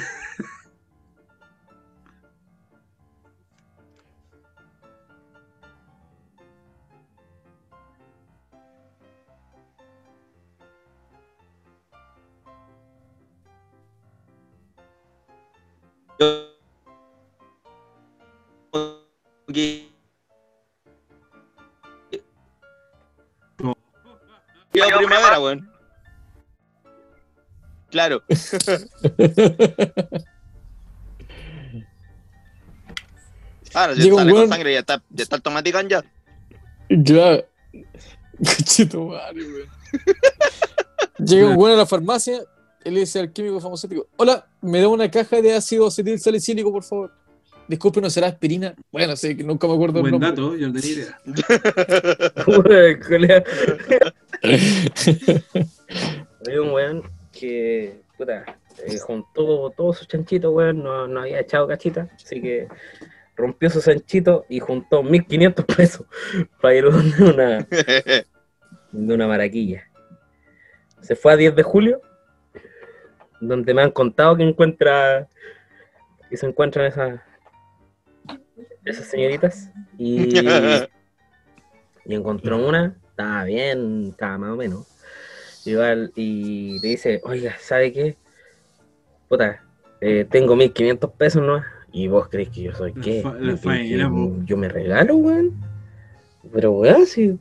Que- 16.18 16.48
No. 18.74 19.87
Iba 24.88 24.98
primavera, 24.98 25.40
weón. 25.40 25.72
Claro. 27.90 28.22
Ahora, 33.74 33.96
si 33.96 34.02
Llega 34.02 34.16
un 34.16 34.22
sale 34.22 34.32
con 34.32 34.50
sangre 34.50 34.74
ya 34.74 34.80
está, 34.80 35.04
ya 35.10 35.24
está 35.24 35.36
el 35.36 35.42
tomaticán 35.42 35.90
ya. 35.90 36.04
Claro. 37.06 37.46
Conchito 38.38 39.06
madre, 39.06 39.44
weón. 39.44 39.70
Llega 41.20 41.48
un 41.48 41.58
weón 41.58 41.74
a 41.74 41.78
la 41.78 41.86
farmacia 41.86 42.42
él 42.88 42.94
le 42.94 43.02
dice 43.02 43.20
al 43.20 43.34
químico 43.34 43.60
farmacéutico, 43.60 44.08
hola, 44.16 44.48
me 44.62 44.80
da 44.80 44.88
una 44.88 45.12
caja 45.12 45.42
de 45.42 45.54
ácido 45.54 45.88
acetil 45.88 46.18
salicílico, 46.20 46.72
por 46.72 46.86
favor. 46.86 47.12
Disculpe, 47.68 48.00
¿no 48.00 48.10
será 48.10 48.28
aspirina? 48.28 48.74
Bueno, 48.94 49.14
sí, 49.18 49.36
que 49.36 49.44
nunca 49.44 49.68
me 49.68 49.74
acuerdo 49.74 50.00
el 50.00 50.04
Buen 50.04 50.12
nombre. 50.14 50.30
dato, 50.30 50.56
yo 50.56 50.70
no 50.70 50.74
tenía 50.74 50.94
idea. 50.94 51.20
Había 56.46 56.62
un 56.62 56.72
weón 56.72 57.04
que, 57.32 58.02
puta, 58.18 58.46
eh, 58.86 58.98
juntó 59.00 59.72
todos 59.72 59.98
sus 59.98 60.08
chanchitos, 60.08 60.54
weón, 60.54 60.84
no, 60.84 61.08
no 61.08 61.22
había 61.22 61.40
echado 61.40 61.68
cachita, 61.68 62.10
así 62.16 62.42
que 62.42 62.68
rompió 63.36 63.70
sus 63.70 63.86
chanchitos 63.86 64.44
y 64.50 64.60
juntó 64.60 65.04
1500 65.04 65.66
pesos 65.66 66.06
para 66.62 66.76
ir 66.76 66.86
donde 66.86 67.24
una, 67.24 67.68
de 68.92 69.14
una 69.14 69.28
maraquilla. 69.28 69.84
Se 71.02 71.16
fue 71.16 71.34
a 71.34 71.38
10 71.38 71.56
de 71.56 71.64
julio, 71.64 72.02
donde 73.40 73.74
me 73.74 73.82
han 73.84 73.92
contado 73.92 74.36
que 74.36 74.44
encuentra 74.44 75.28
que 76.30 76.38
se 76.38 76.46
encuentran 76.46 76.88
esas 76.88 77.22
esas 78.90 79.06
señoritas 79.08 79.72
y, 79.98 80.40
y 82.06 82.16
encontró 82.16 82.66
una, 82.66 82.96
estaba 83.18 83.44
bien, 83.46 84.10
estaba 84.12 84.38
más 84.38 84.52
o 84.52 84.56
menos. 84.56 84.86
Igual, 85.66 86.12
y 86.16 86.80
le 86.80 86.90
dice, 86.90 87.20
oiga, 87.24 87.56
¿sabe 87.60 87.92
qué? 87.92 88.16
Puta, 89.28 89.64
eh, 90.00 90.26
tengo 90.30 90.56
1500 90.56 91.12
pesos, 91.14 91.42
¿no? 91.42 91.64
Y 91.92 92.08
vos 92.08 92.28
crees 92.30 92.50
que 92.50 92.62
yo 92.62 92.74
soy 92.76 92.94
La 92.94 93.02
qué? 93.02 93.22
fa- 93.24 93.34
la 93.40 93.58
yo 94.46 94.56
me 94.56 94.70
regalo, 94.70 95.16
weón. 95.16 95.52
Pero 96.54 96.72
weón, 96.74 97.08
si 97.08 97.40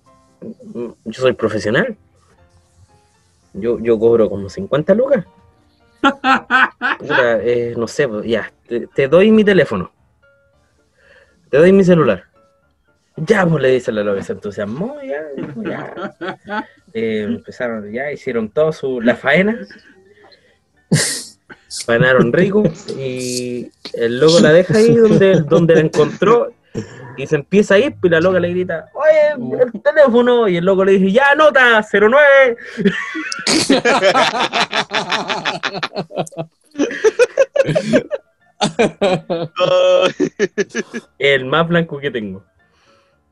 yo 1.04 1.12
soy 1.12 1.34
profesional. 1.34 1.94
Yo, 3.52 3.78
yo 3.78 3.98
cobro 3.98 4.30
como 4.30 4.48
50 4.48 4.94
lucas. 4.94 5.26
Puta, 6.98 7.42
eh, 7.42 7.74
no 7.76 7.86
sé, 7.86 8.08
ya, 8.24 8.50
te, 8.66 8.86
te 8.86 9.08
doy 9.08 9.30
mi 9.30 9.44
teléfono. 9.44 9.90
Te 11.50 11.58
doy 11.58 11.72
mi 11.72 11.84
celular. 11.84 12.24
Ya, 13.16 13.46
pues 13.46 13.62
le 13.62 13.70
dice 13.70 13.92
la 13.92 14.04
loca, 14.04 14.22
se 14.22 14.32
entusiasmó, 14.32 14.96
ya, 15.02 15.22
ya. 15.64 16.66
Eh, 16.92 17.24
empezaron, 17.24 17.92
ya, 17.92 18.10
hicieron 18.10 18.48
todo 18.48 18.72
su, 18.72 19.02
la 19.02 19.16
faena. 19.16 19.58
Faenaron 21.84 22.32
rico 22.32 22.62
y 22.96 23.70
el 23.92 24.18
loco 24.18 24.40
la 24.40 24.50
deja 24.50 24.78
ahí 24.78 24.94
donde, 24.94 25.42
donde 25.42 25.74
la 25.74 25.80
encontró 25.80 26.54
y 27.16 27.26
se 27.26 27.36
empieza 27.36 27.74
a 27.74 27.78
ir 27.78 27.96
y 28.02 28.08
la 28.08 28.20
loca 28.20 28.40
le 28.40 28.50
grita, 28.50 28.86
oye, 28.94 29.62
el 29.62 29.82
teléfono 29.82 30.48
y 30.48 30.56
el 30.56 30.64
loco 30.64 30.84
le 30.84 30.92
dice, 30.92 31.12
ya, 31.12 31.32
anota, 31.32 31.84
09. 31.92 32.56
Oh, 39.60 40.06
El 41.18 41.44
más 41.44 41.68
blanco 41.68 41.98
que 41.98 42.10
tengo. 42.10 42.42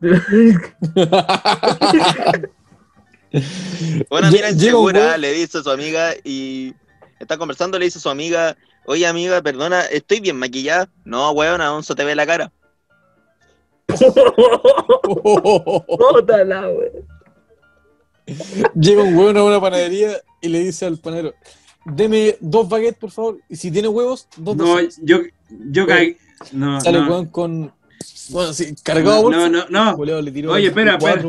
Una 4.10 4.28
un 4.28 4.34
insegura 4.34 5.00
weón- 5.16 5.20
le 5.20 5.32
dice 5.32 5.58
a 5.58 5.62
su 5.62 5.70
amiga 5.70 6.12
y 6.22 6.74
está 7.18 7.36
conversando, 7.36 7.78
le 7.78 7.86
dice 7.86 7.98
a 7.98 8.02
su 8.02 8.08
amiga, 8.08 8.56
oye 8.86 9.06
amiga, 9.06 9.42
perdona, 9.42 9.82
¿estoy 9.82 10.20
bien 10.20 10.36
maquillada? 10.36 10.88
No, 11.04 11.30
weón, 11.32 11.60
aún 11.60 11.82
se 11.82 11.94
te 11.94 12.04
ve 12.04 12.14
la 12.14 12.26
cara. 12.26 12.52
Bótala. 15.98 16.68
Llega 18.74 19.02
un 19.02 19.16
hueón 19.16 19.36
a 19.36 19.44
una 19.44 19.60
panadería 19.60 20.16
y 20.40 20.48
le 20.48 20.60
dice 20.60 20.86
al 20.86 20.98
panadero, 20.98 21.34
deme 21.84 22.36
dos 22.40 22.68
baguettes, 22.68 22.98
por 23.00 23.10
favor, 23.10 23.38
y 23.48 23.56
si 23.56 23.70
tiene 23.70 23.88
huevos, 23.88 24.28
dos 24.36 24.56
No, 24.56 24.64
docenas". 24.66 24.98
yo, 25.02 25.18
yo 25.70 25.86
cagué. 25.86 26.18
No, 26.52 26.80
Sale 26.80 27.00
no, 27.00 27.08
hueón 27.08 27.26
con, 27.26 27.72
bueno, 28.30 28.52
sí, 28.52 28.74
cargado 28.82 29.12
a 29.12 29.16
no, 29.16 29.22
bolsa. 29.22 29.66
no, 29.70 29.96
no. 29.96 30.22
Le 30.22 30.30
tiró 30.30 30.52
Oye, 30.52 30.68
espera, 30.68 30.96
espera. 30.96 31.22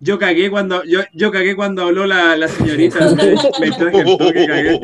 Yo 0.00 0.18
cagué 0.18 0.50
cuando, 0.50 0.84
yo, 0.84 1.00
yo 1.12 1.30
cagué 1.30 1.56
cuando 1.56 1.82
habló 1.82 2.06
la, 2.06 2.36
la 2.36 2.48
señorita. 2.48 3.10
Me, 3.14 3.34
me 3.60 3.70
traje 3.76 4.00
el 4.00 4.18
toque, 4.18 4.46
cagué. 4.46 4.80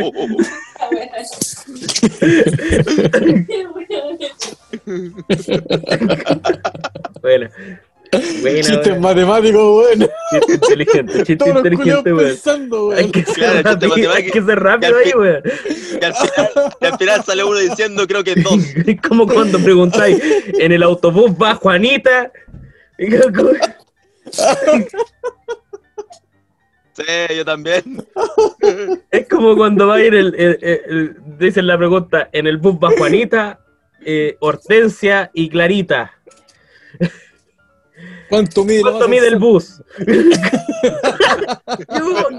Bueno. 7.20 7.48
Buena, 8.42 8.60
Chistes 8.60 8.86
weón. 8.88 9.00
matemáticos, 9.00 9.62
weón. 9.86 10.08
Chiste 10.30 10.52
inteligente, 10.54 11.12
chiste 11.18 11.36
Todos 11.36 11.56
inteligente, 11.56 12.12
weón. 12.12 12.28
pensando, 12.28 12.90
Hay 12.92 13.10
que 13.10 13.24
ser 13.24 13.34
Claro, 13.34 13.52
chiste 13.56 13.86
rápido, 13.88 13.94
hay 13.94 14.00
matemático. 14.02 14.32
que 14.32 14.42
ser 14.42 14.60
rápido 14.60 14.96
ahí, 14.98 15.12
weón. 15.14 15.42
Y 16.00 16.04
al 16.04 16.14
final, 16.14 16.50
y 16.80 16.84
al 16.86 16.98
final 16.98 17.24
sale 17.24 17.44
uno 17.44 17.58
diciendo, 17.58 18.06
creo 18.06 18.22
que 18.24 18.34
dos. 18.34 18.52
Es 18.86 19.00
como 19.00 19.26
cuando 19.26 19.58
preguntáis, 19.58 20.22
en 20.58 20.72
el 20.72 20.82
autobús 20.82 21.30
va 21.40 21.54
Juanita. 21.54 22.30
Sí, 26.94 27.04
yo 27.36 27.44
también. 27.44 27.82
Es 29.10 29.26
como 29.28 29.56
cuando 29.56 29.86
va 29.86 29.94
a 29.96 30.02
ir 30.02 30.14
el, 30.14 30.34
el- 30.34 30.58
el- 30.60 30.80
el- 30.86 31.16
dicen 31.38 31.66
la 31.66 31.78
pregunta, 31.78 32.28
en 32.32 32.46
el 32.46 32.58
bus 32.58 32.74
va 32.74 32.90
Juanita, 32.96 33.60
eh, 34.04 34.36
Hortensia 34.40 35.30
y 35.32 35.48
Clarita. 35.48 36.12
¿Cuánto 38.32 38.64
mide 38.64 38.80
¿Cuánto 38.80 39.08
mide 39.08 39.28
el 39.28 39.36
bus? 39.36 39.82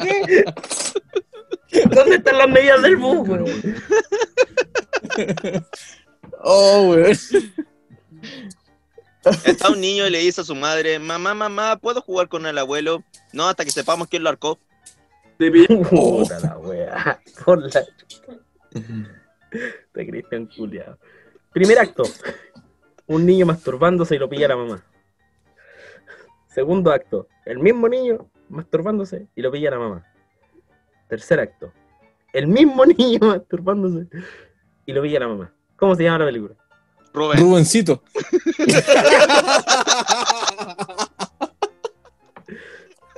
¿qué? 0.02 0.44
¿Dónde 1.86 2.15
están 2.15 2.40
las 2.40 2.49
medidas 2.49 2.82
del 2.82 2.98
bus? 2.98 3.30
weón? 3.30 3.45
Oh, 6.41 6.90
weón. 6.90 7.15
Está 9.45 9.70
un 9.70 9.80
niño 9.80 10.07
y 10.07 10.10
le 10.10 10.18
dice 10.18 10.41
a 10.41 10.44
su 10.44 10.56
madre, 10.56 10.98
mamá, 10.98 11.36
mamá, 11.36 11.78
¿puedo 11.78 12.02
jugar 12.02 12.28
con 12.28 12.48
el 12.48 12.57
abuelo? 12.57 13.03
No, 13.32 13.48
hasta 13.48 13.64
que 13.64 13.70
sepamos 13.70 14.07
quién 14.07 14.24
lo 14.24 14.30
arcó. 14.30 14.57
Te. 15.38 15.52
Puta 15.91 16.40
la 16.40 16.57
wea. 16.57 17.22
Por 17.45 17.72
la. 17.72 17.86
De 19.94 20.07
Cristian 20.07 20.48
culiado. 20.48 20.98
Primer 21.52 21.78
acto. 21.78 22.02
Un 23.06 23.28
niño 23.28 23.45
masturbándose 23.45 24.15
y 24.15 24.18
lo 24.18 24.28
pilla 24.28 24.48
la 24.48 24.56
mamá. 24.56 24.84
Segundo 26.53 26.91
acto. 26.91 27.27
El 27.45 27.57
mismo 27.59 27.89
niño 27.89 28.30
masturbándose 28.49 29.27
y 29.35 29.41
lo 29.41 29.51
pilla 29.51 29.71
la 29.71 29.80
mamá. 29.80 30.05
Tercer 31.09 31.39
acto. 31.39 31.73
El 32.31 32.45
mismo 32.47 32.85
niño 32.97 33.19
masturbándose 33.21 34.05
y 34.85 34.93
lo 34.93 35.01
pilla 35.01 35.21
la 35.21 35.30
mamá. 35.30 35.51
¿Cómo 35.75 35.95
se 35.95 36.03
llama 36.03 36.19
la 36.19 36.25
película? 36.25 36.53
Rubén. 37.11 37.39
Rubencito. 37.39 38.03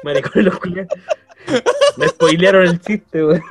Maricones 0.03 0.45
los 0.45 0.57
culiados. 0.59 0.91
Me 1.97 2.07
spoilearon 2.07 2.63
el 2.63 2.79
chiste, 2.79 3.25
weón. 3.25 3.43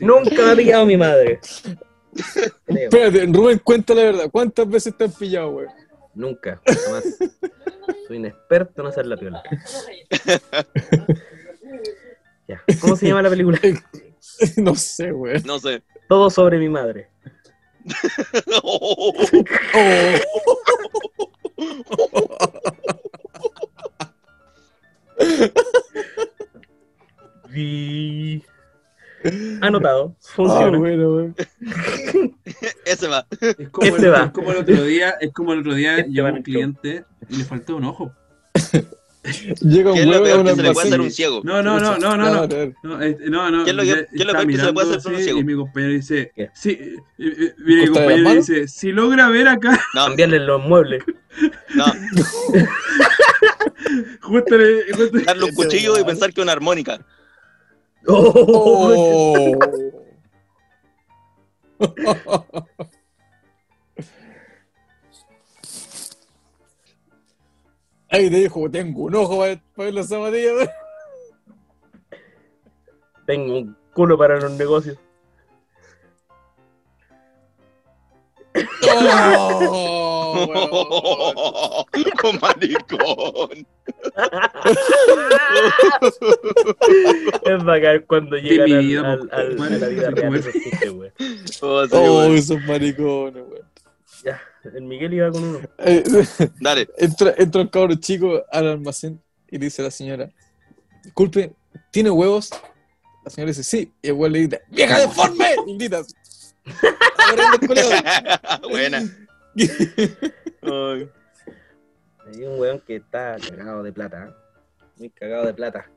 Nunca 0.00 0.42
me 0.42 0.52
ha 0.52 0.56
pillado 0.56 0.86
mi 0.86 0.96
madre. 0.96 1.40
Espérate, 2.66 3.26
Rubén, 3.26 3.58
cuenta 3.58 3.94
la 3.94 4.04
verdad. 4.04 4.30
¿Cuántas 4.30 4.68
veces 4.68 4.96
te 4.96 5.04
han 5.04 5.12
pillado, 5.12 5.50
weón? 5.50 5.68
Nunca, 6.14 6.60
jamás. 6.64 7.04
Soy 8.06 8.18
un 8.18 8.26
experto 8.26 8.82
en 8.82 8.88
hacer 8.88 9.06
la 9.06 9.16
piola. 9.16 9.42
Ya. 12.48 12.60
¿Cómo 12.80 12.96
se 12.96 13.06
llama 13.06 13.22
la 13.22 13.30
película? 13.30 13.60
no 14.56 14.74
sé, 14.74 15.12
weón. 15.12 15.40
No 15.44 15.60
sé. 15.60 15.84
Todo 16.08 16.30
sobre 16.30 16.58
mi 16.58 16.68
madre. 16.68 17.10
Oh. 18.64 19.14
Vi. 27.50 28.42
Anotado. 29.60 30.16
Ah, 30.18 30.22
Funciona. 30.34 30.78
bueno, 30.78 31.14
weón. 31.14 31.36
Ese 32.84 33.08
va. 33.08 33.26
Es 33.40 33.68
como, 33.70 33.86
Este 33.88 34.06
el, 34.06 34.12
va. 34.12 34.24
es 34.24 34.30
como 34.32 34.50
el 34.52 34.58
otro 34.58 34.84
día, 34.84 35.10
es 35.20 35.32
como 35.32 35.52
el 35.52 35.60
otro 35.60 35.74
día 35.74 35.98
Este 35.98 36.10
llegó 36.10 36.28
un 36.28 36.42
cliente 36.42 37.04
y 37.28 37.36
le 37.36 37.44
faltó 37.44 37.76
un 37.76 37.84
ojo. 37.84 38.12
Llega 39.60 39.90
un 39.90 39.96
¿Qué 39.96 40.00
es 40.00 40.06
lo 40.06 40.16
a 40.16 40.22
peor 40.22 40.44
que 40.46 40.54
se 40.54 40.62
le 40.62 40.72
puede 40.72 40.88
hacer 40.88 41.00
a 41.00 41.02
un 41.02 41.10
ciego? 41.10 41.40
No, 41.44 41.62
no, 41.62 41.78
no, 41.78 41.98
no, 41.98 42.16
no, 42.16 42.18
no. 42.30 42.46
no. 42.46 42.72
No, 42.82 43.02
este, 43.02 43.28
no, 43.28 43.50
no. 43.50 43.64
¿Qué 43.64 43.70
es 43.70 43.76
lo 43.76 43.82
que- 43.82 43.88
qué 43.88 44.06
es 44.14 44.24
lo 44.24 44.32
está 44.32 44.38
peor 44.38 44.46
que 44.48 44.56
se 44.56 44.64
le 44.64 44.72
puede 44.72 44.96
hacer 44.96 44.98
mirando 44.98 45.02
con 45.02 45.14
un 45.14 45.20
ciego? 45.22 45.38
Y 45.40 45.44
mi 45.44 45.54
compañero 45.54 45.92
dice, 45.92 46.32
¿Qué? 46.34 46.48
sí, 46.54 46.70
eh, 46.70 46.96
eh, 47.18 47.54
viene 47.58 47.82
mi 47.82 47.86
¿Corta 47.88 48.00
de 48.00 48.06
compañero 48.06 48.30
y 48.32 48.36
dice, 48.36 48.68
si 48.68 48.92
logra 48.92 49.28
ver 49.28 49.48
acá, 49.48 49.78
No, 49.94 50.06
Cambiarle 50.06 50.38
los 50.40 50.62
muebles. 50.62 51.04
no. 51.74 51.84
justo 54.22 54.56
le, 54.56 54.92
justo- 54.94 55.18
Darle 55.24 55.44
un 55.44 55.54
cuchillo 55.54 55.98
y 55.98 56.04
pensar 56.04 56.32
que 56.32 56.40
es 56.40 56.44
una 56.44 56.52
armónica. 56.52 57.04
Oh. 58.06 59.58
Ahí 68.10 68.28
te 68.28 68.36
dijo, 68.36 68.70
tengo 68.70 69.04
un 69.04 69.14
ojo 69.14 69.38
para, 69.38 69.62
ver 69.76 69.94
las 69.94 70.08
zapatillas. 70.08 70.68
Tengo 73.26 73.58
un 73.58 73.76
culo 73.94 74.18
para 74.18 74.40
los 74.40 74.50
negocios. 74.52 74.98
¡Oh! 80.52 81.84
Con 82.20 82.38
maricón. 82.40 83.66
Es 87.44 87.64
bacán 87.64 88.04
cuando 88.06 88.36
llegan 88.36 89.04
al, 89.04 89.30
al- 89.32 89.50
al- 89.50 89.56
po, 89.56 89.62
a 89.64 89.70
la 89.70 89.88
vida 89.88 90.02
weón. 90.02 90.14
real 90.16 90.34
esos 90.36 90.52
chistes, 90.52 90.90
weón. 90.90 91.12
Oh, 91.62 91.84
sí, 91.86 91.90
Oh, 91.92 92.22
esos 92.32 92.60
maricones, 92.64 93.42
weón. 93.48 93.66
Ya, 94.24 94.40
el 94.74 94.82
Miguel 94.82 95.14
iba 95.14 95.30
con 95.30 95.42
uno. 95.44 95.60
Eh, 95.78 96.02
Dale. 96.60 96.88
entra, 96.98 97.34
entra 97.38 97.60
un 97.62 97.68
cabro 97.68 97.94
chico 97.94 98.42
al 98.52 98.68
almacén 98.68 99.20
y 99.50 99.58
le 99.58 99.64
dice 99.66 99.82
a 99.82 99.86
la 99.86 99.90
señora, 99.90 100.30
disculpe, 101.04 101.52
¿tiene 101.90 102.10
huevos? 102.10 102.50
La 103.24 103.30
señora 103.30 103.50
dice, 103.50 103.62
sí. 103.64 103.92
Y 104.02 104.08
el 104.08 104.12
weón 104.14 104.32
le 104.32 104.38
grita, 104.40 104.58
¡vieja 104.68 104.98
deforme! 105.00 105.46
Y 105.66 105.76
grita. 105.78 106.02
Buena. 108.70 109.02
Ay. 110.62 111.10
Hay 112.26 112.44
un 112.44 112.60
weón 112.60 112.80
que 112.80 112.96
está 112.96 113.36
cagado 113.38 113.82
de 113.82 113.92
plata, 113.92 114.28
¿eh? 114.28 114.34
muy 114.96 115.10
cagado 115.10 115.46
de 115.46 115.54
plata. 115.54 115.90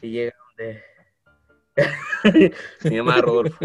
Y 0.00 0.10
llega 0.10 0.34
donde. 0.48 0.82
Mi 2.84 2.96
mamá 2.98 3.20
Rodolfo. 3.20 3.58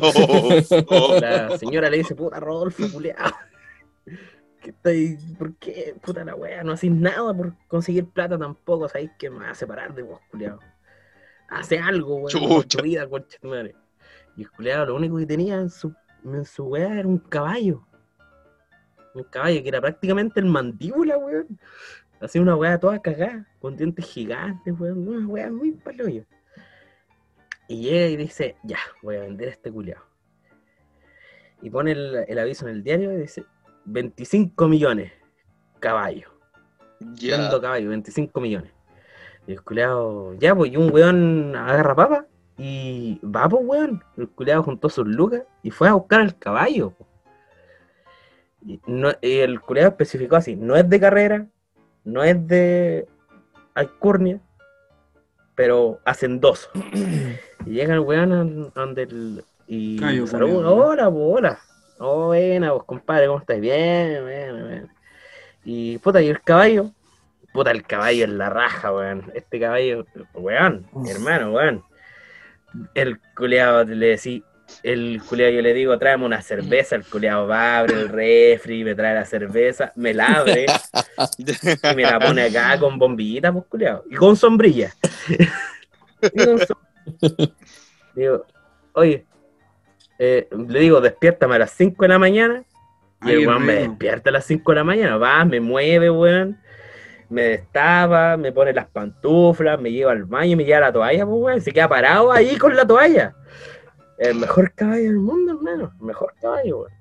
Oh, 0.00 0.60
oh. 0.88 1.20
La 1.20 1.58
señora 1.58 1.90
le 1.90 1.98
dice, 1.98 2.14
puta 2.14 2.40
Rodolfo, 2.40 2.90
culiao. 2.90 3.30
¿Qué 4.62 4.70
está 4.70 4.90
ahí? 4.90 5.18
¿Por 5.38 5.54
qué? 5.56 5.94
Puta 6.02 6.24
la 6.24 6.34
wea, 6.34 6.64
no 6.64 6.72
haces 6.72 6.90
nada 6.90 7.34
por 7.34 7.54
conseguir 7.68 8.06
plata 8.06 8.38
tampoco, 8.38 8.88
¿sabes 8.88 9.10
qué 9.18 9.30
me 9.30 9.40
va 9.40 9.50
a 9.50 9.54
separar 9.54 9.94
de 9.94 10.02
vos, 10.02 10.20
culiao? 10.30 10.58
Hace 11.48 11.78
algo, 11.78 12.16
weón, 12.16 12.68
tu 12.68 12.82
vida, 12.82 13.06
madre. 13.42 13.74
Y 14.38 14.42
el 14.42 14.50
culiao 14.52 14.86
lo 14.86 14.94
único 14.94 15.18
que 15.18 15.26
tenía 15.26 15.56
en 15.56 15.68
su, 15.68 15.92
en 16.24 16.44
su 16.44 16.64
wea 16.64 17.00
era 17.00 17.08
un 17.08 17.18
caballo. 17.18 17.84
Un 19.12 19.24
caballo 19.24 19.60
que 19.64 19.68
era 19.68 19.80
prácticamente 19.80 20.38
el 20.38 20.46
mandíbula, 20.46 21.18
weón. 21.18 21.58
Hacía 22.20 22.40
una 22.40 22.54
weá 22.54 22.78
toda 22.78 23.02
cagada, 23.02 23.48
con 23.58 23.76
dientes 23.76 24.06
gigantes, 24.06 24.78
weón. 24.78 25.08
Una 25.08 25.26
weá 25.26 25.50
muy 25.50 25.72
paloyo. 25.72 26.24
Y 27.66 27.82
llega 27.82 28.06
y 28.06 28.16
dice, 28.16 28.54
ya, 28.62 28.78
voy 29.02 29.16
a 29.16 29.20
vender 29.22 29.48
este 29.48 29.72
culiao. 29.72 30.04
Y 31.60 31.70
pone 31.70 31.90
el, 31.90 32.24
el 32.28 32.38
aviso 32.38 32.68
en 32.68 32.76
el 32.76 32.84
diario 32.84 33.12
y 33.12 33.16
dice, 33.16 33.44
25 33.86 34.68
millones, 34.68 35.10
caballo. 35.80 36.30
Ya. 37.14 37.38
Vendo 37.38 37.60
caballo, 37.60 37.88
25 37.88 38.40
millones. 38.40 38.70
Y 39.48 39.52
el 39.54 39.62
culeado, 39.62 40.34
ya, 40.34 40.54
pues, 40.54 40.70
y 40.70 40.76
un 40.76 40.92
weón 40.92 41.56
agarra 41.56 41.96
papa 41.96 42.28
y 42.58 43.20
va, 43.24 43.48
pues, 43.48 43.62
weón. 43.64 44.02
El 44.16 44.28
culeado 44.28 44.62
juntó 44.64 44.88
sus 44.90 45.06
lucas 45.06 45.42
y 45.62 45.70
fue 45.70 45.88
a 45.88 45.94
buscar 45.94 46.20
el 46.20 46.36
caballo. 46.36 46.90
po. 46.90 47.06
Y, 48.66 48.80
no- 48.86 49.12
y 49.22 49.38
el 49.38 49.60
culeado 49.60 49.90
especificó 49.90 50.36
así, 50.36 50.56
no 50.56 50.74
es 50.76 50.88
de 50.90 50.98
carrera, 51.00 51.46
no 52.04 52.24
es 52.24 52.44
de 52.48 53.06
alcurnia, 53.74 54.40
pero 55.54 56.00
hacendoso. 56.04 56.68
y 57.66 57.70
llega 57.70 57.94
el 57.94 58.00
weón 58.00 58.32
al- 58.32 58.72
donde 58.74 59.02
el... 59.04 59.44
Y 59.70 59.98
saluda, 60.26 60.70
hola, 60.70 61.10
pues, 61.10 61.22
hola. 61.24 61.58
Oh, 62.00 62.26
buena, 62.26 62.70
pues, 62.72 62.84
compadre, 62.84 63.26
¿cómo 63.26 63.38
estás? 63.40 63.60
Bien, 63.60 64.24
bien, 64.26 64.68
bien. 64.68 64.88
Y 65.64 65.98
puta, 65.98 66.22
y 66.22 66.28
el 66.28 66.40
caballo, 66.40 66.90
puta, 67.52 67.70
el 67.70 67.82
caballo 67.82 68.24
es 68.24 68.30
la 68.30 68.48
raja, 68.50 68.92
weón. 68.92 69.30
Este 69.34 69.60
caballo, 69.60 70.06
weón, 70.34 70.86
hermano, 71.06 71.52
weón. 71.52 71.84
El 72.94 73.18
culeado 73.36 73.84
le 73.84 74.06
decía, 74.06 74.40
el 74.82 75.22
culeado 75.26 75.52
yo 75.52 75.62
le 75.62 75.72
digo, 75.74 75.98
tráeme 75.98 76.24
una 76.26 76.42
cerveza, 76.42 76.96
el 76.96 77.04
culeado 77.04 77.46
va, 77.46 77.78
abre 77.78 77.94
el 77.94 78.08
refri, 78.08 78.84
me 78.84 78.94
trae 78.94 79.14
la 79.14 79.24
cerveza, 79.24 79.92
me 79.96 80.12
la 80.12 80.26
abre 80.26 80.66
y 81.38 81.96
me 81.96 82.02
la 82.02 82.18
pone 82.20 82.42
acá 82.42 82.78
con 82.78 82.98
bombillita, 82.98 83.52
pues 83.52 83.64
culeado, 83.66 84.04
y 84.10 84.14
con 84.14 84.36
sombrilla. 84.36 84.92
Y 86.20 86.44
con 86.44 86.58
som- 86.58 87.52
Digo, 88.14 88.44
oye, 88.92 89.24
eh, 90.18 90.48
le 90.68 90.80
digo, 90.80 91.00
despiértame 91.00 91.54
a 91.54 91.60
las 91.60 91.70
5 91.70 92.02
de 92.04 92.08
la 92.08 92.18
mañana 92.18 92.62
y 93.24 93.30
el 93.30 93.46
weón 93.48 93.64
me 93.64 93.72
despierta 93.88 94.30
a 94.30 94.32
las 94.34 94.44
5 94.44 94.72
de 94.72 94.76
la 94.76 94.84
mañana, 94.84 95.16
va, 95.16 95.44
me 95.44 95.60
mueve, 95.60 96.10
weón. 96.10 96.58
Me 97.30 97.42
destapa, 97.42 98.36
me 98.36 98.52
pone 98.52 98.72
las 98.72 98.86
pantuflas, 98.86 99.78
me 99.80 99.92
lleva 99.92 100.12
al 100.12 100.24
baño 100.24 100.52
y 100.52 100.56
me 100.56 100.64
lleva 100.64 100.80
la 100.80 100.92
toalla, 100.92 101.26
pues, 101.26 101.40
weón. 101.40 101.60
Se 101.60 101.72
queda 101.72 101.88
parado 101.88 102.32
ahí 102.32 102.56
con 102.56 102.74
la 102.74 102.86
toalla. 102.86 103.34
El 104.18 104.36
mejor 104.36 104.72
caballo 104.72 105.02
del 105.04 105.18
mundo, 105.18 105.52
hermano. 105.52 105.92
El 106.00 106.06
mejor 106.06 106.34
caballo, 106.40 106.78
weón. 106.80 106.92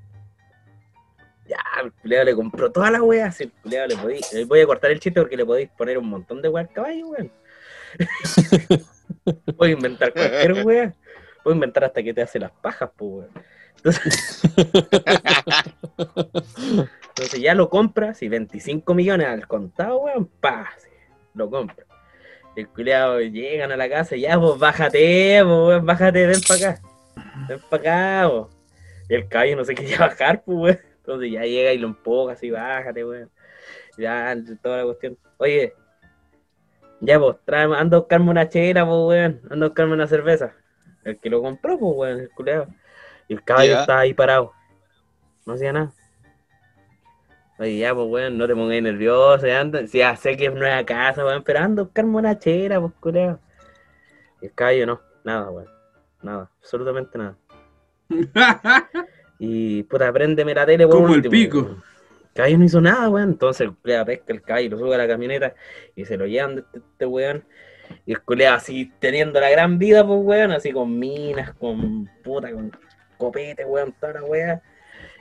Ya, 1.47 1.63
el 1.81 1.93
culeado 1.93 2.25
le 2.25 2.35
compró 2.35 2.71
toda 2.71 2.91
la 2.91 3.01
weá. 3.01 3.31
Si 3.31 3.45
el 3.45 3.51
culeado 3.51 3.87
le 3.87 3.95
podí, 3.95 4.43
voy 4.45 4.59
a 4.59 4.65
cortar 4.65 4.91
el 4.91 4.99
chiste 4.99 5.21
porque 5.21 5.37
le 5.37 5.45
podéis 5.45 5.69
poner 5.69 5.97
un 5.97 6.09
montón 6.09 6.41
de 6.41 6.49
weá 6.49 6.63
al 6.63 6.73
caballo, 6.73 7.07
weón. 7.07 7.31
Puedo 9.57 9.71
inventar 9.71 10.11
cualquier 10.11 10.65
weá. 10.65 10.93
Puedo 11.41 11.55
inventar 11.55 11.85
hasta 11.85 12.03
que 12.03 12.13
te 12.13 12.21
hace 12.21 12.37
las 12.37 12.51
pajas, 12.51 12.89
pues, 12.97 13.11
weón. 13.11 13.56
Entonces, 17.09 17.41
ya 17.41 17.55
lo 17.55 17.69
compras 17.69 18.21
y 18.21 18.29
25 18.29 18.93
millones 18.93 19.27
al 19.27 19.47
contado, 19.47 19.99
weón, 19.99 20.27
pa, 20.39 20.69
lo 21.33 21.49
compra. 21.49 21.85
El 22.55 22.67
culiado 22.69 23.19
llegan 23.21 23.71
a 23.71 23.77
la 23.77 23.89
casa 23.89 24.15
y 24.15 24.21
ya, 24.21 24.39
pues 24.39 24.59
bájate, 24.59 25.39
pues, 25.43 25.47
weón, 25.47 25.85
bájate, 25.85 26.25
ven 26.25 26.41
para 26.47 26.71
acá. 26.71 26.81
Ven 27.47 27.59
para 27.69 27.81
acá, 27.81 28.29
pues. 28.29 28.57
Y 29.09 29.15
el 29.15 29.27
caballo 29.27 29.55
no 29.55 29.65
se 29.65 29.75
quería 29.75 29.97
bajar, 29.99 30.43
pues, 30.43 30.57
weón. 30.57 30.79
Entonces 30.97 31.31
ya 31.31 31.43
llega 31.43 31.73
y 31.73 31.77
lo 31.77 31.87
empuja 31.87 32.33
así, 32.33 32.51
bájate, 32.51 33.05
weón. 33.05 33.31
Ya, 33.97 34.35
toda 34.61 34.77
la 34.77 34.83
cuestión. 34.83 35.17
Oye, 35.37 35.73
ya, 36.99 37.19
pues, 37.19 37.37
tráeme, 37.45 37.77
anda 37.77 37.97
a 37.97 37.99
buscarme 38.01 38.29
una 38.29 38.49
chela, 38.49 38.85
pues, 38.85 38.97
weón. 38.97 39.41
Anda 39.49 39.65
a 39.65 39.69
buscarme 39.69 39.93
una 39.93 40.07
cerveza. 40.07 40.53
El 41.03 41.19
que 41.19 41.29
lo 41.29 41.41
compró, 41.41 41.77
pues, 41.77 41.93
weón, 41.95 42.19
el 42.19 42.29
culiado. 42.31 42.67
Y 43.27 43.33
el 43.33 43.43
caballo 43.43 43.79
estaba 43.79 44.01
ahí 44.01 44.13
parado. 44.13 44.53
No 45.45 45.53
hacía 45.53 45.73
nada. 45.73 45.91
Oye, 47.59 47.77
ya, 47.79 47.95
pues, 47.95 48.07
weón, 48.07 48.37
no 48.37 48.47
te 48.47 48.53
pongas 48.53 48.81
nervioso, 48.81 49.47
ya 49.47 49.61
anda. 49.61 49.87
Si 49.87 49.97
ya 49.97 50.15
sé 50.15 50.37
que 50.37 50.45
es 50.45 50.53
nueva 50.53 50.83
casa, 50.85 51.25
weón, 51.25 51.43
pero 51.43 51.59
anda 51.59 51.81
a 51.81 51.85
buscarme 51.85 52.15
una 52.17 52.37
chela, 52.37 52.79
pues, 52.79 52.93
culiao. 52.99 53.39
Y 54.41 54.45
el 54.45 54.53
caballo 54.53 54.85
no, 54.85 55.01
nada, 55.23 55.49
weón. 55.49 55.69
Nada, 56.21 56.51
absolutamente 56.59 57.17
nada. 57.17 57.37
Y, 59.39 59.83
puta, 59.83 60.11
préndeme 60.11 60.55
la 60.55 60.65
tele, 60.65 60.87
por 60.87 60.95
Como 60.95 61.13
el 61.13 61.21
pico. 61.21 61.59
weón. 61.59 61.83
El 62.23 62.33
caballo 62.33 62.57
no 62.57 62.65
hizo 62.65 62.81
nada, 62.81 63.09
weón. 63.09 63.29
Entonces 63.29 63.61
el 63.61 63.75
culiao 63.75 64.05
pesca 64.05 64.33
el 64.33 64.41
caballo, 64.41 64.69
lo 64.71 64.77
sube 64.79 64.95
a 64.95 64.97
la 64.97 65.07
camioneta 65.07 65.53
y 65.95 66.05
se 66.05 66.17
lo 66.17 66.25
llevan 66.25 66.55
de 66.55 66.61
este, 66.61 66.79
este 66.79 67.05
weón. 67.05 67.43
Y 68.05 68.13
el 68.13 68.21
culiao 68.21 68.55
así 68.55 68.91
teniendo 68.99 69.39
la 69.39 69.49
gran 69.51 69.77
vida, 69.77 70.05
pues, 70.05 70.19
weón, 70.23 70.51
así 70.51 70.71
con 70.71 70.97
minas, 70.97 71.53
con 71.53 72.09
puta, 72.23 72.51
con 72.51 72.71
copete, 73.17 73.65
weón, 73.65 73.93
toda 73.99 74.13
la 74.13 74.23
weá. 74.23 74.61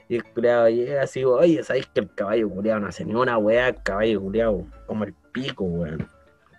Y 0.09 0.15
el 0.15 0.23
culiao 0.23 0.69
llega 0.69 1.01
así, 1.01 1.25
oye, 1.25 1.61
¿sabéis 1.63 1.87
que 1.87 1.99
el 1.99 2.09
caballo 2.13 2.49
culiao 2.49 2.79
no 2.79 2.87
hace 2.87 3.03
ni 3.03 3.13
una 3.13 3.37
weá? 3.37 3.67
El 3.69 3.83
caballo 3.83 4.21
culiao 4.21 4.65
como 4.85 5.03
el 5.03 5.13
pico, 5.33 5.65
weón. 5.65 6.09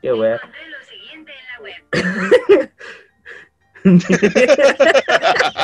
Qué 0.02 0.12
weá. 0.12 0.34
Encontré 0.36 0.68
lo 0.68 0.84
siguiente 0.84 1.32
en 1.32 1.46
la 1.52 1.60
web. 1.62 2.70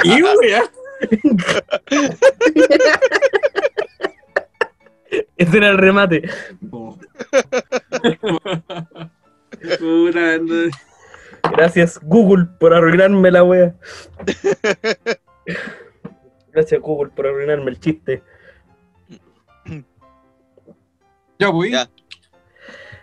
Y, 0.05 0.23
weá. 0.23 0.63
Ese 5.37 5.57
era 5.57 5.71
el 5.71 5.79
remate. 5.79 6.29
Oh. 6.71 6.97
Gracias, 11.53 11.99
Google, 12.03 12.47
por 12.59 12.75
arruinarme 12.75 13.31
la 13.31 13.45
wea. 13.45 13.75
Gracias, 16.53 16.81
Google, 16.81 17.11
por 17.15 17.27
arruinarme 17.27 17.71
el 17.71 17.81
chiste. 17.81 18.23
Ya, 21.39 21.51
pues. 21.51 21.71
Ya. 21.73 21.91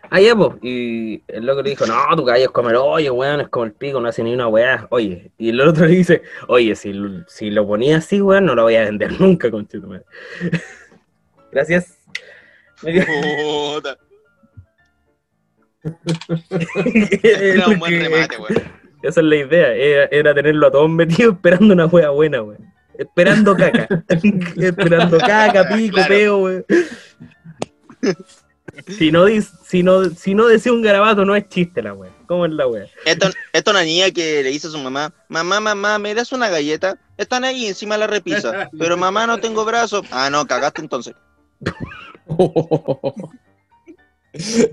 Ah, 0.10 0.20
ya, 0.20 0.36
pues. 0.36 0.52
Y 0.62 1.24
el 1.28 1.46
loco 1.46 1.62
le 1.62 1.70
dijo, 1.72 1.86
no, 1.86 1.96
tu 2.16 2.26
caballo 2.26 2.46
es 2.46 2.52
como 2.52 2.70
el 2.70 2.76
hoyo, 2.76 3.14
weón, 3.14 3.42
es 3.42 3.50
como 3.50 3.66
el 3.66 3.74
pico, 3.74 4.00
no 4.02 4.10
hace 4.10 4.24
ni 4.24 4.34
una 4.34 4.48
weá. 4.48 4.88
Oye, 4.90 5.32
y 5.38 5.50
el 5.50 5.62
otro 5.62 5.86
le 5.88 5.96
dice, 5.96 6.22
oye, 6.48 6.76
si, 6.76 6.92
lo- 6.94 7.26
si 7.28 7.50
lo 7.50 7.66
ponía 7.68 7.98
así, 7.98 8.22
weón, 8.22 8.46
no 8.46 8.56
lo 8.56 8.64
voy 8.64 8.76
a 8.76 8.84
vender 8.86 9.20
nunca, 9.20 9.50
conchito, 9.52 9.88
madre. 9.88 10.06
Gracias. 11.52 11.98
Puta. 12.82 13.98
Era 17.24 17.68
un 17.68 17.80
buen 17.80 18.00
remate, 18.02 18.38
weón. 18.38 18.81
Esa 19.04 19.20
es 19.22 19.26
la 19.26 19.36
idea, 19.36 19.74
era, 19.74 20.06
era 20.12 20.34
tenerlo 20.34 20.68
a 20.68 20.72
todos 20.72 20.90
metidos 20.90 21.34
esperando 21.36 21.74
una 21.74 21.86
wea 21.88 22.10
buena, 22.10 22.42
weón. 22.44 22.74
Esperando 22.98 23.56
caca. 23.56 23.88
esperando 24.58 25.18
caca, 25.18 25.68
pico, 25.76 25.96
Claro. 25.96 26.10
peo, 26.10 26.38
weón. 26.40 26.66
Si 28.88 29.12
no, 29.12 29.26
si, 29.66 29.84
no, 29.84 30.06
si 30.12 30.34
no 30.34 30.48
decía 30.48 30.72
un 30.72 30.82
garabato, 30.82 31.26
no 31.26 31.36
es 31.36 31.48
chiste 31.50 31.82
la 31.82 31.94
wea. 31.94 32.12
¿Cómo 32.28 32.46
es 32.46 32.52
la 32.54 32.68
wea? 32.68 32.86
Esta, 33.06 33.28
esta 33.52 33.72
es 33.72 33.76
una 33.76 33.84
niña 33.84 34.12
que 34.12 34.42
le 34.44 34.50
dice 34.50 34.68
a 34.68 34.70
su 34.72 34.78
mamá, 34.80 35.14
mamá, 35.28 35.60
mamá, 35.60 36.00
¿me 36.00 36.16
das 36.16 36.32
una 36.32 36.50
galleta? 36.50 36.98
Están 37.18 37.44
ahí 37.44 37.66
encima 37.68 37.96
de 37.96 38.00
la 38.00 38.08
repisa. 38.08 38.70
Pero 38.80 38.96
mamá, 38.98 39.28
no 39.28 39.40
tengo 39.40 39.66
brazos. 39.66 40.04
Ah, 40.12 40.30
no, 40.30 40.48
cagaste 40.48 40.82
entonces. 40.82 41.14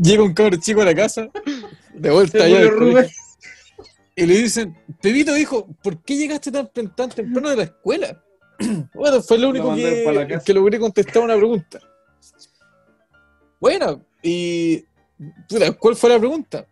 Llega 0.00 0.22
un 0.22 0.34
cabro 0.34 0.56
chico 0.58 0.82
a 0.82 0.84
la 0.84 0.94
casa, 0.94 1.28
de 1.92 2.10
vuelta 2.10 2.44
allá 2.44 2.70
y 4.18 4.26
le 4.26 4.34
dicen, 4.34 4.76
Pepito, 5.00 5.36
hijo, 5.36 5.68
¿por 5.80 6.02
qué 6.02 6.16
llegaste 6.16 6.50
tan, 6.50 6.68
tan 6.72 7.08
temprano 7.08 7.50
de 7.50 7.56
la 7.56 7.62
escuela? 7.64 8.22
Bueno, 8.92 9.22
fue 9.22 9.38
lo 9.38 9.50
único 9.50 9.72
que, 9.76 10.40
que 10.44 10.52
logré 10.52 10.80
contestar 10.80 11.22
una 11.22 11.36
pregunta. 11.36 11.78
Bueno, 13.60 14.04
y 14.20 14.84
puta, 15.48 15.70
¿cuál 15.72 15.94
fue 15.94 16.10
la 16.10 16.18
pregunta? 16.18 16.66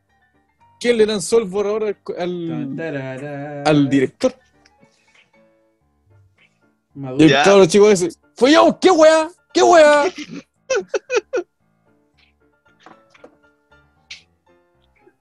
¿Quién 0.80 0.98
le 0.98 1.06
lanzó 1.06 1.38
el 1.38 1.44
borrador 1.44 1.96
al, 2.18 3.64
al, 3.64 3.88
director? 3.88 4.34
Y 6.94 6.98
Maduro. 6.98 7.24
el 7.24 7.30
Ya. 7.30 7.44
cabro 7.44 7.66
chico 7.66 7.88
dice, 7.88 8.08
fue 8.34 8.52
yo, 8.52 8.76
¿qué 8.80 8.90
weá? 8.90 9.30
¿Qué 9.54 9.62
weá? 9.62 10.04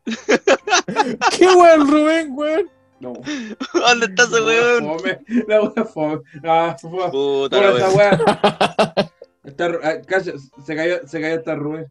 ¿Qué 1.38 1.46
el 1.46 1.88
Rubén, 1.88 2.30
weón? 2.32 2.70
No. 3.00 3.14
¿Dónde 3.74 4.06
está 4.06 4.24
ese 4.24 4.42
weón? 4.42 5.00
Fome. 5.00 5.20
La 5.48 5.62
wea 5.62 5.86
fome. 5.86 6.22
Ah, 6.44 6.76
fue. 6.80 7.12
Puta 7.12 7.58
Por 7.58 7.66
la 7.66 7.90
weón. 7.90 7.96
wea. 7.96 9.12
Está, 9.46 9.66
ah, 9.84 10.02
calla, 10.08 10.34
se 10.66 10.76
cayó, 10.76 11.08
se 11.08 11.22
cayó 11.22 11.36
hasta 11.38 11.54
Rubén. 11.56 11.86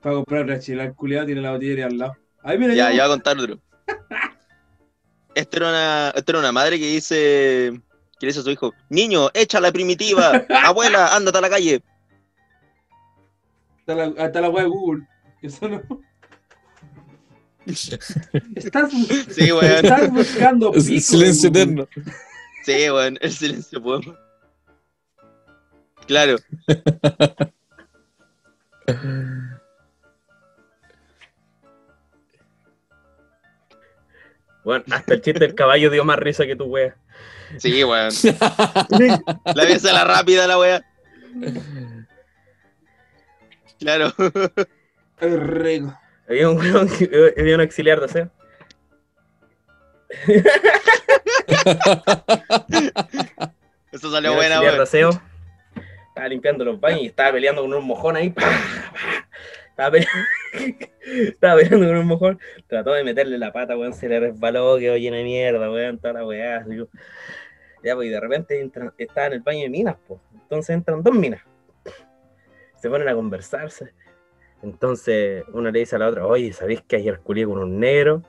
Para 0.00 0.14
comprar 0.14 0.44
una 0.44 0.60
chela, 0.60 0.84
el 0.84 0.94
culiado 0.94 1.26
tiene 1.26 1.40
la 1.40 1.50
botillería 1.50 1.86
al 1.86 1.98
lado. 1.98 2.16
Ahí 2.44 2.56
mira, 2.56 2.72
Ya, 2.74 2.90
ya. 2.90 2.96
ya 2.98 3.02
voy 3.02 3.10
a 3.10 3.14
contar 3.14 3.38
otro. 3.38 3.58
Esta 5.34 5.56
era 5.56 5.68
una, 5.68 6.12
esta 6.14 6.32
era 6.32 6.38
una 6.38 6.52
madre 6.52 6.78
que 6.78 6.86
dice, 6.86 7.80
que 8.20 8.26
le 8.26 8.28
dice 8.28 8.40
a 8.40 8.42
su 8.44 8.50
hijo, 8.50 8.74
niño, 8.90 9.30
echa 9.34 9.60
la 9.60 9.72
primitiva, 9.72 10.44
abuela, 10.64 11.16
ándate 11.16 11.38
a 11.38 11.40
la 11.40 11.50
calle. 11.50 11.82
Está 13.80 13.94
la, 13.96 14.24
está 14.24 14.40
la 14.40 14.50
wea 14.50 14.62
de 14.64 14.68
Google. 14.70 15.02
Eso 15.42 15.68
no. 15.68 15.82
Estás, 18.56 18.90
Sí, 19.30 19.52
weón. 19.52 19.64
estás 19.84 20.10
buscando 20.10 20.72
pico. 20.72 21.00
Silencio 21.00 21.48
eterno. 21.48 21.88
Sí, 22.64 22.90
weón, 22.90 23.18
el 23.20 23.32
silencio 23.32 23.82
poema. 23.82 24.18
Claro, 26.06 26.36
Bueno, 34.64 34.84
hasta 34.92 35.14
el 35.14 35.22
chiste 35.22 35.40
del 35.40 35.54
caballo 35.54 35.90
dio 35.90 36.04
más 36.04 36.18
risa 36.18 36.46
que 36.46 36.54
tu 36.56 36.64
wea. 36.64 36.94
sí, 37.58 37.82
weón. 37.84 38.10
La 39.54 39.66
pieza 39.66 39.92
la 39.92 40.04
rápida 40.04 40.46
la 40.46 40.58
wea. 40.58 40.84
Claro. 43.78 44.12
Es 45.20 45.40
rico. 45.40 45.98
Había 46.28 46.48
un 46.50 46.56
weón 46.58 46.88
que- 46.88 47.34
había 47.38 47.54
un 47.56 47.60
auxiliar 47.60 47.98
de 48.00 48.04
aseo. 48.06 48.30
Eso 53.92 54.06
Había 54.08 54.10
salió 54.10 54.30
un 54.32 54.36
buena, 54.36 54.54
auxiliar 54.56 54.76
de 54.76 54.82
aseo. 54.82 55.10
Estaba 56.08 56.28
limpiando 56.28 56.64
los 56.64 56.80
baños 56.80 57.00
y 57.02 57.06
estaba 57.06 57.32
peleando 57.32 57.62
con 57.62 57.72
un 57.74 57.84
mojón 57.84 58.16
ahí. 58.16 58.34
Estaba 59.70 59.90
peleando, 59.90 60.20
estaba 61.00 61.56
peleando 61.56 61.86
con 61.86 61.96
un 61.96 62.06
mojón. 62.06 62.38
Trató 62.66 62.92
de 62.92 63.04
meterle 63.04 63.38
la 63.38 63.52
pata, 63.52 63.76
weón. 63.76 63.94
Se 63.94 64.06
le 64.08 64.20
resbaló, 64.20 64.76
quedó 64.78 64.96
llena 64.98 65.16
de 65.16 65.24
mierda, 65.24 65.70
weón. 65.70 65.98
Toda 65.98 66.12
la 66.14 66.26
weá. 66.26 66.64
Ya, 67.82 67.94
pues, 67.94 68.06
y 68.08 68.10
de 68.10 68.20
repente 68.20 68.60
entra- 68.60 68.92
estaba 68.98 69.28
en 69.28 69.32
el 69.34 69.40
baño 69.40 69.62
de 69.62 69.70
minas, 69.70 69.96
pues. 70.06 70.20
Entonces 70.34 70.74
entran 70.76 71.02
dos 71.02 71.14
minas. 71.14 71.40
Se 72.76 72.90
ponen 72.90 73.08
a 73.08 73.14
conversarse. 73.14 73.94
Entonces 74.62 75.44
uno 75.52 75.70
le 75.70 75.80
dice 75.80 75.96
a 75.96 75.98
la 75.98 76.08
otra, 76.08 76.26
oye, 76.26 76.52
¿sabéis 76.52 76.82
que 76.82 76.96
ayer 76.96 77.20
culié 77.20 77.46
con 77.46 77.58
un 77.58 77.80
negro? 77.80 78.22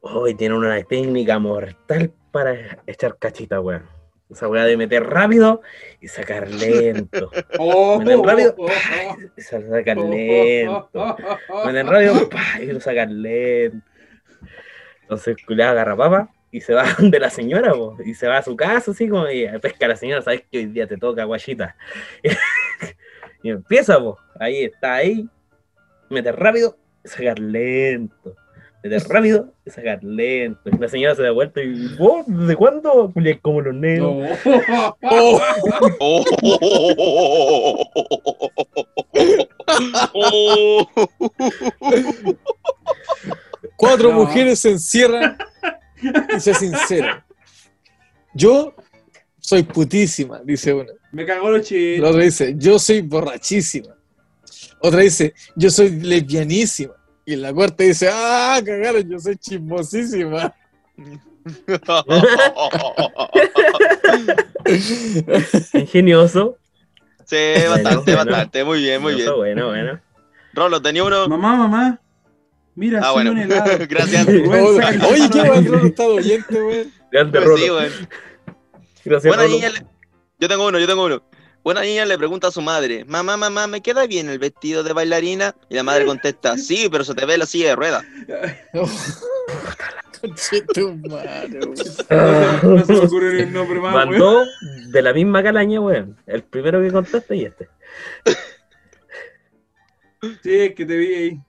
Hoy 0.00 0.34
tiene 0.34 0.56
una 0.56 0.80
técnica 0.82 1.38
mortal 1.38 2.12
para 2.30 2.80
echar 2.86 3.16
cachita, 3.18 3.60
weón. 3.60 3.88
Esa 4.30 4.48
weá 4.48 4.64
de 4.64 4.78
meter 4.78 5.04
rápido 5.04 5.60
y 6.00 6.08
sacar 6.08 6.48
lento. 6.48 7.30
Oh, 7.58 7.98
Meten 7.98 8.24
rápido, 8.24 8.54
oh, 8.56 8.64
oh, 8.66 9.16
Y 9.36 9.40
sacar 9.42 9.98
oh, 9.98 10.08
lento. 10.08 10.88
oh, 10.94 11.16
oh, 11.18 11.38
oh. 11.50 11.66
Meten 11.66 11.86
rápido 11.86 12.28
y 12.60 12.66
lo 12.66 12.80
sacan 12.80 13.20
lento. 13.22 13.86
Entonces 15.02 15.36
culiá 15.46 15.70
agarra 15.70 15.96
papa 15.96 16.30
y 16.50 16.60
se 16.60 16.72
va 16.74 16.84
de 16.98 17.18
la 17.18 17.30
señora, 17.30 17.72
po, 17.72 17.96
y 18.04 18.14
se 18.14 18.28
va 18.28 18.38
a 18.38 18.42
su 18.42 18.56
casa, 18.56 18.92
así 18.92 19.08
como 19.08 19.28
y 19.28 19.46
pesca 19.60 19.86
a 19.86 19.88
la 19.90 19.96
señora, 19.96 20.22
sabes 20.22 20.44
que 20.50 20.58
hoy 20.58 20.66
día 20.66 20.86
te 20.86 20.96
toca, 20.96 21.24
guayita. 21.24 21.76
y 23.42 23.50
empieza, 23.50 23.98
po. 23.98 24.18
ahí 24.38 24.64
está, 24.64 24.94
ahí, 24.96 25.28
meter 26.10 26.36
rápido 26.36 26.76
y 27.04 27.08
sacar 27.08 27.38
lento. 27.38 28.34
Meter 28.84 29.02
rápido 29.08 29.52
y 29.64 29.70
sacar 29.70 30.02
lento. 30.02 30.60
Y 30.64 30.76
la 30.78 30.88
señora 30.88 31.14
se 31.14 31.22
da 31.22 31.30
vuelta 31.30 31.60
y 31.62 31.96
vos, 31.96 32.24
¿desde 32.26 32.56
cuándo? 32.56 33.12
Como 33.42 33.60
los 33.60 33.74
negros. 33.74 34.14
No. 34.14 34.94
Oh, 35.02 35.40
Oh. 36.00 37.84
Oh. 40.14 40.88
cuatro 43.76 44.10
No. 44.10 44.20
mujeres 44.20 44.60
se 44.60 44.70
encierran 44.70 45.36
y 46.36 46.40
se 46.40 46.54
sinceran. 46.54 47.24
Yo 48.34 48.74
soy 49.38 49.62
putísima, 49.62 50.40
dice 50.44 50.72
una. 50.72 50.92
Me 51.12 51.26
cagó 51.26 51.50
los 51.50 51.60
La 51.60 51.64
chiles. 51.66 52.02
otra 52.02 52.22
dice, 52.22 52.54
yo 52.56 52.78
soy 52.78 53.02
borrachísima. 53.02 53.94
Otra 54.80 55.00
dice, 55.00 55.34
yo 55.54 55.70
soy 55.70 55.90
lesbianísima. 55.90 56.94
Y 57.24 57.36
la 57.36 57.52
cuarta 57.52 57.84
dice, 57.84 58.08
ah, 58.12 58.60
cagaron, 58.64 59.08
yo 59.08 59.18
soy 59.20 59.36
chismosísima. 59.36 60.52
Ingenioso. 65.74 66.56
Sí, 67.24 67.36
bastante, 67.68 68.14
Bueno. 68.14 68.30
bastante. 68.30 68.64
Muy 68.64 68.80
bien, 68.80 69.02
muy 69.02 69.14
bien. 69.14 69.30
Bueno, 69.36 69.68
bueno. 69.68 70.00
Rolo, 70.54 70.82
tenía 70.82 71.04
uno. 71.04 71.28
Mamá, 71.28 71.56
mamá. 71.56 72.00
Mira, 72.74 73.00
Ah, 73.02 73.12
bueno. 73.12 73.32
un 73.32 73.38
helado. 73.38 73.70
Gracias. 73.88 74.26
Oye, 74.26 75.28
qué 75.32 75.48
buen 75.48 75.66
Rolo 75.66 75.86
está 75.86 76.04
oyente, 76.06 76.62
weón. 76.62 76.92
Grande 77.10 77.38
Pues 77.40 77.48
Rolo. 77.48 77.80
sí. 77.88 78.06
Gracias, 79.04 79.36
Buena 79.36 79.42
Rolo. 79.44 79.58
Yo 80.42 80.48
tengo 80.48 80.66
uno, 80.66 80.80
yo 80.80 80.88
tengo 80.88 81.04
uno. 81.04 81.22
Buena 81.62 81.82
niña 81.82 82.04
le 82.04 82.18
pregunta 82.18 82.48
a 82.48 82.50
su 82.50 82.60
madre, 82.60 83.04
mamá, 83.04 83.36
mamá, 83.36 83.68
¿me 83.68 83.80
queda 83.80 84.08
bien 84.08 84.28
el 84.28 84.40
vestido 84.40 84.82
de 84.82 84.92
bailarina? 84.92 85.54
Y 85.68 85.76
la 85.76 85.84
madre 85.84 86.04
contesta, 86.04 86.58
sí, 86.58 86.88
pero 86.90 87.04
se 87.04 87.14
te 87.14 87.24
ve 87.24 87.38
la 87.38 87.46
silla 87.46 87.68
de 87.68 87.74
weón. 87.76 88.04
No 88.72 88.88
se, 90.36 90.64
no 92.60 92.84
se 92.84 92.92
me 92.92 92.98
ocurre 92.98 93.34
ni 93.34 93.42
un 93.42 93.52
nombre 93.52 93.78
más, 93.78 93.94
weón. 93.94 94.08
Mandó 94.08 94.44
de 94.88 95.02
la 95.02 95.12
misma 95.12 95.44
calaña, 95.44 95.80
weón. 95.80 96.20
El 96.26 96.42
primero 96.42 96.82
que 96.82 96.90
contaste 96.90 97.36
y 97.36 97.44
este. 97.44 97.68
Sí, 100.42 100.60
es 100.60 100.74
que 100.74 100.84
te 100.84 100.96
vi 100.96 101.14
ahí. 101.14 101.40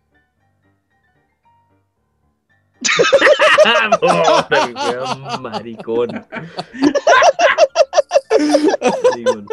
Weón, 4.03 5.41
maricón. 5.41 6.27
Maricón. 9.23 9.47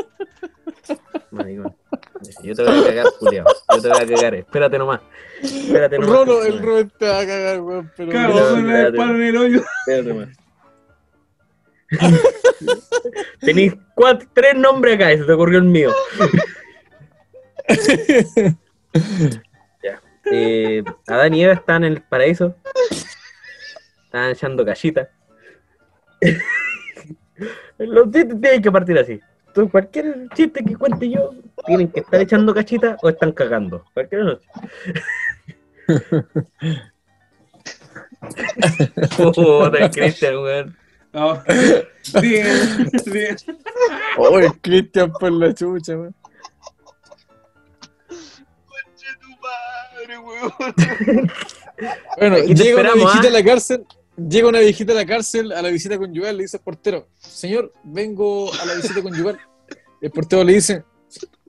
Maricón. 1.30 1.76
Yo 2.42 2.54
te 2.54 2.62
voy 2.62 2.78
a 2.80 2.84
cagar, 2.84 3.06
Julián. 3.18 3.44
Yo 3.74 3.82
te 3.82 3.88
voy 3.88 3.98
a 3.98 4.06
cagar. 4.06 4.34
Espérate 4.34 4.78
nomás. 4.78 5.00
Espérate 5.42 5.98
nomás. 5.98 6.10
Rolo, 6.16 6.44
el 6.44 6.54
Espérate 6.54 6.66
Rubén 6.66 6.92
te 6.98 7.08
va 7.08 7.20
a 7.20 7.26
cagar, 7.26 7.60
weón. 7.60 7.92
Pero 7.96 8.12
con 8.12 8.20
el 8.20 8.66
espérate. 8.66 8.96
palo 8.96 9.14
en 9.14 9.22
el 9.22 9.36
hoyo. 9.36 9.62
nomás. 10.04 10.28
Tenéis 13.40 13.74
cuatro, 13.94 14.28
tres 14.32 14.54
nombres 14.54 14.94
acá 14.96 15.12
y 15.12 15.18
se 15.18 15.24
te 15.24 15.32
ocurrió 15.32 15.58
el 15.58 15.64
mío. 15.64 15.92
ya. 19.82 20.00
Eh, 20.30 20.84
Adán 21.06 21.34
y 21.34 21.44
Eva 21.44 21.54
están 21.54 21.84
en 21.84 21.94
el 21.94 22.02
paraíso. 22.02 22.54
Están 24.04 24.30
echando 24.30 24.64
cachita. 24.64 25.08
Los 27.78 28.10
tienen 28.10 28.62
que 28.62 28.70
partir 28.70 28.98
así. 28.98 29.20
Entonces, 29.50 29.72
cualquier 29.72 30.28
chiste 30.36 30.64
que 30.64 30.76
cuente 30.76 31.10
yo, 31.10 31.34
tienen 31.66 31.88
que 31.88 31.98
estar 32.00 32.20
echando 32.20 32.54
cachita 32.54 32.96
o 33.02 33.08
están 33.08 33.32
cagando. 33.32 33.84
Cualquiera 33.92 34.24
de 34.24 34.30
los 34.30 34.40
Puta, 39.16 39.90
Cristian, 39.90 40.36
weón. 40.38 40.76
No. 41.12 41.42
Bien, 42.22 42.90
bien. 43.06 43.36
Oh, 44.16 44.38
el 44.38 44.52
Cristian 44.60 45.12
por 45.12 45.32
la 45.32 45.52
chucha, 45.52 45.96
weón. 45.96 46.14
Conche 48.06 49.08
tu 49.20 49.30
madre, 49.40 50.16
Bueno, 52.18 52.36
Aquí 52.36 52.54
te 52.54 52.62
llega 52.62 52.80
una 52.82 52.94
viejita 52.94 53.26
a 53.26 53.30
la 53.32 53.42
cárcel, 53.42 53.84
llega 54.16 54.48
una 54.48 54.60
viejita 54.60 54.92
a 54.92 54.96
la 54.96 55.06
cárcel 55.06 55.52
a 55.52 55.62
la 55.62 55.68
visita 55.68 55.98
conyugal, 55.98 56.36
le 56.36 56.44
dice 56.44 56.56
al 56.56 56.62
portero, 56.62 57.08
señor, 57.18 57.72
vengo 57.84 58.52
a 58.52 58.64
la 58.66 58.74
visita 58.74 59.02
conyugal. 59.02 59.38
El 60.00 60.10
portero 60.10 60.44
le 60.44 60.54
dice, 60.54 60.84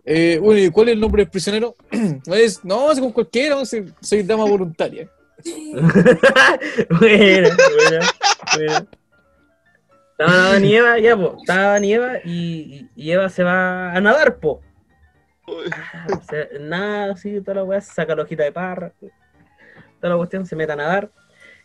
eh, 0.05 0.39
bueno, 0.41 0.61
¿y 0.61 0.69
cuál 0.69 0.89
es 0.89 0.93
el 0.93 0.99
nombre 0.99 1.23
del 1.23 1.31
prisionero? 1.31 1.75
No, 2.63 2.91
es 2.91 2.99
con 2.99 3.11
cualquiera, 3.11 3.55
no 3.55 3.65
soy 3.65 4.23
dama 4.23 4.45
voluntaria. 4.45 5.09
buena, 6.99 7.49
buena, 7.49 8.07
buena. 8.55 8.87
Estaba 10.11 10.59
y 10.59 10.75
Eva, 10.75 10.99
ya, 10.99 11.17
po. 11.17 11.35
Estaba 11.39 11.79
y 11.83 11.93
Eva 11.93 12.17
y, 12.23 12.87
y 12.95 13.11
Eva 13.11 13.27
se 13.29 13.43
va 13.43 13.91
a 13.91 13.99
nadar, 14.01 14.37
po. 14.37 14.61
Ah, 15.71 16.07
nada, 16.59 17.13
así, 17.13 17.41
toda 17.41 17.55
la 17.55 17.63
weá, 17.63 17.81
saca 17.81 18.15
la 18.15 18.23
hojita 18.23 18.43
de 18.43 18.51
parra, 18.51 18.93
toda 19.99 20.13
la 20.13 20.17
cuestión, 20.17 20.45
se 20.45 20.55
mete 20.55 20.71
a 20.71 20.75
nadar. 20.75 21.11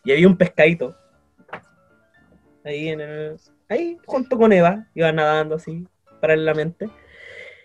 Y 0.07 0.13
había 0.13 0.27
un 0.27 0.37
pescadito. 0.37 0.95
Ahí 2.63 2.87
en 2.87 3.01
el. 3.01 3.35
Ahí, 3.67 3.97
junto 4.05 4.37
con 4.37 4.53
Eva, 4.53 4.87
iba 4.95 5.11
nadando 5.11 5.55
así, 5.55 5.85
paralelamente. 6.21 6.89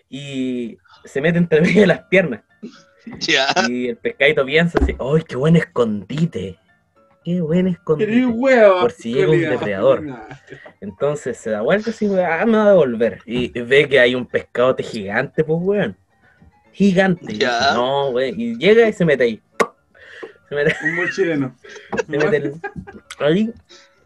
Y 0.09 0.77
se 1.05 1.21
mete 1.21 1.37
entre 1.37 1.61
medio 1.61 1.79
de 1.81 1.87
las 1.87 2.01
piernas. 2.03 2.41
Y 3.69 3.87
el 3.87 3.95
pescadito 3.95 4.45
piensa 4.45 4.77
así, 4.81 4.93
¡ay, 4.99 5.23
qué 5.25 5.37
buen 5.37 5.55
escondite! 5.55 6.57
¡Qué 7.23 7.39
buen 7.39 7.67
escondite! 7.67 8.25
huevo. 8.25 8.81
Por 8.81 8.91
si 8.91 9.13
llega 9.13 9.31
un 9.31 9.39
depredador. 9.39 10.03
Entonces 10.81 11.37
se 11.37 11.49
da 11.49 11.61
vuelta 11.61 11.91
así, 11.91 12.07
ah, 12.07 12.45
me 12.45 12.57
va 12.57 12.65
a 12.65 12.69
devolver. 12.71 13.19
Y 13.25 13.57
ve 13.57 13.87
que 13.87 14.01
hay 14.01 14.15
un 14.15 14.25
pescadote 14.25 14.83
gigante, 14.83 15.45
pues, 15.45 15.59
weón. 15.61 15.97
Gigante. 16.73 17.33
Y 17.33 17.37
Ya. 17.37 17.57
dice, 17.57 17.73
no, 17.75 18.09
weón. 18.09 18.37
Y 18.37 18.57
llega 18.57 18.89
y 18.89 18.91
se 18.91 19.05
mete 19.05 19.23
ahí. 19.23 19.41
Se 20.53 20.63
mete, 20.63 20.75
Un 20.83 20.95
mochileno. 20.95 21.55
se 22.05 22.11
mete 22.17 22.37
el- 22.37 22.53
ahí. 23.19 23.53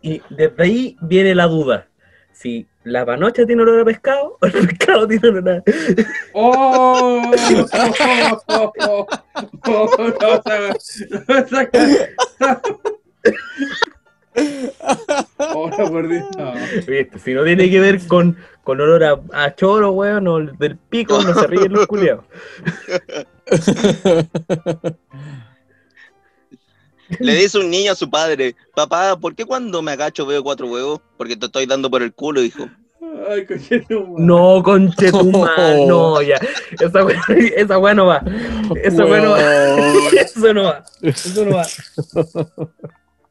Y 0.01 0.21
desde 0.29 0.63
ahí 0.63 0.97
viene 1.01 1.35
la 1.35 1.47
duda. 1.47 1.87
Si 2.31 2.65
la 2.83 3.05
panocha 3.05 3.45
tiene 3.45 3.63
olor 3.63 3.81
a 3.81 3.85
pescado 3.85 4.37
o 4.39 4.45
el 4.45 4.51
pescado 4.51 5.07
tiene 5.07 5.27
olor 5.29 5.49
a... 5.49 5.63
¡Oh! 6.33 7.31
¡Oh! 7.33 8.39
¡Oh! 8.47 8.71
¡Oh! 8.79 9.07
¡Oh! 9.65 9.67
No, 9.67 9.87
saca- 10.43 10.77
saca. 11.49 11.79
¡Oh, 15.39 15.69
por 15.71 16.07
Dios! 16.07 16.27
¿Viste? 16.87 17.17
Si 17.19 17.33
no 17.33 17.43
tiene 17.43 17.69
que 17.71 17.79
ver 17.79 17.99
con, 18.07 18.37
con 18.63 18.79
olor 18.79 19.03
a, 19.03 19.19
a 19.33 19.55
choro, 19.55 19.91
weón, 19.91 20.27
o 20.27 20.37
del 20.39 20.77
pico, 20.77 21.21
no 21.23 21.33
se 21.33 21.47
ríen 21.47 21.73
los 21.73 21.87
culiados. 21.87 22.23
Le 27.19 27.35
dice 27.35 27.57
un 27.59 27.69
niño 27.69 27.91
a 27.91 27.95
su 27.95 28.09
padre, 28.09 28.55
papá, 28.75 29.17
¿por 29.19 29.35
qué 29.35 29.45
cuando 29.45 29.81
me 29.81 29.91
agacho 29.91 30.25
veo 30.25 30.43
cuatro 30.43 30.67
huevos? 30.67 31.01
Porque 31.17 31.35
te 31.35 31.45
estoy 31.45 31.65
dando 31.65 31.89
por 31.89 32.01
el 32.03 32.13
culo, 32.13 32.43
hijo. 32.43 32.67
¡Ay, 33.29 33.45
coño! 33.45 34.15
No, 34.17 34.61
conche 34.63 35.11
tu 35.11 35.31
madre, 35.31 35.85
no, 35.85 36.21
ya. 36.21 36.39
Esa 36.79 37.03
weá, 37.03 37.21
esa 37.55 37.77
weá 37.79 37.93
no 37.93 38.05
va. 38.07 38.21
Esa 38.84 39.05
weá 39.05 39.21
no 39.21 39.31
va. 39.31 39.39
Eso 40.21 40.53
no 40.53 40.63
va. 40.63 40.84
Eso 41.01 41.45
no 41.45 41.55
va. 41.55 41.65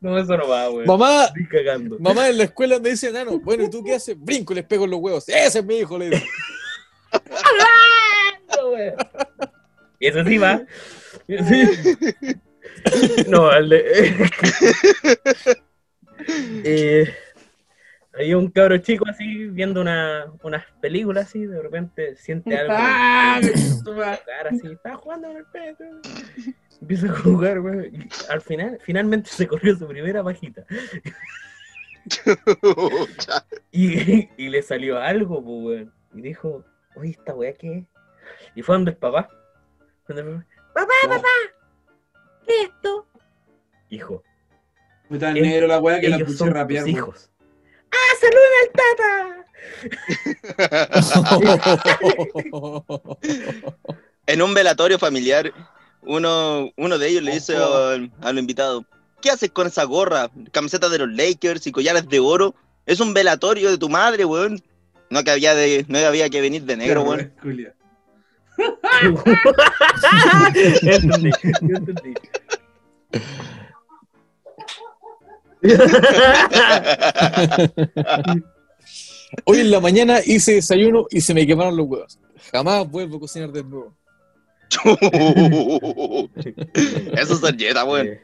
No, 0.01 0.19
eso 0.19 0.36
no 0.36 0.47
va, 0.48 0.70
weón. 0.70 0.86
Mamá, 0.86 1.24
Estoy 1.24 1.48
cagando. 1.48 1.97
mamá 1.98 2.28
en 2.28 2.39
la 2.39 2.44
escuela 2.44 2.78
me 2.78 2.90
dice, 2.90 3.11
nano, 3.11 3.40
bueno, 3.40 3.65
¿y 3.65 3.70
tú 3.70 3.82
qué 3.82 3.94
haces? 3.94 4.16
Brinco 4.19 4.53
y 4.53 4.57
les 4.57 4.65
pego 4.65 4.85
en 4.85 4.90
los 4.90 5.01
huevos. 5.01 5.28
Ese 5.28 5.59
es 5.59 5.65
mi 5.65 5.78
hijo, 5.78 5.98
le 5.98 6.11
digo. 6.11 6.23
No, 8.57 8.77
eso 10.01 10.24
sí 10.24 10.39
va. 10.39 10.62
Sí. 11.27 12.36
No, 13.28 13.48
al 13.48 13.69
de. 13.69 14.31
Eh, 16.65 17.15
había 18.12 18.39
un 18.39 18.51
cabro 18.51 18.78
chico 18.78 19.05
así 19.09 19.47
viendo 19.48 19.81
una, 19.81 20.24
unas 20.43 20.65
películas 20.81 21.27
así, 21.27 21.47
de 21.47 21.62
repente 21.62 22.16
siente 22.16 22.57
algo. 22.57 22.73
¡Ah! 22.77 23.40
cara 24.27 24.51
así, 24.51 24.66
está 24.73 24.97
jugando 24.97 25.28
con 25.28 25.36
el 25.36 25.44
pecho. 25.44 25.85
Empieza 26.81 27.07
a 27.07 27.16
jugar, 27.16 27.61
weón. 27.61 27.85
Y 27.94 28.09
al 28.28 28.40
final, 28.40 28.78
finalmente 28.82 29.31
se 29.31 29.47
corrió 29.47 29.77
su 29.77 29.86
primera 29.86 30.24
pajita. 30.24 30.65
Y, 33.70 34.28
y 34.36 34.48
le 34.48 34.62
salió 34.62 34.98
algo, 34.98 35.44
pues, 35.44 35.65
weón. 35.65 35.93
Y 36.15 36.23
dijo, 36.23 36.65
oye, 36.97 37.11
¿esta 37.11 37.35
weá 37.35 37.53
qué 37.53 37.78
es? 37.78 37.85
Y 38.55 38.62
fue 38.62 38.74
donde 38.74 38.93
el 38.93 38.97
papá. 38.97 39.28
El 40.09 40.16
papá, 40.16 40.44
papá, 40.74 40.94
papá, 41.03 41.28
¿qué 41.28 41.47
es 41.47 41.56
esto? 42.48 43.06
Hijo, 43.90 44.23
Fue 45.09 45.18
tan 45.18 45.35
negro 45.35 45.66
la 45.66 45.78
weá 45.78 46.01
que 46.01 46.09
la 46.09 46.16
ellos 46.16 46.27
puse 46.27 46.39
son 46.39 46.51
rapear. 46.52 46.85
tus 46.85 46.93
hijos. 46.93 47.31
¡Ah, 47.90 48.16
saluda 48.20 48.56
al 48.62 48.70
tata! 48.73 49.47
en 54.27 54.43
un 54.43 54.55
velatorio 54.55 54.98
familiar, 54.98 55.52
uno, 56.02 56.70
uno 56.77 56.98
de 56.98 57.09
ellos 57.09 57.23
le 57.23 57.32
dice 57.32 57.56
al, 57.56 58.10
al 58.20 58.39
invitado, 58.39 58.85
¿qué 59.20 59.31
haces 59.31 59.51
con 59.51 59.66
esa 59.66 59.85
gorra? 59.85 60.31
Camiseta 60.52 60.89
de 60.89 60.98
los 60.98 61.10
Lakers 61.12 61.66
y 61.66 61.73
collares 61.73 62.09
de 62.09 62.20
oro. 62.20 62.55
Es 62.86 63.01
un 63.01 63.14
velatorio 63.14 63.70
de 63.70 63.78
tu 63.78 63.89
madre, 63.89 64.24
weón. 64.24 64.62
No 65.10 65.23
que 65.24 65.31
había 65.31 65.55
de, 65.55 65.85
no 65.89 65.98
había 65.98 66.28
que 66.31 66.40
venir 66.40 66.62
de 66.64 66.77
negro, 66.77 67.02
weón. 67.02 67.32
Entendí, 70.83 71.31
yo 71.62 71.77
entendí. 71.77 72.15
Hoy 79.45 79.61
en 79.61 79.70
la 79.70 79.81
mañana 79.81 80.20
hice 80.24 80.55
desayuno 80.55 81.07
y 81.11 81.20
se 81.20 81.35
me 81.35 81.47
quemaron 81.47 81.77
los 81.77 81.87
huevos. 81.87 82.19
Jamás 82.53 82.89
vuelvo 82.91 83.16
a 83.16 83.20
cocinar 83.20 83.51
de 83.51 83.65
nuevo. 83.65 83.95
Eso 87.12 87.35
es 87.35 87.41
servilleta, 87.41 87.85
weón. 87.85 88.19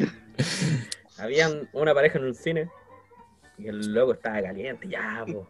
Habían 1.19 1.69
una 1.73 1.95
pareja 1.95 2.19
en 2.19 2.25
un 2.25 2.35
cine 2.35 2.69
y 3.59 3.69
el 3.69 3.93
loco 3.93 4.13
estaba 4.13 4.43
caliente. 4.43 4.89
Ya, 4.89 5.25
pues. 5.27 5.47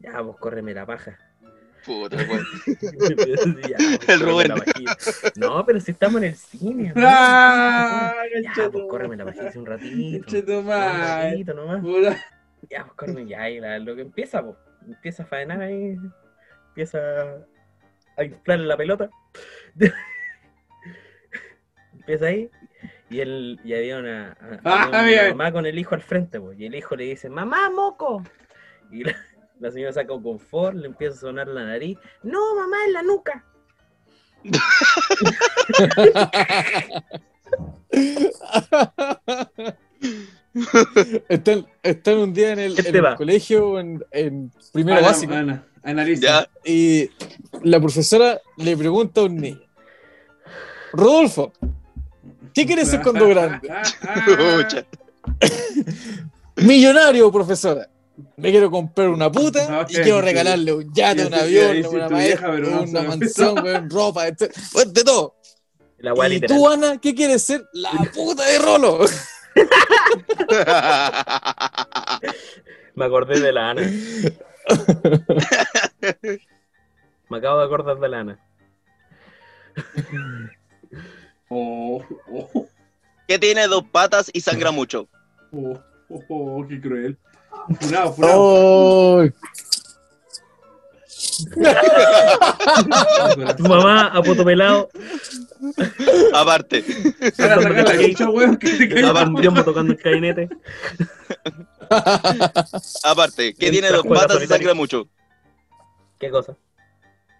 Ya, 0.00 0.22
pues, 0.22 0.36
córreme 0.38 0.74
la 0.74 0.86
paja. 0.86 1.18
Puta. 1.84 2.16
Ya, 2.16 2.26
pues, 2.26 2.42
El 4.08 4.20
Rubén. 4.20 4.52
No, 5.36 5.64
pero 5.66 5.80
si 5.80 5.90
estamos 5.90 6.16
en 6.22 6.28
el 6.28 6.34
cine. 6.36 6.92
¡Ah! 6.96 8.14
Ya, 8.56 8.70
pues, 8.70 8.84
córreme 8.88 9.16
la 9.16 9.24
pajita 9.26 9.52
un 9.58 9.66
ratito. 9.66 10.26
Un 10.26 10.62
ratito 10.62 11.54
nomás. 11.54 11.80
Puta. 11.80 12.16
Ya, 12.70 12.84
pues, 12.84 12.94
córreme 12.96 13.26
ya. 13.26 13.48
Y 13.50 13.60
la- 13.60 13.78
lo 13.78 13.94
que 13.94 14.02
empieza, 14.02 14.42
pues. 14.42 14.56
Empieza 14.86 15.22
a 15.22 15.26
faenar 15.26 15.60
ahí. 15.62 15.96
Empieza 16.68 16.98
a 18.16 18.24
inflar 18.24 18.60
la 18.60 18.76
pelota. 18.76 19.10
empieza 21.92 22.26
ahí. 22.26 22.50
Y, 23.10 23.20
él, 23.20 23.60
y 23.64 23.74
había 23.74 23.98
una, 23.98 24.32
a- 24.32 24.60
Ah, 24.64 24.88
una 24.88 25.28
mamá 25.30 25.52
con 25.52 25.66
el 25.66 25.78
hijo 25.78 25.94
al 25.94 26.00
frente, 26.02 26.40
pues, 26.40 26.58
y 26.58 26.66
el 26.66 26.74
hijo 26.74 26.96
le 26.96 27.04
dice, 27.04 27.28
mamá, 27.28 27.70
moco. 27.70 28.22
Y 28.90 29.04
la, 29.04 29.14
la 29.60 29.70
señora 29.70 29.92
saca 29.92 30.12
un 30.12 30.22
confort, 30.22 30.76
le 30.76 30.86
empieza 30.86 31.14
a 31.14 31.20
sonar 31.20 31.48
la 31.48 31.64
nariz. 31.64 31.98
No, 32.22 32.54
mamá, 32.54 32.76
en 32.86 32.92
la 32.92 33.02
nuca. 33.02 33.44
están, 41.28 41.66
están 41.82 42.18
un 42.18 42.34
día 42.34 42.52
en 42.52 42.58
el, 42.58 42.78
Este 42.78 42.90
en 42.90 43.04
el 43.04 43.14
colegio, 43.16 43.80
en, 43.80 44.04
en 44.10 44.52
primero 44.72 44.98
Ana, 44.98 45.06
básico, 45.06 45.32
Ana, 45.32 45.66
analiza. 45.82 46.48
Y 46.64 47.10
la 47.62 47.80
profesora 47.80 48.40
le 48.58 48.76
pregunta 48.76 49.22
a 49.22 49.24
un 49.24 49.36
niño, 49.36 49.62
Rodolfo, 50.92 51.52
¿qué 52.52 52.66
quieres 52.66 52.90
ser 52.90 53.00
cuando 53.02 53.26
grande? 53.28 53.68
Millonario, 56.56 57.32
profesora. 57.32 57.88
Me 58.36 58.50
quiero 58.50 58.70
comprar 58.70 59.08
una 59.08 59.30
puta 59.30 59.68
No, 59.70 59.82
y 59.82 59.94
quiero 59.94 60.20
regalarle 60.20 60.72
un 60.72 60.94
yate, 60.94 61.22
ya 61.22 61.26
un 61.26 61.34
avión, 61.34 61.86
una 61.86 62.08
vieja, 62.08 62.10
maestra, 62.10 62.52
pero 62.52 62.70
no 62.70 62.82
una 62.82 63.02
mansión, 63.02 63.58
weón, 63.64 63.90
ropa, 63.90 64.28
etc. 64.28 64.54
De 64.86 65.04
todo. 65.04 65.34
La 65.98 66.12
y 66.26 66.30
literal. 66.30 66.56
tú, 66.56 66.68
Ana, 66.68 67.00
¿qué 67.00 67.14
quieres 67.14 67.42
ser? 67.42 67.66
La 67.72 67.90
puta 68.14 68.44
de 68.44 68.58
Rolo. 68.58 69.00
Me 72.94 73.04
acordé 73.06 73.40
de 73.40 73.52
la 73.52 73.70
Ana. 73.70 73.82
Me 77.30 77.38
acabo 77.38 77.58
de 77.58 77.64
acordar 77.64 77.98
de 77.98 78.08
la 78.08 78.20
Ana. 78.20 78.38
Oh, 81.48 82.04
oh, 82.30 82.66
que 83.26 83.38
tiene 83.38 83.66
dos 83.66 83.84
patas 83.90 84.30
y 84.32 84.40
sangra 84.40 84.70
mucho. 84.70 85.08
oh, 85.52 85.78
oh, 86.10 86.24
oh, 86.28 86.66
qué 86.68 86.80
cruel. 86.80 87.18
Funado, 87.80 88.12
funado. 88.14 88.34
Oh. 88.36 89.24
Tu 93.56 93.62
mamá 93.64 94.08
a 94.08 94.22
poto 94.22 94.44
pelado, 94.44 94.88
Aparte, 96.34 96.84
Para 97.36 97.62
sacar 97.62 97.88
la 97.88 98.06
chucha, 98.06 98.30
weón, 98.30 98.56
que 98.56 98.70
te 98.70 98.88
caiga. 98.88 99.10
a 99.10 99.24
un 99.24 99.36
tiempo 99.36 99.64
tocando 99.64 99.92
el 99.92 99.98
cainete. 99.98 100.48
aparte, 103.02 103.54
que 103.54 103.70
tiene 103.70 103.88
dos 103.88 104.06
patas 104.06 104.42
y 104.42 104.46
sangra 104.46 104.74
mucho. 104.74 105.08
¿Qué 106.18 106.30
cosa? 106.30 106.56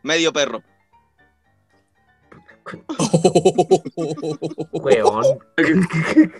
Medio 0.02 0.32
perro. 0.32 0.62
Weón. 4.72 5.24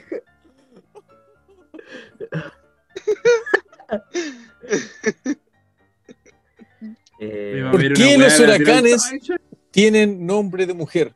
Eh, 7.20 7.68
¿Por 7.70 7.92
qué 7.94 8.18
los 8.18 8.38
huracanes- 8.40 9.08
chucha. 9.10 9.36
Tienen 9.70 10.26
nombre 10.26 10.66
de 10.66 10.74
mujer. 10.74 11.14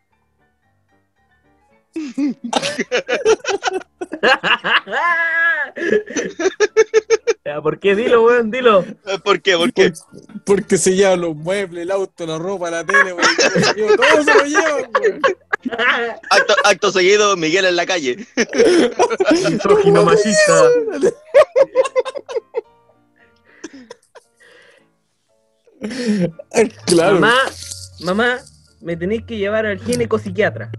¿Por 7.62 7.78
qué? 7.81 7.95
Dilo, 7.97 8.24
weón, 8.24 8.51
dilo. 8.51 8.81
Eh, 9.07 9.19
¿Por 9.24 9.40
qué? 9.40 9.57
¿Por 9.57 9.73
qué? 9.73 9.90
Por- 9.90 10.45
porque 10.45 10.78
se 10.78 10.95
llevan 10.95 11.20
los 11.23 11.35
muebles, 11.35 11.82
el 11.82 11.90
auto, 11.90 12.27
la 12.27 12.39
ropa, 12.39 12.70
la 12.70 12.85
tele, 12.85 13.12
weón, 13.12 13.97
todo 13.97 14.23
se 14.24 14.35
lo 14.35 14.45
llevan, 14.45 14.90
weón. 15.01 15.20
Acto, 16.31 16.55
acto 16.65 16.93
seguido, 16.93 17.36
Miguel 17.36 17.65
en 17.65 17.74
la 17.77 17.85
calle. 17.85 18.16
Misógino 19.51 20.05
machista. 20.05 20.65
Claro. 26.86 27.20
Mamá, 27.20 27.34
mamá, 28.00 28.38
me 28.80 28.96
tenéis 28.96 29.24
que 29.24 29.36
llevar 29.38 29.66
al 29.66 29.78
gineco 29.78 30.18
psiquiatra. 30.18 30.70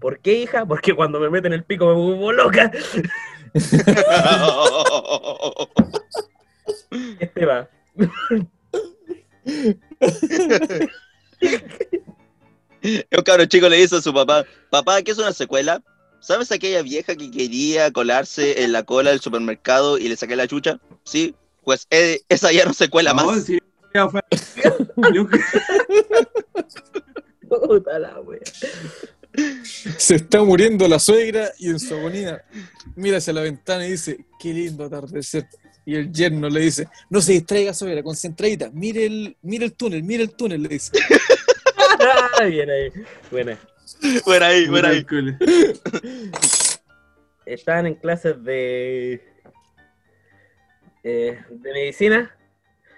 ¿Por 0.00 0.18
qué, 0.20 0.40
hija? 0.40 0.66
Porque 0.66 0.94
cuando 0.94 1.20
me 1.20 1.30
meten 1.30 1.52
el 1.52 1.64
pico 1.64 1.86
me 1.86 1.94
vuelvo 1.94 2.32
loca. 2.32 2.70
Este 7.20 7.44
va. 7.46 7.68
Un 12.82 13.22
cabrón 13.24 13.48
chico 13.48 13.68
le 13.68 13.76
dice 13.78 13.96
a 13.96 14.00
su 14.02 14.12
papá, 14.12 14.44
papá, 14.70 15.02
¿qué 15.02 15.10
es 15.12 15.18
una 15.18 15.32
secuela? 15.32 15.82
¿Sabes 16.20 16.52
aquella 16.52 16.82
vieja 16.82 17.16
que 17.16 17.30
quería 17.30 17.90
colarse 17.92 18.62
en 18.64 18.72
la 18.72 18.82
cola 18.82 19.10
del 19.10 19.20
supermercado 19.20 19.98
y 19.98 20.08
le 20.08 20.16
saqué 20.16 20.36
la 20.36 20.48
chucha? 20.48 20.78
Sí, 21.04 21.34
pues 21.64 21.86
eh, 21.90 22.20
esa 22.28 22.52
ya 22.52 22.64
no 22.64 22.72
se 22.72 22.88
cuela 22.88 23.12
No, 23.12 23.26
más. 23.26 23.44
si 23.44 23.58
ya 23.94 24.08
fue- 24.08 24.20
Yo- 25.14 25.26
Puta 27.48 27.98
la 27.98 28.20
wea. 28.20 28.40
Se 29.96 30.16
está 30.16 30.42
muriendo 30.42 30.86
la 30.88 30.98
suegra 30.98 31.50
y 31.58 31.70
en 31.70 31.78
su 31.80 31.94
agonía 31.94 32.44
mira 32.96 33.18
hacia 33.18 33.32
la 33.32 33.40
ventana 33.42 33.86
y 33.86 33.92
dice, 33.92 34.24
qué 34.40 34.52
lindo 34.52 34.84
atardecer. 34.84 35.46
Y 35.86 35.96
el 35.96 36.10
yerno 36.12 36.48
le 36.48 36.60
dice, 36.60 36.88
no 37.10 37.20
se 37.20 37.32
distraiga 37.32 37.74
suegra, 37.74 38.02
concentradita, 38.02 38.70
mire 38.72 39.04
el, 39.06 39.36
mire 39.42 39.66
el 39.66 39.74
túnel, 39.74 40.02
mire 40.02 40.22
el 40.24 40.30
túnel, 40.34 40.62
le 40.62 40.68
dice. 40.70 40.92
Bien 42.48 42.70
ahí. 42.70 42.90
Buena. 43.30 43.58
Fuera 44.24 44.46
ahí, 44.48 44.66
fuera 44.66 44.88
ahí. 44.88 44.94
Miércoles. 45.10 45.36
Estaban 47.46 47.86
en 47.86 47.94
clases 47.96 48.42
de. 48.42 49.22
eh, 51.02 51.38
de 51.50 51.72
medicina. 51.72 52.34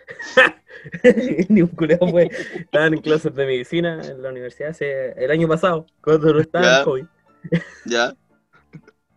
Ni 1.48 1.62
un 1.62 1.68
culeo 1.68 1.98
fue. 2.10 2.30
Estaban 2.54 2.94
en 2.94 3.00
clases 3.00 3.34
de 3.34 3.46
medicina 3.46 4.00
en 4.04 4.22
la 4.22 4.30
universidad 4.30 4.70
hace, 4.70 5.12
el 5.12 5.30
año 5.30 5.48
pasado, 5.48 5.86
cuando 6.02 6.32
no 6.32 6.40
estaba 6.40 6.64
Ya. 6.64 6.78
el 6.78 6.84
COVID. 6.84 7.04
Ya. 7.86 8.14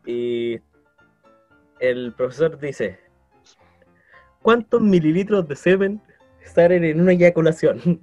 Y 0.06 0.60
el 1.80 2.14
profesor 2.14 2.60
dice: 2.60 2.99
¿Cuántos 4.41 4.82
mililitros 4.82 5.48
de 5.48 5.56
semen 5.56 6.02
salen 6.45 6.84
en 6.84 7.02
una 7.02 7.11
eyaculación? 7.14 7.99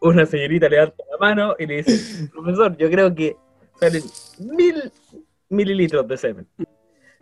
Una 0.00 0.26
señorita 0.26 0.68
levanta 0.68 1.02
la 1.10 1.18
mano 1.18 1.54
y 1.58 1.66
le 1.66 1.76
dice: 1.82 2.28
Profesor, 2.32 2.76
yo 2.76 2.90
creo 2.90 3.14
que 3.14 3.36
salen 3.78 4.02
mil 4.38 4.90
mililitros 5.48 6.06
de 6.08 6.16
semen. 6.16 6.48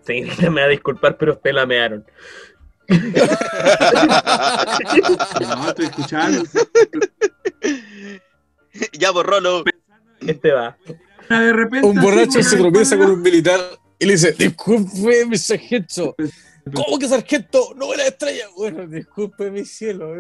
Señorita, 0.03 0.51
me 0.51 0.63
va 0.63 0.67
a 0.67 0.71
disculpar, 0.71 1.17
pero 1.19 1.33
usted 1.35 1.53
la 1.53 1.67
mearon. 1.67 2.05
No, 5.41 5.69
estoy 5.69 5.87
escuchando. 5.87 6.43
ya 8.93 9.11
borrolo. 9.11 9.65
Este 10.27 10.53
va. 10.53 10.77
De 11.29 11.53
repente. 11.53 11.87
Un 11.87 12.01
borracho 12.01 12.43
se 12.43 12.57
tropieza 12.57 12.97
con 12.97 13.11
un 13.11 13.21
militar 13.23 13.61
y 13.99 14.07
le 14.07 14.13
dice, 14.13 14.33
disculpe 14.33 15.27
mi 15.27 15.37
sargento. 15.39 16.15
¿Cómo 16.75 16.99
que 16.99 17.09
sargento? 17.09 17.75
No 17.77 17.91
ve 17.91 17.99
la 17.99 18.07
estrella. 18.07 18.47
Bueno, 18.57 18.87
disculpe 18.87 19.51
mi 19.51 19.65
cielo. 19.65 20.15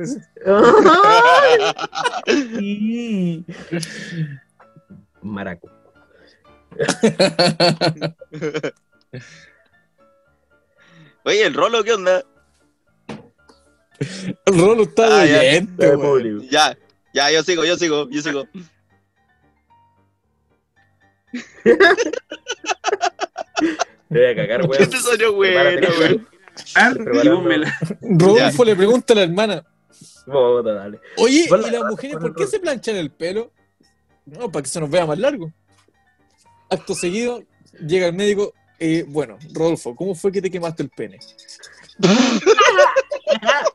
Maraco. 5.22 5.70
Oye, 11.24 11.46
el 11.46 11.54
rolo, 11.54 11.82
¿qué 11.84 11.92
onda? 11.92 12.24
El 14.46 14.58
rolo 14.58 14.82
está 14.84 15.20
Ah, 15.20 15.24
de 15.24 15.66
ya. 16.50 16.50
Ya, 16.50 16.76
ya, 17.12 17.30
yo 17.32 17.42
sigo, 17.42 17.64
yo 17.64 17.76
sigo, 17.76 18.08
yo 18.10 18.22
sigo. 18.22 18.46
Te 24.08 24.18
voy 24.18 24.24
a 24.24 24.34
cagar, 24.36 24.62
weón. 24.66 24.82
Este 24.82 24.98
salió 24.98 25.32
bueno, 25.34 25.60
weón. 25.98 26.26
Rodolfo 28.00 28.64
le 28.64 28.76
pregunta 28.76 29.12
a 29.12 29.16
la 29.16 29.22
hermana, 29.22 29.64
Puta, 30.24 30.72
dale. 30.74 31.00
oye, 31.16 31.46
¿y 31.46 31.70
las 31.70 31.84
mujeres 31.84 32.16
por 32.18 32.34
qué 32.34 32.46
se 32.46 32.60
planchan 32.60 32.96
el 32.96 33.10
pelo? 33.10 33.52
No, 34.26 34.50
para 34.50 34.62
que 34.62 34.68
se 34.68 34.80
nos 34.80 34.90
vea 34.90 35.06
más 35.06 35.18
largo. 35.18 35.52
Acto 36.68 36.94
seguido, 36.94 37.42
llega 37.86 38.06
el 38.06 38.14
médico, 38.14 38.52
eh, 38.78 39.04
bueno, 39.08 39.38
Rodolfo, 39.52 39.96
¿cómo 39.96 40.14
fue 40.14 40.30
que 40.30 40.40
te 40.42 40.50
quemaste 40.50 40.82
el 40.84 40.90
pene? 40.90 41.18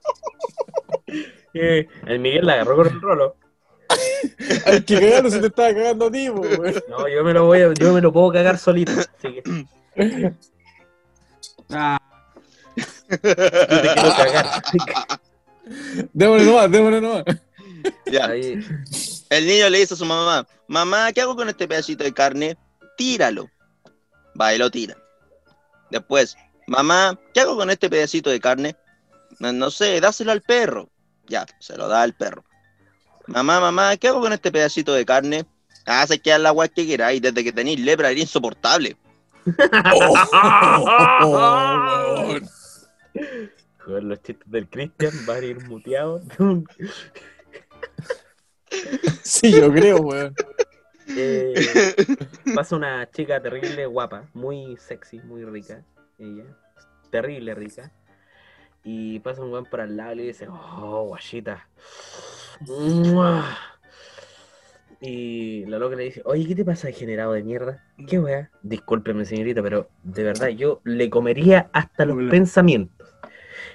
Eh, 1.58 1.88
el 2.08 2.20
Miguel 2.20 2.46
la 2.46 2.56
agarró 2.56 2.76
con 2.76 2.88
el 2.88 3.00
rolo. 3.00 3.38
Al 4.66 4.84
que 4.84 5.00
cagando 5.00 5.30
se 5.30 5.40
te 5.40 5.48
estaba 5.48 5.70
cagando 5.70 6.08
a 6.08 6.12
ti. 6.12 6.28
No, 6.28 7.08
yo 7.08 7.24
me 7.24 7.32
lo 7.32 7.46
voy 7.46 7.62
a, 7.62 7.74
yo 7.74 7.94
me 7.94 8.02
lo 8.02 8.12
puedo 8.12 8.34
cagar 8.34 8.58
solito. 8.58 8.92
Así 8.92 9.42
que 9.42 10.34
Ah, 11.70 11.98
yo 13.10 13.18
te 13.18 13.94
quiero 13.94 14.16
cagar. 14.18 14.64
Démosle 16.14 16.46
nomás, 16.46 16.72
démosle 16.72 17.02
nomás. 17.02 17.24
Ya. 18.12 18.26
Ahí. 18.26 18.60
El 19.30 19.48
niño 19.48 19.70
le 19.70 19.80
dice 19.80 19.94
a 19.94 19.98
su 19.98 20.06
mamá, 20.06 20.48
mamá, 20.68 21.12
¿qué 21.14 21.22
hago 21.22 21.36
con 21.36 21.50
este 21.50 21.68
pedacito 21.68 22.04
de 22.04 22.14
carne? 22.14 22.58
Tíralo. 22.98 23.50
Va 24.40 24.54
y 24.54 24.58
lo 24.58 24.70
tira. 24.70 24.96
Después, 25.90 26.36
mamá, 26.68 27.20
¿qué 27.34 27.42
hago 27.42 27.56
con 27.56 27.70
este 27.70 27.90
pedacito 27.90 28.30
de 28.30 28.40
carne? 28.40 28.76
No, 29.40 29.52
no 29.54 29.72
sé, 29.72 30.00
dáselo 30.00 30.32
al 30.32 30.42
perro. 30.42 30.90
Ya, 31.28 31.46
se 31.60 31.76
lo 31.78 31.88
da 31.88 32.02
al 32.04 32.14
perro. 32.14 32.44
Mamá, 33.28 33.60
mamá, 33.60 33.98
¿qué 33.98 34.08
hago 34.08 34.22
con 34.22 34.34
este 34.34 34.52
pedacito 34.52 34.94
de 34.94 35.06
carne? 35.06 35.46
Ah, 35.86 36.06
se 36.08 36.20
queda 36.20 36.38
la 36.38 36.50
agua 36.50 36.68
que 36.68 36.86
queráis. 36.86 37.22
Desde 37.22 37.44
que 37.44 37.52
tenéis 37.52 37.80
lepra 37.80 38.12
era 38.12 38.20
insoportable. 38.20 38.98
Oh, 43.88 44.00
los 44.02 44.22
chistes 44.24 44.52
del 44.52 44.68
Cristian 44.68 45.14
van 45.26 45.44
a 45.44 45.46
ir 45.46 45.64
muteados. 45.68 46.24
Sí, 49.22 49.52
yo 49.52 49.72
creo, 49.72 49.98
weón. 49.98 50.34
Eh, 51.08 51.54
pasa 52.56 52.76
una 52.76 53.10
chica 53.12 53.40
terrible, 53.40 53.86
guapa, 53.86 54.28
muy 54.34 54.76
sexy, 54.78 55.20
muy 55.20 55.46
rica. 55.46 55.84
Ella, 56.18 56.46
terrible 57.12 57.54
rica. 57.56 57.92
Y 58.84 59.20
pasa 59.20 59.42
un 59.42 59.52
weón 59.52 59.66
por 59.66 59.82
al 59.82 59.98
lado 59.98 60.14
y 60.14 60.16
le 60.18 60.24
dice, 60.24 60.48
oh, 60.48 61.06
guachita. 61.08 61.68
Mua". 62.62 63.58
Y 65.02 65.66
la 65.66 65.78
loca 65.78 65.96
le 65.96 66.04
dice, 66.06 66.22
oye, 66.26 66.48
¿qué 66.48 66.56
te 66.56 66.64
pasa, 66.64 66.88
degenerado 66.88 67.34
de 67.34 67.44
mierda? 67.44 67.84
¿Qué 68.08 68.20
weá? 68.20 68.50
Discúlpeme, 68.64 69.26
señorita, 69.26 69.62
pero 69.62 69.90
de 70.04 70.24
verdad 70.24 70.48
yo 70.50 70.82
le 70.84 71.10
comería 71.10 71.70
hasta 71.74 72.06
los 72.06 72.18
Hola. 72.18 72.32
pensamientos. 72.32 73.10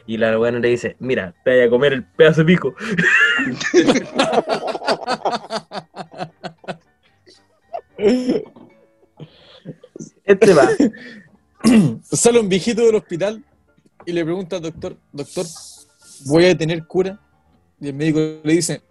Y 0.07 0.17
la 0.17 0.39
weá 0.39 0.51
le 0.53 0.69
dice, 0.69 0.97
mira, 0.99 1.35
te 1.45 1.57
voy 1.57 1.61
a 1.67 1.71
comer 1.71 1.93
el 1.93 2.05
pedazo 2.05 2.43
de 2.43 2.47
pico. 2.47 2.75
Este 10.25 10.55
va. 10.55 10.69
Sale 12.03 12.41
un 12.41 12.49
viejito 12.49 12.83
del 12.83 12.95
hospital 12.97 13.45
y 14.07 14.13
le 14.13 14.25
pregunta 14.25 14.57
al 14.57 14.63
doctor, 14.63 14.97
doctor, 15.13 15.47
¿voy 16.27 16.47
a 16.47 16.57
tener 16.57 16.87
cura? 16.87 17.21
Y 17.81 17.89
el 17.89 17.95
médico 17.95 18.19
le 18.19 18.53
dice, 18.53 18.83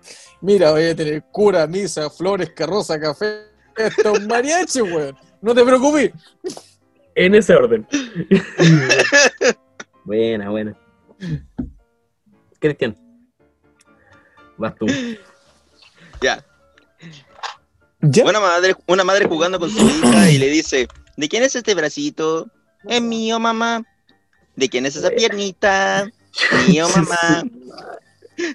mira, 0.41 0.72
voy 0.72 0.86
a 0.86 0.96
tener 0.96 1.24
cura, 1.32 1.66
misa, 1.68 2.10
flores, 2.10 2.52
carroza, 2.56 3.00
café, 3.00 3.50
esto 3.76 4.14
es 4.14 4.20
un 4.20 4.28
mariachi, 4.28 4.82
weón. 4.82 5.16
No 5.41 5.56
te 5.56 5.64
preocupes. 5.64 6.12
En 7.16 7.36
ese 7.36 7.56
orden. 7.56 7.88
buena, 10.06 10.50
buena. 10.50 10.78
Cristian. 12.60 12.98
Vas 14.58 14.76
tú. 14.76 14.86
Ya. 16.22 16.46
¿Ya? 18.02 18.26
Una 18.26 18.40
madre, 18.40 18.76
una 18.88 19.04
madre 19.04 19.26
jugando 19.28 19.60
con 19.60 19.70
su 19.70 19.86
hija 19.86 20.30
y 20.30 20.38
le 20.38 20.50
dice, 20.50 20.88
¿de 21.16 21.30
quién 21.30 21.44
es 21.44 21.56
este 21.56 21.74
bracito? 21.74 22.50
Es 22.88 23.01
mío, 23.01 23.39
mamá. 23.39 23.84
¿De 24.56 24.69
quién 24.69 24.85
es 24.85 24.95
esa 24.95 25.10
piernita? 25.11 26.10
Mío, 26.68 26.88
mamá. 26.95 27.43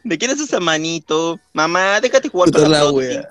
¿De 0.02 0.18
quién 0.18 0.30
es 0.30 0.40
esa 0.40 0.60
manito? 0.60 1.38
Mamá, 1.52 2.00
déjate 2.00 2.28
jugar 2.28 2.50
con 2.52 2.70
la 2.70 2.90
wea. 2.90 3.28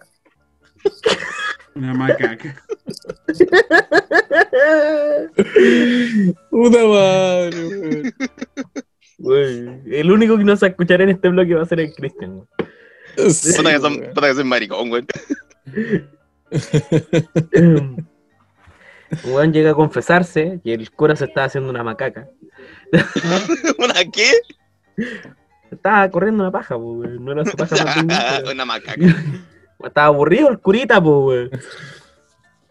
Una 1.75 1.93
macaca. 1.93 2.55
Puta 6.49 6.85
madre. 6.85 8.13
Güey, 9.17 9.81
El 9.99 10.11
único 10.11 10.37
que 10.37 10.43
no 10.43 10.55
se 10.55 10.65
va 10.65 10.67
a 10.67 10.71
escuchar 10.71 11.01
en 11.01 11.09
este 11.09 11.29
bloque 11.29 11.55
va 11.55 11.63
a 11.63 11.65
ser 11.65 11.79
el 11.79 11.93
Cristian. 11.93 12.35
güey. 12.35 12.47
Sí, 13.31 13.53
Puta 13.55 13.71
que 13.71 13.79
son, 13.79 13.97
puta 14.13 14.27
que 14.27 14.33
soy 14.35 14.43
maricón, 14.43 14.89
güey. 14.89 15.03
Juan 19.23 19.53
llega 19.53 19.72
a 19.72 19.76
confesarse 19.76 20.60
y 20.64 20.72
el 20.72 20.91
cura 20.91 21.15
se 21.15 21.26
estaba 21.26 21.48
haciendo 21.48 21.69
una 21.69 21.84
macaca. 21.84 22.27
¿Una 23.80 23.94
qué? 24.11 24.31
Estaba 25.72 26.10
corriendo 26.10 26.44
una 26.44 26.52
paja, 26.52 26.76
güey. 26.76 27.19
No 27.19 27.31
era 27.31 27.45
su 27.45 27.56
paja 27.57 27.84
más 27.84 27.95
digna, 27.98 28.19
pero- 28.38 28.52
Una 28.52 28.65
macaca. 28.65 29.02
Estaba 29.84 30.07
aburrido 30.07 30.49
el 30.49 30.60
curita, 30.60 30.98
güey. 30.99 31.49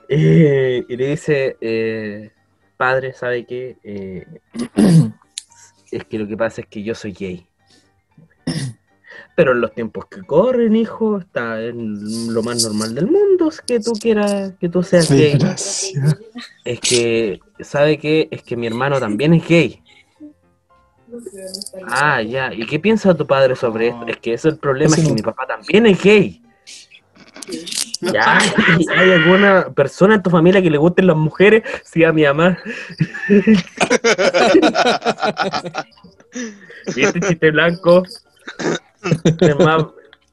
Eh, 0.08 0.84
y 0.88 0.96
le 0.96 1.06
dice, 1.08 1.56
eh, 1.60 2.30
padre, 2.76 3.12
¿sabe 3.12 3.44
qué? 3.46 3.76
Eh, 3.82 4.26
es 5.90 6.04
que 6.04 6.18
lo 6.18 6.26
que 6.26 6.36
pasa 6.36 6.60
es 6.62 6.66
que 6.68 6.82
yo 6.82 6.94
soy 6.94 7.12
gay. 7.12 7.46
Pero 9.34 9.52
en 9.52 9.62
los 9.62 9.72
tiempos 9.72 10.06
que 10.06 10.22
corren, 10.22 10.76
hijo, 10.76 11.18
está 11.18 11.62
en 11.62 12.34
lo 12.34 12.42
más 12.42 12.62
normal 12.62 12.94
del 12.94 13.06
mundo 13.06 13.22
es 13.48 13.60
que 13.60 13.80
tú 13.80 13.92
quieras, 13.92 14.52
que 14.60 14.68
tú 14.68 14.82
seas 14.82 15.10
gay. 15.10 15.38
Es 16.64 16.80
que, 16.80 17.40
¿sabe 17.60 17.98
qué? 17.98 18.28
Es 18.30 18.42
que 18.42 18.56
mi 18.56 18.66
hermano 18.66 19.00
también 19.00 19.34
es 19.34 19.46
gay. 19.46 19.82
Ah, 21.86 22.22
ya. 22.22 22.52
¿Y 22.52 22.66
qué 22.66 22.78
piensa 22.78 23.14
tu 23.14 23.26
padre 23.26 23.56
sobre 23.56 23.88
esto? 23.88 24.06
Es 24.06 24.18
que 24.18 24.34
ese 24.34 24.48
es 24.48 24.54
el 24.54 24.60
problema, 24.60 24.96
es 24.96 25.06
que 25.06 25.12
mi 25.12 25.22
papá 25.22 25.46
también 25.46 25.86
es 25.86 26.02
gay. 26.02 26.42
Ya, 28.00 28.38
¿y 28.78 28.88
¿hay 28.90 29.12
alguna 29.12 29.68
persona 29.74 30.16
en 30.16 30.22
tu 30.22 30.30
familia 30.30 30.62
que 30.62 30.70
le 30.70 30.78
gusten 30.78 31.06
las 31.06 31.16
mujeres? 31.16 31.62
Sí, 31.84 32.04
a 32.04 32.12
mi 32.12 32.24
mamá. 32.24 32.58
¿Viste 36.94 37.20
chiste 37.20 37.50
blanco? 37.50 38.02
El 39.40 39.56
más, 39.56 39.84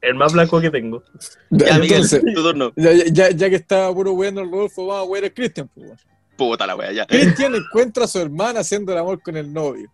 el 0.02 0.14
más 0.14 0.32
blanco 0.32 0.60
que 0.60 0.70
tengo. 0.70 1.02
Ya, 1.50 1.78
Miguel, 1.78 2.02
Entonces, 2.02 2.22
tu 2.34 2.42
turno. 2.42 2.72
ya, 2.76 2.92
ya, 2.92 3.30
ya 3.30 3.50
que 3.50 3.56
está 3.56 3.92
puro 3.92 4.14
bueno 4.14 4.40
el 4.40 4.50
Rodolfo, 4.50 4.86
vamos 4.86 5.08
a 5.08 5.12
ver 5.12 5.24
a 5.26 5.30
Cristian. 5.30 5.68
pues. 5.74 5.90
Puta 6.36 6.66
la 6.66 6.76
wea, 6.76 6.92
ya. 6.92 7.06
Cristian 7.06 7.54
encuentra 7.54 8.04
a 8.04 8.08
su 8.08 8.18
hermana 8.18 8.60
haciendo 8.60 8.92
el 8.92 8.98
amor 8.98 9.20
con 9.22 9.36
el 9.36 9.52
novio. 9.52 9.90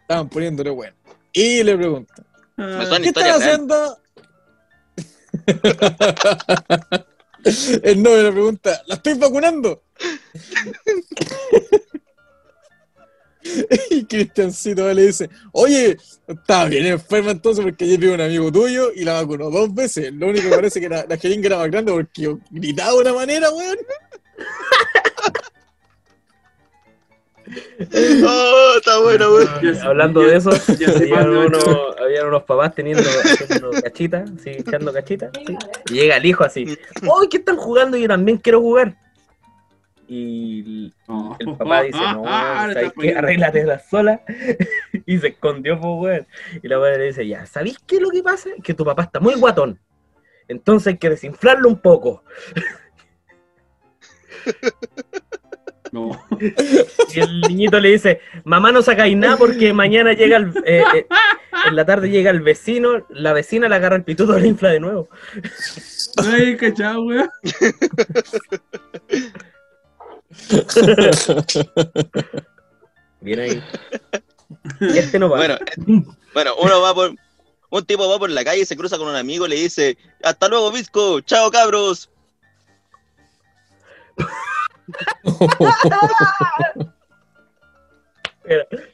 Estaban 0.00 0.28
poniéndole 0.28 0.70
bueno. 0.70 0.94
Y 1.32 1.62
le 1.62 1.76
pregunta, 1.76 2.14
Me 2.56 2.64
Ah, 2.64 2.98
¿qué 3.00 3.08
estás 3.08 3.40
haciendo? 3.40 3.98
el 7.82 8.02
novio 8.02 8.22
le 8.22 8.32
pregunta, 8.32 8.82
¿la 8.86 8.94
estoy 8.96 9.14
vacunando? 9.14 9.82
y 13.90 14.04
Cristiancito 14.06 14.92
le 14.92 15.02
dice, 15.06 15.28
oye, 15.52 15.96
está 16.26 16.64
bien 16.64 16.86
enferma 16.86 17.30
entonces 17.32 17.62
porque 17.64 17.84
ayer 17.84 17.98
vi 17.98 18.06
un 18.08 18.20
amigo 18.20 18.50
tuyo 18.50 18.90
y 18.94 19.04
la 19.04 19.14
vacunó 19.14 19.50
dos 19.50 19.72
veces. 19.74 20.12
Lo 20.12 20.28
único 20.28 20.48
que 20.48 20.54
parece 20.56 20.80
que 20.80 20.88
la, 20.88 21.04
la 21.08 21.16
jeringa 21.16 21.46
era 21.48 21.58
más 21.58 21.70
grande 21.70 21.92
porque 21.92 22.22
yo 22.22 22.38
gritaba 22.50 22.92
de 22.92 22.98
una 22.98 23.12
manera, 23.12 23.50
weón. 23.50 23.76
Oh, 28.26 28.72
está 28.78 28.98
bueno, 29.00 29.26
sé- 29.60 29.80
Hablando 29.82 30.22
de 30.22 30.36
eso, 30.36 30.50
ocho. 30.50 30.72
unos, 31.46 31.96
habían 32.00 32.26
unos 32.28 32.42
papás 32.44 32.74
teniendo 32.74 33.02
haciendo 33.02 33.70
cachitas, 33.70 34.30
sí, 34.42 34.50
echando 34.50 34.92
cachitas. 34.92 35.30
sí. 35.46 35.56
Y 35.90 35.94
llega 35.94 36.16
el 36.16 36.24
hijo 36.24 36.42
así, 36.42 36.64
¡Uy, 37.02 37.28
qué 37.30 37.36
están 37.38 37.56
jugando! 37.56 37.96
Yo 37.98 38.08
también 38.08 38.38
quiero 38.38 38.60
jugar. 38.60 38.96
Y 40.06 40.92
el 41.38 41.56
papá 41.56 41.82
dice, 41.82 41.98
no, 41.98 42.24
Ah, 42.26 42.68
¿sabes 42.72 42.88
está 42.88 43.00
qué? 43.00 43.14
Arréglate 43.14 43.66
sola. 43.88 44.20
y 45.06 45.18
se 45.18 45.28
escondió, 45.28 45.80
pues, 45.80 45.94
weón. 45.98 46.26
Y 46.62 46.68
la 46.68 46.78
madre 46.78 46.98
le 46.98 47.04
dice, 47.06 47.26
ya, 47.26 47.46
¿sabéis 47.46 47.78
qué 47.86 47.96
es 47.96 48.02
lo 48.02 48.10
que 48.10 48.22
pasa? 48.22 48.50
Que 48.62 48.74
tu 48.74 48.84
papá 48.84 49.04
está 49.04 49.20
muy 49.20 49.34
guatón. 49.34 49.80
Entonces 50.48 50.88
hay 50.88 50.98
que 50.98 51.10
desinflarlo 51.10 51.68
un 51.68 51.80
poco. 51.80 52.22
No. 55.92 56.20
Y 57.14 57.20
el 57.20 57.40
niñito 57.42 57.78
le 57.78 57.90
dice, 57.90 58.20
mamá 58.42 58.72
no 58.72 58.82
sacáis 58.82 59.16
nada 59.16 59.36
porque 59.36 59.72
mañana 59.72 60.12
llega 60.12 60.38
el, 60.38 60.48
eh, 60.66 60.82
eh, 60.92 61.06
en 61.68 61.76
la 61.76 61.84
tarde 61.84 62.10
llega 62.10 62.32
el 62.32 62.40
vecino, 62.40 63.06
la 63.10 63.32
vecina 63.32 63.68
le 63.68 63.76
agarra 63.76 63.94
el 63.94 64.02
pituto 64.02 64.36
y 64.36 64.40
lo 64.40 64.46
infla 64.48 64.70
de 64.70 64.80
nuevo. 64.80 65.08
Ay, 66.16 66.56
cachado, 66.56 67.04
weón. 67.04 67.30
Bien 73.20 73.40
ahí. 73.40 73.62
Este 74.80 75.18
no 75.18 75.28
va. 75.28 75.38
Bueno, 75.38 75.58
bueno, 76.34 76.54
uno 76.60 76.80
va 76.80 76.94
por. 76.94 77.14
Un 77.70 77.84
tipo 77.86 78.08
va 78.08 78.18
por 78.18 78.30
la 78.30 78.44
calle, 78.44 78.64
se 78.66 78.76
cruza 78.76 78.98
con 78.98 79.08
un 79.08 79.16
amigo 79.16 79.46
y 79.46 79.50
le 79.50 79.56
dice: 79.56 79.98
Hasta 80.22 80.48
luego, 80.48 80.70
Visco, 80.70 81.20
chao 81.22 81.50
cabros. 81.50 82.08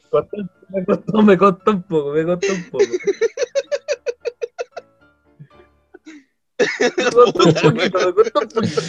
Costó- 0.09 0.37
me 0.69 0.85
costó, 0.85 1.21
me 1.21 1.37
costó 1.37 1.71
un 1.71 1.83
poco, 1.83 2.11
me 2.13 2.25
costó 2.25 2.53
un 2.53 2.69
poco. 2.69 2.85
Me 6.79 6.91
costó 7.11 7.25
un 7.25 7.33
poquito, 7.33 8.13
me 8.15 8.31
costó 8.31 8.39
un 8.41 8.47
poquito. 8.49 8.81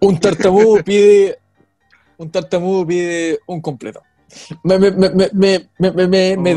Un 0.00 0.18
tartamudo 0.18 0.82
pide. 0.84 1.38
Un 2.16 2.30
tartamudo 2.30 2.86
pide 2.86 3.38
un 3.46 3.60
completo. 3.60 4.02
Me, 4.62 4.78
me, 4.78 4.90
me, 4.92 5.10
me, 5.10 5.30
me, 5.32 5.68
me, 5.78 6.06
me, 6.08 6.36
me 6.36 6.54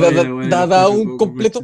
da, 0.50 0.68
da- 0.68 0.90
un 0.90 1.18
completo. 1.18 1.62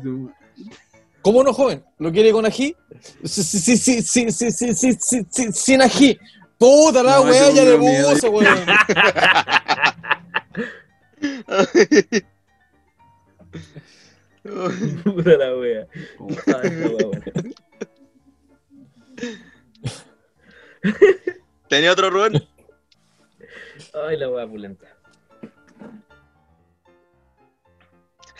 ¿Cómo 1.22 1.44
no, 1.44 1.54
joven? 1.54 1.84
¿Lo 2.00 2.12
quiere 2.12 2.32
con 2.32 2.46
ají? 2.46 2.76
Sí, 3.24 3.44
sí, 3.44 3.60
sí, 3.60 3.78
sí, 3.78 4.02
sí, 4.02 4.32
sí, 4.32 4.52
sí, 4.52 4.74
sí, 4.74 4.98
sí, 5.00 5.26
sí, 5.30 5.52
sin 5.52 5.82
ají. 5.82 6.18
Puta 6.58 7.04
la 7.04 7.18
No, 7.18 7.32
ya 7.32 7.78
mierda. 7.78 8.12
puso, 8.14 8.32
weón. 8.32 8.58
Puta 15.04 15.38
la 15.38 15.56
wea. 15.56 15.88
Ay, 16.48 16.70
la 16.72 16.88
wea 16.90 17.08
buena. 17.08 17.26
¿Tenía 21.68 21.92
otro 21.92 22.10
Rubén? 22.10 22.44
Ay, 23.94 24.18
la 24.18 24.30
wea 24.30 24.48
pulenta. 24.48 24.88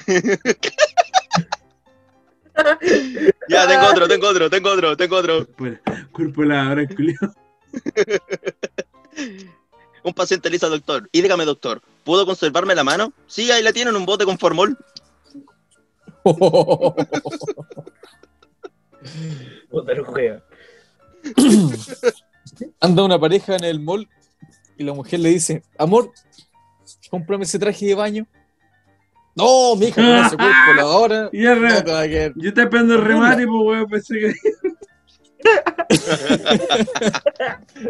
Ya, 3.48 3.68
tengo 3.68 3.86
otro, 3.88 4.08
tengo 4.08 4.28
otro, 4.28 4.50
tengo 4.50 4.70
otro, 4.70 4.98
tengo 4.98 5.16
otro. 5.16 5.48
Cuerpo 6.12 6.42
de 6.42 6.48
la 6.48 6.70
hora, 6.70 6.86
culiao. 6.88 7.34
Un 10.04 10.14
paciente 10.14 10.50
le 10.50 10.56
dice 10.56 10.66
al 10.66 10.74
doctor: 10.74 11.08
Y 11.14 11.22
dígame, 11.22 11.46
doctor, 11.46 11.82
¿puedo 12.04 12.26
conservarme 12.26 12.76
la 12.76 12.84
mano? 12.84 13.14
Sí, 13.28 13.50
ahí 13.50 13.64
la 13.64 13.72
tienen, 13.72 13.96
un 13.96 14.06
bote 14.06 14.26
con 14.26 14.38
formol. 14.38 14.78
Anda 22.80 23.04
una 23.04 23.20
pareja 23.20 23.56
en 23.56 23.64
el 23.64 23.80
mall 23.80 24.08
y 24.78 24.84
la 24.84 24.94
mujer 24.94 25.20
le 25.20 25.30
dice, 25.30 25.64
amor, 25.78 26.12
cómprame 27.10 27.44
ese 27.44 27.60
traje 27.60 27.86
de 27.86 27.96
baño. 27.96 28.28
No, 29.36 29.76
mija, 29.76 29.96
con 29.96 30.06
ese 30.26 30.36
cuerpo, 30.36 30.74
la 30.76 30.88
hora 30.88 31.30
Y 31.32 31.46
es 31.46 31.56
no 31.56 31.62
re- 31.62 31.82
te 31.82 31.92
va 31.92 32.02
a 32.02 32.08
quedar. 32.08 32.34
Yo 32.36 32.54
te 32.54 32.62
esperando 32.64 32.96
el 32.96 33.02
remate, 33.02 33.46
pues, 33.48 33.62
weón, 33.66 33.90
pensé 33.90 34.20
que. 34.20 34.34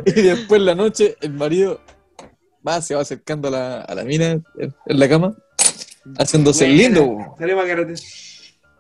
Y 0.06 0.12
después 0.22 0.60
en 0.60 0.66
la 0.66 0.76
noche 0.76 1.16
el 1.22 1.34
marido 1.34 1.82
Va, 2.68 2.82
se 2.82 2.94
va 2.94 3.02
acercando 3.02 3.48
a 3.48 3.52
la, 3.52 3.82
a 3.82 3.96
la 3.96 4.04
mina 4.04 4.32
en, 4.32 4.44
en 4.60 5.00
la 5.00 5.08
cama, 5.08 5.34
haciéndose 6.18 6.66
el 6.66 6.76
Buena. 6.76 7.00
lindo. 7.00 7.26
po. 7.30 7.36
Salimos 7.38 7.64
a 7.64 7.68
karate. 7.68 7.94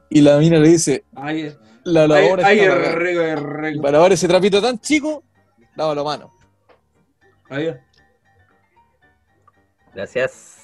Y 0.09 0.21
la 0.21 0.37
mina 0.37 0.57
le 0.59 0.69
dice, 0.69 1.03
Ay, 1.15 1.55
la 1.83 2.03
ay, 2.03 2.07
lavadora 2.07 2.47
ay, 2.47 2.59
está 2.59 2.65
es 2.65 2.71
apagada. 2.73 2.95
rico, 2.95 3.21
es 3.21 3.39
Y 3.39 3.43
rico. 3.43 3.81
para 3.81 3.91
lavar 3.93 4.11
ese 4.13 4.27
trapito 4.27 4.61
tan 4.61 4.79
chico, 4.79 5.23
lávalo 5.75 6.03
mano. 6.03 6.31
Ay, 7.49 7.75
Gracias. 9.93 10.55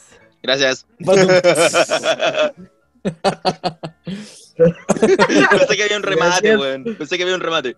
Gracias. 0.43 0.85
Patum. 1.03 1.27
Pensé 4.55 5.75
que 5.75 5.83
había 5.83 5.97
un 5.97 6.03
remate, 6.03 6.49
Gracias. 6.49 6.59
weón. 6.59 6.83
Pensé 6.97 7.17
que 7.17 7.23
había 7.23 7.35
un 7.35 7.41
remate. 7.41 7.75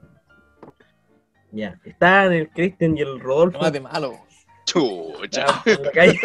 Ya. 1.52 1.80
Estaban 1.86 2.34
el 2.34 2.50
Cristian 2.50 2.98
y 2.98 3.02
el 3.02 3.20
Rodolfo. 3.20 3.60
Más 3.60 3.72
de 3.72 3.80
malo. 3.80 4.20
Chucha. 4.68 5.64
Calle. 5.94 6.19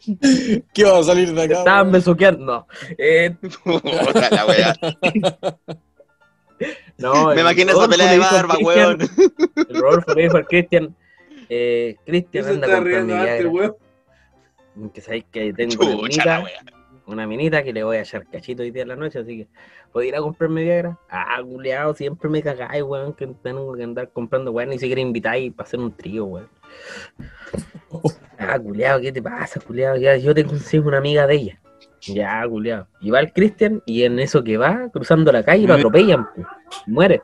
¿Qué 0.72 0.84
va 0.84 0.98
a 0.98 1.02
salir 1.02 1.34
de 1.34 1.42
acá? 1.42 1.58
Estaban 1.58 1.90
besuqueando. 1.92 2.44
No. 2.44 2.66
Eh, 2.96 3.34
Puta 3.64 4.30
la 4.30 4.46
wea. 4.46 4.72
no, 6.98 7.34
Me 7.34 7.40
imagino 7.40 7.72
esa 7.72 7.88
pelea 7.88 8.06
le 8.06 8.12
de 8.12 8.18
barba, 8.18 8.56
weón. 8.62 9.00
El 9.00 9.80
Rodolfo 9.80 10.14
le 10.14 10.22
dijo 10.22 10.36
al 10.36 10.46
Cristian. 10.46 10.94
Eh, 11.48 11.96
¿qué 12.04 12.12
Cristian 12.12 12.46
anda 12.46 12.66
está 12.66 12.72
a 12.72 12.76
comprar 12.76 12.94
riendo 12.94 13.16
mi 13.16 13.22
Viagra. 13.22 13.48
weón? 13.48 14.90
Que 14.94 15.00
sabéis 15.00 15.24
que 15.32 15.52
tengo 15.52 15.84
una 15.84 16.08
Chucha 16.08 16.24
la 16.24 16.38
minita, 16.38 16.72
una 17.06 17.26
minita 17.26 17.62
que 17.64 17.72
le 17.72 17.82
voy 17.82 17.96
a 17.96 18.02
echar 18.02 18.24
cachito 18.30 18.62
hoy 18.62 18.70
día 18.70 18.82
en 18.82 18.88
la 18.88 18.96
noche, 18.96 19.18
así 19.18 19.38
que 19.38 19.48
¿puedo 19.92 20.06
ir 20.06 20.14
a 20.14 20.20
comprarme 20.20 20.62
Viagra? 20.62 20.96
Ah, 21.10 21.42
culiao, 21.42 21.94
siempre 21.94 22.30
me 22.30 22.40
cagáis, 22.40 22.84
weón, 22.84 23.12
que 23.14 23.26
tengo 23.42 23.74
que 23.74 23.82
andar 23.82 24.10
comprando, 24.12 24.52
weón, 24.52 24.70
ni 24.70 24.78
siquiera 24.78 25.00
invitáis 25.00 25.52
para 25.52 25.66
hacer 25.66 25.80
un 25.80 25.92
trío, 25.92 26.26
weón. 26.26 26.59
Ah, 28.42 28.58
culiao, 28.58 28.98
¿qué 29.00 29.12
te 29.12 29.20
pasa, 29.20 29.60
culiao? 29.60 29.96
Ya, 29.96 30.16
yo 30.16 30.34
te 30.34 30.44
consigo 30.44 30.88
una 30.88 30.96
amiga 30.96 31.26
de 31.26 31.34
ella. 31.34 31.60
Ya, 32.00 32.42
culiao. 32.48 32.86
Y 33.02 33.10
va 33.10 33.20
el 33.20 33.34
Cristian 33.34 33.82
y 33.84 34.04
en 34.04 34.18
eso 34.18 34.42
que 34.42 34.56
va, 34.56 34.88
cruzando 34.90 35.30
la 35.30 35.42
calle, 35.42 35.66
lo 35.66 35.74
atropellan, 35.74 36.26
pu, 36.32 36.42
muere. 36.86 37.20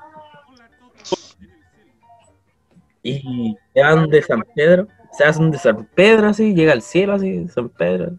Y 3.03 3.57
se 3.73 3.81
van 3.81 4.11
de 4.11 4.21
San 4.21 4.43
Pedro, 4.55 4.89
se 5.13 5.25
hacen 5.25 5.51
de 5.51 5.59
San 5.59 5.89
Pedro 5.95 6.29
así, 6.29 6.55
llega 6.55 6.73
al 6.73 6.83
cielo 6.83 7.15
así, 7.15 7.49
San 7.49 7.71
Pedro. 7.71 8.13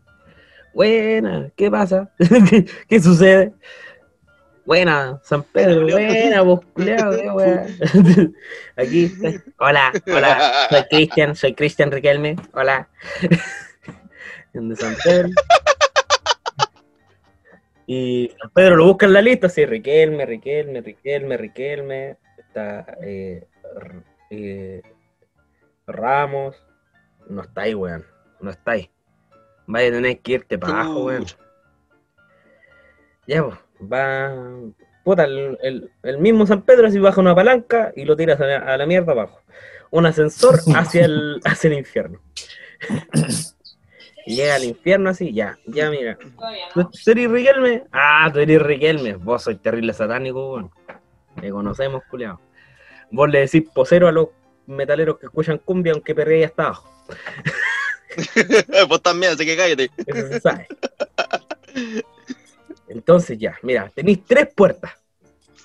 Buena, 0.73 1.51
¿qué 1.55 1.69
pasa? 1.69 2.11
¿Qué, 2.49 2.65
qué 2.87 2.99
sucede? 2.99 3.53
Buena, 4.67 5.17
San 5.23 5.43
Pedro, 5.43 5.87
buena, 5.87 6.41
vos 6.41 6.59
wea. 6.75 7.67
Aquí, 8.75 9.05
estoy. 9.05 9.41
hola, 9.59 9.93
hola, 10.07 10.67
soy 10.69 10.83
Cristian, 10.89 11.35
soy 11.37 11.53
Cristian 11.55 11.89
Riquelme, 11.89 12.35
hola. 12.51 12.89
De 14.53 14.75
San 14.75 14.93
Pedro. 15.01 15.29
Y 17.85 18.29
San 18.41 18.49
Pedro 18.49 18.75
lo 18.75 18.87
busca 18.87 19.05
en 19.05 19.13
la 19.13 19.21
lista, 19.21 19.47
así, 19.47 19.65
Riquelme, 19.65 20.25
Riquelme, 20.25 20.81
Riquelme, 20.81 21.37
Riquelme, 21.37 22.17
está 22.37 22.97
eh, 23.01 23.47
eh, 24.29 24.81
Ramos, 25.85 26.61
no 27.29 27.41
está 27.41 27.61
ahí, 27.61 27.73
weón, 27.73 28.05
no 28.41 28.51
está 28.51 28.71
ahí. 28.71 28.91
Vaya 29.65 29.87
a 29.87 29.91
tener 29.91 30.19
que 30.19 30.33
irte 30.33 30.57
para 30.57 30.73
abajo, 30.81 31.05
weón. 31.05 31.25
Ya, 33.27 33.45
pues, 33.45 33.57
va. 33.81 34.33
Puta, 35.03 35.23
el, 35.23 35.57
el- 35.61 35.91
el 36.03 36.17
mismo 36.17 36.45
San 36.45 36.61
Pedro 36.63 36.87
así 36.87 36.99
baja 36.99 37.21
una 37.21 37.33
palanca 37.35 37.91
y 37.95 38.03
lo 38.05 38.15
tiras 38.15 38.39
a 38.41 38.45
la, 38.45 38.57
a 38.57 38.77
la 38.77 38.85
mierda 38.85 39.13
abajo. 39.13 39.39
Un 39.91 40.05
ascensor 40.05 40.59
hacia 40.75 41.05
el, 41.05 41.39
hacia 41.45 41.69
el 41.69 41.77
infierno. 41.77 42.19
Llega 44.25 44.55
al 44.55 44.65
infierno 44.65 45.09
así, 45.09 45.31
ya, 45.33 45.57
ya 45.65 45.89
mira. 45.89 46.17
¿Tú 46.73 46.83
tú 46.83 47.11
eres 47.11 47.31
Riquelme? 47.31 47.83
Ah, 47.93 48.29
tú 48.33 48.39
eres 48.39 48.61
Riquelme. 48.61 49.13
Vos 49.15 49.43
sois 49.43 49.61
terrible 49.61 49.93
satánico, 49.93 50.53
weón. 50.55 50.71
Te 51.39 51.49
conocemos, 51.49 52.03
culiao. 52.09 52.41
Vos 53.11 53.29
le 53.29 53.39
decís 53.39 53.63
posero 53.73 54.09
a 54.09 54.11
los 54.11 54.27
metaleros 54.65 55.17
que 55.17 55.27
escuchan 55.27 55.59
cumbia 55.59 55.93
aunque 55.93 56.13
perrea 56.13 56.47
hasta 56.47 56.63
abajo. 56.63 56.91
Vos 58.89 59.01
también, 59.01 59.31
así 59.31 59.45
que 59.45 59.55
cállate. 59.55 59.89
Eso 60.05 60.27
se 60.27 60.39
sabe. 60.41 60.67
Entonces 62.97 63.37
ya, 63.37 63.59
mira, 63.61 63.91
tenéis 63.93 64.25
tres 64.25 64.47
puertas. 64.55 64.91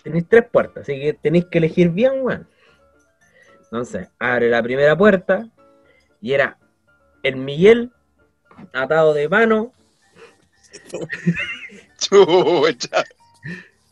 Tenéis 0.03 0.27
tres 0.29 0.45
puertas, 0.53 0.83
así 0.83 1.01
que 1.01 1.15
tenéis 1.15 1.47
que 1.47 1.59
elegir 1.59 1.89
bien, 1.89 2.21
weón. 2.21 2.47
Entonces, 3.63 4.09
abre 4.19 4.51
la 4.51 4.63
primera 4.63 4.95
puerta 4.97 5.49
y 6.21 6.35
era 6.35 6.59
el 7.23 7.37
Miguel 7.37 7.91
atado 8.75 9.15
de 9.15 9.31
mano 9.31 9.73
Chucha. 11.99 13.05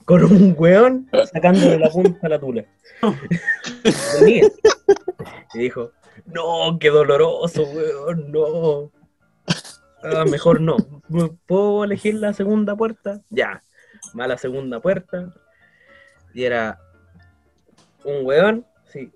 con 0.05 0.25
un 0.25 0.55
weón 0.59 1.09
sacándole 1.33 1.79
la 1.79 1.89
punta 1.89 2.27
a 2.27 2.29
la 2.29 2.39
tula. 2.39 2.65
Y 5.55 5.59
dijo, 5.59 5.93
no, 6.27 6.79
qué 6.79 6.91
doloroso, 6.91 7.65
weón, 7.65 8.31
no. 8.31 8.93
Ah, 10.03 10.25
mejor 10.25 10.61
no. 10.61 10.77
¿Puedo 11.47 11.85
elegir 11.85 12.15
la 12.15 12.33
segunda 12.33 12.75
puerta? 12.77 13.21
Ya. 13.31 13.63
Va 14.19 14.25
a 14.25 14.29
la 14.29 14.39
segunda 14.39 14.81
puerta. 14.81 15.33
Y 16.35 16.45
era 16.45 16.79
un 18.05 18.25
weón, 18.25 18.65
sí, 18.87 19.13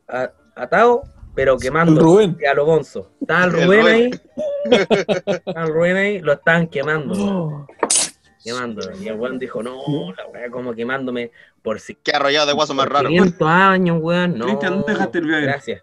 atado, 0.55 1.05
pero 1.35 1.57
quemando 1.57 1.93
El 1.93 1.99
Rubén. 2.01 2.37
a 2.51 2.55
lo 2.55 2.65
bonzo. 2.67 3.11
Estaba 3.21 3.45
el 3.47 3.53
Rubén 3.53 3.81
Rubén. 3.81 3.87
ahí. 3.95 4.11
Estaba 5.27 5.63
el 5.67 5.73
Rubén 5.73 5.97
ahí, 5.97 6.19
lo 6.21 6.33
estaban 6.35 6.67
quemando. 6.67 7.67
Quemando. 8.43 8.83
Y 9.01 9.09
el 9.09 9.15
weón 9.19 9.39
dijo, 9.39 9.63
no, 9.63 9.79
la 10.17 10.27
weá 10.29 10.51
como 10.51 10.75
quemándome 10.75 11.31
por 11.63 11.81
si 11.81 11.95
Qué 11.95 12.13
arrollado 12.13 12.47
de 12.47 12.53
guaso 12.53 12.75
más 12.75 12.87
raro. 12.87 13.09
500 13.09 13.49
años, 13.49 13.99
weón. 14.03 14.37
No. 14.39 14.45
Cristian, 14.47 14.75
¿dónde 14.75 14.93
dejaste 14.93 15.19
el? 15.19 15.29
Gracias. 15.43 15.81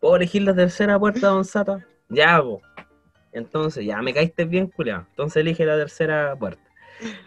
¿Puedo 0.00 0.16
elegir 0.16 0.42
la 0.42 0.54
tercera 0.54 0.98
puerta, 0.98 1.26
don 1.28 1.44
Sata? 1.44 1.84
Ya, 2.08 2.40
po. 2.40 2.62
Entonces, 3.32 3.84
ya 3.84 4.00
me 4.02 4.12
caíste 4.14 4.44
bien, 4.44 4.68
culiao. 4.68 5.04
Entonces 5.10 5.40
elige 5.40 5.64
la 5.64 5.76
tercera 5.76 6.34
puerta. 6.36 6.62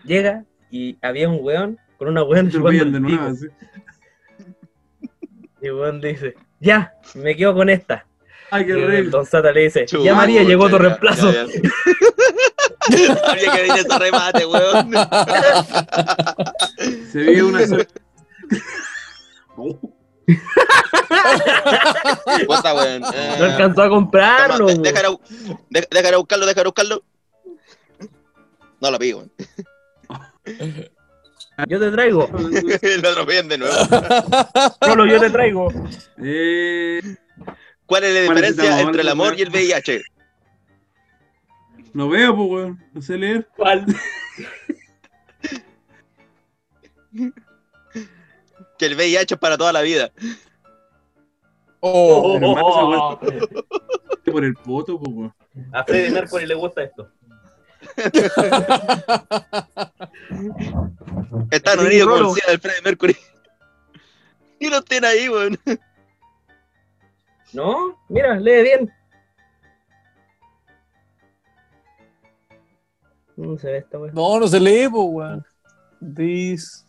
Llega 0.03 0.43
y 0.69 0.97
había 1.01 1.29
un 1.29 1.39
weón 1.41 1.77
con 1.97 2.09
una 2.09 2.23
weón 2.23 2.49
chupando 2.51 2.83
el 2.83 3.01
pico. 3.03 3.31
Y 5.61 5.67
el 5.67 5.73
weón 5.73 6.01
dice, 6.01 6.35
ya, 6.59 6.93
me 7.15 7.35
quedo 7.35 7.53
con 7.53 7.69
esta. 7.69 8.05
Ay, 8.49 8.63
Y 8.63 8.65
qué 8.65 8.71
el 8.73 8.87
rico. 8.87 9.11
don 9.17 9.25
Sata 9.25 9.51
le 9.51 9.61
dice, 9.61 9.85
ya 9.85 10.15
María, 10.15 10.43
llegó 10.43 10.67
tu 10.69 10.77
ya, 10.77 10.83
reemplazo. 10.83 11.31
ya, 11.31 11.45
que 12.89 13.61
venía 13.61 13.75
ese 13.75 13.99
remate, 13.99 14.45
weón. 14.45 14.91
Se 17.11 17.19
ve 17.23 17.43
una 17.43 17.59
Puta, 22.47 22.73
weón. 22.75 23.03
Eh, 23.13 23.35
No 23.39 23.45
alcanzó 23.45 23.83
a 23.83 23.89
comprarlo. 23.89 24.57
toma, 24.67 24.73
de- 24.73 24.89
bu- 25.09 25.21
de- 25.69 25.87
buscarlo, 26.17 26.45
a 26.67 26.69
buscarlo. 26.69 27.03
No 28.79 28.91
lo 28.91 28.99
pido, 28.99 29.17
weón. 29.19 29.31
Yo 31.67 31.79
te 31.79 31.91
traigo. 31.91 32.27
Lo 33.01 33.09
atropellan 33.09 33.47
de 33.49 33.57
nuevo. 33.59 33.75
Solo 34.81 35.05
yo 35.05 35.19
te 35.19 35.29
traigo. 35.29 35.67
Eh, 36.17 37.01
¿Cuál 37.85 38.03
es 38.05 38.13
la 38.15 38.21
diferencia 38.21 38.81
entre 38.81 39.01
el 39.01 39.09
amor 39.09 39.37
y 39.37 39.43
el 39.43 39.49
VIH? 39.49 40.01
no 41.93 42.09
veo, 42.09 42.35
pues, 42.35 42.49
weón. 42.49 42.83
No 42.93 43.01
sé 43.01 43.17
leer. 43.17 43.47
¿Cuál? 43.55 43.85
Que 48.81 48.87
el 48.87 48.95
VIH 48.95 49.35
es 49.35 49.39
para 49.39 49.57
toda 49.59 49.71
la 49.71 49.81
vida. 49.81 50.11
Oh, 51.81 52.35
hermano, 52.35 53.19
Por 54.25 54.43
el 54.43 54.55
poto, 54.55 54.99
pues, 54.99 55.15
weón. 55.15 55.31
A 55.71 55.83
Freddy 55.83 56.09
Mercury 56.09 56.47
le 56.47 56.55
gusta 56.55 56.81
esto. 56.81 57.07
Están 61.51 61.79
unidos 61.79 62.09
con 62.09 62.25
el 62.25 62.33
SIDA 62.33 62.47
del 62.47 62.59
Freddie 62.59 62.81
Mercury. 62.83 63.15
Y 64.59 64.67
lo 64.67 64.81
tienen 64.81 65.11
ahí, 65.11 65.29
weón. 65.29 65.59
No, 67.53 67.99
mira, 68.09 68.39
lee 68.39 68.63
bien. 68.63 68.91
No 73.37 73.59
se 73.59 73.73
ve 73.73 73.77
esta 73.77 73.99
weá. 73.99 74.11
no, 74.11 74.39
no 74.39 74.47
se 74.47 74.59
lee, 74.59 74.89
po, 74.89 75.03
weón. 75.03 75.45
This. 76.15 76.87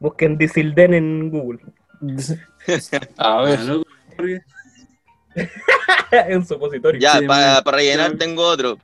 Busquen 0.00 0.36
Disilden 0.38 0.94
en 0.94 1.30
Google. 1.30 1.60
A 3.18 3.42
ver. 3.42 3.58
un 6.36 6.46
supositorio. 6.46 7.00
Ya, 7.00 7.18
Sí, 7.18 7.26
para 7.26 7.62
man. 7.64 7.74
rellenar 7.74 8.16
tengo 8.18 8.42
otro. 8.42 8.78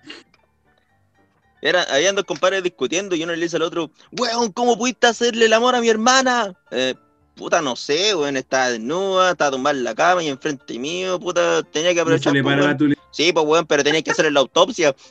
Era, 1.60 1.82
habían 1.84 2.16
dos 2.16 2.24
compadres 2.24 2.62
discutiendo 2.62 3.14
y 3.14 3.22
uno 3.22 3.34
le 3.34 3.42
dice 3.42 3.56
al 3.56 3.62
otro, 3.62 3.90
weón, 4.18 4.50
¿cómo 4.50 4.76
pudiste 4.76 5.06
hacerle 5.06 5.46
el 5.46 5.52
amor 5.52 5.74
a 5.76 5.80
mi 5.80 5.88
hermana? 5.88 6.52
Eh, 6.72 6.94
puta, 7.36 7.62
no 7.62 7.76
sé, 7.76 8.16
weón, 8.16 8.36
estaba 8.36 8.70
desnuda, 8.70 9.30
estaba 9.30 9.52
tumbada 9.52 9.76
en 9.76 9.84
la 9.84 9.94
cama 9.94 10.24
y 10.24 10.28
enfrente 10.28 10.76
mío, 10.78 11.20
puta, 11.20 11.62
tenía 11.62 11.94
que 11.94 12.00
aprovechar. 12.00 12.32
pues, 12.32 12.42
para. 12.42 12.76
Sí, 13.12 13.32
pues 13.32 13.46
weón, 13.46 13.64
pero 13.66 13.84
tenía 13.84 14.02
que 14.02 14.10
hacerle 14.10 14.30
la 14.32 14.40
autopsia. 14.40 14.94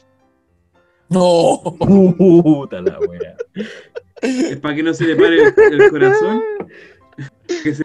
No. 1.14 1.62
Puta 1.78 2.80
la 2.82 2.98
wea. 3.00 3.36
Es 4.22 4.58
para 4.58 4.76
que 4.76 4.84
no 4.84 4.94
se 4.94 5.06
le 5.06 5.16
pare 5.16 5.38
el, 5.56 5.82
el 5.82 5.90
corazón. 5.90 6.42
Que 7.64 7.76
se- 7.76 7.84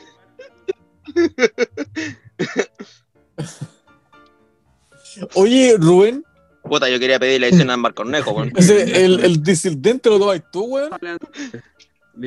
Oye, 5.35 5.77
Rubén, 5.79 6.25
Puta, 6.63 6.89
yo 6.91 6.99
quería 6.99 7.19
pedir 7.21 7.41
la 7.41 7.47
escena 7.47 7.75
a 7.75 7.93
Cornejo, 7.93 8.33
weón. 8.33 8.53
el, 8.57 9.25
el 9.25 9.43
disidente 9.43 10.11
lo 10.11 10.19
tomas 10.19 10.43
tú, 10.51 10.65
weón. 10.65 10.91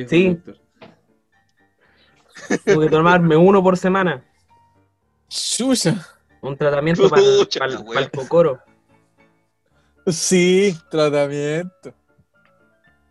Sí. 0.08 0.38
Tuve 2.64 2.86
que 2.86 2.90
tomarme 2.90 3.36
uno 3.36 3.62
por 3.62 3.76
semana. 3.76 4.24
Chucha. 5.28 6.06
Un 6.40 6.56
tratamiento 6.56 7.08
para 7.10 7.22
el 8.00 8.10
cocoro. 8.10 8.60
Sí, 10.06 10.74
tratamiento. 10.90 11.92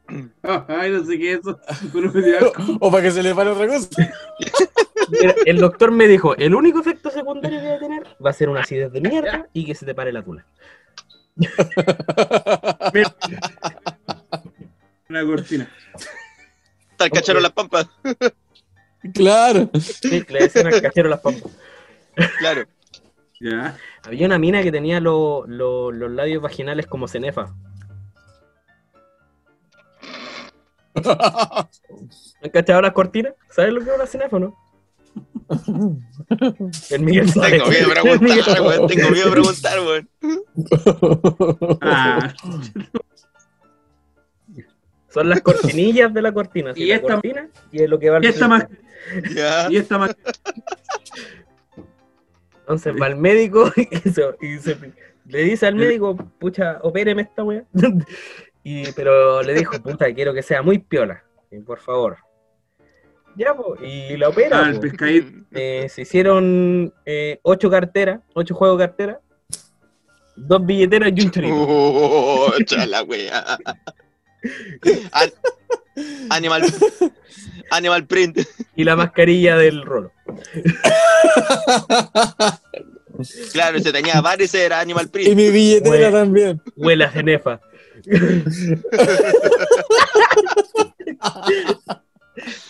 Ay, 0.68 0.92
no 0.92 1.04
sé 1.06 1.18
qué 1.20 1.34
es 1.34 1.40
eso. 1.40 1.60
Asco. 1.68 2.00
O 2.80 2.92
para 2.92 3.04
que 3.04 3.12
se 3.12 3.22
le 3.24 3.34
pare 3.36 3.50
otra 3.52 3.68
cosa. 3.68 3.90
Mira, 5.12 5.36
el 5.46 5.58
doctor 5.58 5.92
me 5.92 6.08
dijo, 6.08 6.36
el 6.36 6.54
único 6.56 6.80
efecto 6.80 7.10
secundario 7.10 7.60
que 7.60 7.68
va 7.68 7.76
a 7.76 7.80
tener 7.80 8.04
va 8.26 8.30
a 8.30 8.34
ser 8.34 8.50
una 8.50 8.62
acidez 8.62 8.92
de 8.92 9.02
mierda 9.02 9.48
y 9.54 9.66
que 9.66 9.76
se 9.76 9.86
te 9.86 9.96
pare 9.96 10.12
la 10.14 10.24
tula. 10.24 10.46
Una 15.10 15.26
cortina. 15.26 15.70
Está 16.92 17.06
el 17.06 17.12
cachero 17.12 17.40
las 17.40 17.52
pampas. 17.52 17.88
Claro. 19.14 19.70
Sí, 19.80 20.26
le 20.28 20.40
decían 20.40 20.68
al 20.68 20.82
cachero 20.82 21.08
las 21.08 21.22
pampas. 21.22 21.50
Claro. 22.40 22.66
Ya. 23.40 23.78
Había 24.04 24.26
una 24.26 24.38
mina 24.38 24.62
que 24.62 24.74
tenía 24.74 25.00
lo- 25.00 25.46
lo- 25.48 25.90
los 25.94 26.12
labios 26.12 26.42
vaginales 26.44 26.86
como 26.86 27.08
cenefa. 27.08 27.56
¿Han 32.44 32.50
cachado 32.52 32.82
las 32.82 32.94
cortinas? 32.94 33.34
¿Sabes 33.50 33.74
lo 33.74 33.82
que 33.84 33.90
es 33.90 33.96
una 33.96 34.06
cenefa 34.06 34.36
o 34.38 34.40
no? 34.40 34.58
El 36.92 37.02
Miguel 37.02 37.30
sabe. 37.30 37.52
Tengo 37.60 37.68
miedo 37.70 37.90
de 37.90 38.20
preguntar, 38.20 38.62
weón. 38.62 38.88
Tengo 38.88 39.10
miedo 39.10 39.26
de 39.26 39.32
preguntar, 39.32 39.80
weón. 39.80 40.10
Ah, 41.82 42.34
Son 45.10 45.28
las 45.28 45.42
cortinillas 45.42 46.14
de 46.14 46.22
la 46.22 46.32
cortina. 46.32 46.74
sí, 46.76 46.84
Y 46.84 46.88
la 46.88 46.96
esta- 46.96 47.14
cortina 47.14 47.50
y 47.72 47.82
es 47.84 47.90
lo 47.90 47.98
que 48.00 48.10
va 48.12 48.18
al 48.18 48.24
y 48.26 48.28
esta 48.28 48.48
más. 48.48 48.68
Y 49.70 49.78
esta 49.78 49.98
más. 49.98 50.16
Entonces 52.60 52.94
va 53.02 53.08
al 53.08 53.16
médico 53.16 53.72
y, 53.76 54.10
se- 54.10 54.36
y 54.42 54.60
se- 54.60 54.78
le 55.26 55.44
dice 55.44 55.66
al 55.68 55.76
médico, 55.76 56.16
pucha, 56.40 56.80
opéreme 56.84 57.24
esta 57.24 57.44
weá. 57.44 57.64
y, 58.64 58.92
pero 58.92 59.42
le 59.44 59.54
dijo, 59.54 59.82
puta, 59.82 60.14
quiero 60.14 60.34
que 60.34 60.42
sea 60.44 60.62
muy 60.62 60.80
piola, 60.80 61.24
y 61.52 61.60
por 61.60 61.80
favor. 61.80 62.18
Ya, 63.36 63.54
po, 63.54 63.76
y 63.82 64.18
la 64.18 64.30
opera. 64.30 64.66
Ah, 64.66 64.70
el 64.70 64.80
po. 64.80 65.06
Eh, 65.52 65.88
se 65.90 66.02
hicieron 66.02 66.94
eh, 67.06 67.40
ocho 67.44 67.70
carteras, 67.70 68.20
ocho 68.34 68.54
juegos 68.56 68.80
de 68.80 68.86
cartera, 68.86 69.22
dos 70.36 70.66
billeteras 70.66 71.12
y 71.16 71.22
un 71.22 71.32
chorito. 71.32 71.56
Oh, 71.56 72.52
la 72.88 73.04
wea. 73.04 73.58
An- 75.12 75.32
Animal. 76.30 76.64
Animal 77.72 78.08
print. 78.08 78.40
Y 78.76 78.84
la 78.84 78.96
mascarilla 78.96 79.58
del 79.58 79.84
rolo. 79.84 80.12
Claro, 83.52 83.80
se 83.80 83.92
tenía 83.92 84.22
varios, 84.22 84.54
era 84.54 84.80
Animal 84.80 85.06
y 85.06 85.10
print. 85.10 85.36
mi 85.36 85.50
billetera 85.50 86.12
también. 86.12 86.62
Huele 86.76 87.04
a 87.06 87.12
cenefa. 87.12 87.60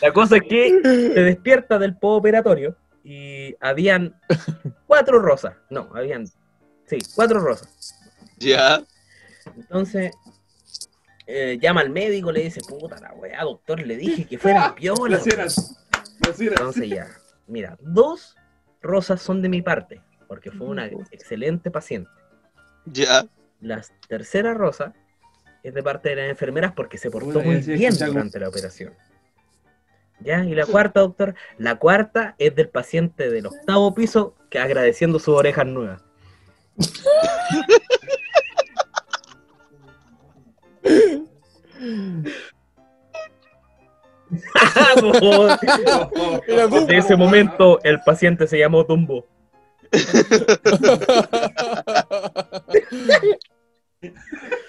La 0.02 0.14
cosa 0.14 0.38
es 0.38 0.44
que 0.44 0.80
se 0.82 1.22
despierta 1.22 1.78
del 1.78 1.96
operatorio 2.02 2.78
y 3.04 3.54
habían 3.60 4.20
cuatro 4.88 5.20
rosas. 5.20 5.56
No, 5.70 5.90
habían, 5.94 6.26
sí, 6.86 6.98
cuatro 7.16 7.40
rosas. 7.40 7.96
Ya. 8.38 8.82
Entonces 9.56 10.12
eh, 11.32 11.60
llama 11.62 11.82
al 11.82 11.92
médico, 11.92 12.32
le 12.32 12.42
dice, 12.42 12.60
puta 12.68 13.00
la 13.00 13.14
weá, 13.14 13.44
doctor, 13.44 13.86
le 13.86 13.98
dije 13.98 14.26
que 14.26 14.40
fuera 14.40 14.74
piola. 14.74 15.22
Las. 15.26 15.38
Las. 15.38 15.86
Entonces 16.40 16.90
ya, 16.90 17.08
mira, 17.46 17.78
dos 17.82 18.36
rosas 18.82 19.22
son 19.22 19.44
de 19.44 19.50
mi 19.50 19.62
parte, 19.62 20.02
porque 20.28 20.50
fue 20.50 20.66
una 20.66 20.88
excelente 20.88 21.70
paciente. 21.70 22.10
Ya. 22.86 23.28
La 23.62 23.80
tercera 24.08 24.56
rosa 24.56 24.96
es 25.64 25.74
de 25.74 25.84
parte 25.84 26.10
de 26.10 26.16
las 26.16 26.30
enfermeras 26.30 26.74
porque 26.74 26.98
se 26.98 27.12
portó 27.12 27.42
muy 27.42 27.58
bien 27.58 27.94
durante 27.98 28.40
la 28.40 28.50
operación. 28.50 28.94
Ya, 30.22 30.44
y 30.44 30.54
la 30.54 30.66
cuarta, 30.66 31.00
doctor, 31.00 31.34
la 31.58 31.76
cuarta 31.76 32.36
es 32.40 32.54
del 32.56 32.68
paciente 32.68 33.30
del 33.30 33.46
octavo 33.46 33.96
piso 33.96 34.36
que 34.50 34.60
agradeciendo 34.60 35.18
sus 35.18 35.36
orejas 35.36 35.66
nuevas. 35.66 36.02
Desde 46.48 46.88
ese 46.98 47.16
momento 47.16 47.80
el 47.84 48.02
paciente 48.02 48.46
se 48.48 48.60
llamó 48.60 48.86
Tumbo. 48.86 49.26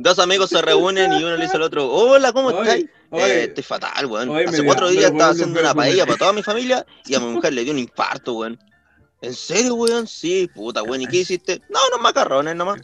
Dos 0.00 0.18
amigos 0.18 0.48
se 0.48 0.62
reúnen 0.62 1.12
y 1.12 1.22
uno 1.22 1.36
le 1.36 1.42
dice 1.42 1.56
al 1.56 1.62
otro, 1.62 1.86
hola, 1.86 2.32
¿cómo 2.32 2.50
estáis? 2.50 2.86
oye. 3.10 3.22
Eh, 3.22 3.44
estoy 3.44 3.62
fatal, 3.62 4.06
weón. 4.06 4.34
Hace 4.48 4.64
cuatro 4.64 4.88
días 4.88 5.12
estaba 5.12 5.32
haciendo 5.32 5.60
una 5.60 5.74
paella 5.74 6.06
para 6.06 6.16
toda 6.16 6.32
mi 6.32 6.42
familia 6.42 6.86
y 7.04 7.14
a 7.14 7.20
mi 7.20 7.26
mujer 7.26 7.52
le 7.52 7.64
dio 7.64 7.74
un 7.74 7.80
infarto, 7.80 8.32
weón. 8.32 8.58
¿En 9.20 9.34
serio, 9.34 9.74
weón? 9.74 10.06
Sí, 10.06 10.48
puta, 10.54 10.82
weón. 10.82 11.02
¿Y 11.02 11.06
qué 11.06 11.18
hiciste? 11.18 11.60
No, 11.68 11.78
unos 11.88 12.00
macarrones 12.00 12.56
nomás. 12.56 12.80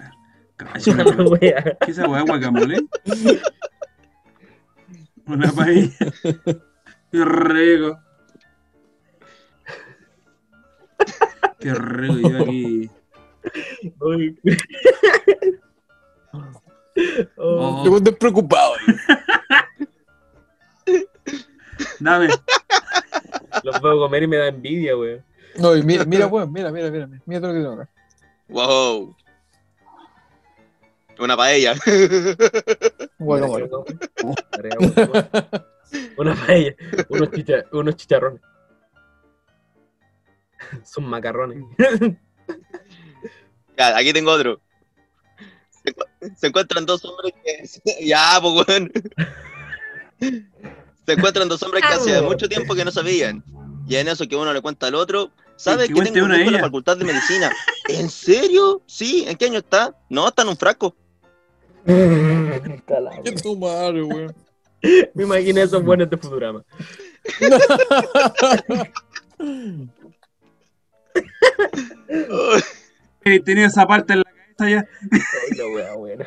¿Qué 0.59 0.66
es 1.80 1.88
esa 1.88 2.06
weá, 2.06 2.20
guacamole? 2.20 2.84
Una 5.26 5.51
paella. 5.52 5.90
Qué 7.10 7.24
rico. 7.24 7.98
Qué 11.60 11.72
rico, 11.72 12.28
yo 12.28 12.43
aquí. 12.43 12.90
Oh, 17.36 17.82
Te 17.85 17.90
pones 17.90 18.16
preocupado. 18.16 18.73
Dame. 22.01 22.28
los 23.62 23.81
puedo 23.81 23.98
comer 23.98 24.23
y 24.23 24.27
me 24.27 24.36
da 24.36 24.48
envidia, 24.48 24.97
weón. 24.97 25.24
No, 25.56 25.77
y 25.77 25.82
mira, 25.82 26.05
mira, 26.05 26.27
weón, 26.27 26.52
mira, 26.52 26.70
mira, 26.70 26.90
mira, 26.90 27.06
mira, 27.06 27.23
mira 27.27 27.40
todo 27.40 27.52
lo 27.52 27.59
que 27.59 27.62
tengo 27.62 27.82
acá. 27.82 27.90
Wow. 28.48 29.16
Una 31.18 31.36
paella. 31.36 31.74
Guacamole. 33.18 33.68
Una 36.18 36.35
paella, 36.35 36.74
unos, 37.09 37.31
chicha- 37.31 37.64
unos 37.73 37.97
chicharrones. 37.97 38.40
Son 40.85 41.05
macarrones. 41.05 41.64
Ya, 43.78 43.97
aquí 43.97 44.12
tengo 44.12 44.32
otro. 44.32 44.60
Se, 46.26 46.30
encu- 46.30 46.36
se 46.36 46.46
encuentran 46.48 46.86
dos 46.86 47.04
hombres 47.04 47.32
que. 47.44 47.62
Ya, 48.06 48.38
pues, 48.40 48.66
weón. 48.68 48.92
Se 51.06 51.12
encuentran 51.12 51.48
dos 51.48 51.62
hombres 51.62 51.84
que 51.86 51.94
hacía 51.94 52.22
mucho 52.22 52.48
tiempo 52.48 52.74
que 52.74 52.84
no 52.84 52.90
sabían. 52.90 53.44
Y 53.88 53.96
en 53.96 54.08
eso 54.08 54.26
que 54.26 54.34
uno 54.36 54.52
le 54.52 54.60
cuenta 54.60 54.86
al 54.88 54.94
otro, 54.96 55.30
¿sabes 55.56 55.88
Que 55.88 55.94
tengo 55.94 56.24
un 56.26 56.32
en 56.34 56.52
la 56.52 56.58
facultad 56.60 56.96
de 56.96 57.04
medicina? 57.04 57.52
¿En 57.88 58.10
serio? 58.10 58.82
Sí, 58.86 59.24
¿en 59.28 59.36
qué 59.36 59.46
año 59.46 59.58
está? 59.58 59.94
No, 60.08 60.26
está 60.28 60.42
en 60.42 60.48
un 60.48 60.56
frasco. 60.56 60.94
Qué 61.86 63.32
tu 63.42 63.56
madre, 63.56 64.02
weón. 64.02 64.34
Me 65.14 65.22
imaginé 65.24 65.62
esos 65.62 65.82
buenos 65.84 66.08
de 66.10 66.16
Futurama. 66.16 66.62
Eh, 73.24 73.40
Tenía 73.40 73.66
esa 73.66 73.86
parte 73.86 74.12
en 74.12 74.20
la 74.20 74.30
cabeza 74.56 74.70
ya. 74.70 74.88
Ay, 75.12 75.56
la 75.56 75.66
wea 75.68 75.94
buena. 75.94 76.26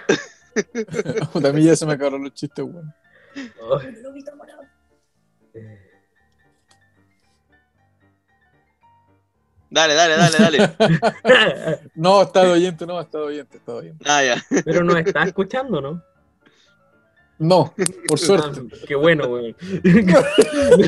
A 1.49 1.53
mí 1.53 1.63
ya 1.63 1.75
se 1.75 1.85
me 1.85 1.93
acabaron 1.93 2.23
los 2.23 2.33
chistes, 2.33 2.65
weón. 2.65 2.93
Dale, 9.71 9.93
dale, 9.93 10.17
dale, 10.17 10.37
dale. 10.39 11.79
No, 11.95 12.23
está 12.23 12.41
oyente, 12.41 12.85
no, 12.87 12.99
está 12.99 13.19
oyente, 13.19 13.57
está 13.57 13.73
oyente. 13.73 14.03
Ah, 14.07 14.23
ya. 14.23 14.43
Pero 14.65 14.83
nos 14.83 14.97
está 14.97 15.23
escuchando, 15.23 15.79
¿no? 15.79 16.03
No, 17.37 17.73
por 18.07 18.19
suerte. 18.19 18.61
Ah, 18.61 18.75
Qué 18.87 18.95
bueno, 18.95 19.27
weón. 19.27 19.55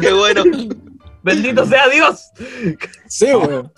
Qué 0.01 0.11
bueno. 0.13 0.43
Bendito 1.23 1.65
sea 1.65 1.87
Dios. 1.89 2.31
Sí, 3.07 3.25
weón. 3.33 3.71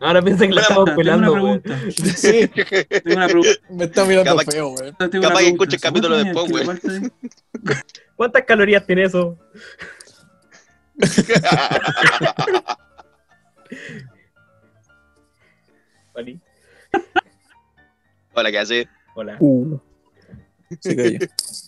Ahora 0.00 0.22
piensan 0.22 0.48
que 0.48 0.54
la 0.54 0.60
estamos 0.60 0.84
Tengo 0.84 1.00
una 1.00 1.04
pelando, 1.04 1.32
pregunta. 1.32 1.78
Sí, 2.16 2.48
Tengo 3.02 3.16
una 3.16 3.26
pregunta. 3.26 3.50
me 3.70 3.84
está 3.84 4.04
mirando 4.04 4.36
Capaz- 4.36 4.52
feo. 4.52 4.74
Tengo 5.10 5.22
Capaz 5.28 5.40
que 5.40 5.48
escuche 5.48 5.76
el 5.76 5.82
capítulo 5.82 6.14
¿Cuántos 6.14 6.48
después, 6.48 6.78
güey. 6.92 7.10
¿Cuántas 8.14 8.44
calorías 8.44 8.86
tiene 8.86 9.04
eso? 9.04 9.36
Hola, 18.34 18.50
¿qué 18.50 18.58
hace? 18.58 18.88
Hola. 19.14 19.36
Uh. 19.40 19.78
Se. 20.80 21.18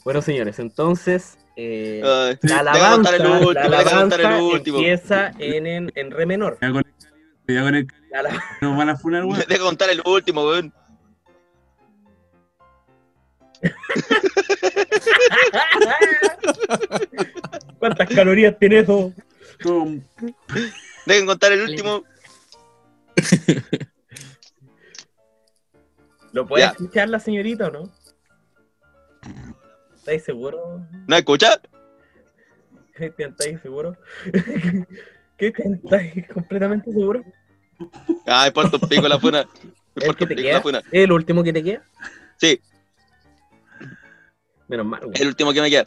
Bueno, 0.04 0.22
señores, 0.22 0.58
entonces 0.58 1.38
eh, 1.56 2.00
Ay, 2.04 2.38
la 2.42 2.72
Deja 2.72 2.90
contar 2.92 3.14
el 3.14 3.20
alabanza, 3.22 3.46
último, 3.48 3.52
la 3.52 3.60
deja 3.78 4.00
contar 4.00 4.20
el 4.20 4.26
alabanza 4.26 4.54
último. 4.54 4.78
empieza 4.78 5.32
en, 5.38 5.66
en, 5.66 5.92
en 5.94 6.10
re 6.10 6.26
menor. 6.26 6.58
Cuidado 6.58 6.74
con 6.74 6.84
el 6.84 6.96
calibre, 6.96 7.36
cuidado 7.46 7.66
con 7.66 7.74
el 7.74 7.86
calibre, 7.86 8.08
La 8.12 8.18
ala- 8.20 8.44
nos 8.60 8.76
van 8.78 8.88
a 8.88 8.96
funar, 8.96 9.24
weón. 9.24 9.44
Deja 9.48 9.62
contar 9.64 9.90
el 9.90 10.02
último, 10.04 10.44
weón. 10.44 10.72
¿Cuántas 17.78 18.08
calorías 18.08 18.58
tiene 18.58 18.80
eso? 18.80 19.12
Dejen 21.06 21.26
contar 21.26 21.52
el 21.52 21.62
último. 21.62 22.04
¿Lo 26.32 26.46
puede 26.46 26.64
Ya. 26.64 26.70
escuchar 26.70 27.08
la 27.08 27.18
señorita 27.18 27.68
o 27.68 27.70
no? 27.70 27.92
¿Estáis 30.10 30.24
seguros? 30.24 30.60
¿No 31.06 31.16
escucha? 31.16 31.60
Cristian, 32.94 33.30
¿estáis 33.30 33.60
seguros? 33.62 33.96
Cristian, 35.36 35.74
¿estáis 35.84 36.26
completamente 36.34 36.90
seguro? 36.90 37.22
Ay, 38.26 38.50
por 38.50 38.68
tu 38.72 38.80
pico 38.80 39.06
la 39.06 39.20
funa. 39.20 39.46
¿El 39.94 40.16
que 40.16 40.26
te 40.26 40.34
queda? 40.34 40.54
la 40.54 40.62
funa. 40.62 40.78
¿Es 40.90 41.04
el 41.04 41.12
último 41.12 41.44
que 41.44 41.52
te 41.52 41.62
queda? 41.62 41.84
Sí, 42.38 42.60
Menos 44.66 44.84
mal, 44.86 45.00
güey. 45.00 45.12
el 45.20 45.28
último 45.28 45.52
que 45.52 45.60
me 45.60 45.70
queda. 45.70 45.84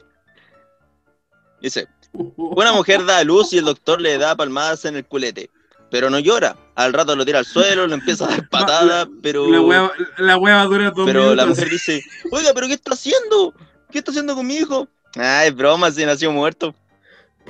Dice, 1.61 1.89
una 2.13 2.71
mujer 2.71 3.03
da 3.05 3.17
a 3.17 3.23
luz 3.25 3.51
y 3.51 3.57
el 3.57 3.65
doctor 3.65 3.99
le 3.99 4.17
da 4.17 4.37
palmadas 4.37 4.85
en 4.85 4.95
el 4.95 5.05
culete. 5.05 5.49
Pero 5.91 6.09
no 6.09 6.19
llora. 6.19 6.55
Al 6.75 6.93
rato 6.93 7.13
lo 7.13 7.25
tira 7.25 7.39
al 7.39 7.45
suelo, 7.45 7.87
le 7.87 7.95
empieza 7.95 8.23
a 8.23 8.29
dar 8.29 8.47
patadas, 8.49 9.09
pero... 9.21 9.49
La 9.49 9.59
hueva, 9.59 9.91
la 10.17 10.37
hueva 10.37 10.63
dura 10.63 10.91
dos 10.91 11.05
Pero 11.05 11.19
minutos. 11.23 11.35
la 11.35 11.45
mujer 11.45 11.69
dice, 11.69 12.01
oiga, 12.31 12.51
pero 12.55 12.67
¿qué 12.67 12.73
está 12.73 12.93
haciendo? 12.93 13.53
¿Qué 13.93 13.99
está 13.99 14.09
haciendo 14.09 14.35
con 14.35 14.47
mi 14.47 14.55
hijo? 14.55 14.87
Ay, 15.15 15.51
broma, 15.51 15.91
si 15.91 16.03
nació 16.03 16.31
muerto. 16.31 16.73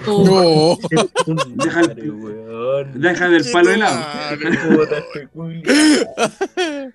No. 0.05 0.77
Deja 1.55 1.79
el-. 1.79 2.91
Deja 2.95 3.29
del 3.29 3.49
palo 3.49 3.71
helado. 3.71 4.05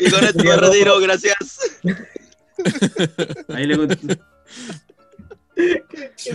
Y 0.00 0.08
con 0.12 0.22
esto 0.22 0.44
me 0.44 0.56
retiro, 0.56 1.00
gracias. 1.00 1.80
Ahí 3.48 3.66
le 3.66 3.76
conté. 3.76 3.96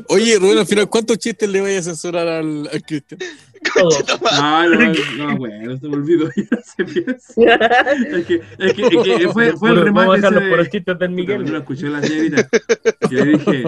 Oye, 0.10 0.38
Rubén, 0.38 0.58
al 0.58 0.68
final, 0.68 0.90
¿cuántos 0.90 1.18
chistes 1.18 1.48
le 1.48 1.62
voy 1.62 1.76
a 1.76 1.82
censurar 1.82 2.28
al, 2.28 2.68
al 2.68 2.84
Cristian? 2.84 3.22
Todo. 3.74 3.90
No, 4.40 4.70
no, 4.70 4.94
no, 5.18 5.38
bueno, 5.38 5.78
se 5.78 5.88
me 5.88 5.96
olvidó. 5.96 6.30
Ya 6.36 6.62
se 6.62 6.84
piensa. 6.86 7.34
Es 8.18 8.26
que, 8.26 8.42
es 8.58 8.74
que, 8.74 8.82
es 8.82 9.18
que 9.20 9.30
fue, 9.30 9.54
fue 9.54 9.70
el 9.72 9.76
Puro- 9.76 9.94
Vamos 9.94 10.14
a 10.14 10.16
remate 10.16 10.22
dejar 10.22 10.34
los 10.34 10.70
de... 10.70 10.80
del 10.80 10.98
no 10.98 11.06
lo 11.06 11.10
Miguel. 11.10 11.56
escuché 11.56 11.90
la 11.90 12.02
señorita. 12.02 12.50
Le 13.10 13.26
dije, 13.26 13.64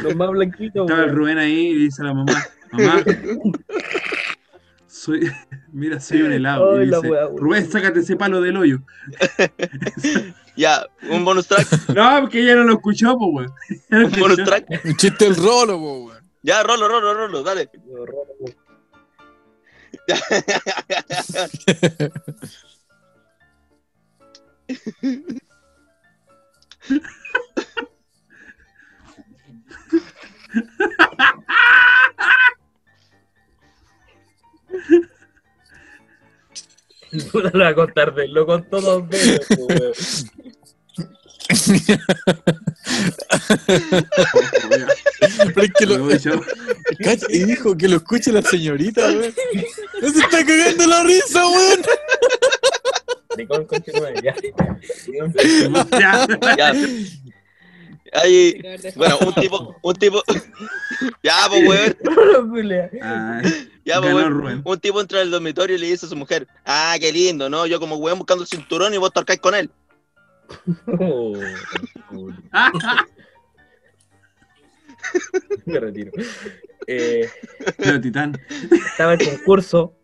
Los 0.00 0.16
más 0.16 0.30
blanquitos, 0.30 0.88
estaba 0.88 1.04
el. 1.04 1.14
Rubén 1.14 1.38
ahí 1.38 1.66
y 1.68 1.74
dice 1.74 2.02
a 2.02 2.06
la 2.06 2.14
mamá, 2.14 2.44
mamá, 2.72 3.02
soy, 4.86 5.30
mira, 5.72 6.00
soy 6.00 6.22
un 6.22 6.32
helado. 6.32 6.82
Y 6.82 6.86
dice, 6.86 6.98
wea. 7.08 7.28
Rubén, 7.36 7.70
sácate 7.70 8.00
ese 8.00 8.16
palo 8.16 8.40
del 8.40 8.56
hoyo. 8.56 8.78
Ya, 10.56 10.86
un 11.10 11.24
bonus 11.24 11.46
track, 11.48 11.68
No, 11.94 12.20
porque 12.22 12.40
ella 12.42 12.54
no 12.56 12.64
lo 12.64 12.74
escuchó, 12.74 13.16
pues, 13.18 13.50
weón. 13.90 14.04
Un 14.04 14.20
bonus 14.20 14.42
track. 14.44 14.66
Un 14.84 14.96
chiste 14.96 15.24
del 15.26 15.36
rolo, 15.36 15.76
weón. 15.78 16.24
Ya, 16.42 16.62
rolo, 16.62 16.88
rolo, 16.88 17.12
rolo, 17.12 17.42
dale. 17.42 17.68
No 37.12 37.40
lo 37.40 37.50
voy 37.50 37.62
a 37.62 37.74
contar 37.74 38.14
de 38.14 38.24
él, 38.24 38.34
lo 38.34 38.46
contó 38.46 38.80
dos 38.80 39.08
veces, 39.08 39.46
güey. 39.56 39.92
Pero 45.54 45.62
es 45.62 45.72
que 45.78 45.86
Lo 45.86 46.08
cacha, 47.04 47.26
y 47.28 47.44
dijo 47.44 47.76
que 47.76 47.88
lo 47.88 47.96
escuche 47.96 48.32
la 48.32 48.42
señorita, 48.42 49.06
weón. 49.06 49.34
No 50.02 50.10
se 50.10 50.18
está 50.20 50.44
cagando 50.44 50.86
la 50.86 51.02
risa, 51.04 51.46
weón. 51.46 51.82
Nicole, 53.36 53.66
ya. 54.22 54.34
Ya. 55.98 56.26
Ya. 56.56 56.72
Bueno, 58.96 59.18
un 59.26 59.34
tipo, 59.34 59.76
un 59.82 59.94
tipo. 59.94 60.22
Ya, 61.22 61.46
pues, 61.48 61.68
weón. 61.68 61.96
Ya, 63.84 64.00
pues, 64.00 64.14
weón. 64.14 64.62
Un 64.64 64.80
tipo 64.80 65.00
entra 65.00 65.20
al 65.20 65.30
dormitorio 65.30 65.76
y 65.76 65.78
le 65.78 65.86
dice 65.86 66.06
a 66.06 66.08
su 66.08 66.16
mujer, 66.16 66.48
ah, 66.64 66.96
qué 66.98 67.12
lindo, 67.12 67.48
¿no? 67.48 67.66
Yo 67.66 67.78
como 67.78 67.96
weón 67.96 68.18
buscando 68.18 68.42
el 68.42 68.48
cinturón 68.48 68.94
y 68.94 68.96
vos 68.98 69.12
torcáis 69.12 69.40
con 69.40 69.54
él. 69.54 69.70
Oh. 70.98 71.34
Me 75.66 75.78
retiro. 75.80 76.10
Eh, 76.86 77.28
Pero 77.76 78.00
Titán. 78.00 78.38
estaba 78.90 79.14
el 79.14 79.24
concurso 79.24 79.94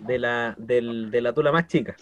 de 0.00 0.18
la, 0.18 0.54
del, 0.58 1.10
de 1.10 1.20
la 1.20 1.32
tula 1.32 1.52
más 1.52 1.66
chica. 1.66 1.96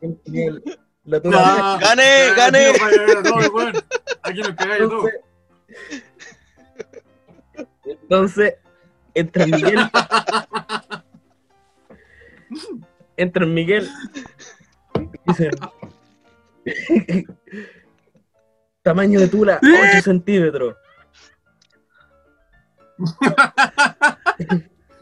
El- 0.00 0.62
La 1.04 1.20
tula 1.20 1.38
más 1.40 1.80
Ya. 1.80 1.88
¡Gané, 1.88 2.34
gané! 2.36 2.72
Aquí 4.22 4.40
nos 4.40 4.54
cagáis 4.54 4.88
todo. 4.88 5.04
Entonces, 7.84 8.54
entra 9.14 9.46
Miguel. 9.46 9.78
Entra 13.16 13.46
Miguel. 13.46 13.88
Dice. 15.26 15.50
Tamaño 18.82 19.20
de 19.20 19.28
tula, 19.28 19.60
8 19.62 20.02
centímetros. 20.02 20.74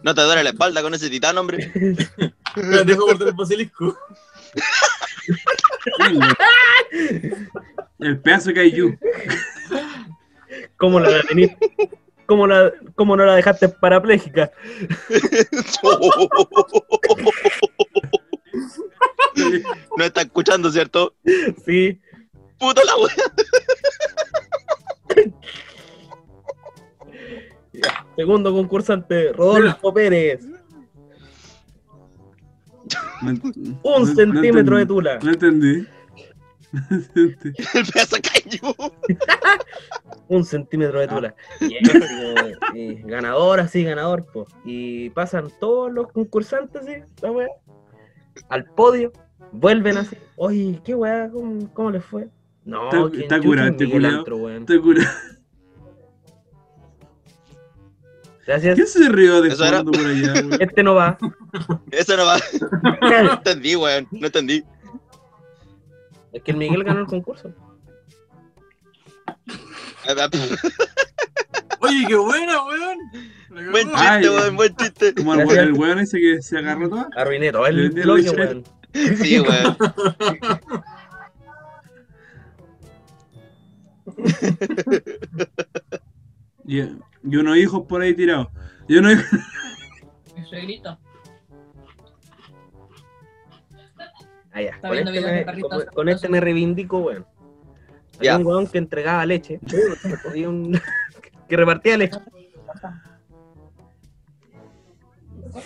No 0.02 0.14
te 0.14 0.22
duele 0.22 0.42
la 0.42 0.50
espalda 0.50 0.82
con 0.82 0.94
ese 0.94 1.10
titán, 1.10 1.38
hombre. 1.38 1.70
Dejo 2.86 3.06
cortar 3.06 3.28
el 3.28 3.34
basilisco. 3.34 3.96
El 7.98 8.20
pedazo 8.20 8.48
de 8.48 8.54
Kaiju. 8.54 8.98
¿Cómo 10.76 11.00
la 11.00 11.22
tenís? 11.22 11.50
¿Cómo, 12.26 12.46
la, 12.46 12.72
¿Cómo 12.94 13.16
no 13.16 13.24
la 13.24 13.36
dejaste 13.36 13.68
parapléjica? 13.68 14.50
No 19.96 20.04
está 20.04 20.22
escuchando, 20.22 20.70
¿cierto? 20.70 21.14
Sí. 21.64 22.00
Puta 22.58 22.82
la 22.84 22.96
wea. 22.96 25.32
Segundo 28.16 28.52
concursante, 28.52 29.32
Rodolfo 29.32 29.92
Pérez. 29.94 30.44
No- 33.22 33.30
Un 33.30 33.80
no- 33.82 33.98
no 34.00 34.06
centímetro 34.06 34.76
de 34.76 34.86
tula. 34.86 35.18
No 35.22 35.30
entendí. 35.30 35.86
El 37.14 37.86
pedazo 37.92 38.16
cayó. 38.22 38.74
Un 40.28 40.44
centímetro 40.44 41.00
de 41.00 41.08
tula. 41.08 41.34
Y 42.74 42.94
ganador, 43.02 43.60
así, 43.60 43.84
ganador, 43.84 44.26
po. 44.26 44.46
Y 44.64 45.10
pasan 45.10 45.50
todos 45.60 45.92
los 45.92 46.10
concursantes, 46.12 46.82
así, 46.82 46.94
la 47.22 47.30
wea, 47.30 47.48
al 48.48 48.64
podio, 48.64 49.12
vuelven 49.52 49.98
así. 49.98 50.16
Oye, 50.36 50.80
¿qué 50.84 50.94
weá? 50.94 51.30
¿Cómo, 51.30 51.72
cómo 51.72 51.90
les 51.90 52.04
fue? 52.04 52.28
No, 52.64 52.84
Está- 52.90 53.10
¿quién 53.10 53.22
está 53.22 53.40
curado 53.40 53.68
es 53.68 53.72
este 53.72 53.84
Miguel 53.86 54.00
culiao. 54.02 54.18
Antro, 54.18 54.36
weón? 54.38 54.66
Te 54.66 54.80
cura. 54.80 55.02
Gracias. 58.46 58.74
¿Quién 58.74 58.86
se 58.88 59.08
rió 59.08 59.40
de 59.40 59.48
Eso 59.50 59.64
era- 59.64 59.78
fondo 59.78 59.92
por 59.92 60.06
allá, 60.06 60.32
weón? 60.34 60.62
Este 60.62 60.82
no 60.82 60.94
va. 60.94 61.18
Eso 61.90 62.16
no 62.16 62.24
va. 62.26 62.38
No 63.24 63.32
entendí, 63.34 63.76
weón. 63.76 64.08
No 64.10 64.26
entendí. 64.26 64.64
Es 66.32 66.42
que 66.42 66.50
el 66.52 66.56
Miguel 66.56 66.82
ganó 66.84 67.00
el 67.00 67.06
concurso. 67.06 67.52
Oye, 71.80 72.04
qué 72.08 72.14
buena, 72.16 72.64
weón. 72.64 72.98
Buen 73.70 73.90
chiste, 73.92 74.30
weón. 74.30 74.56
Buen 74.56 74.76
chiste. 74.76 75.14
Como 75.14 75.34
el, 75.34 75.50
el 75.58 75.72
weón 75.74 75.98
ese 76.00 76.18
que 76.18 76.42
se 76.42 76.58
agarró 76.58 76.88
todo. 76.88 77.06
Arruiné 77.16 77.52
todo 77.52 77.66
el 77.66 77.90
bloque, 77.90 78.30
weón. 78.30 78.64
Sí, 78.92 79.40
weón. 79.40 79.76
Y, 86.64 86.80
y 86.80 87.36
unos 87.36 87.56
hijos 87.56 87.82
por 87.88 88.02
ahí 88.02 88.14
tirados. 88.14 88.48
Y 88.88 88.96
unos 88.96 89.12
hijos- 89.14 89.40
Mi 90.36 90.44
suegrito. 90.44 90.98
Ah, 94.52 94.60
ya. 94.60 94.70
Está 94.70 94.88
Con 94.88 94.92
viendo 94.92 95.10
este, 95.12 95.44
me, 95.46 95.60
con- 95.62 95.86
con 95.94 96.08
este 96.08 96.28
me 96.28 96.40
reivindico, 96.40 96.98
weón. 96.98 97.26
Ya. 98.20 98.34
Había 98.34 98.36
un 98.38 98.46
weón 98.46 98.66
que 98.66 98.78
entregaba 98.78 99.24
leche. 99.26 99.58
Un 100.46 100.78
que 101.48 101.56
repartía 101.56 101.96
leche. 101.96 102.18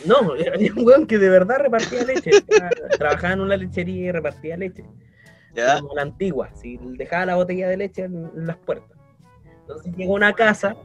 No, 0.05 0.33
había 0.55 0.73
un 0.73 0.87
weón 0.87 1.07
que 1.07 1.19
de 1.19 1.29
verdad 1.29 1.59
repartía 1.59 2.05
leche. 2.05 2.31
Trabajaba 2.99 3.35
en 3.35 3.41
una 3.41 3.57
lechería 3.57 4.09
y 4.09 4.13
repartía 4.13 4.57
leche. 4.57 4.85
Ya. 5.55 5.81
Como 5.81 5.95
la 5.95 6.03
antigua, 6.03 6.51
si 6.55 6.79
dejaba 6.83 7.27
la 7.27 7.37
botella 7.37 7.69
de 7.69 7.77
leche 7.79 8.03
en, 8.03 8.31
en 8.37 8.47
las 8.47 8.57
puertas. 8.59 8.97
Entonces 9.61 9.97
llegó 9.97 10.15
una 10.15 10.33
casa. 10.33 10.77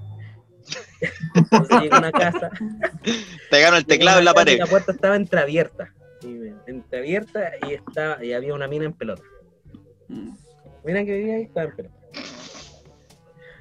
Entonces 1.36 1.82
llegó 1.82 1.98
una 1.98 2.11
casa. 2.11 2.49
Pegaron 3.52 3.78
el 3.78 3.86
teclado 3.86 4.19
en 4.19 4.26
la 4.26 4.34
pared. 4.34 4.57
La 4.57 4.65
puerta 4.65 4.91
estaba 4.91 5.15
entreabierta. 5.15 5.94
Entreabierta 6.68 7.52
y, 7.68 7.73
estaba, 7.73 8.23
y 8.23 8.34
había 8.34 8.53
una 8.53 8.68
mina 8.68 8.86
en 8.86 8.94
pelota. 8.94 9.23
Mira 10.84 11.03
que 11.06 11.18
vivía 11.18 11.36
ahí, 11.36 11.44
estaba 11.44 11.68
en 11.69 11.76
pelota. 11.76 11.95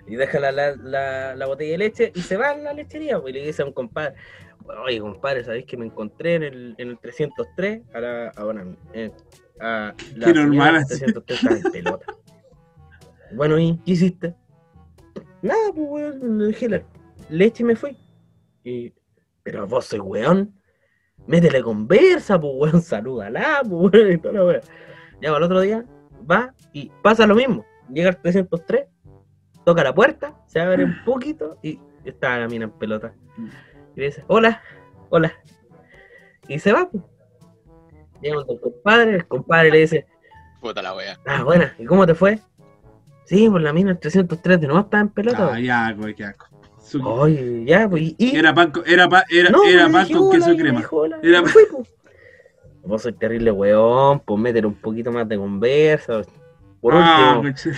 Y 0.06 0.16
deja 0.16 0.40
la, 0.40 0.52
la, 0.52 0.76
la, 0.76 1.36
la 1.36 1.46
botella 1.46 1.72
de 1.72 1.78
leche 1.78 2.12
y 2.14 2.22
se 2.22 2.36
va 2.36 2.50
a 2.50 2.56
la 2.56 2.72
lechería. 2.72 3.20
Pues, 3.20 3.34
y 3.34 3.38
le 3.38 3.46
dice 3.46 3.62
a 3.62 3.66
un 3.66 3.72
compadre: 3.72 4.14
Oye, 4.84 5.00
compadre, 5.00 5.44
¿sabéis 5.44 5.66
que 5.66 5.76
me 5.76 5.86
encontré 5.86 6.36
en 6.36 6.42
el, 6.42 6.74
en 6.78 6.88
el 6.90 6.98
303? 6.98 7.82
A 7.94 8.00
la, 8.00 8.28
a, 8.28 8.44
bueno, 8.44 8.76
eh, 8.92 9.10
a 9.60 9.94
la 10.16 10.26
Qué 10.26 10.34
normal, 10.34 10.74
del 10.74 10.82
así. 10.82 10.98
303 10.98 11.38
estaba 11.38 11.56
en 11.56 11.72
pelota. 11.72 12.06
Bueno, 13.32 13.58
¿y 13.58 13.78
qué 13.84 13.92
hiciste? 13.92 14.34
Nada, 15.42 15.72
pues, 15.74 15.88
weón, 15.88 16.38
le 16.38 16.46
dejé 16.46 16.68
la 16.68 16.82
leche 17.28 17.62
y 17.62 17.66
me 17.66 17.76
fui. 17.76 17.96
Y, 18.64 18.92
pero 19.42 19.66
vos 19.66 19.86
soy 19.86 20.00
weón. 20.00 20.54
Métele 21.26 21.62
conversa, 21.62 22.40
pues 22.40 22.52
weón, 22.56 22.82
salúdala, 22.82 23.62
pues 23.68 23.92
weón, 23.92 24.12
y 24.12 24.18
toda 24.18 24.34
la 24.34 24.44
weá. 24.44 24.60
Ya, 25.20 25.34
al 25.34 25.42
otro 25.42 25.60
día, 25.60 25.84
va 26.30 26.54
y 26.72 26.90
pasa 27.02 27.26
lo 27.26 27.34
mismo. 27.34 27.64
Llega 27.92 28.10
al 28.10 28.20
303, 28.20 28.86
toca 29.64 29.84
la 29.84 29.94
puerta, 29.94 30.40
se 30.46 30.60
abre 30.60 30.84
un 30.84 31.04
poquito 31.04 31.58
y 31.62 31.78
está 32.04 32.38
la 32.38 32.48
mina 32.48 32.64
en 32.64 32.70
pelota. 32.70 33.14
Y 34.00 34.04
le 34.04 34.06
dice, 34.06 34.24
hola, 34.28 34.62
hola. 35.10 35.30
Y 36.48 36.58
se 36.58 36.72
va, 36.72 36.88
pues. 36.90 37.04
Llega 38.22 38.36
donde 38.36 38.54
el 38.54 38.60
compadre, 38.60 39.14
el 39.16 39.26
compadre 39.26 39.70
le 39.70 39.78
dice, 39.80 40.06
Puta 40.62 40.80
la 40.80 40.94
wea. 40.94 41.18
ah, 41.26 41.42
buena, 41.44 41.74
¿y 41.78 41.84
cómo 41.84 42.06
te 42.06 42.14
fue? 42.14 42.38
Sí, 43.26 43.46
pues 43.50 43.62
la 43.62 43.74
mina 43.74 43.90
el 43.90 43.98
303 43.98 44.58
de 44.62 44.66
nuevo 44.68 44.80
estaba 44.82 45.02
en 45.02 45.10
pelota. 45.10 45.50
Ah, 45.52 45.60
ya, 45.60 45.92
güey, 45.92 46.14
qué 46.14 46.24
asco. 46.24 46.46
Oye, 47.04 47.62
ya, 47.66 47.86
pues, 47.90 48.14
y... 48.16 48.34
Era 48.36 48.54
pan 48.54 48.70
con, 48.70 48.84
era 48.86 49.06
pa- 49.06 49.24
era, 49.30 49.50
No, 49.50 49.64
era 49.64 49.88
pan 49.90 50.02
dije, 50.04 50.14
con 50.14 50.22
hola, 50.28 50.38
queso 50.38 50.52
y 50.52 50.56
crema. 50.56 50.78
dijo, 50.80 50.96
hola, 50.96 51.18
Era 51.22 51.42
po. 51.42 51.84
Vos 52.84 53.02
sois 53.02 53.18
terrible 53.18 53.52
weón, 53.52 54.20
pues 54.20 54.40
métele 54.40 54.66
un 54.66 54.74
poquito 54.76 55.12
más 55.12 55.28
de 55.28 55.36
conversa. 55.36 56.22
Por 56.80 56.94
Ah, 56.96 57.38
último, 57.38 57.52
coche. 57.52 57.70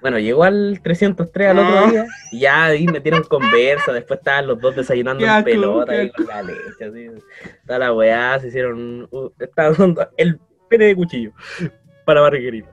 Bueno, 0.00 0.18
llegó 0.18 0.44
al 0.44 0.80
303 0.82 1.48
al 1.50 1.58
Ah. 1.58 1.62
otro 1.62 1.90
día 1.90 2.06
y 2.32 2.40
ya 2.40 2.64
ahí 2.66 2.86
metieron 2.86 3.22
conversa. 3.24 3.92
Después 3.92 4.18
estaban 4.18 4.46
los 4.46 4.60
dos 4.60 4.76
desayunando 4.76 5.24
Qué 5.24 5.30
en 5.30 5.44
pelota 5.44 5.92
qué 5.92 5.98
ahí 6.00 6.10
con 6.10 6.26
la 6.26 6.42
leche. 6.42 6.84
Así. 6.84 7.08
Toda 7.66 7.78
la 7.78 7.92
weá, 7.92 8.38
se 8.40 8.48
hicieron. 8.48 9.08
uh, 9.10 9.30
estaban 9.38 9.72
usando 9.72 10.08
el 10.16 10.38
pene 10.68 10.86
de 10.86 10.96
cuchillo 10.96 11.32
para 12.04 12.20
barrequerir. 12.20 12.64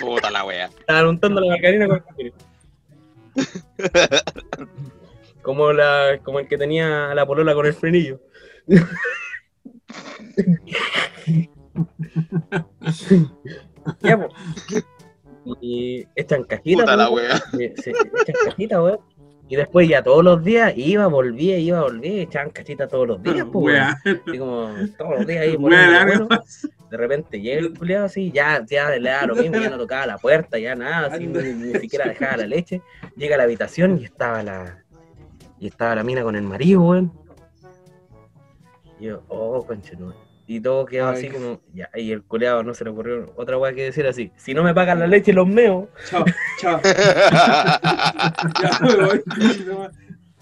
Puta 0.00 0.30
la 0.30 0.44
wea. 0.44 0.66
Estaban 0.66 1.06
untando 1.08 1.40
la 1.40 1.48
margarina 1.48 1.86
con 1.86 1.96
el 1.96 2.02
cuchillo. 2.02 2.32
Como, 5.42 5.72
la, 5.72 6.18
como 6.22 6.38
el 6.40 6.48
que 6.48 6.58
tenía 6.58 7.10
a 7.10 7.14
la 7.14 7.26
polola 7.26 7.54
con 7.54 7.66
el 7.66 7.74
frenillo. 7.74 8.20
ya, 14.00 14.16
pues. 14.18 14.84
Y 15.44 16.06
echan 16.14 16.44
cajitas. 16.44 16.82
Puta 16.82 16.96
la 16.96 17.10
weón. 17.10 17.28
wea. 17.28 17.36
Se, 17.38 17.82
se 17.82 17.90
echan 17.90 18.36
cajitas, 18.44 18.80
weón. 18.80 18.98
Y 19.50 19.56
después 19.56 19.88
ya 19.88 20.00
todos 20.00 20.22
los 20.22 20.44
días 20.44 20.72
iba, 20.76 21.08
volvía, 21.08 21.58
iba, 21.58 21.82
volvía, 21.82 22.22
echaban 22.22 22.50
cachitas 22.50 22.88
todos 22.88 23.08
los 23.08 23.20
días, 23.20 23.44
pues, 23.52 23.64
weón. 23.64 23.66
Wea, 23.66 23.98
Así 24.26 24.38
como 24.38 24.68
todos 24.96 25.18
los 25.18 25.26
días 25.26 25.42
ahí 25.42 25.56
bueno. 25.56 26.28
De 26.88 26.96
repente 26.96 27.40
llega 27.40 27.58
el 27.58 27.76
culiado 27.76 28.06
así, 28.06 28.30
ya, 28.30 28.64
ya 28.64 28.90
le 28.90 29.10
da 29.10 29.26
lo 29.26 29.34
mismo, 29.34 29.56
ya 29.56 29.70
no 29.70 29.78
tocaba 29.78 30.06
la 30.06 30.18
puerta, 30.18 30.56
ya 30.56 30.76
nada, 30.76 31.08
así, 31.08 31.26
ni, 31.26 31.52
ni 31.52 31.80
siquiera 31.80 32.06
dejaba 32.06 32.36
la 32.36 32.46
leche. 32.46 32.80
Llega 33.16 33.34
a 33.34 33.38
la 33.38 33.44
habitación 33.44 33.98
y 33.98 34.04
estaba 34.04 34.42
la. 34.44 34.84
Y 35.58 35.66
estaba 35.66 35.96
la 35.96 36.04
mina 36.04 36.22
con 36.22 36.36
el 36.36 36.42
marido, 36.42 36.82
weón. 36.82 37.12
Y 39.00 39.06
yo, 39.06 39.24
oh. 39.28 39.66
Y 40.52 40.58
todo 40.58 40.84
quedó 40.84 41.06
Ay. 41.06 41.14
así 41.14 41.28
como, 41.28 41.60
ya, 41.72 41.88
y 41.94 42.10
el 42.10 42.24
culeado 42.24 42.64
no 42.64 42.74
se 42.74 42.82
le 42.82 42.90
ocurrió 42.90 43.32
otra 43.36 43.56
weá 43.56 43.72
que 43.72 43.84
decir 43.84 44.04
así. 44.04 44.32
Si 44.36 44.52
no 44.52 44.64
me 44.64 44.74
pagan 44.74 44.98
la 44.98 45.06
leche, 45.06 45.32
los 45.32 45.46
meo. 45.46 45.88
Chao, 46.10 46.24
chao. 46.58 46.80
Ya 48.60 48.78
me 48.80 48.96
voy. 48.96 49.22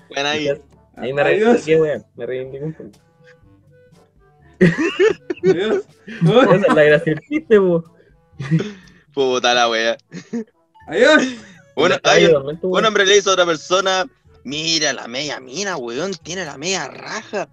Buena 0.09 0.31
ahí. 0.31 0.49
Ahí 0.97 1.13
me 1.13 1.23
reivindiqué, 1.23 1.79
weón. 1.79 2.07
Me 2.17 2.25
reivindiqué 2.25 2.65
un 2.65 2.73
poco. 2.73 2.91
Adiós. 5.45 5.85
Esa 6.07 6.55
es 6.55 6.75
la 6.75 6.85
gracia 6.85 7.15
del 7.15 7.21
chiste, 7.29 7.59
weón. 7.59 7.85
Puta 9.13 9.53
la 9.53 9.69
wea. 9.69 9.99
Adiós. 10.87 11.23
Un, 11.75 11.93
hay 12.05 12.33
hombre 12.87 13.05
le 13.05 13.17
dice 13.17 13.29
a 13.29 13.35
otra 13.35 13.45
persona, 13.45 14.07
mira 14.43 14.95
la 14.95 15.07
media 15.07 15.39
mina, 15.39 15.77
weón, 15.77 16.13
tiene 16.15 16.47
la 16.47 16.57
media 16.57 16.89
raja. 16.89 17.47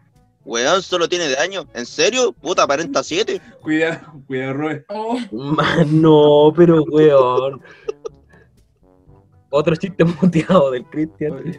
Weón, 0.45 0.81
solo 0.83 1.09
tiene 1.09 1.27
de 1.27 1.37
año. 1.37 1.65
¿En 1.73 1.85
serio? 1.87 2.31
Puta, 2.31 2.63
aparenta 2.63 3.03
7. 3.03 3.41
Cuidado, 3.61 4.21
cuidado, 4.27 4.53
Robert. 4.53 4.85
Oh, 4.89 5.17
Man, 5.31 6.01
no, 6.01 6.53
pero 6.55 6.83
weón. 6.83 7.61
Otro 9.49 9.75
chiste 9.75 10.03
muteado 10.03 10.69
del 10.69 10.85
Cristian. 10.85 11.43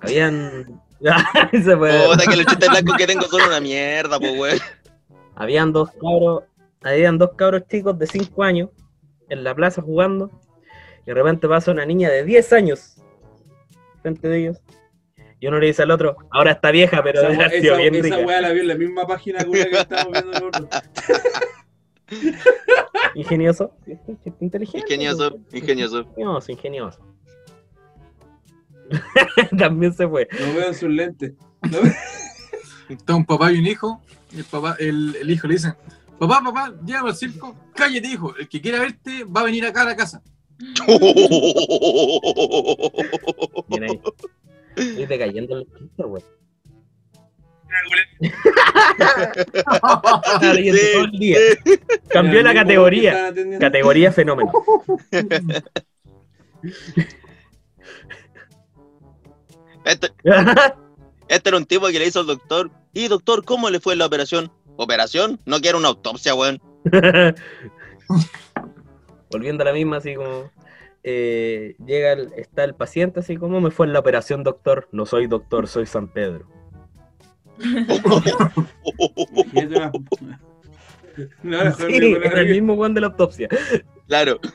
Habían. 0.00 0.82
Se 1.52 1.76
fue. 1.76 2.06
Puta, 2.08 2.30
que 2.30 2.36
los 2.36 2.46
chistes 2.46 2.68
blancos 2.68 2.96
que 2.96 3.06
tengo 3.06 3.22
son 3.22 3.42
una 3.42 3.60
mierda, 3.60 4.20
pues 4.20 4.38
weón. 4.38 4.58
Habían 5.36 5.72
dos 5.72 5.90
cabros. 5.92 6.42
Habían 6.82 7.16
dos 7.16 7.30
cabros 7.34 7.66
chicos 7.68 7.98
de 7.98 8.06
5 8.06 8.42
años 8.42 8.68
en 9.30 9.42
la 9.42 9.54
plaza 9.54 9.80
jugando. 9.80 10.30
Y 11.02 11.06
de 11.06 11.14
repente 11.14 11.48
pasa 11.48 11.70
una 11.70 11.86
niña 11.86 12.10
de 12.10 12.24
10 12.24 12.52
años 12.52 12.96
frente 14.02 14.28
de 14.28 14.38
ellos. 14.38 14.60
Y 15.42 15.48
uno 15.48 15.58
le 15.58 15.66
dice 15.66 15.82
al 15.82 15.90
otro, 15.90 16.16
ahora 16.30 16.52
está 16.52 16.70
vieja, 16.70 17.02
pero 17.02 17.20
Esa, 17.20 17.48
bien 17.76 17.96
esa 17.96 18.14
rica. 18.14 18.18
weá 18.18 18.40
la 18.40 18.52
vi 18.52 18.60
en 18.60 18.68
la 18.68 18.76
misma 18.76 19.04
página 19.08 19.44
culia 19.44 19.68
que 19.68 19.76
estamos 19.80 20.12
viendo 20.12 20.30
nosotros. 20.30 20.68
Ingenioso. 23.16 23.74
Inteligente. 24.38 24.86
Ingenioso, 24.86 25.40
ingenioso. 25.52 26.06
Ingenioso, 26.16 26.52
ingenioso. 26.52 27.00
También 29.58 29.92
se 29.92 30.06
fue. 30.06 30.28
Lo 30.30 30.54
veo 30.54 30.68
en 30.68 30.74
sus 30.76 30.88
lentes. 30.88 31.32
Está 32.88 33.16
un 33.16 33.26
papá 33.26 33.50
y 33.50 33.58
un 33.58 33.66
hijo. 33.66 34.00
Y 34.30 34.38
el, 34.38 34.44
papá, 34.44 34.76
el, 34.78 35.16
el 35.16 35.28
hijo 35.28 35.48
le 35.48 35.54
dice: 35.54 35.74
Papá, 36.20 36.40
papá, 36.44 36.72
llévame 36.86 37.08
al 37.08 37.16
circo. 37.16 37.56
Cállate, 37.74 38.06
hijo. 38.06 38.32
El 38.36 38.48
que 38.48 38.60
quiera 38.60 38.78
verte 38.78 39.24
va 39.24 39.40
a 39.40 39.44
venir 39.44 39.66
acá 39.66 39.82
a 39.82 39.86
la 39.86 39.96
casa. 39.96 40.22
Bien 43.66 43.82
ahí. 43.82 44.00
Estoy 44.76 45.06
decayendo 45.06 45.58
el 45.58 45.66
chiste, 45.78 46.02
güey. 46.02 46.22
Todo 50.40 51.04
el 51.04 51.10
día. 51.12 51.38
sí. 51.64 51.80
Cambió 52.08 52.42
la 52.42 52.54
categoría. 52.54 53.32
Categoría 53.58 54.12
fenómeno. 54.12 54.52
Este, 59.84 60.12
este 61.28 61.48
era 61.48 61.56
un 61.56 61.66
tipo 61.66 61.88
que 61.88 61.98
le 61.98 62.06
hizo 62.06 62.20
al 62.20 62.26
doctor. 62.26 62.70
Y 62.92 63.08
doctor, 63.08 63.44
¿cómo 63.44 63.68
le 63.70 63.80
fue 63.80 63.96
la 63.96 64.06
operación? 64.06 64.52
¿Operación? 64.76 65.40
No 65.44 65.60
quiero 65.60 65.78
una 65.78 65.88
autopsia, 65.88 66.34
weón. 66.34 66.60
volviendo 69.32 69.62
a 69.62 69.66
la 69.66 69.72
misma, 69.72 69.96
así 69.96 70.14
como 70.14 70.50
eh, 71.04 71.74
llega, 71.84 72.12
el- 72.12 72.32
está 72.36 72.64
el 72.64 72.74
paciente, 72.74 73.20
así 73.20 73.36
como 73.36 73.60
me 73.60 73.70
fue 73.70 73.86
en 73.86 73.92
la 73.92 73.98
operación, 74.00 74.42
doctor. 74.44 74.88
No 74.92 75.06
soy 75.06 75.26
doctor, 75.26 75.68
soy 75.68 75.86
San 75.86 76.08
Pedro. 76.08 76.46
No, 81.42 81.74
Sí, 81.74 82.16
el 82.34 82.48
mismo 82.48 82.74
Juan 82.74 82.94
de 82.94 83.02
la 83.02 83.08
autopsia. 83.08 83.46
Claro. 84.08 84.40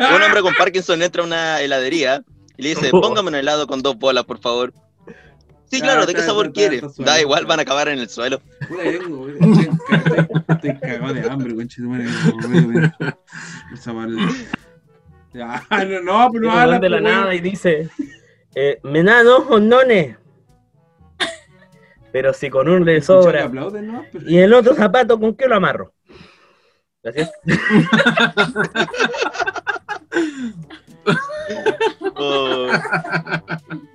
Un 0.00 0.22
hombre 0.22 0.42
con 0.42 0.54
Parkinson 0.54 1.02
entra 1.02 1.22
a 1.22 1.26
una 1.26 1.60
heladería 1.60 2.22
y 2.56 2.62
le 2.62 2.68
dice, 2.70 2.90
póngame 2.90 3.28
un 3.28 3.34
helado 3.34 3.66
con 3.66 3.82
dos 3.82 3.96
bolas, 3.96 4.24
por 4.24 4.38
favor. 4.38 4.72
Sí, 5.72 5.78
Ah, 5.80 5.84
claro, 5.84 6.04
¿de 6.04 6.14
qué 6.14 6.20
sabor 6.20 6.46
está- 6.48 6.52
quiere? 6.52 6.82
Da 6.98 7.18
igual, 7.18 7.46
van 7.46 7.58
a 7.58 7.62
acabar 7.62 7.88
en 7.88 7.98
el 7.98 8.10
suelo. 8.10 8.42
Puta, 8.68 8.82
estoy, 10.48 10.78
cagado 10.78 11.14
de 11.14 11.30
hambre, 11.30 11.54
no, 15.86 16.00
no, 16.02 16.28
pero 16.30 16.44
no 16.44 16.50
Llega 16.50 16.54
un 16.54 16.60
habla, 16.60 16.78
de 16.78 16.88
la 16.90 16.98
pues, 17.00 17.10
nada 17.10 17.34
y 17.34 17.40
dice, 17.40 17.88
eh, 18.54 18.80
me 18.82 19.02
dan 19.02 19.26
ojos, 19.28 19.62
nones. 19.62 20.18
Pero 22.12 22.34
si 22.34 22.50
con 22.50 22.68
uno 22.68 22.84
le 22.84 23.00
sobra 23.00 23.44
aplauden, 23.44 23.86
¿no? 23.86 24.04
Pero- 24.12 24.28
y 24.28 24.36
el 24.40 24.52
otro 24.52 24.74
zapato, 24.74 25.18
¿con 25.18 25.34
qué 25.34 25.48
lo 25.48 25.56
amarro? 25.56 25.94
Gracias. 27.02 27.30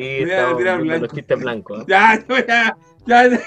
Y 0.00 0.20
Voy 0.22 0.30
a 0.30 0.34
estamos 0.36 0.58
tirar 0.58 0.76
viendo 0.76 0.84
blanco. 0.92 1.06
los 1.06 1.12
chistes 1.14 1.38
blancos. 1.40 1.80
¿eh? 1.80 1.84
Ya, 1.88 2.24
ya, 2.28 2.76
ya. 3.06 3.28
ya. 3.28 3.40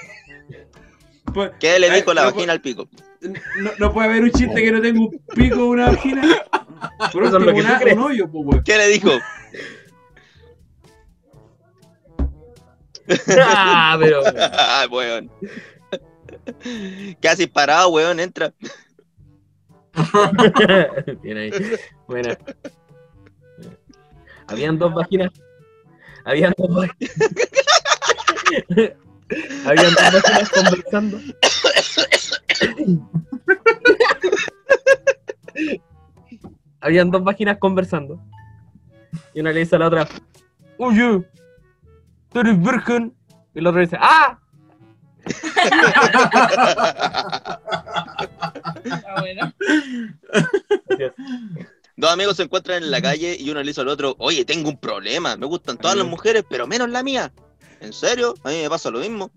Pues, 1.34 1.52
¿Qué 1.62 1.80
le 1.80 1.90
dijo 1.92 2.14
la 2.14 2.26
no, 2.26 2.32
vagina 2.34 2.52
al 2.54 2.62
pico? 2.62 2.90
No, 3.22 3.72
no 3.80 3.94
puede 3.94 4.10
haber 4.10 4.24
un 4.24 4.32
chiste 4.32 4.56
que 4.62 4.72
no 4.72 4.82
tenga 4.82 5.00
un 5.00 5.18
pico 5.34 5.64
o 5.64 5.68
una 5.68 5.88
vagina. 5.92 6.22
Por 7.14 7.24
Eso 7.24 7.38
es 7.38 7.44
lo 7.46 7.52
último, 7.54 7.80
que 7.80 7.86
tú 7.86 7.92
una- 7.94 7.94
un 7.94 8.00
hoyo, 8.12 8.30
pues. 8.30 8.62
¿Qué 8.66 8.78
le 8.78 8.88
dijo? 8.90 9.12
ah, 13.40 13.98
pero... 14.00 14.22
Ah, 14.38 14.88
weón. 14.92 15.32
Casi 17.22 17.48
parado, 17.48 17.90
weón, 17.90 18.20
entra. 18.20 18.54
Bien 21.22 21.38
ahí. 21.38 21.52
Buena. 22.08 22.38
Habían 24.48 24.78
dos 24.78 24.94
vaginas. 24.94 25.32
Habían 26.26 26.54
dos. 26.58 26.70
Habían 29.66 29.94
dos 29.94 30.14
vaginas 30.14 30.50
conversando. 30.50 31.20
Habían 36.82 37.12
dos 37.12 37.24
vaginas 37.24 37.58
conversando. 37.58 38.22
Y 39.34 39.40
una 39.42 39.52
le 39.52 39.60
dice 39.62 39.76
a 39.76 39.80
la 39.80 39.88
otra, 39.88 40.08
Oye, 40.78 41.26
tú 42.30 42.40
eres 42.40 42.62
virgen. 42.62 43.16
Y 43.54 43.62
la 43.62 43.70
otra 43.70 43.82
dice, 43.82 43.98
¡Ah! 44.00 44.38
Ah, 48.84 49.22
bueno. 49.22 49.54
Dos 51.98 52.12
amigos 52.12 52.38
se 52.38 52.44
encuentran 52.44 52.84
en 52.84 52.92
la 52.92 53.02
calle 53.02 53.36
y 53.40 53.50
uno 53.50 53.62
le 53.62 53.68
dice 53.68 53.82
al 53.82 53.88
otro, 53.90 54.16
oye, 54.20 54.46
tengo 54.46 54.70
un 54.70 54.78
problema, 54.80 55.36
me 55.36 55.46
gustan 55.46 55.78
todas 55.78 55.98
las 55.98 56.06
mujeres, 56.08 56.44
pero 56.50 56.66
menos 56.68 56.90
la 56.90 57.04
mía. 57.04 57.32
¿En 57.80 57.94
serio? 57.94 58.34
A 58.44 58.50
mí 58.50 58.62
me 58.62 58.70
pasa 58.70 58.90
lo 58.92 59.00
mismo. 59.00 59.32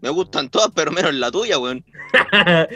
Me 0.00 0.10
gustan 0.10 0.50
todas, 0.50 0.70
pero 0.74 0.90
menos 0.92 1.14
la 1.14 1.30
tuya, 1.30 1.58
weón. 1.58 1.84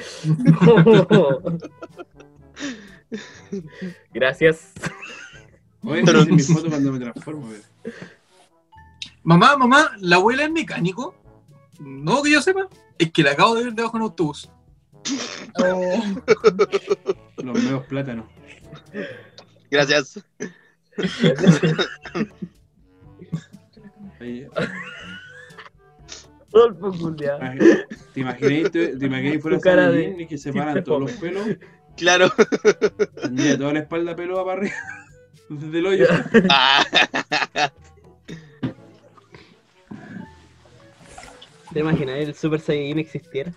Gracias. 4.13 4.73
Oye, 5.83 6.03
Pero- 6.05 6.21
esa 6.23 6.31
es 6.31 6.37
mi 6.37 6.43
foto 6.55 6.69
cuando 6.69 6.93
me 6.93 6.99
transformo, 7.01 7.47
weón. 7.49 7.63
Mamá, 9.23 9.57
mamá, 9.57 9.93
¿la 10.01 10.17
abuela 10.17 10.45
es 10.45 10.51
mecánico? 10.51 11.15
No, 11.79 12.23
que 12.23 12.31
yo 12.33 12.43
sepa. 12.43 12.69
Es 12.99 13.11
que 13.13 13.23
la 13.23 13.33
acabo 13.33 13.55
de 13.55 13.65
ver 13.65 13.73
debajo 13.75 13.97
en 13.97 14.03
un 14.03 14.09
autobús. 14.11 14.49
Oh, 15.59 16.05
Los 17.43 17.63
meos 17.63 17.87
plátanos. 17.87 18.27
Gracias. 19.71 20.21
Rodolfo 26.53 26.93
Julián. 26.93 27.39
Ah, 27.41 27.55
¿Te 28.13 28.21
imagináis, 28.21 28.71
te, 28.71 28.97
te 28.97 29.07
imagináis 29.07 29.43
fuera 29.43 29.61
cara 29.61 29.91
de 29.91 30.17
y 30.19 30.27
que 30.27 30.37
se 30.39 30.53
paran 30.53 30.83
todos 30.85 31.01
los 31.01 31.13
pelos? 31.13 31.47
Claro. 31.97 32.31
Tendría 33.23 33.59
toda 33.59 33.73
la 33.75 33.81
espalda 33.81 34.17
peluda 34.17 34.45
para 34.45 34.61
arriba. 34.61 34.75
Desde 35.49 35.79
el 35.79 35.87
hoyo. 35.87 36.07
Ah, 36.49 36.85
¿Te 41.73 41.81
imaginas 41.81 42.17
el 42.17 42.35
Super 42.35 42.61
Saiyajin 42.61 42.99
existiera? 42.99 43.53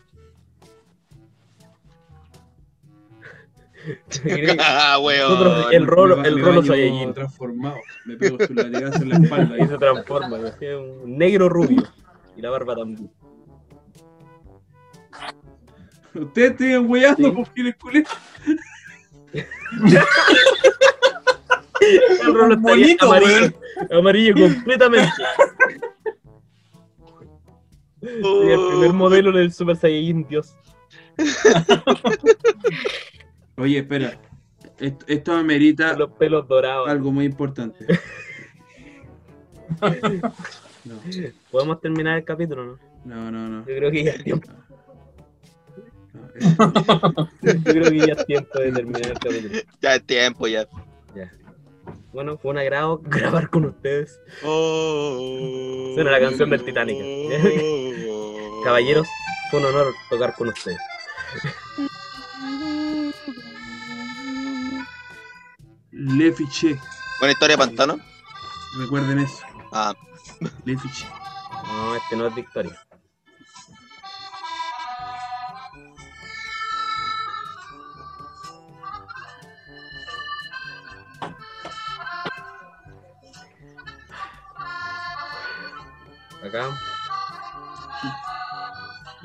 Ah, 4.59 4.97
weón. 5.01 5.73
el 5.73 5.85
rolo, 5.87 6.23
el 6.23 6.39
rolo 6.39 6.63
Saiyajin. 6.63 7.13
transformado. 7.13 7.77
Me 8.05 8.15
pego 8.17 8.37
su 8.45 8.53
latigazo 8.53 9.03
en 9.03 9.09
la 9.09 9.17
espalda. 9.23 9.55
Ahí 9.55 9.67
se 9.67 9.77
transforma. 9.77 10.37
Es 10.37 10.55
un 10.77 11.17
negro 11.17 11.49
rubio. 11.49 11.83
Y 12.35 12.41
la 12.41 12.49
barba 12.49 12.75
también. 12.75 13.11
Ustedes 16.15 16.51
estén 16.51 16.89
weyando 16.89 17.29
Sí. 17.29 17.35
porque 17.35 17.63
les 17.63 17.75
culé. 17.75 18.03
El 21.81 22.33
rolo 22.33 22.57
Bonito, 22.57 23.05
amarillo, 23.05 23.53
amarillo 23.91 24.33
completamente. 24.35 25.11
El 28.01 28.67
primer 28.69 28.93
modelo 28.93 29.31
del 29.31 29.51
Super 29.53 29.75
Saiyajin 29.75 30.27
Dios. 30.27 30.55
Oye, 33.57 33.79
espera. 33.79 34.19
Esto, 34.79 35.05
esto 35.07 35.33
amerita 35.33 35.91
Con 35.91 35.99
los 35.99 36.11
pelos 36.11 36.47
dorados. 36.47 36.89
algo 36.89 37.11
muy 37.11 37.25
importante. 37.25 37.85
No, 40.85 40.99
¿Podemos 41.49 41.79
terminar 41.79 42.17
el 42.17 42.25
capítulo, 42.25 42.65
no? 42.65 42.79
no, 43.05 43.31
no. 43.31 43.47
no. 43.49 43.59
Yo 43.61 43.75
creo 43.77 43.89
que 43.91 44.03
ya 44.03 44.11
es 44.11 44.23
tiempo. 44.23 44.49
Yo 47.41 47.63
creo 47.63 47.89
que 47.89 47.97
ya 47.99 48.13
es 48.13 48.25
tiempo 48.25 48.59
de 48.59 48.71
terminar 48.71 49.01
el 49.07 49.13
capítulo. 49.19 49.59
Ya 49.81 49.95
es 49.95 50.03
tiempo, 50.05 50.47
ya. 50.47 50.67
Ya. 51.15 51.31
Bueno, 52.11 52.37
fue 52.37 52.51
un 52.51 52.57
agrado 52.57 52.97
grabar 53.05 53.49
con 53.49 53.65
ustedes. 53.65 54.19
Oh. 54.43 55.91
Suena 55.95 56.11
la 56.11 56.19
canción 56.19 56.49
del 56.49 56.63
Titanic. 56.65 56.97
Caballeros, 58.63 59.07
fue 59.49 59.59
un 59.61 59.65
honor 59.67 59.87
tocar 60.09 60.35
con 60.35 60.49
ustedes. 60.49 60.79
Le 65.95 66.33
fiché. 66.33 66.79
Buena 67.19 67.33
historia, 67.33 67.55
Pantano. 67.55 67.99
Recuerden 68.79 69.19
eso. 69.19 69.43
Ah, 69.71 69.93
Le 70.65 70.75
fiché. 70.75 71.05
No, 71.67 71.95
este 71.95 72.15
no 72.15 72.25
es 72.25 72.33
Victoria. 72.33 72.79
Acá. 86.43 86.69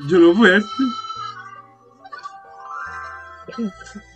Yo 0.07 0.19
lo 0.19 0.35
voy 0.35 0.51
a 0.51 0.61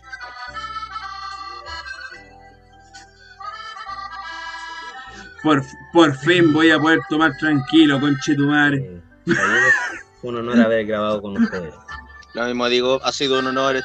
Por, 5.42 5.62
por 5.92 6.14
fin 6.18 6.52
voy 6.52 6.70
a 6.70 6.78
poder 6.78 7.00
tomar 7.08 7.36
tranquilo, 7.38 7.98
conche 8.00 8.34
tu 8.36 8.46
madre. 8.46 8.76
eh, 8.78 9.02
caballeros, 9.34 9.74
fue 10.20 10.30
un 10.30 10.36
honor 10.38 10.60
haber 10.60 10.86
grabado 10.86 11.20
con 11.22 11.36
ustedes. 11.42 11.74
lo 12.34 12.44
mismo 12.46 12.68
digo, 12.68 13.00
ha 13.04 13.12
sido 13.12 13.38
un 13.40 13.46
honor 13.48 13.80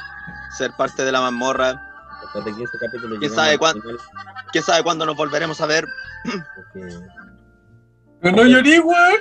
ser 0.56 0.70
parte 0.76 1.04
de 1.04 1.12
la 1.12 1.20
mazmorra. 1.20 1.82
Después 2.22 2.44
de 2.44 2.54
15 2.54 2.78
capítulos. 2.78 3.18
¿Quién 3.20 3.32
sabe 3.34 3.52
al 3.52 3.58
cuán- 3.58 3.80
final, 3.80 3.96
¿Quién 4.52 4.64
sabe 4.64 4.82
cuándo 4.82 5.06
nos 5.06 5.16
volveremos 5.16 5.60
a 5.60 5.66
ver? 5.66 5.86
Pero 8.20 8.36
no 8.36 8.44
llorí, 8.44 8.78
weón. 8.78 9.20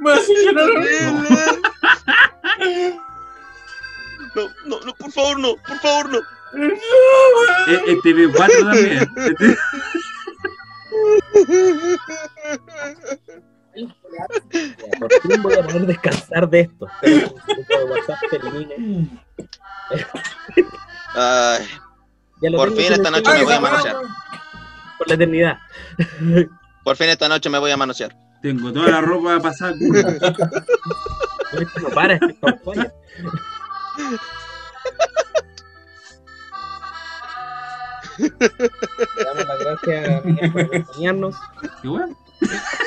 Me 0.00 0.12
hace 0.12 0.32
llorar. 0.44 0.68
No, 4.34 4.42
no, 4.66 4.80
no, 4.84 4.94
por 4.94 5.12
favor, 5.12 5.38
no, 5.38 5.54
por 5.56 5.78
favor, 5.78 6.10
no. 6.10 6.18
E- 7.68 7.82
Este 7.86 8.10
B4 8.14 8.64
también. 8.64 9.08
Este- 13.74 14.76
Por 15.00 15.10
fin 15.22 15.42
voy 15.42 15.54
a 15.54 15.62
poder 15.66 15.86
descansar 15.86 16.48
de 16.48 16.60
esto. 16.60 16.86
Elimine. 18.32 19.08
Ay, 21.14 21.66
Por 22.56 22.72
fin 22.74 22.92
esta 22.92 23.10
noche 23.10 23.30
me 23.32 23.44
voy 23.44 23.52
a 23.54 23.60
manosear. 23.60 23.96
Por 24.98 25.08
la 25.08 25.14
eternidad. 25.14 25.58
por 26.84 26.96
fin 26.96 27.08
esta 27.08 27.28
noche 27.28 27.50
me 27.50 27.58
voy 27.58 27.70
a 27.72 27.76
manosear. 27.76 28.16
Tengo 28.42 28.72
toda 28.72 28.90
la 28.90 29.00
ropa 29.00 29.40
pasada. 29.40 29.74
no 31.80 31.88
para, 31.94 32.14
esto 32.14 32.46
Le 38.18 39.24
Damos 39.24 39.46
las 39.46 39.58
gracias 39.58 40.24
Miguel, 40.24 40.52
por 40.52 40.60
acompañarnos. 40.62 41.36
Bueno. 41.82 42.16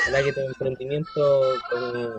Ojalá 0.02 0.22
que 0.22 0.32
tu 0.32 0.40
emprendimiento 0.40 1.54
con, 1.70 2.12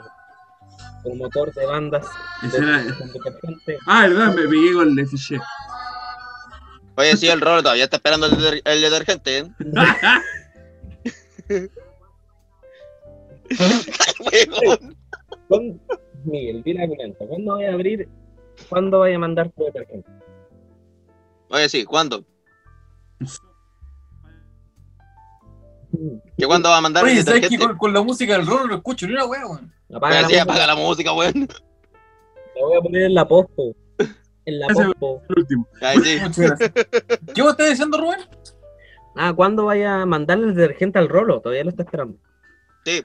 con 1.03 1.17
motor 1.17 1.53
de 1.53 1.65
bandas 1.65 2.05
de, 2.41 2.59
detergente 2.59 3.77
Ah, 3.85 4.07
verdad, 4.07 4.33
me 4.35 4.47
pegué 4.47 4.73
con 4.73 4.97
el 4.99 5.07
FG. 5.07 5.39
Oye, 6.95 7.15
sí, 7.17 7.27
el 7.29 7.39
rolo 7.39 7.61
todavía 7.63 7.85
está 7.85 7.95
esperando 7.97 8.25
el, 8.27 8.33
deter- 8.33 8.61
el 8.65 8.81
detergente, 8.81 9.37
¿eh? 9.37 9.47
Huevón. 14.19 14.97
¿Cuándo- 15.47 15.79
Miguel, 16.25 16.61
dile 16.63 16.87
lento. 16.87 17.25
¿Cuándo 17.25 17.55
voy 17.55 17.65
a 17.65 17.73
abrir? 17.73 18.09
¿Cuándo 18.67 18.97
voy 18.99 19.13
a 19.13 19.19
mandar 19.19 19.49
tu 19.51 19.63
detergente? 19.63 20.09
Oye, 21.49 21.69
sí, 21.69 21.85
¿cuándo? 21.85 22.25
¿Que 26.37 26.45
cuándo 26.45 26.69
va 26.69 26.77
a 26.77 26.81
mandar 26.81 27.03
el 27.05 27.11
Oye, 27.11 27.23
¿sabes 27.23 27.49
que 27.49 27.57
con, 27.57 27.77
con 27.77 27.93
la 27.93 28.01
música 28.01 28.33
del 28.33 28.45
rolo 28.47 28.67
no 28.67 28.75
escucho 28.75 29.05
ni 29.07 29.13
una 29.13 29.25
wea, 29.25 29.45
weón? 29.45 29.73
Apaga 29.93 30.17
sí, 30.19 30.23
música. 30.23 30.41
apaga 30.43 30.67
la 30.67 30.75
música, 30.75 31.13
weón. 31.13 31.47
La 32.55 32.61
voy 32.65 32.77
a 32.77 32.81
poner 32.81 33.01
en 33.03 33.13
la 33.13 33.27
posto. 33.27 33.75
En 34.45 34.59
la 34.59 34.67
Ese- 34.69 34.85
posto. 34.95 35.21
El 35.29 35.39
último. 35.39 35.67
Ay, 35.81 35.97
sí. 35.99 36.19
¿Qué 37.33 37.41
vos 37.41 37.51
estás 37.51 37.69
diciendo, 37.69 37.97
Rubén? 37.97 38.19
Ah, 39.15 39.33
¿cuándo 39.35 39.65
vaya 39.65 40.01
a 40.01 40.05
mandarle 40.05 40.47
el 40.47 40.55
detergente 40.55 40.99
al 40.99 41.09
rolo? 41.09 41.41
Todavía 41.41 41.63
lo 41.63 41.71
está 41.71 41.83
esperando. 41.83 42.17
Sí. 42.85 43.03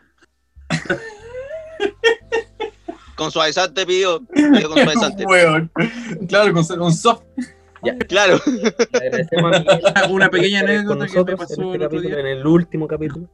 Con 3.17 3.31
suavizante 3.31 3.87
pidió. 3.87 4.21
Pidió 4.27 4.69
con 4.69 4.79
suavizante. 4.83 5.25
Weón. 5.27 5.71
Claro, 6.29 6.53
con, 6.53 6.65
con 6.67 6.93
soft. 6.93 7.23
Claro. 8.09 8.39
Le 8.93 8.99
agradecemos 8.99 9.57
a 9.57 9.59
Miguel 9.61 9.83
Una 10.11 10.29
pequeña 10.31 10.61
anécdota 10.61 11.07
que 11.07 11.25
me 11.25 11.37
pasó 11.37 11.55
en, 11.55 11.69
el 11.69 11.75
este 11.75 11.87
otro 11.87 11.89
capítulo, 11.99 12.09
día. 12.09 12.19
en 12.21 12.27
el 12.39 12.47
último 12.47 12.87
capítulo. 12.89 13.29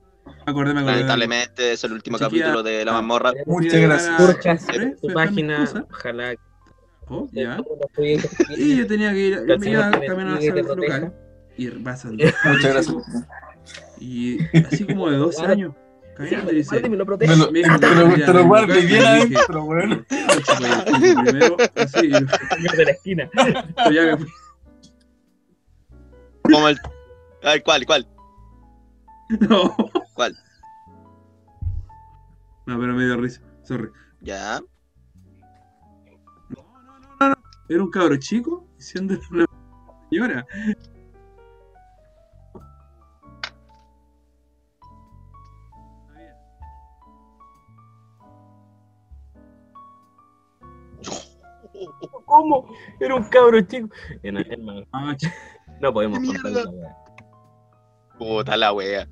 Me 0.47 0.53
acordé, 0.53 0.75
me 0.75 0.81
acordé. 0.81 0.95
Lamentablemente 0.97 1.73
es 1.73 1.85
el 1.85 1.93
último 1.93 2.19
Chiquilla. 2.19 2.45
capítulo 2.47 2.63
de 2.63 2.85
La 2.85 2.93
Mazmorra. 2.93 3.33
Muchas 3.47 3.75
a 3.75 3.79
gracias. 3.79 4.77
la- 4.77 4.97
tu 4.97 5.09
página. 5.13 5.69
Ojalá 5.91 6.35
Oh, 7.13 7.29
ya. 7.33 7.59
Y 8.57 8.77
yo 8.77 8.87
tenía 8.87 9.11
que 9.13 9.19
ir, 9.19 9.41
me 9.43 9.55
el 9.55 9.69
iba 9.69 9.89
hacia 9.89 10.55
te 10.55 10.61
el 10.61 10.65
proteja. 10.67 10.99
local 10.99 11.15
y 11.57 11.67
pasando. 11.71 12.25
Muchas 12.45 12.73
gracias. 12.73 12.97
Y 13.99 14.39
así 14.59 14.85
como 14.87 15.11
de 15.11 15.17
12 15.17 15.45
años, 15.45 15.75
caminando 16.17 16.53
y 16.53 16.57
dice, 16.57 16.81
me 16.83 16.89
lo 16.91 16.99
Me 16.99 17.05
protege. 17.07 17.33
te 17.33 17.37
lo, 17.39 17.53
ya, 17.53 17.63
ya, 17.79 18.67
ya, 18.67 18.79
y 18.79 18.87
bien 18.87 19.03
ya, 19.03 19.11
adentro, 19.11 19.65
weón. 19.65 20.07
primero, 21.25 21.57
así, 21.75 21.99
Señor 22.01 22.77
de 22.77 22.85
la 22.85 22.91
esquina. 22.93 23.31
pues 23.75 23.95
ya 23.95 24.03
me 24.05 24.17
fui. 24.19 24.29
Como 26.53 26.69
el. 26.69 26.79
A 27.43 27.51
ver, 27.51 27.63
¿cuál? 27.63 27.87
¿Cuál? 27.87 28.09
No. 29.49 29.75
¿Cuál? 30.15 30.37
No, 32.67 32.79
pero 32.81 32.95
me 32.95 33.05
dio 33.05 33.17
risa, 33.17 33.41
sorry. 33.63 33.89
Ya. 34.21 34.61
Era 37.69 37.83
un 37.85 37.91
cabro 37.91 38.17
chico 38.17 38.67
diciendo 38.77 39.15
una 39.31 39.47
señora. 40.11 40.47
¿Cómo? 52.27 52.67
Era 52.99 53.15
un 53.15 53.25
cabro 53.25 53.61
chico. 53.63 53.89
En- 54.23 54.37
hermano, 54.39 54.85
Ah, 54.93 55.17
no 55.81 55.93
podemos 55.93 56.19
¡Qué 56.21 56.27
contar 56.27 56.53
esa 56.53 56.69
weá. 56.71 56.97
Puta 58.19 58.57
la 58.57 58.73
wea. 58.73 59.09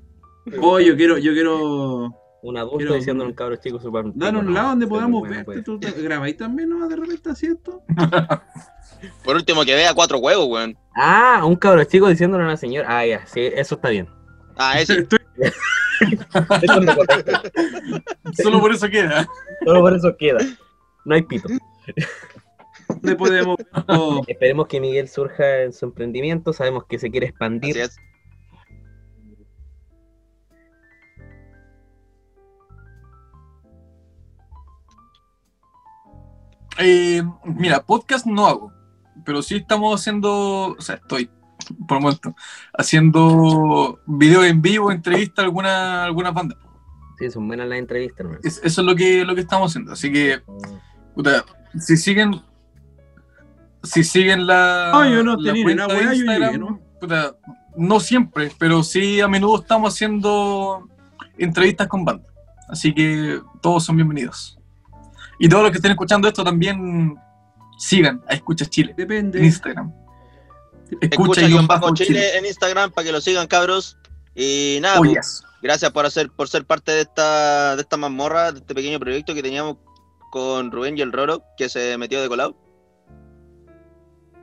Oh, 0.61 0.79
yo 0.79 0.95
quiero, 0.95 1.17
yo 1.17 1.33
quiero 1.33 2.15
Un 2.41 2.57
adulto 2.57 2.77
Quiero- 2.77 2.93
diciendo 2.95 3.23
a 3.25 3.27
un 3.27 3.33
cabro 3.33 3.57
chico 3.57 3.79
super. 3.81 4.05
dar 4.15 4.35
un 4.37 4.45
no, 4.45 4.51
lado 4.51 4.69
donde 4.69 4.87
podamos 4.87 5.19
bueno, 5.19 5.35
verte. 5.35 5.45
pues. 5.45 5.63
¿Tú 5.65 5.77
te- 5.79 5.91
grabáis 6.01 6.37
también, 6.37 6.69
no? 6.69 6.87
De 6.87 6.95
repente 6.95 7.29
esto. 7.31 7.81
Por 9.25 9.35
último, 9.35 9.65
que 9.65 9.75
vea 9.75 9.93
cuatro 9.93 10.19
huevos, 10.19 10.47
weón. 10.47 10.77
Ah, 10.95 11.43
un 11.45 11.55
cabro 11.57 11.83
chico 11.83 12.07
diciéndole 12.07 12.43
a 12.43 12.47
una 12.47 12.57
señora. 12.57 12.87
Ah, 12.97 13.05
ya, 13.05 13.25
sí, 13.27 13.41
eso 13.41 13.75
está 13.75 13.89
bien. 13.89 14.07
Ah, 14.57 14.79
ese. 14.79 14.99
Estoy- 15.03 15.19
Eso 16.61 16.95
correcto. 16.95 17.31
Solo 18.41 18.59
por 18.61 18.71
eso 18.71 18.89
queda. 18.89 19.27
Solo 19.65 19.81
por 19.81 19.93
eso 19.95 20.15
queda. 20.17 20.39
No 21.05 21.15
hay 21.15 21.23
pito. 21.23 21.49
¿Dónde 23.01 23.15
podemos? 23.15 23.57
oh, 23.87 24.21
Esperemos 24.27 24.67
que 24.67 24.79
Miguel 24.81 25.07
surja 25.07 25.63
en 25.63 25.73
su 25.73 25.85
emprendimiento. 25.85 26.53
Sabemos 26.53 26.85
que 26.85 26.99
se 26.99 27.09
quiere 27.11 27.27
Así 27.27 27.31
expandir. 27.31 27.77
es. 27.77 27.95
Eh, 36.77 37.21
mira, 37.43 37.83
podcast 37.85 38.25
no 38.25 38.47
hago, 38.47 38.71
pero 39.25 39.41
sí 39.41 39.57
estamos 39.57 39.99
haciendo, 39.99 40.75
o 40.77 40.81
sea, 40.81 40.95
estoy, 40.95 41.29
por 41.87 41.97
el 41.97 42.03
momento, 42.03 42.35
haciendo 42.77 43.99
video 44.05 44.43
en 44.45 44.61
vivo, 44.61 44.91
entrevista 44.91 45.41
a 45.41 45.45
alguna, 45.45 46.03
algunas 46.05 46.33
bandas. 46.33 46.57
Sí, 47.17 47.29
son 47.29 47.47
buenas 47.47 47.67
las 47.67 47.79
entrevistas. 47.79 48.25
Es- 48.43 48.61
eso 48.63 48.81
es 48.81 48.87
lo 48.87 48.95
que, 48.95 49.25
lo 49.25 49.35
que 49.35 49.41
estamos 49.41 49.71
haciendo. 49.71 49.91
Así 49.91 50.11
que, 50.11 50.39
puta, 51.15 51.43
si 51.77 51.97
siguen, 51.97 52.41
si 53.83 54.03
siguen 54.03 54.45
la, 54.47 54.91
Ah, 54.91 55.07
yo 55.09 55.23
no 55.23 55.35
la 55.37 55.51
tenía 55.51 55.63
cuenta 55.63 55.85
una 55.85 55.93
de 55.93 55.99
weá, 55.99 56.07
yo 56.09 56.13
Instagram, 56.19 56.51
llegué, 56.53 56.57
¿no? 56.59 56.79
puta, 56.99 57.35
no 57.77 57.99
siempre, 57.99 58.51
pero 58.57 58.83
sí 58.83 59.21
a 59.21 59.27
menudo 59.27 59.61
estamos 59.61 59.93
haciendo 59.93 60.87
entrevistas 61.37 61.87
con 61.87 62.03
bandas. 62.05 62.31
Así 62.67 62.93
que 62.93 63.39
todos 63.61 63.83
son 63.85 63.95
bienvenidos. 63.95 64.57
Y 65.39 65.47
todos 65.47 65.63
los 65.63 65.71
que 65.71 65.77
estén 65.77 65.91
escuchando 65.91 66.27
esto 66.27 66.43
también 66.43 67.15
sigan 67.77 68.21
a 68.27 68.33
Escuchas 68.33 68.69
Chile 68.69 68.91
en 68.91 68.97
depende. 68.97 69.45
Instagram. 69.45 69.93
Escucha 71.01 71.47
guion 71.47 71.65
bajo 71.67 71.93
Chile 71.93 72.37
en 72.37 72.45
Instagram 72.45 72.91
para 72.91 73.05
que 73.05 73.11
lo 73.11 73.21
sigan, 73.21 73.47
cabros. 73.47 73.97
Y 74.35 74.79
nada, 74.81 74.99
Oh, 74.99 75.03
pues, 75.03 75.13
yes. 75.13 75.43
gracias 75.61 75.91
por 75.91 76.05
hacer, 76.05 76.29
por 76.31 76.47
ser 76.49 76.65
parte 76.65 76.91
de 76.91 77.01
esta, 77.01 77.75
de 77.75 77.81
esta 77.81 77.95
mazmorra, 77.97 78.51
de 78.51 78.59
este 78.59 78.75
pequeño 78.75 78.99
proyecto 78.99 79.33
que 79.33 79.41
teníamos 79.43 79.77
con 80.31 80.71
Rubén 80.71 80.97
y 80.97 81.01
el 81.01 81.11
Roro, 81.13 81.43
que 81.57 81.69
se 81.69 81.97
metió 81.97 82.21
de 82.21 82.27
colado. 82.27 82.55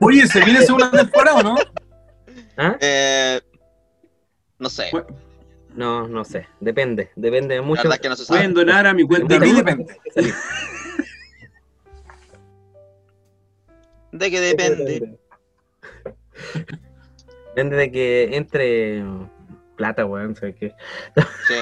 Oye, 0.00 0.26
se 0.26 0.44
viene 0.44 0.62
segunda 0.62 0.90
temporada, 0.90 1.38
¿o 1.38 1.42
¿no? 1.42 1.56
¿Ah? 2.56 2.76
Eh, 2.80 3.40
no 4.58 4.68
sé, 4.70 4.90
No, 5.74 6.06
no 6.08 6.24
sé. 6.24 6.46
Depende. 6.60 7.10
Depende 7.16 7.54
de 7.54 7.60
la 7.60 7.66
mucho. 7.66 7.82
verdad 7.82 7.96
es 7.96 8.00
que 8.00 8.08
no 8.08 8.16
se 8.16 8.24
sabe. 8.24 8.38
Pueden 8.40 8.54
donar 8.54 8.86
a 8.86 8.94
mi 8.94 9.06
cuenta. 9.06 9.34
¿De 9.34 9.40
qué 9.40 9.46
Ruth. 9.52 9.56
depende? 9.56 9.96
De 14.12 14.30
que 14.30 14.40
depende. 14.40 15.18
Depende 17.48 17.76
de 17.76 17.90
que 17.90 18.36
entre 18.36 19.02
plata, 19.76 20.06
weón. 20.06 20.34
¿sabes 20.36 20.54
qué? 20.58 20.74
Sí. 21.48 21.54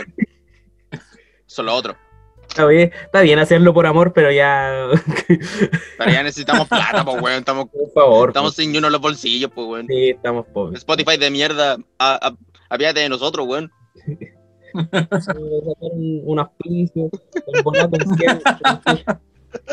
Eso 1.46 1.62
es 1.62 1.66
lo 1.66 1.74
otro. 1.74 1.96
Está 2.54 2.66
bien, 2.68 2.92
está 3.04 3.20
bien 3.22 3.38
hacerlo 3.40 3.74
por 3.74 3.84
amor, 3.84 4.12
pero 4.12 4.30
ya. 4.30 4.86
Pero 5.98 6.10
ya 6.10 6.22
necesitamos 6.22 6.68
plata, 6.68 7.04
pues, 7.04 7.20
weón. 7.20 7.38
Estamos, 7.40 7.68
por 7.68 7.90
favor. 7.92 8.28
estamos 8.28 8.54
sin 8.54 8.70
ni 8.70 8.78
uno 8.78 8.86
en 8.86 8.92
los 8.92 9.00
bolsillos, 9.02 9.50
pues, 9.52 9.66
weón. 9.66 9.86
Sí, 9.88 10.10
estamos 10.10 10.46
pobres. 10.46 10.78
Spotify 10.78 11.16
de 11.16 11.30
mierda, 11.32 11.76
a- 11.98 12.28
a- 12.28 12.36
apiádate 12.70 13.00
de 13.00 13.08
nosotros, 13.08 13.44
weón. 13.48 13.72
sacar 15.20 15.36
un, 15.80 16.22
un 16.24 16.38
auspicio, 16.38 17.10
en 17.46 17.64
volar 17.64 17.90
con 17.90 18.16
100, 18.16 18.40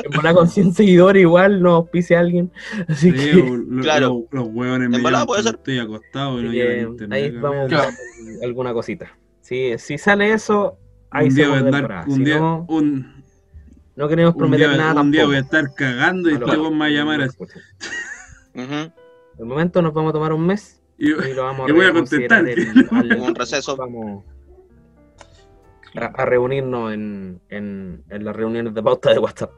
en 0.04 0.12
100 0.48 0.74
seguidores 0.74 1.22
igual 1.22 1.62
no 1.62 1.76
auspicia 1.76 2.18
a 2.18 2.22
alguien. 2.22 2.52
Así 2.88 3.12
Sí, 3.12 3.14
que, 3.14 3.34
lo- 3.34 3.82
Claro. 3.84 4.26
Los, 4.32 4.42
los 4.46 4.56
hueones 4.56 4.90
me 4.90 5.00
puede 5.28 5.44
ser. 5.44 5.56
estoy 5.56 5.78
acostado 5.80 6.40
y 6.40 6.44
no 6.46 6.52
que 6.52 7.08
ahí 7.12 7.30
vamos 7.32 7.68
Claro. 7.68 7.90
con 7.90 8.44
alguna 8.44 8.74
cosita. 8.74 9.16
Si, 9.42 9.78
si 9.78 9.98
sale 10.00 10.34
eso, 10.34 10.78
ahí 11.12 11.28
un 11.28 11.36
día 11.36 11.48
voy 11.50 11.58
a 11.60 11.64
temporada. 11.72 12.06
un 12.08 12.16
Si 12.16 12.24
día, 12.24 12.40
no, 12.40 12.66
un, 12.70 13.24
no 13.96 14.08
queremos 14.08 14.34
un 14.34 14.40
prometer 14.40 14.70
día, 14.70 14.78
nada 14.78 15.02
un 15.02 15.12
día 15.12 15.26
voy 15.26 15.36
a 15.36 15.40
estar 15.40 15.74
cagando 15.76 16.30
y 16.30 16.34
este 16.34 16.46
vamos. 16.46 16.58
weón 16.60 16.74
me 16.74 16.80
va 16.80 16.86
a 16.86 16.90
llamar 16.90 17.22
así. 17.22 17.38
Ujú. 18.56 18.92
De 19.38 19.46
momento 19.46 19.82
nos 19.82 19.94
vamos 19.94 20.10
a 20.10 20.14
tomar 20.14 20.34
un 20.34 20.46
mes 20.46 20.82
Y- 20.98 21.12
y 21.12 21.34
lo 21.34 21.44
vamos 21.44 21.70
Y 21.70 21.72
voy 21.74 21.86
a 21.86 21.88
reconsiderar 21.90 22.44
contestar. 22.46 23.00
el- 23.00 23.12
al- 23.12 23.20
Un 23.22 23.36
receso. 23.36 23.76
Vamos, 23.76 24.24
a, 25.96 26.06
a 26.06 26.26
reunirnos 26.26 26.94
en, 26.94 27.42
en, 27.50 28.04
en 28.10 28.24
las 28.26 28.36
reuniones 28.36 28.74
de 28.74 28.82
pauta 28.84 29.12
de 29.12 29.20
WhatsApp. 29.20 29.52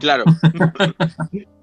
Claro. 0.00 0.24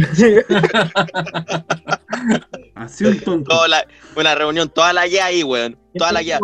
Así 2.74 3.04
un 3.04 3.20
tonto. 3.20 3.50
Toda 3.50 3.68
la- 3.68 3.86
una 4.16 4.34
reunión, 4.34 4.68
toda 4.68 4.92
la 4.92 5.06
ya 5.06 5.26
ahí, 5.26 5.42
weón. 5.42 5.76
Toda 5.96 6.12
la 6.12 6.22
ya. 6.22 6.38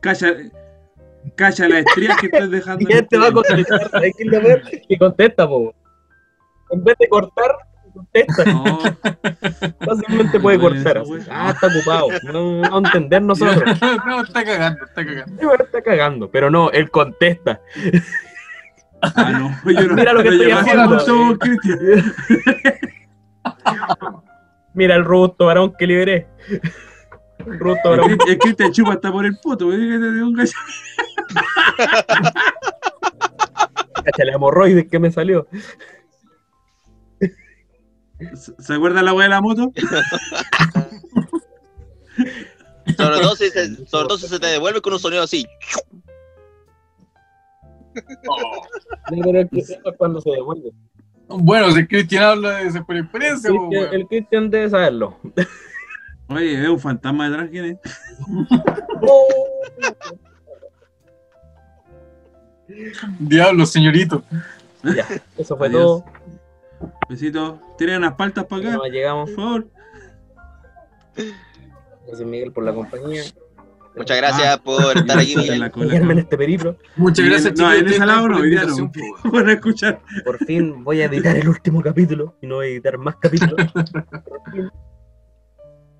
Calla, 0.00 0.34
calla 1.36 1.68
la 1.68 1.78
estría 1.80 2.16
que 2.20 2.26
estás 2.26 2.50
dejando. 2.50 2.86
¿Quién 2.86 3.06
te 3.06 3.18
va 3.18 3.28
a 3.28 3.32
contestar? 3.32 3.90
¿Sabes 3.90 4.12
quién 4.16 4.30
le 4.30 4.38
va 4.38 4.54
a- 4.54 4.62
Que 4.88 4.98
contesta, 4.98 5.48
po. 5.48 5.74
En 6.70 6.84
vez 6.84 6.96
de 6.98 7.08
cortar, 7.08 7.56
contesta. 7.94 8.44
No, 8.44 8.78
Fácilmente 9.84 10.38
puede 10.38 10.58
Bueno, 10.58 10.82
cortar. 10.82 11.02
wea. 11.06 11.24
Ah, 11.30 11.50
está 11.54 11.66
ocupado. 11.68 12.08
No, 12.24 12.60
no 12.62 12.78
entender 12.78 13.22
nosotros. 13.22 13.62
no, 14.06 14.22
está 14.22 14.44
cagando, 14.44 14.84
está 14.84 15.04
cagando. 15.04 15.42
Igual 15.42 15.60
está 15.62 15.82
cagando, 15.82 16.30
pero 16.30 16.50
no, 16.50 16.70
él 16.70 16.90
contesta. 16.90 17.60
Ah, 19.02 19.30
no. 19.32 19.72
Yo 19.72 19.86
no 19.88 19.94
Mira 19.94 20.12
lo 20.12 20.22
que 20.22 20.28
estoy 20.30 20.50
haciendo. 20.50 20.98
Mira 24.74 24.94
el 24.96 25.04
robusto 25.04 25.46
varón 25.46 25.74
que 25.78 25.86
liberé. 25.86 26.26
El 27.38 27.58
robusto 27.58 27.92
El 27.94 28.00
varón. 28.00 28.08
Cristian- 28.16 28.28
El 28.30 28.38
Cristian 28.38 28.72
chupa 28.72 28.92
hasta 28.94 29.10
por 29.12 29.24
el 29.26 29.36
gallo. 29.42 30.52
Cacha 34.04 34.24
la 34.24 34.32
hemorroides 34.32 34.88
que 34.88 34.98
me 34.98 35.10
salió. 35.10 35.46
¿Se 38.34 38.52
se 38.58 38.74
acuerda 38.74 39.02
la 39.02 39.12
weá 39.12 39.24
de 39.26 39.30
la 39.30 39.40
moto? 39.40 39.72
Sobre 42.96 43.20
todo, 43.20 43.36
si 43.36 43.50
se, 43.50 43.86
sobre 43.86 44.08
todo 44.08 44.18
si 44.18 44.26
se 44.28 44.40
te 44.40 44.46
devuelve 44.46 44.80
con 44.80 44.92
un 44.92 44.98
sonido 44.98 45.22
así. 45.22 45.46
Cuando 49.96 50.20
se 50.20 50.30
devuelve. 50.30 50.70
Bueno, 51.28 51.70
si 51.72 51.86
Cristian 51.86 52.24
habla 52.24 52.58
de 52.58 52.82
por 52.82 52.96
experiencia, 52.96 53.50
pues, 53.68 53.92
el 53.92 54.06
Cristian 54.06 54.50
debe 54.50 54.70
saberlo. 54.70 55.18
Oye, 56.28 56.62
es 56.62 56.68
un 56.68 56.78
fantasma 56.78 57.28
detrás, 57.28 57.48
¿quién 57.50 57.64
es? 57.64 57.78
Diablo, 63.18 63.66
señorito. 63.66 64.22
Ya, 64.82 65.06
eso 65.36 65.56
fue 65.56 65.68
Adiós. 65.68 65.82
todo. 65.82 66.04
Besito. 67.08 67.60
¿Tienen 67.76 67.96
unas 67.98 68.14
paltas 68.14 68.44
para 68.44 68.62
acá? 68.62 68.76
No 68.76 68.84
llegamos. 68.84 69.30
Por 69.30 69.36
favor. 69.36 69.68
Gracias, 72.06 72.28
Miguel, 72.28 72.52
por 72.52 72.64
la 72.64 72.74
compañía. 72.74 73.22
Muchas 73.98 74.16
gracias 74.16 74.58
por 74.60 74.96
estar 74.96 75.18
aquí, 75.18 75.34
cola. 75.34 75.66
Acompañarme 75.66 76.12
en 76.14 76.18
este 76.20 76.36
periplo. 76.38 76.76
Muchas 76.96 77.24
Y 77.24 77.28
gracias, 77.28 77.52
en- 77.52 77.64
no, 77.64 77.70
chicos, 77.72 77.78
en 77.80 77.86
ese 77.86 77.94
ustedes 77.94 78.06
lado 78.06 78.20
por 78.22 78.30
no, 78.30 78.38
a 79.48 79.52
escuchar. 79.52 80.00
Por 80.24 80.38
fin 80.46 80.84
voy 80.84 81.02
a 81.02 81.04
editar 81.06 81.36
el 81.36 81.48
último 81.48 81.82
capítulo 81.82 82.36
y 82.40 82.46
no 82.46 82.56
voy 82.56 82.66
a 82.66 82.68
editar 82.70 82.96
más 82.98 83.16
capítulos. 83.16 83.56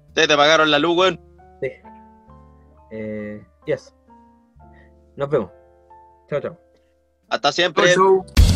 Ustedes 0.08 0.28
te 0.28 0.36
pagaron 0.36 0.70
la 0.70 0.78
luz, 0.78 0.96
weón. 0.96 1.20
Sí. 1.60 1.68
Eh, 2.90 3.44
yes. 3.66 3.94
Nos 5.16 5.28
vemos. 5.30 5.50
Chao, 6.28 6.40
chao. 6.40 6.58
Hasta 7.28 7.52
siempre. 7.52 7.92
Chau, 7.94 8.24
chau. 8.24 8.47